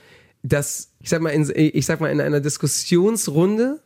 dass, 0.43 0.91
ich 0.99 1.09
sag 1.09 1.21
mal, 1.21 1.29
in, 1.29 1.49
ich 1.55 1.85
sag 1.85 2.01
mal, 2.01 2.11
in 2.11 2.21
einer 2.21 2.41
Diskussionsrunde, 2.41 3.81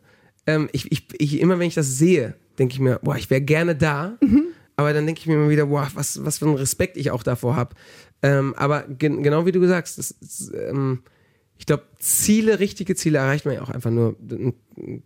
ähm, 0.48 0.70
ich, 0.72 0.92
ich, 0.92 1.08
ich, 1.18 1.40
immer 1.40 1.60
wenn 1.60 1.68
ich 1.68 1.76
das 1.76 1.98
sehe, 1.98 2.36
denke 2.58 2.74
ich 2.74 2.80
mir, 2.80 3.00
boah, 3.04 3.16
ich 3.16 3.30
wäre 3.30 3.42
gerne 3.42 3.76
da. 3.76 4.18
Aber 4.76 4.94
dann 4.94 5.06
denke 5.06 5.22
ich 5.22 5.28
mir 5.28 5.34
immer 5.34 5.50
wieder, 5.50 5.68
boah, 5.68 5.90
was, 5.96 6.24
was 6.24 6.38
für 6.40 6.46
ein 6.46 6.56
Respekt 6.56 6.98
ich 6.98 7.12
auch 7.12 7.24
davor 7.24 7.56
habe. 7.56 7.76
Ähm, 8.22 8.54
aber 8.56 8.84
gen 8.84 9.24
genau 9.24 9.46
wie 9.46 9.52
du 9.52 9.60
gesagt 9.60 9.88
hast, 9.88 9.98
das, 9.98 10.12
ist, 10.12 10.54
ähm, 10.54 11.04
ich 11.58 11.66
glaube, 11.66 11.84
Ziele, 12.00 12.60
richtige 12.60 12.96
Ziele 12.96 13.18
erreicht 13.18 13.46
man 13.46 13.56
ja 13.56 13.62
auch 13.62 13.70
einfach 13.70 13.90
nur. 13.90 14.16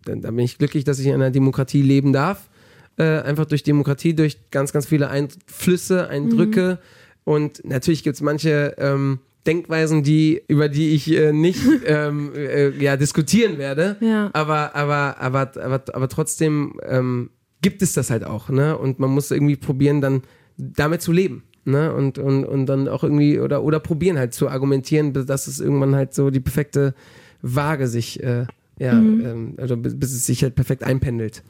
Da, 0.04 0.14
da 0.14 0.30
bin 0.30 0.40
ich 0.40 0.58
glücklich, 0.58 0.84
dass 0.84 0.98
ich 0.98 1.06
in 1.06 1.14
einer 1.14 1.30
Demokratie 1.30 1.82
leben 1.82 2.12
darf. 2.12 2.50
Äh, 2.98 3.20
einfach 3.20 3.46
durch 3.46 3.62
Demokratie, 3.62 4.14
durch 4.14 4.50
ganz, 4.50 4.72
ganz 4.72 4.86
viele 4.86 5.08
Einflüsse, 5.08 6.08
Eindrücke. 6.08 6.78
Und 7.24 7.64
natürlich 7.64 8.02
gibt 8.02 8.16
es 8.16 8.20
manche 8.20 8.74
ähm, 8.78 9.20
Denkweisen, 9.46 10.02
die, 10.02 10.42
über 10.48 10.68
die 10.68 10.90
ich 10.90 11.10
äh, 11.12 11.32
nicht 11.32 11.60
ähm, 11.86 12.32
äh, 12.34 12.70
ja, 12.82 12.96
diskutieren 12.96 13.58
werde. 13.58 13.96
Ja. 14.00 14.30
Aber, 14.32 14.74
aber, 14.76 15.16
aber, 15.20 15.52
aber, 15.62 15.82
aber 15.92 16.08
trotzdem 16.08 16.74
ähm, 16.86 17.30
gibt 17.60 17.82
es 17.82 17.92
das 17.92 18.10
halt 18.10 18.24
auch, 18.24 18.48
ne? 18.48 18.76
Und 18.78 18.98
man 18.98 19.10
muss 19.10 19.30
irgendwie 19.30 19.56
probieren, 19.56 20.00
dann 20.00 20.22
damit 20.56 21.02
zu 21.02 21.12
leben. 21.12 21.44
Ne? 21.64 21.94
Und, 21.94 22.18
und, 22.18 22.44
und 22.44 22.66
dann 22.66 22.88
auch 22.88 23.04
irgendwie, 23.04 23.38
oder, 23.38 23.62
oder 23.62 23.78
probieren 23.78 24.18
halt 24.18 24.34
zu 24.34 24.48
argumentieren, 24.48 25.12
bis- 25.12 25.26
dass 25.26 25.46
es 25.46 25.60
irgendwann 25.60 25.94
halt 25.94 26.12
so 26.12 26.30
die 26.30 26.40
perfekte 26.40 26.92
Waage 27.40 27.86
sich, 27.86 28.20
äh, 28.22 28.46
ja, 28.80 28.98
ähm, 28.98 29.54
also 29.58 29.76
bis, 29.76 29.96
bis 29.98 30.12
es 30.12 30.26
sich 30.26 30.42
halt 30.42 30.56
perfekt 30.56 30.82
einpendelt. 30.82 31.44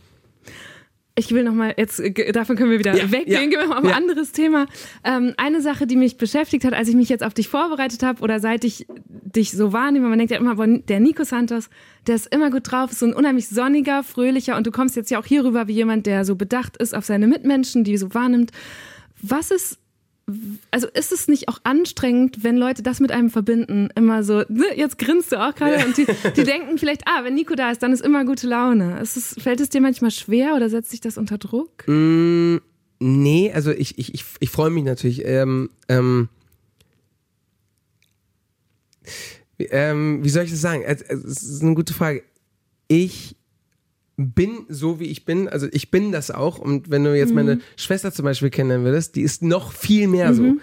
Ich 1.14 1.30
will 1.30 1.44
noch 1.44 1.52
mal 1.52 1.74
jetzt, 1.76 2.02
davon 2.32 2.56
können 2.56 2.70
wir 2.70 2.78
wieder 2.78 2.96
Ja, 2.96 3.12
weggehen, 3.12 3.32
ja, 3.32 3.40
gehen 3.40 3.50
wir 3.50 3.66
mal 3.66 3.78
auf 3.78 3.84
ein 3.84 3.90
ja. 3.90 3.96
anderes 3.96 4.32
Thema. 4.32 4.66
Ähm, 5.04 5.34
eine 5.36 5.60
Sache, 5.60 5.86
die 5.86 5.96
mich 5.96 6.16
beschäftigt 6.16 6.64
hat, 6.64 6.72
als 6.72 6.88
ich 6.88 6.94
mich 6.94 7.10
jetzt 7.10 7.22
auf 7.22 7.34
dich 7.34 7.48
vorbereitet 7.48 8.02
habe 8.02 8.22
oder 8.22 8.40
seit 8.40 8.64
ich 8.64 8.86
dich 9.08 9.52
so 9.52 9.74
wahrnehme, 9.74 10.08
man 10.08 10.18
denkt 10.18 10.32
ja 10.32 10.38
immer, 10.38 10.56
der 10.66 11.00
Nico 11.00 11.24
Santos, 11.24 11.68
der 12.06 12.14
ist 12.14 12.34
immer 12.34 12.50
gut 12.50 12.70
drauf, 12.70 12.92
ist 12.92 13.00
so 13.00 13.06
ein 13.06 13.12
unheimlich 13.12 13.48
sonniger, 13.48 14.02
fröhlicher 14.02 14.56
und 14.56 14.66
du 14.66 14.70
kommst 14.70 14.96
jetzt 14.96 15.10
ja 15.10 15.18
auch 15.18 15.26
hier 15.26 15.44
rüber 15.44 15.68
wie 15.68 15.74
jemand, 15.74 16.06
der 16.06 16.24
so 16.24 16.34
bedacht 16.34 16.78
ist 16.78 16.94
auf 16.94 17.04
seine 17.04 17.26
Mitmenschen, 17.26 17.84
die 17.84 17.98
so 17.98 18.14
wahrnimmt. 18.14 18.50
Was 19.20 19.50
ist 19.50 19.81
also 20.70 20.86
ist 20.88 21.12
es 21.12 21.26
nicht 21.28 21.48
auch 21.48 21.58
anstrengend, 21.64 22.42
wenn 22.44 22.56
Leute 22.56 22.82
das 22.82 23.00
mit 23.00 23.10
einem 23.10 23.28
verbinden? 23.28 23.88
Immer 23.96 24.22
so, 24.22 24.44
ne, 24.48 24.64
jetzt 24.76 24.96
grinst 24.98 25.32
du 25.32 25.36
auch 25.36 25.54
gerade 25.54 25.84
und 25.84 25.96
die, 25.96 26.06
die 26.36 26.44
denken 26.44 26.78
vielleicht, 26.78 27.02
ah, 27.06 27.24
wenn 27.24 27.34
Nico 27.34 27.54
da 27.54 27.70
ist, 27.70 27.82
dann 27.82 27.92
ist 27.92 28.00
immer 28.02 28.24
gute 28.24 28.46
Laune. 28.46 28.98
Es, 29.00 29.34
fällt 29.38 29.60
es 29.60 29.68
dir 29.68 29.80
manchmal 29.80 30.10
schwer 30.12 30.54
oder 30.54 30.70
setzt 30.70 30.90
sich 30.90 31.00
das 31.00 31.18
unter 31.18 31.38
Druck? 31.38 31.86
Mm, 31.88 32.58
nee, 33.00 33.52
also 33.52 33.72
ich, 33.72 33.98
ich, 33.98 34.14
ich, 34.14 34.24
ich 34.38 34.50
freue 34.50 34.70
mich 34.70 34.84
natürlich. 34.84 35.24
Ähm, 35.24 35.70
ähm, 35.88 36.28
wie- 39.58 39.66
ähm, 39.70 40.20
wie 40.22 40.28
soll 40.30 40.44
ich 40.44 40.50
das 40.50 40.60
sagen? 40.60 40.82
Es 40.86 41.02
es 41.02 41.42
ist 41.42 41.62
eine 41.62 41.74
gute 41.74 41.94
Frage. 41.94 42.22
Ich 42.88 43.36
bin 44.30 44.66
so, 44.68 45.00
wie 45.00 45.06
ich 45.06 45.24
bin. 45.24 45.48
Also 45.48 45.66
ich 45.72 45.90
bin 45.90 46.12
das 46.12 46.30
auch. 46.30 46.58
Und 46.58 46.90
wenn 46.90 47.04
du 47.04 47.16
jetzt 47.16 47.34
meine 47.34 47.60
Schwester 47.76 48.12
zum 48.12 48.24
Beispiel 48.24 48.50
kennenlernen 48.50 48.86
würdest, 48.86 49.16
die 49.16 49.22
ist 49.22 49.42
noch 49.42 49.72
viel 49.72 50.08
mehr 50.08 50.34
so. 50.34 50.56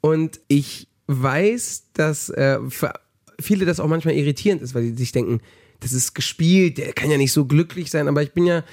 Und 0.00 0.40
ich 0.48 0.88
weiß, 1.06 1.90
dass 1.94 2.30
äh, 2.30 2.58
für 2.68 2.92
viele 3.40 3.64
das 3.64 3.80
auch 3.80 3.88
manchmal 3.88 4.14
irritierend 4.14 4.62
ist, 4.62 4.74
weil 4.74 4.90
die 4.90 4.96
sich 4.96 5.12
denken, 5.12 5.40
das 5.80 5.92
ist 5.92 6.14
gespielt, 6.14 6.78
der 6.78 6.92
kann 6.92 7.10
ja 7.10 7.18
nicht 7.18 7.32
so 7.32 7.44
glücklich 7.44 7.90
sein. 7.90 8.08
Aber 8.08 8.22
ich 8.22 8.32
bin 8.32 8.46
ja, 8.46 8.64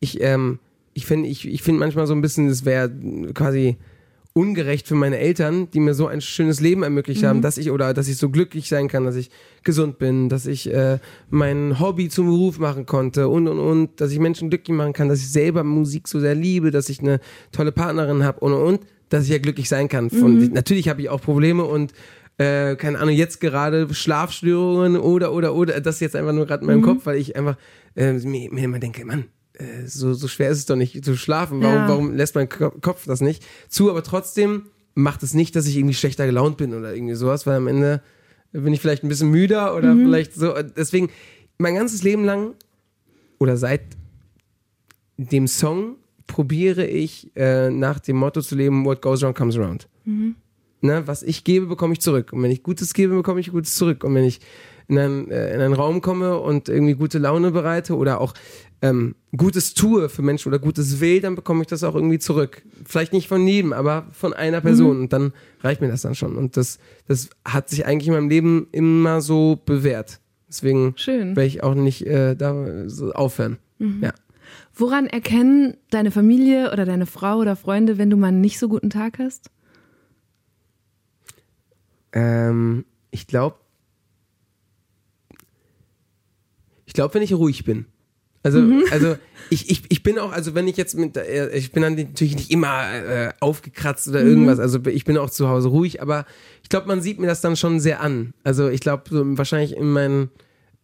ich, 0.00 0.20
ähm, 0.20 0.58
ich 0.94 1.06
finde, 1.06 1.28
ich, 1.28 1.46
ich 1.46 1.62
finde 1.62 1.80
manchmal 1.80 2.06
so 2.06 2.14
ein 2.14 2.20
bisschen, 2.20 2.48
das 2.48 2.64
wäre 2.64 2.90
quasi 3.34 3.76
ungerecht 4.38 4.86
für 4.86 4.94
meine 4.94 5.18
Eltern, 5.18 5.68
die 5.72 5.80
mir 5.80 5.94
so 5.94 6.06
ein 6.06 6.20
schönes 6.20 6.60
Leben 6.60 6.84
ermöglicht 6.84 7.24
haben, 7.24 7.42
dass 7.42 7.58
ich 7.58 7.70
oder 7.70 7.92
dass 7.92 8.06
ich 8.06 8.16
so 8.16 8.30
glücklich 8.30 8.68
sein 8.68 8.86
kann, 8.86 9.04
dass 9.04 9.16
ich 9.16 9.30
gesund 9.64 9.98
bin, 9.98 10.28
dass 10.28 10.46
ich 10.46 10.72
äh, 10.72 10.98
mein 11.28 11.80
Hobby 11.80 12.08
zum 12.08 12.26
Beruf 12.26 12.58
machen 12.58 12.86
konnte 12.86 13.28
und 13.28 13.48
und 13.48 13.58
und, 13.58 14.00
dass 14.00 14.12
ich 14.12 14.20
Menschen 14.20 14.48
glücklich 14.48 14.76
machen 14.76 14.92
kann, 14.92 15.08
dass 15.08 15.18
ich 15.18 15.30
selber 15.30 15.64
Musik 15.64 16.06
so 16.06 16.20
sehr 16.20 16.36
liebe, 16.36 16.70
dass 16.70 16.88
ich 16.88 17.00
eine 17.00 17.18
tolle 17.50 17.72
Partnerin 17.72 18.22
habe 18.22 18.38
und 18.40 18.52
und 18.52 18.62
und, 18.62 18.80
dass 19.08 19.24
ich 19.24 19.30
ja 19.30 19.38
glücklich 19.38 19.68
sein 19.68 19.88
kann. 19.88 20.08
Von, 20.08 20.52
Natürlich 20.52 20.88
habe 20.88 21.02
ich 21.02 21.08
auch 21.08 21.20
Probleme 21.20 21.64
und 21.64 21.92
äh, 22.38 22.76
keine 22.76 23.00
Ahnung, 23.00 23.14
jetzt 23.14 23.40
gerade 23.40 23.92
Schlafstörungen 23.92 24.96
oder 24.96 25.32
oder 25.32 25.54
oder, 25.54 25.80
das 25.80 25.96
ist 25.96 26.00
jetzt 26.00 26.16
einfach 26.16 26.32
nur 26.32 26.46
gerade 26.46 26.60
in 26.60 26.68
meinem 26.68 26.82
Kopf, 26.82 27.06
weil 27.06 27.18
ich 27.18 27.34
einfach 27.34 27.56
äh, 27.96 28.12
mir, 28.12 28.52
mir 28.52 28.64
immer 28.64 28.78
denke, 28.78 29.04
Mann, 29.04 29.24
so, 29.86 30.14
so 30.14 30.28
schwer 30.28 30.50
ist 30.50 30.58
es 30.58 30.66
doch 30.66 30.76
nicht 30.76 31.04
zu 31.04 31.16
schlafen. 31.16 31.60
Warum, 31.62 31.74
Ja. 31.74 31.88
warum 31.88 32.14
lässt 32.14 32.34
mein 32.34 32.48
Ko- 32.48 32.70
Kopf 32.80 33.06
das 33.06 33.20
nicht 33.20 33.44
zu? 33.68 33.90
Aber 33.90 34.02
trotzdem 34.02 34.66
macht 34.94 35.22
es 35.22 35.34
nicht, 35.34 35.54
dass 35.56 35.66
ich 35.66 35.76
irgendwie 35.76 35.94
schlechter 35.94 36.26
gelaunt 36.26 36.56
bin 36.56 36.74
oder 36.74 36.94
irgendwie 36.94 37.14
sowas, 37.14 37.46
weil 37.46 37.56
am 37.56 37.66
Ende 37.68 38.02
bin 38.52 38.72
ich 38.72 38.80
vielleicht 38.80 39.04
ein 39.04 39.08
bisschen 39.08 39.30
müder 39.30 39.76
oder 39.76 39.94
Mhm. 39.94 40.04
vielleicht 40.04 40.34
so. 40.34 40.54
Deswegen, 40.76 41.10
mein 41.58 41.74
ganzes 41.74 42.02
Leben 42.02 42.24
lang 42.24 42.54
oder 43.38 43.56
seit 43.56 43.82
dem 45.16 45.46
Song 45.48 45.96
probiere 46.26 46.86
ich 46.86 47.30
äh, 47.36 47.70
nach 47.70 47.98
dem 48.00 48.16
Motto 48.16 48.40
zu 48.42 48.54
leben, 48.54 48.84
what 48.84 49.02
goes 49.02 49.22
around 49.22 49.36
comes 49.36 49.56
around. 49.56 49.88
Ne, 50.80 51.02
was 51.06 51.22
ich 51.24 51.42
gebe, 51.44 51.66
bekomme 51.66 51.92
ich 51.94 52.00
zurück. 52.00 52.32
Und 52.32 52.42
wenn 52.42 52.50
ich 52.52 52.62
Gutes 52.62 52.94
gebe, 52.94 53.14
bekomme 53.16 53.40
ich 53.40 53.50
Gutes 53.50 53.74
zurück. 53.74 54.04
Und 54.04 54.14
wenn 54.14 54.24
ich 54.24 54.40
in 54.86 54.96
einen, 54.98 55.30
äh, 55.30 55.52
in 55.54 55.60
einen 55.60 55.74
Raum 55.74 56.00
komme 56.00 56.38
und 56.38 56.68
irgendwie 56.68 56.94
gute 56.94 57.18
Laune 57.18 57.50
bereite 57.50 57.96
oder 57.96 58.20
auch 58.20 58.32
ähm, 58.80 59.14
Gutes 59.36 59.74
tue 59.74 60.08
für 60.08 60.22
Menschen 60.22 60.48
oder 60.48 60.58
Gutes 60.58 61.00
will, 61.00 61.20
dann 61.20 61.34
bekomme 61.34 61.62
ich 61.62 61.66
das 61.66 61.82
auch 61.84 61.94
irgendwie 61.94 62.18
zurück. 62.18 62.62
Vielleicht 62.84 63.12
nicht 63.12 63.28
von 63.28 63.46
jedem, 63.46 63.72
aber 63.72 64.06
von 64.12 64.32
einer 64.32 64.60
Person. 64.60 65.00
Und 65.00 65.12
dann 65.12 65.32
reicht 65.60 65.80
mir 65.80 65.88
das 65.88 66.02
dann 66.02 66.14
schon. 66.14 66.36
Und 66.36 66.56
das, 66.56 66.78
das 67.06 67.30
hat 67.44 67.68
sich 67.68 67.86
eigentlich 67.86 68.08
in 68.08 68.14
meinem 68.14 68.28
Leben 68.28 68.68
immer 68.72 69.20
so 69.20 69.60
bewährt. 69.64 70.20
Deswegen 70.48 70.94
Schön. 70.96 71.36
werde 71.36 71.46
ich 71.46 71.62
auch 71.62 71.74
nicht 71.74 72.06
äh, 72.06 72.34
da 72.34 72.88
so 72.88 73.12
aufhören. 73.12 73.58
Ja. 74.00 74.12
Woran 74.74 75.06
erkennen 75.06 75.76
deine 75.90 76.10
Familie 76.10 76.72
oder 76.72 76.84
deine 76.84 77.06
Frau 77.06 77.38
oder 77.38 77.56
Freunde, 77.56 77.98
wenn 77.98 78.10
du 78.10 78.16
mal 78.16 78.28
einen 78.28 78.40
nicht 78.40 78.58
so 78.58 78.68
guten 78.68 78.90
Tag 78.90 79.18
hast? 79.18 79.50
Ähm, 82.12 82.84
ich 83.10 83.26
glaube, 83.26 83.56
ich 86.86 86.94
glaube, 86.94 87.14
wenn 87.14 87.22
ich 87.22 87.34
ruhig 87.34 87.64
bin. 87.64 87.86
Also, 88.42 88.62
also 88.90 89.16
ich, 89.50 89.70
ich, 89.70 89.82
ich 89.88 90.02
bin 90.02 90.18
auch, 90.18 90.32
also 90.32 90.54
wenn 90.54 90.68
ich 90.68 90.76
jetzt 90.76 90.96
mit, 90.96 91.16
äh, 91.16 91.50
ich 91.50 91.72
bin 91.72 91.82
dann 91.82 91.94
natürlich 91.94 92.36
nicht 92.36 92.50
immer 92.50 92.92
äh, 92.92 93.32
aufgekratzt 93.40 94.08
oder 94.08 94.22
irgendwas, 94.22 94.58
also 94.58 94.78
ich 94.86 95.04
bin 95.04 95.18
auch 95.18 95.30
zu 95.30 95.48
Hause 95.48 95.68
ruhig, 95.68 96.00
aber 96.00 96.24
ich 96.62 96.68
glaube, 96.68 96.86
man 96.86 97.00
sieht 97.02 97.18
mir 97.18 97.26
das 97.26 97.40
dann 97.40 97.56
schon 97.56 97.80
sehr 97.80 98.00
an. 98.00 98.32
Also 98.44 98.68
ich 98.68 98.80
glaube, 98.80 99.04
so 99.10 99.24
wahrscheinlich 99.38 99.76
in 99.76 99.90
meinen 99.90 100.30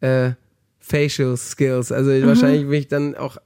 äh, 0.01 0.33
Facial 0.81 1.37
Skills, 1.37 1.93
also 1.93 2.11
wahrscheinlich 2.27 2.63
bin 2.63 2.81
ich 2.81 2.89
dann 2.89 3.15
auch, 3.15 3.39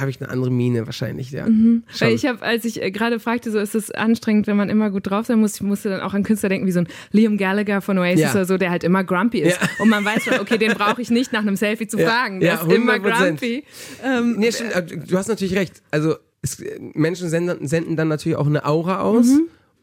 habe 0.00 0.10
ich 0.10 0.20
eine 0.20 0.30
andere 0.30 0.50
Miene 0.50 0.86
wahrscheinlich, 0.86 1.30
ja. 1.30 1.44
Schon. 1.46 1.82
Weil 1.98 2.14
ich 2.14 2.26
habe, 2.26 2.42
als 2.42 2.64
ich 2.64 2.82
äh, 2.82 2.90
gerade 2.90 3.20
fragte, 3.20 3.50
so 3.50 3.58
ist 3.58 3.74
es 3.74 3.90
anstrengend, 3.90 4.46
wenn 4.46 4.56
man 4.56 4.68
immer 4.68 4.90
gut 4.90 5.08
drauf 5.10 5.26
sein 5.26 5.38
muss, 5.40 5.54
ich 5.56 5.62
musste 5.62 5.88
dann 5.90 6.00
auch 6.00 6.14
an 6.14 6.22
Künstler 6.22 6.48
denken, 6.48 6.66
wie 6.66 6.72
so 6.72 6.80
ein 6.80 6.88
Liam 7.12 7.36
Gallagher 7.36 7.80
von 7.80 7.98
Oasis 7.98 8.20
Ja. 8.20 8.30
oder 8.32 8.44
so, 8.46 8.56
der 8.58 8.70
halt 8.70 8.82
immer 8.84 9.04
grumpy 9.04 9.40
ist. 9.40 9.60
Ja. 9.60 9.68
Und 9.78 9.88
man 9.88 10.04
weiß 10.04 10.24
schon, 10.24 10.40
okay, 10.40 10.58
den 10.58 10.72
brauche 10.74 11.00
ich 11.02 11.10
nicht 11.10 11.32
nach 11.32 11.40
einem 11.42 11.56
Selfie 11.56 11.86
zu 11.86 11.98
fragen. 11.98 12.40
Der 12.40 12.54
ist 12.54 12.64
immer 12.72 12.94
100%. 12.94 13.00
grumpy. 13.28 13.64
Ähm, 14.04 14.36
Nee, 14.38 14.52
stimmt, 14.52 14.72
äh, 14.72 14.82
du 14.84 15.16
hast 15.18 15.28
natürlich 15.28 15.54
recht. 15.54 15.82
Also 15.90 16.16
es, 16.42 16.62
Menschen 16.94 17.28
senden, 17.28 17.66
senden 17.68 17.96
dann 17.96 18.08
natürlich 18.08 18.36
auch 18.38 18.46
eine 18.46 18.64
Aura 18.64 19.00
aus 19.00 19.26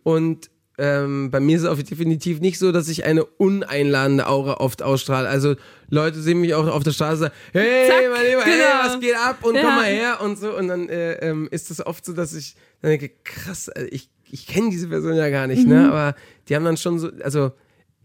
und 0.04 0.50
ähm, 0.80 1.32
bei 1.32 1.40
mir 1.40 1.56
ist 1.58 1.64
es 1.64 1.68
auch 1.68 1.82
definitiv 1.82 2.40
nicht 2.40 2.60
so, 2.60 2.72
dass 2.72 2.88
ich 2.88 3.04
eine 3.04 3.26
uneinladende 3.26 4.28
Aura 4.28 4.56
oft 4.60 4.84
ausstrahle. 4.84 5.28
Also 5.28 5.56
Leute 5.90 6.22
sehen 6.22 6.40
mich 6.42 6.54
auch 6.54 6.68
auf 6.68 6.84
der 6.84 6.92
Straße 6.92 7.14
und 7.16 7.20
sagen, 7.22 7.34
hey, 7.54 7.88
Zack, 7.88 7.98
mein 8.14 8.26
Lieber, 8.28 8.42
hey, 8.44 8.58
genau. 8.58 8.86
was 8.86 9.00
geht 9.00 9.16
ab 9.16 9.38
und 9.44 9.56
Ja. 9.56 9.62
komm 9.62 9.76
mal 9.76 9.86
her 9.86 10.22
und 10.22 10.38
so. 10.38 10.56
Und 10.56 10.68
dann 10.68 10.88
äh, 10.90 11.14
ähm, 11.16 11.48
ist 11.52 11.72
es 11.72 11.84
oft 11.86 12.06
so, 12.06 12.14
dass 12.14 12.34
ich 12.36 12.56
dann 12.82 12.92
denke, 12.92 13.10
krass, 13.24 13.70
äh, 13.70 13.86
ich, 13.86 14.10
ich 14.30 14.46
kenne 14.46 14.70
diese 14.70 14.88
Person 14.88 15.16
ja 15.16 15.30
gar 15.30 15.48
nicht, 15.48 15.64
Mhm. 15.66 15.70
ne? 15.74 15.88
Aber 15.92 16.16
die 16.48 16.56
haben 16.56 16.66
dann 16.66 16.78
schon 16.78 17.00
so, 17.00 17.10
also 17.24 17.52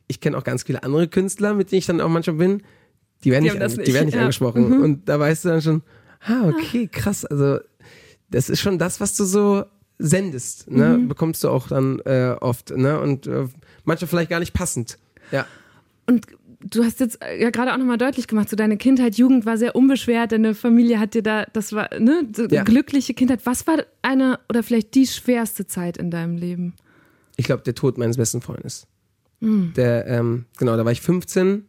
ich 0.08 0.20
kenne 0.20 0.38
auch 0.38 0.44
ganz 0.44 0.62
viele 0.62 0.82
andere 0.82 1.08
Künstler, 1.08 1.52
mit 1.54 1.70
denen 1.72 1.78
ich 1.80 1.86
dann 1.86 2.00
auch 2.00 2.08
manchmal 2.08 2.36
bin, 2.36 2.62
die 3.24 3.30
werden 3.30 3.44
Die 3.44 3.50
nicht, 3.50 3.60
an- 3.62 3.70
nicht, 3.70 3.86
die 3.86 3.94
werden 3.94 4.06
nicht 4.06 4.14
ja. 4.14 4.20
Mhm. 4.20 4.24
angesprochen. 4.24 4.80
Und 4.82 5.08
da 5.08 5.18
weißt 5.20 5.44
du 5.44 5.48
dann 5.50 5.62
schon, 5.62 5.82
ah, 6.26 6.48
okay, 6.48 6.88
krass. 6.90 7.24
Also, 7.24 7.58
das 8.30 8.48
ist 8.48 8.60
schon 8.60 8.78
das, 8.78 8.98
was 9.00 9.14
du 9.16 9.24
so 9.24 9.64
sendest, 10.04 10.70
ne? 10.70 10.98
Mhm. 10.98 11.08
Bekommst 11.08 11.44
du 11.44 11.48
auch 11.48 11.68
dann 11.68 12.00
äh, 12.00 12.34
oft, 12.40 12.70
ne? 12.70 13.00
Und 13.00 13.26
äh, 13.26 13.46
manchmal 13.84 14.08
vielleicht 14.08 14.30
gar 14.30 14.40
nicht 14.40 14.52
passend. 14.52 14.98
Ja. 15.30 15.46
Und 16.06 16.26
du 16.60 16.84
hast 16.84 17.00
jetzt 17.00 17.22
äh, 17.22 17.40
ja 17.40 17.50
gerade 17.50 17.72
auch 17.72 17.78
nochmal 17.78 17.98
deutlich 17.98 18.26
gemacht, 18.26 18.48
so 18.48 18.56
deine 18.56 18.76
Kindheit, 18.76 19.16
Jugend 19.16 19.46
war 19.46 19.56
sehr 19.56 19.76
unbeschwert, 19.76 20.32
deine 20.32 20.54
Familie 20.54 20.98
hat 20.98 21.14
dir 21.14 21.22
da, 21.22 21.44
das 21.52 21.72
war, 21.72 21.88
ne, 21.98 22.28
so 22.34 22.46
Ja. 22.46 22.64
glückliche 22.64 23.14
Kindheit. 23.14 23.40
Was 23.44 23.66
war 23.66 23.78
eine 24.02 24.40
oder 24.48 24.62
vielleicht 24.62 24.94
die 24.94 25.06
schwerste 25.06 25.66
Zeit 25.66 25.96
in 25.96 26.10
deinem 26.10 26.36
Leben? 26.36 26.74
Ich 27.36 27.46
glaube, 27.46 27.62
der 27.62 27.74
Tod 27.74 27.96
meines 27.98 28.16
besten 28.16 28.40
Freundes. 28.42 28.86
Der, 29.40 30.06
ähm, 30.06 30.44
genau, 30.56 30.76
da 30.76 30.84
war 30.84 30.92
ich 30.92 31.00
15 31.00 31.66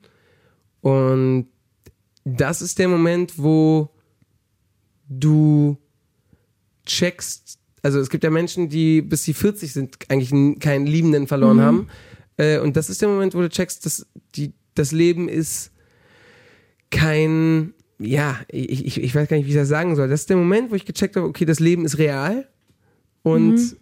und 0.81 1.47
das 2.23 2.61
ist 2.61 2.77
der 2.77 2.87
Moment, 2.87 3.39
wo 3.39 3.89
du 5.09 5.77
checkst, 6.85 7.57
also 7.83 7.99
es 7.99 8.09
gibt 8.09 8.23
ja 8.23 8.29
Menschen, 8.31 8.69
die 8.69 9.01
bis 9.01 9.23
sie 9.23 9.33
40 9.33 9.71
sind, 9.71 9.97
eigentlich 10.09 10.31
keinen 10.59 10.87
Liebenden 10.87 11.27
verloren 11.27 11.59
haben. 11.61 11.87
Äh, 12.37 12.59
und 12.59 12.75
das 12.75 12.89
ist 12.89 13.01
der 13.01 13.09
Moment, 13.09 13.35
wo 13.35 13.41
du 13.41 13.49
checkst, 13.49 13.85
dass 13.85 14.07
die, 14.35 14.53
das 14.73 14.91
Leben 14.91 15.29
ist 15.29 15.71
kein, 16.89 17.73
ja, 17.99 18.39
ich, 18.47 18.85
ich, 18.85 19.01
ich 19.03 19.15
weiß 19.15 19.27
gar 19.27 19.37
nicht, 19.37 19.45
wie 19.45 19.51
ich 19.51 19.55
das 19.55 19.67
sagen 19.67 19.95
soll. 19.95 20.07
Das 20.07 20.21
ist 20.21 20.29
der 20.29 20.37
Moment, 20.37 20.71
wo 20.71 20.75
ich 20.75 20.85
gecheckt 20.85 21.15
habe, 21.15 21.27
okay, 21.27 21.45
das 21.45 21.59
Leben 21.59 21.85
ist 21.85 21.97
real. 21.97 22.47
Und 23.21 23.77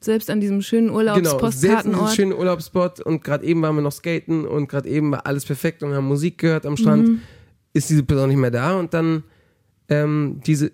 Selbst 0.00 0.30
an 0.30 0.40
diesem 0.40 0.62
schönen 0.62 0.88
Genau, 0.88 1.50
selbst 1.50 1.86
in 1.86 1.92
diesem 1.92 2.08
schönen 2.08 2.32
Urlaubsspot 2.32 3.00
und 3.00 3.24
gerade 3.24 3.44
eben 3.46 3.62
waren 3.62 3.74
wir 3.76 3.82
noch 3.82 3.92
skaten 3.92 4.46
und 4.46 4.68
gerade 4.68 4.88
eben 4.88 5.10
war 5.10 5.26
alles 5.26 5.44
perfekt 5.44 5.82
und 5.82 5.92
haben 5.94 6.06
Musik 6.06 6.38
gehört 6.38 6.66
am 6.66 6.76
Strand, 6.76 7.08
Mhm. 7.08 7.20
ist 7.72 7.90
diese 7.90 8.02
Person 8.02 8.28
nicht 8.28 8.38
mehr 8.38 8.50
da 8.50 8.78
und 8.78 8.94
dann 8.94 9.24
ähm, 9.88 10.40
diese, 10.46 10.72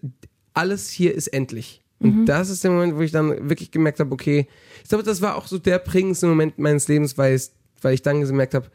alles 0.54 0.90
hier 0.90 1.14
ist 1.14 1.28
endlich. 1.28 1.81
Und 2.02 2.20
Mhm. 2.20 2.26
das 2.26 2.50
ist 2.50 2.64
der 2.64 2.70
Moment, 2.70 2.96
wo 2.96 3.00
ich 3.00 3.12
dann 3.12 3.48
wirklich 3.48 3.70
gemerkt 3.70 4.00
habe, 4.00 4.12
okay, 4.12 4.46
ich 4.82 4.88
glaube, 4.88 5.04
das 5.04 5.20
war 5.22 5.36
auch 5.36 5.46
so 5.46 5.58
der 5.58 5.78
prägendste 5.78 6.26
Moment 6.26 6.58
meines 6.58 6.88
Lebens, 6.88 7.16
weil, 7.18 7.34
es, 7.34 7.52
weil 7.80 7.94
ich 7.94 8.02
dann 8.02 8.20
gemerkt 8.20 8.54
habe, 8.54 8.66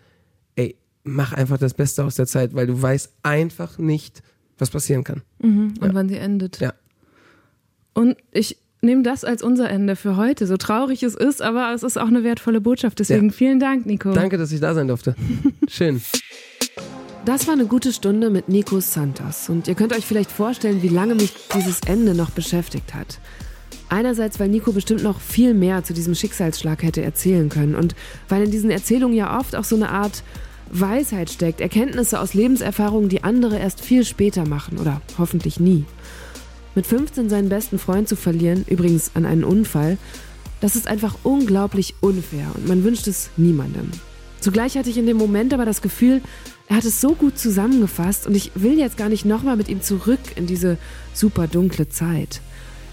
ey, 0.55 0.75
mach 1.03 1.33
einfach 1.33 1.57
das 1.57 1.73
Beste 1.73 2.03
aus 2.03 2.15
der 2.15 2.25
Zeit, 2.27 2.53
weil 2.55 2.67
du 2.67 2.81
weißt 2.81 3.11
einfach 3.23 3.77
nicht, 3.77 4.21
was 4.57 4.69
passieren 4.69 5.03
kann. 5.03 5.21
und 5.39 5.77
wann 5.81 6.09
sie 6.09 6.17
endet. 6.17 6.59
Ja. 6.59 6.73
Und 7.93 8.15
ich 8.31 8.57
nehme 8.81 9.01
das 9.03 9.23
als 9.23 9.41
unser 9.41 9.69
Ende 9.69 9.95
für 9.95 10.17
heute, 10.17 10.45
so 10.47 10.55
traurig 10.57 11.01
es 11.03 11.15
ist, 11.15 11.41
aber 11.41 11.73
es 11.73 11.83
ist 11.83 11.97
auch 11.97 12.07
eine 12.07 12.23
wertvolle 12.23 12.61
Botschaft. 12.61 12.99
Deswegen 12.99 13.27
Ja. 13.29 13.33
vielen 13.33 13.59
Dank, 13.59 13.85
Nico. 13.85 14.11
Danke, 14.11 14.37
dass 14.37 14.51
ich 14.51 14.59
da 14.59 14.73
sein 14.75 14.87
durfte. 14.87 15.15
Schön. 15.67 16.01
Das 17.27 17.45
war 17.45 17.55
eine 17.55 17.65
gute 17.65 17.91
Stunde 17.91 18.29
mit 18.29 18.47
Nico 18.47 18.79
Santos 18.79 19.49
und 19.49 19.67
ihr 19.67 19.75
könnt 19.75 19.91
euch 19.91 20.05
vielleicht 20.05 20.31
vorstellen, 20.31 20.81
wie 20.81 20.87
lange 20.87 21.13
mich 21.13 21.33
dieses 21.53 21.81
Ende 21.81 22.15
noch 22.15 22.29
beschäftigt 22.29 22.93
hat. 22.93 23.19
Einerseits, 23.89 24.39
weil 24.39 24.47
Nico 24.47 24.71
bestimmt 24.71 25.03
noch 25.03 25.19
viel 25.19 25.53
mehr 25.53 25.83
zu 25.83 25.93
diesem 25.93 26.15
Schicksalsschlag 26.15 26.83
hätte 26.83 27.01
erzählen 27.01 27.49
können 27.49 27.75
und 27.75 27.95
weil 28.29 28.43
in 28.43 28.51
diesen 28.51 28.71
Erzählungen 28.71 29.13
ja 29.13 29.37
oft 29.37 29.57
auch 29.57 29.65
so 29.65 29.75
eine 29.75 29.89
Art 29.89 30.23
Weisheit 30.71 31.29
steckt, 31.29 31.59
Erkenntnisse 31.59 32.21
aus 32.21 32.33
Lebenserfahrungen, 32.33 33.09
die 33.09 33.25
andere 33.25 33.59
erst 33.59 33.81
viel 33.81 34.05
später 34.05 34.47
machen 34.47 34.77
oder 34.77 35.01
hoffentlich 35.17 35.59
nie. 35.59 35.83
Mit 36.75 36.87
15 36.87 37.27
seinen 37.27 37.49
besten 37.49 37.77
Freund 37.77 38.07
zu 38.07 38.15
verlieren, 38.15 38.63
übrigens 38.69 39.11
an 39.15 39.25
einen 39.25 39.43
Unfall, 39.43 39.97
das 40.61 40.77
ist 40.77 40.87
einfach 40.87 41.17
unglaublich 41.23 41.93
unfair 41.99 42.47
und 42.55 42.69
man 42.69 42.85
wünscht 42.85 43.05
es 43.05 43.31
niemandem. 43.35 43.91
Zugleich 44.39 44.77
hatte 44.77 44.89
ich 44.89 44.97
in 44.97 45.07
dem 45.07 45.17
Moment 45.17 45.53
aber 45.53 45.65
das 45.65 45.81
Gefühl, 45.81 46.21
er 46.67 46.75
hat 46.75 46.85
es 46.85 46.99
so 46.99 47.13
gut 47.13 47.37
zusammengefasst 47.37 48.27
und 48.27 48.35
ich 48.35 48.51
will 48.55 48.77
jetzt 48.77 48.97
gar 48.97 49.09
nicht 49.09 49.25
nochmal 49.25 49.55
mit 49.55 49.69
ihm 49.69 49.81
zurück 49.81 50.19
in 50.35 50.47
diese 50.47 50.77
super 51.13 51.47
dunkle 51.47 51.87
Zeit. 51.89 52.41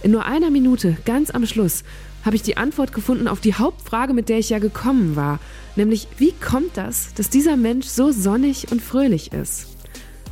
In 0.03 0.13
nur 0.13 0.25
einer 0.25 0.51
Minute, 0.51 0.97
ganz 1.05 1.31
am 1.31 1.45
Schluss, 1.47 1.83
habe 2.25 2.37
ich 2.37 2.43
die 2.43 2.57
Antwort 2.57 2.93
gefunden 2.93 3.29
auf 3.29 3.41
die 3.41 3.55
Hauptfrage, 3.55 4.15
mit 4.15 4.29
der 4.29 4.39
ich 4.39 4.51
ja 4.51 4.59
gekommen 4.59 5.17
war, 5.17 5.41
nämlich 5.77 6.09
wie 6.19 6.33
kommt 6.33 6.77
das, 6.77 7.13
dass 7.15 7.31
dieser 7.31 7.57
Mensch 7.57 7.87
so 7.87 8.13
sonnig 8.13 8.71
und 8.71 8.81
fröhlich 8.81 9.33
ist? 9.33 9.67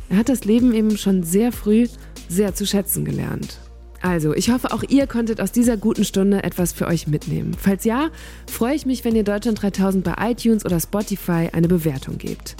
Er 0.09 0.17
hat 0.17 0.29
das 0.29 0.45
Leben 0.45 0.73
eben 0.73 0.97
schon 0.97 1.23
sehr 1.23 1.51
früh 1.51 1.87
sehr 2.29 2.55
zu 2.55 2.65
schätzen 2.65 3.03
gelernt. 3.03 3.59
Also, 4.03 4.33
ich 4.33 4.51
hoffe, 4.51 4.73
auch 4.73 4.83
ihr 4.89 5.07
konntet 5.07 5.39
aus 5.39 5.53
dieser 5.53 5.77
guten 5.77 6.03
Stunde 6.03 6.43
etwas 6.43 6.73
für 6.73 6.87
euch 6.87 7.07
mitnehmen. 7.07 7.55
Falls 7.57 7.85
ja, 7.85 8.09
freue 8.51 8.75
ich 8.75 8.85
mich, 8.85 9.05
wenn 9.05 9.15
ihr 9.15 9.23
Deutschland 9.23 9.61
3000 9.61 10.03
bei 10.03 10.15
iTunes 10.19 10.65
oder 10.65 10.77
Spotify 10.81 11.49
eine 11.53 11.69
Bewertung 11.69 12.17
gebt. 12.17 12.57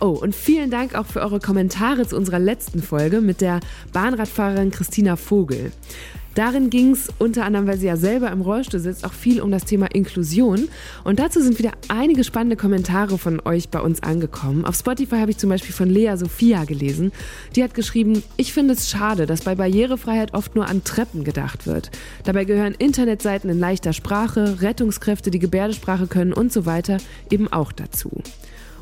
Oh, 0.00 0.06
und 0.06 0.34
vielen 0.34 0.70
Dank 0.70 0.94
auch 0.94 1.04
für 1.04 1.20
eure 1.20 1.38
Kommentare 1.38 2.06
zu 2.06 2.16
unserer 2.16 2.38
letzten 2.38 2.82
Folge 2.82 3.20
mit 3.20 3.42
der 3.42 3.60
Bahnradfahrerin 3.92 4.70
Christina 4.70 5.16
Vogel. 5.16 5.70
Darin 6.36 6.68
ging 6.68 6.92
es 6.92 7.08
unter 7.18 7.46
anderem, 7.46 7.66
weil 7.66 7.78
sie 7.78 7.86
ja 7.86 7.96
selber 7.96 8.30
im 8.30 8.42
Rollstuhl 8.42 8.78
sitzt, 8.78 9.06
auch 9.06 9.14
viel 9.14 9.40
um 9.40 9.50
das 9.50 9.64
Thema 9.64 9.86
Inklusion. 9.86 10.68
Und 11.02 11.18
dazu 11.18 11.40
sind 11.40 11.58
wieder 11.58 11.72
einige 11.88 12.24
spannende 12.24 12.56
Kommentare 12.56 13.16
von 13.16 13.40
euch 13.46 13.70
bei 13.70 13.80
uns 13.80 14.02
angekommen. 14.02 14.66
Auf 14.66 14.76
Spotify 14.76 15.16
habe 15.16 15.30
ich 15.30 15.38
zum 15.38 15.48
Beispiel 15.48 15.74
von 15.74 15.88
Lea 15.88 16.14
Sophia 16.16 16.64
gelesen. 16.64 17.10
Die 17.56 17.64
hat 17.64 17.72
geschrieben, 17.72 18.22
ich 18.36 18.52
finde 18.52 18.74
es 18.74 18.90
schade, 18.90 19.24
dass 19.24 19.40
bei 19.40 19.54
Barrierefreiheit 19.54 20.34
oft 20.34 20.54
nur 20.54 20.68
an 20.68 20.84
Treppen 20.84 21.24
gedacht 21.24 21.66
wird. 21.66 21.90
Dabei 22.24 22.44
gehören 22.44 22.74
Internetseiten 22.74 23.48
in 23.48 23.58
leichter 23.58 23.94
Sprache, 23.94 24.60
Rettungskräfte, 24.60 25.30
die 25.30 25.38
Gebärdesprache 25.38 26.06
können 26.06 26.34
und 26.34 26.52
so 26.52 26.66
weiter 26.66 26.98
eben 27.30 27.50
auch 27.50 27.72
dazu. 27.72 28.10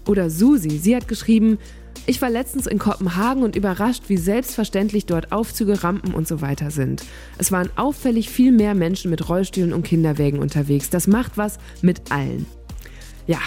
Oder 0.09 0.28
Susi, 0.28 0.70
sie 0.70 0.97
hat 0.97 1.06
geschrieben, 1.06 1.59
Ich 2.06 2.20
war 2.20 2.28
letztens 2.28 2.66
in 2.66 2.78
Kopenhagen 2.78 3.43
und 3.43 3.56
überrascht, 3.56 4.05
wie 4.09 4.18
selbstverständlich 4.18 5.06
dort 5.06 5.32
Aufzüge, 5.32 5.82
Rampen 5.82 6.12
und 6.12 6.28
so 6.28 6.43
weiter 6.43 6.70
sind. 6.70 7.02
Es 7.39 7.51
waren 7.51 7.70
auffällig 7.76 8.28
viel 8.28 8.52
mehr 8.52 8.74
Menschen 8.74 9.10
mit 9.10 9.26
Rollstühlen 9.31 9.72
und 9.72 9.85
Kinderwägen 9.85 10.39
unterwegs. 10.39 10.90
Das 10.90 11.06
macht 11.06 11.39
was 11.39 11.59
mit 11.81 12.12
allen. 12.12 12.44
Ja, 13.26 13.39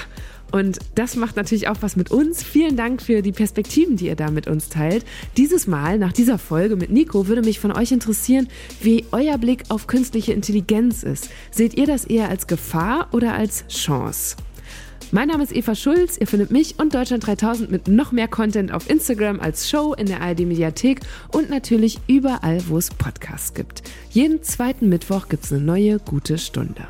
und 0.51 0.79
das 0.95 1.15
macht 1.15 1.35
natürlich 1.35 1.67
auch 1.67 1.77
was 1.81 1.95
mit 1.95 2.09
uns. 2.09 2.41
Vielen 2.41 2.75
Dank 2.75 3.03
für 3.03 3.21
die 3.21 3.31
Perspektiven, 3.31 3.95
die 3.95 4.07
ihr 4.07 4.15
da 4.15 4.31
mit 4.31 4.47
uns 4.47 4.69
teilt. 4.69 5.05
Dieses 5.35 5.67
Mal, 5.67 5.99
nach 5.99 6.13
dieser 6.13 6.39
Folge 6.39 6.75
mit 6.77 6.89
Nico, 6.89 7.27
würde 7.27 7.43
mich 7.43 7.59
von 7.59 7.71
euch 7.71 7.91
interessieren, 7.91 8.47
wie 8.81 9.05
euer 9.11 9.38
Blick 9.38 9.65
auf 9.69 9.85
künstliche 9.85 10.34
Intelligenz 10.34 11.03
ist. 11.03 11.29
Seht 11.51 11.75
ihr 11.75 11.85
das 11.85 12.05
eher 12.05 12.29
als 12.29 12.47
Gefahr 12.47 13.09
oder 13.11 13.34
als 13.34 13.67
Chance? 13.67 14.35
Mein 15.11 15.29
Name 15.29 15.43
ist 15.43 15.55
Eva 15.55 15.73
Schulz. 15.73 16.17
Ihr 16.17 16.27
findet 16.27 16.51
mich 16.51 16.79
und 16.79 16.93
Deutschland 16.93 17.25
3000 17.25 17.71
mit 17.71 17.88
noch 17.88 18.11
mehr 18.11 18.27
Content 18.27 18.73
auf 18.73 18.89
Instagram 18.89 19.39
als 19.39 19.69
Show 19.69 19.93
in 19.93 20.07
der 20.07 20.21
ARD 20.21 20.41
Mediathek 20.41 20.99
und 21.31 21.49
natürlich 21.49 21.99
überall, 22.07 22.61
wo 22.67 22.77
es 22.77 22.89
Podcasts 22.89 23.53
gibt. 23.53 23.84
Jeden 24.09 24.43
zweiten 24.43 24.89
Mittwoch 24.89 25.29
gibt 25.29 25.45
es 25.45 25.53
eine 25.53 25.61
neue 25.61 25.99
gute 25.99 26.38
Stunde. 26.38 26.89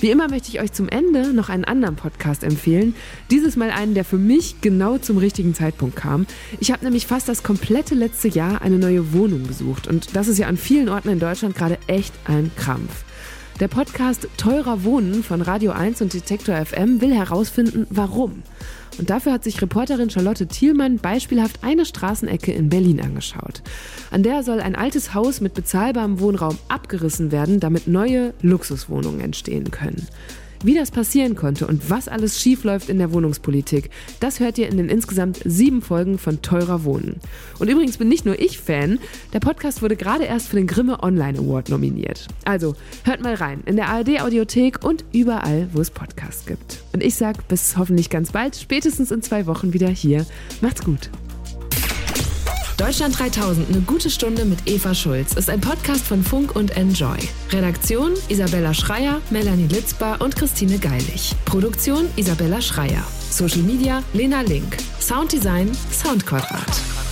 Wie 0.00 0.10
immer 0.10 0.28
möchte 0.28 0.50
ich 0.50 0.60
euch 0.60 0.72
zum 0.72 0.90
Ende 0.90 1.32
noch 1.32 1.48
einen 1.48 1.64
anderen 1.64 1.96
Podcast 1.96 2.44
empfehlen. 2.44 2.94
Dieses 3.30 3.56
Mal 3.56 3.70
einen, 3.70 3.94
der 3.94 4.04
für 4.04 4.18
mich 4.18 4.60
genau 4.60 4.98
zum 4.98 5.16
richtigen 5.16 5.54
Zeitpunkt 5.54 5.96
kam. 5.96 6.26
Ich 6.58 6.72
habe 6.72 6.84
nämlich 6.84 7.06
fast 7.06 7.26
das 7.26 7.42
komplette 7.42 7.94
letzte 7.94 8.28
Jahr 8.28 8.60
eine 8.60 8.78
neue 8.78 9.14
Wohnung 9.14 9.44
besucht 9.44 9.88
und 9.88 10.14
das 10.14 10.28
ist 10.28 10.38
ja 10.38 10.46
an 10.46 10.58
vielen 10.58 10.90
Orten 10.90 11.08
in 11.08 11.18
Deutschland 11.18 11.54
gerade 11.54 11.78
echt 11.86 12.12
ein 12.26 12.50
Krampf. 12.56 13.04
Der 13.60 13.68
Podcast 13.68 14.26
Teurer 14.38 14.84
Wohnen 14.84 15.22
von 15.22 15.42
Radio 15.42 15.72
1 15.72 16.00
und 16.00 16.14
Detektor 16.14 16.56
FM 16.64 17.02
will 17.02 17.14
herausfinden, 17.14 17.86
warum. 17.90 18.42
Und 18.98 19.10
dafür 19.10 19.32
hat 19.32 19.44
sich 19.44 19.60
Reporterin 19.60 20.08
Charlotte 20.08 20.46
Thielmann 20.46 20.96
beispielhaft 20.96 21.62
eine 21.62 21.84
Straßenecke 21.84 22.52
in 22.52 22.70
Berlin 22.70 23.02
angeschaut. 23.02 23.62
An 24.10 24.22
der 24.22 24.44
soll 24.44 24.62
ein 24.62 24.76
altes 24.76 25.12
Haus 25.12 25.42
mit 25.42 25.52
bezahlbarem 25.52 26.20
Wohnraum 26.20 26.56
abgerissen 26.68 27.32
werden, 27.32 27.60
damit 27.60 27.86
neue 27.86 28.32
Luxuswohnungen 28.40 29.20
entstehen 29.20 29.70
können. 29.70 30.08
Wie 30.62 30.74
das 30.74 30.90
passieren 30.90 31.36
konnte 31.36 31.66
und 31.66 31.88
was 31.88 32.06
alles 32.06 32.38
schiefläuft 32.38 32.90
in 32.90 32.98
der 32.98 33.12
Wohnungspolitik, 33.12 33.88
das 34.20 34.40
hört 34.40 34.58
ihr 34.58 34.68
in 34.68 34.76
den 34.76 34.90
insgesamt 34.90 35.40
sieben 35.42 35.80
Folgen 35.80 36.18
von 36.18 36.42
Teurer 36.42 36.84
Wohnen. 36.84 37.18
Und 37.58 37.70
übrigens 37.70 37.96
bin 37.96 38.08
nicht 38.08 38.26
nur 38.26 38.38
ich 38.38 38.58
Fan, 38.58 38.98
der 39.32 39.40
Podcast 39.40 39.80
wurde 39.80 39.96
gerade 39.96 40.24
erst 40.24 40.48
für 40.48 40.56
den 40.56 40.66
Grimme 40.66 41.02
Online 41.02 41.38
Award 41.38 41.70
nominiert. 41.70 42.28
Also 42.44 42.76
hört 43.04 43.22
mal 43.22 43.34
rein 43.34 43.62
in 43.64 43.76
der 43.76 43.88
ARD 43.88 44.20
Audiothek 44.20 44.84
und 44.84 45.02
überall, 45.12 45.70
wo 45.72 45.80
es 45.80 45.90
Podcasts 45.90 46.44
gibt. 46.44 46.82
Und 46.92 47.02
ich 47.02 47.14
sag 47.14 47.48
bis 47.48 47.78
hoffentlich 47.78 48.10
ganz 48.10 48.32
bald, 48.32 48.54
spätestens 48.54 49.10
in 49.10 49.22
zwei 49.22 49.46
Wochen 49.46 49.72
wieder 49.72 49.88
hier. 49.88 50.26
Macht's 50.60 50.84
gut. 50.84 51.08
Deutschland 52.80 53.18
3000, 53.18 53.68
eine 53.68 53.82
gute 53.82 54.08
Stunde 54.08 54.46
mit 54.46 54.60
Eva 54.64 54.94
Schulz, 54.94 55.34
ist 55.34 55.50
ein 55.50 55.60
Podcast 55.60 56.02
von 56.02 56.24
Funk 56.24 56.56
und 56.56 56.78
Enjoy. 56.78 57.18
Redaktion 57.50 58.14
Isabella 58.28 58.72
Schreier, 58.72 59.20
Melanie 59.28 59.66
Litzbar 59.66 60.22
und 60.22 60.34
Christine 60.34 60.78
Geilig. 60.78 61.34
Produktion 61.44 62.08
Isabella 62.16 62.62
Schreier. 62.62 63.04
Social 63.30 63.60
Media 63.60 64.02
Lena 64.14 64.40
Link. 64.40 64.78
Sounddesign 64.98 65.70
Soundquadrat. 65.92 67.09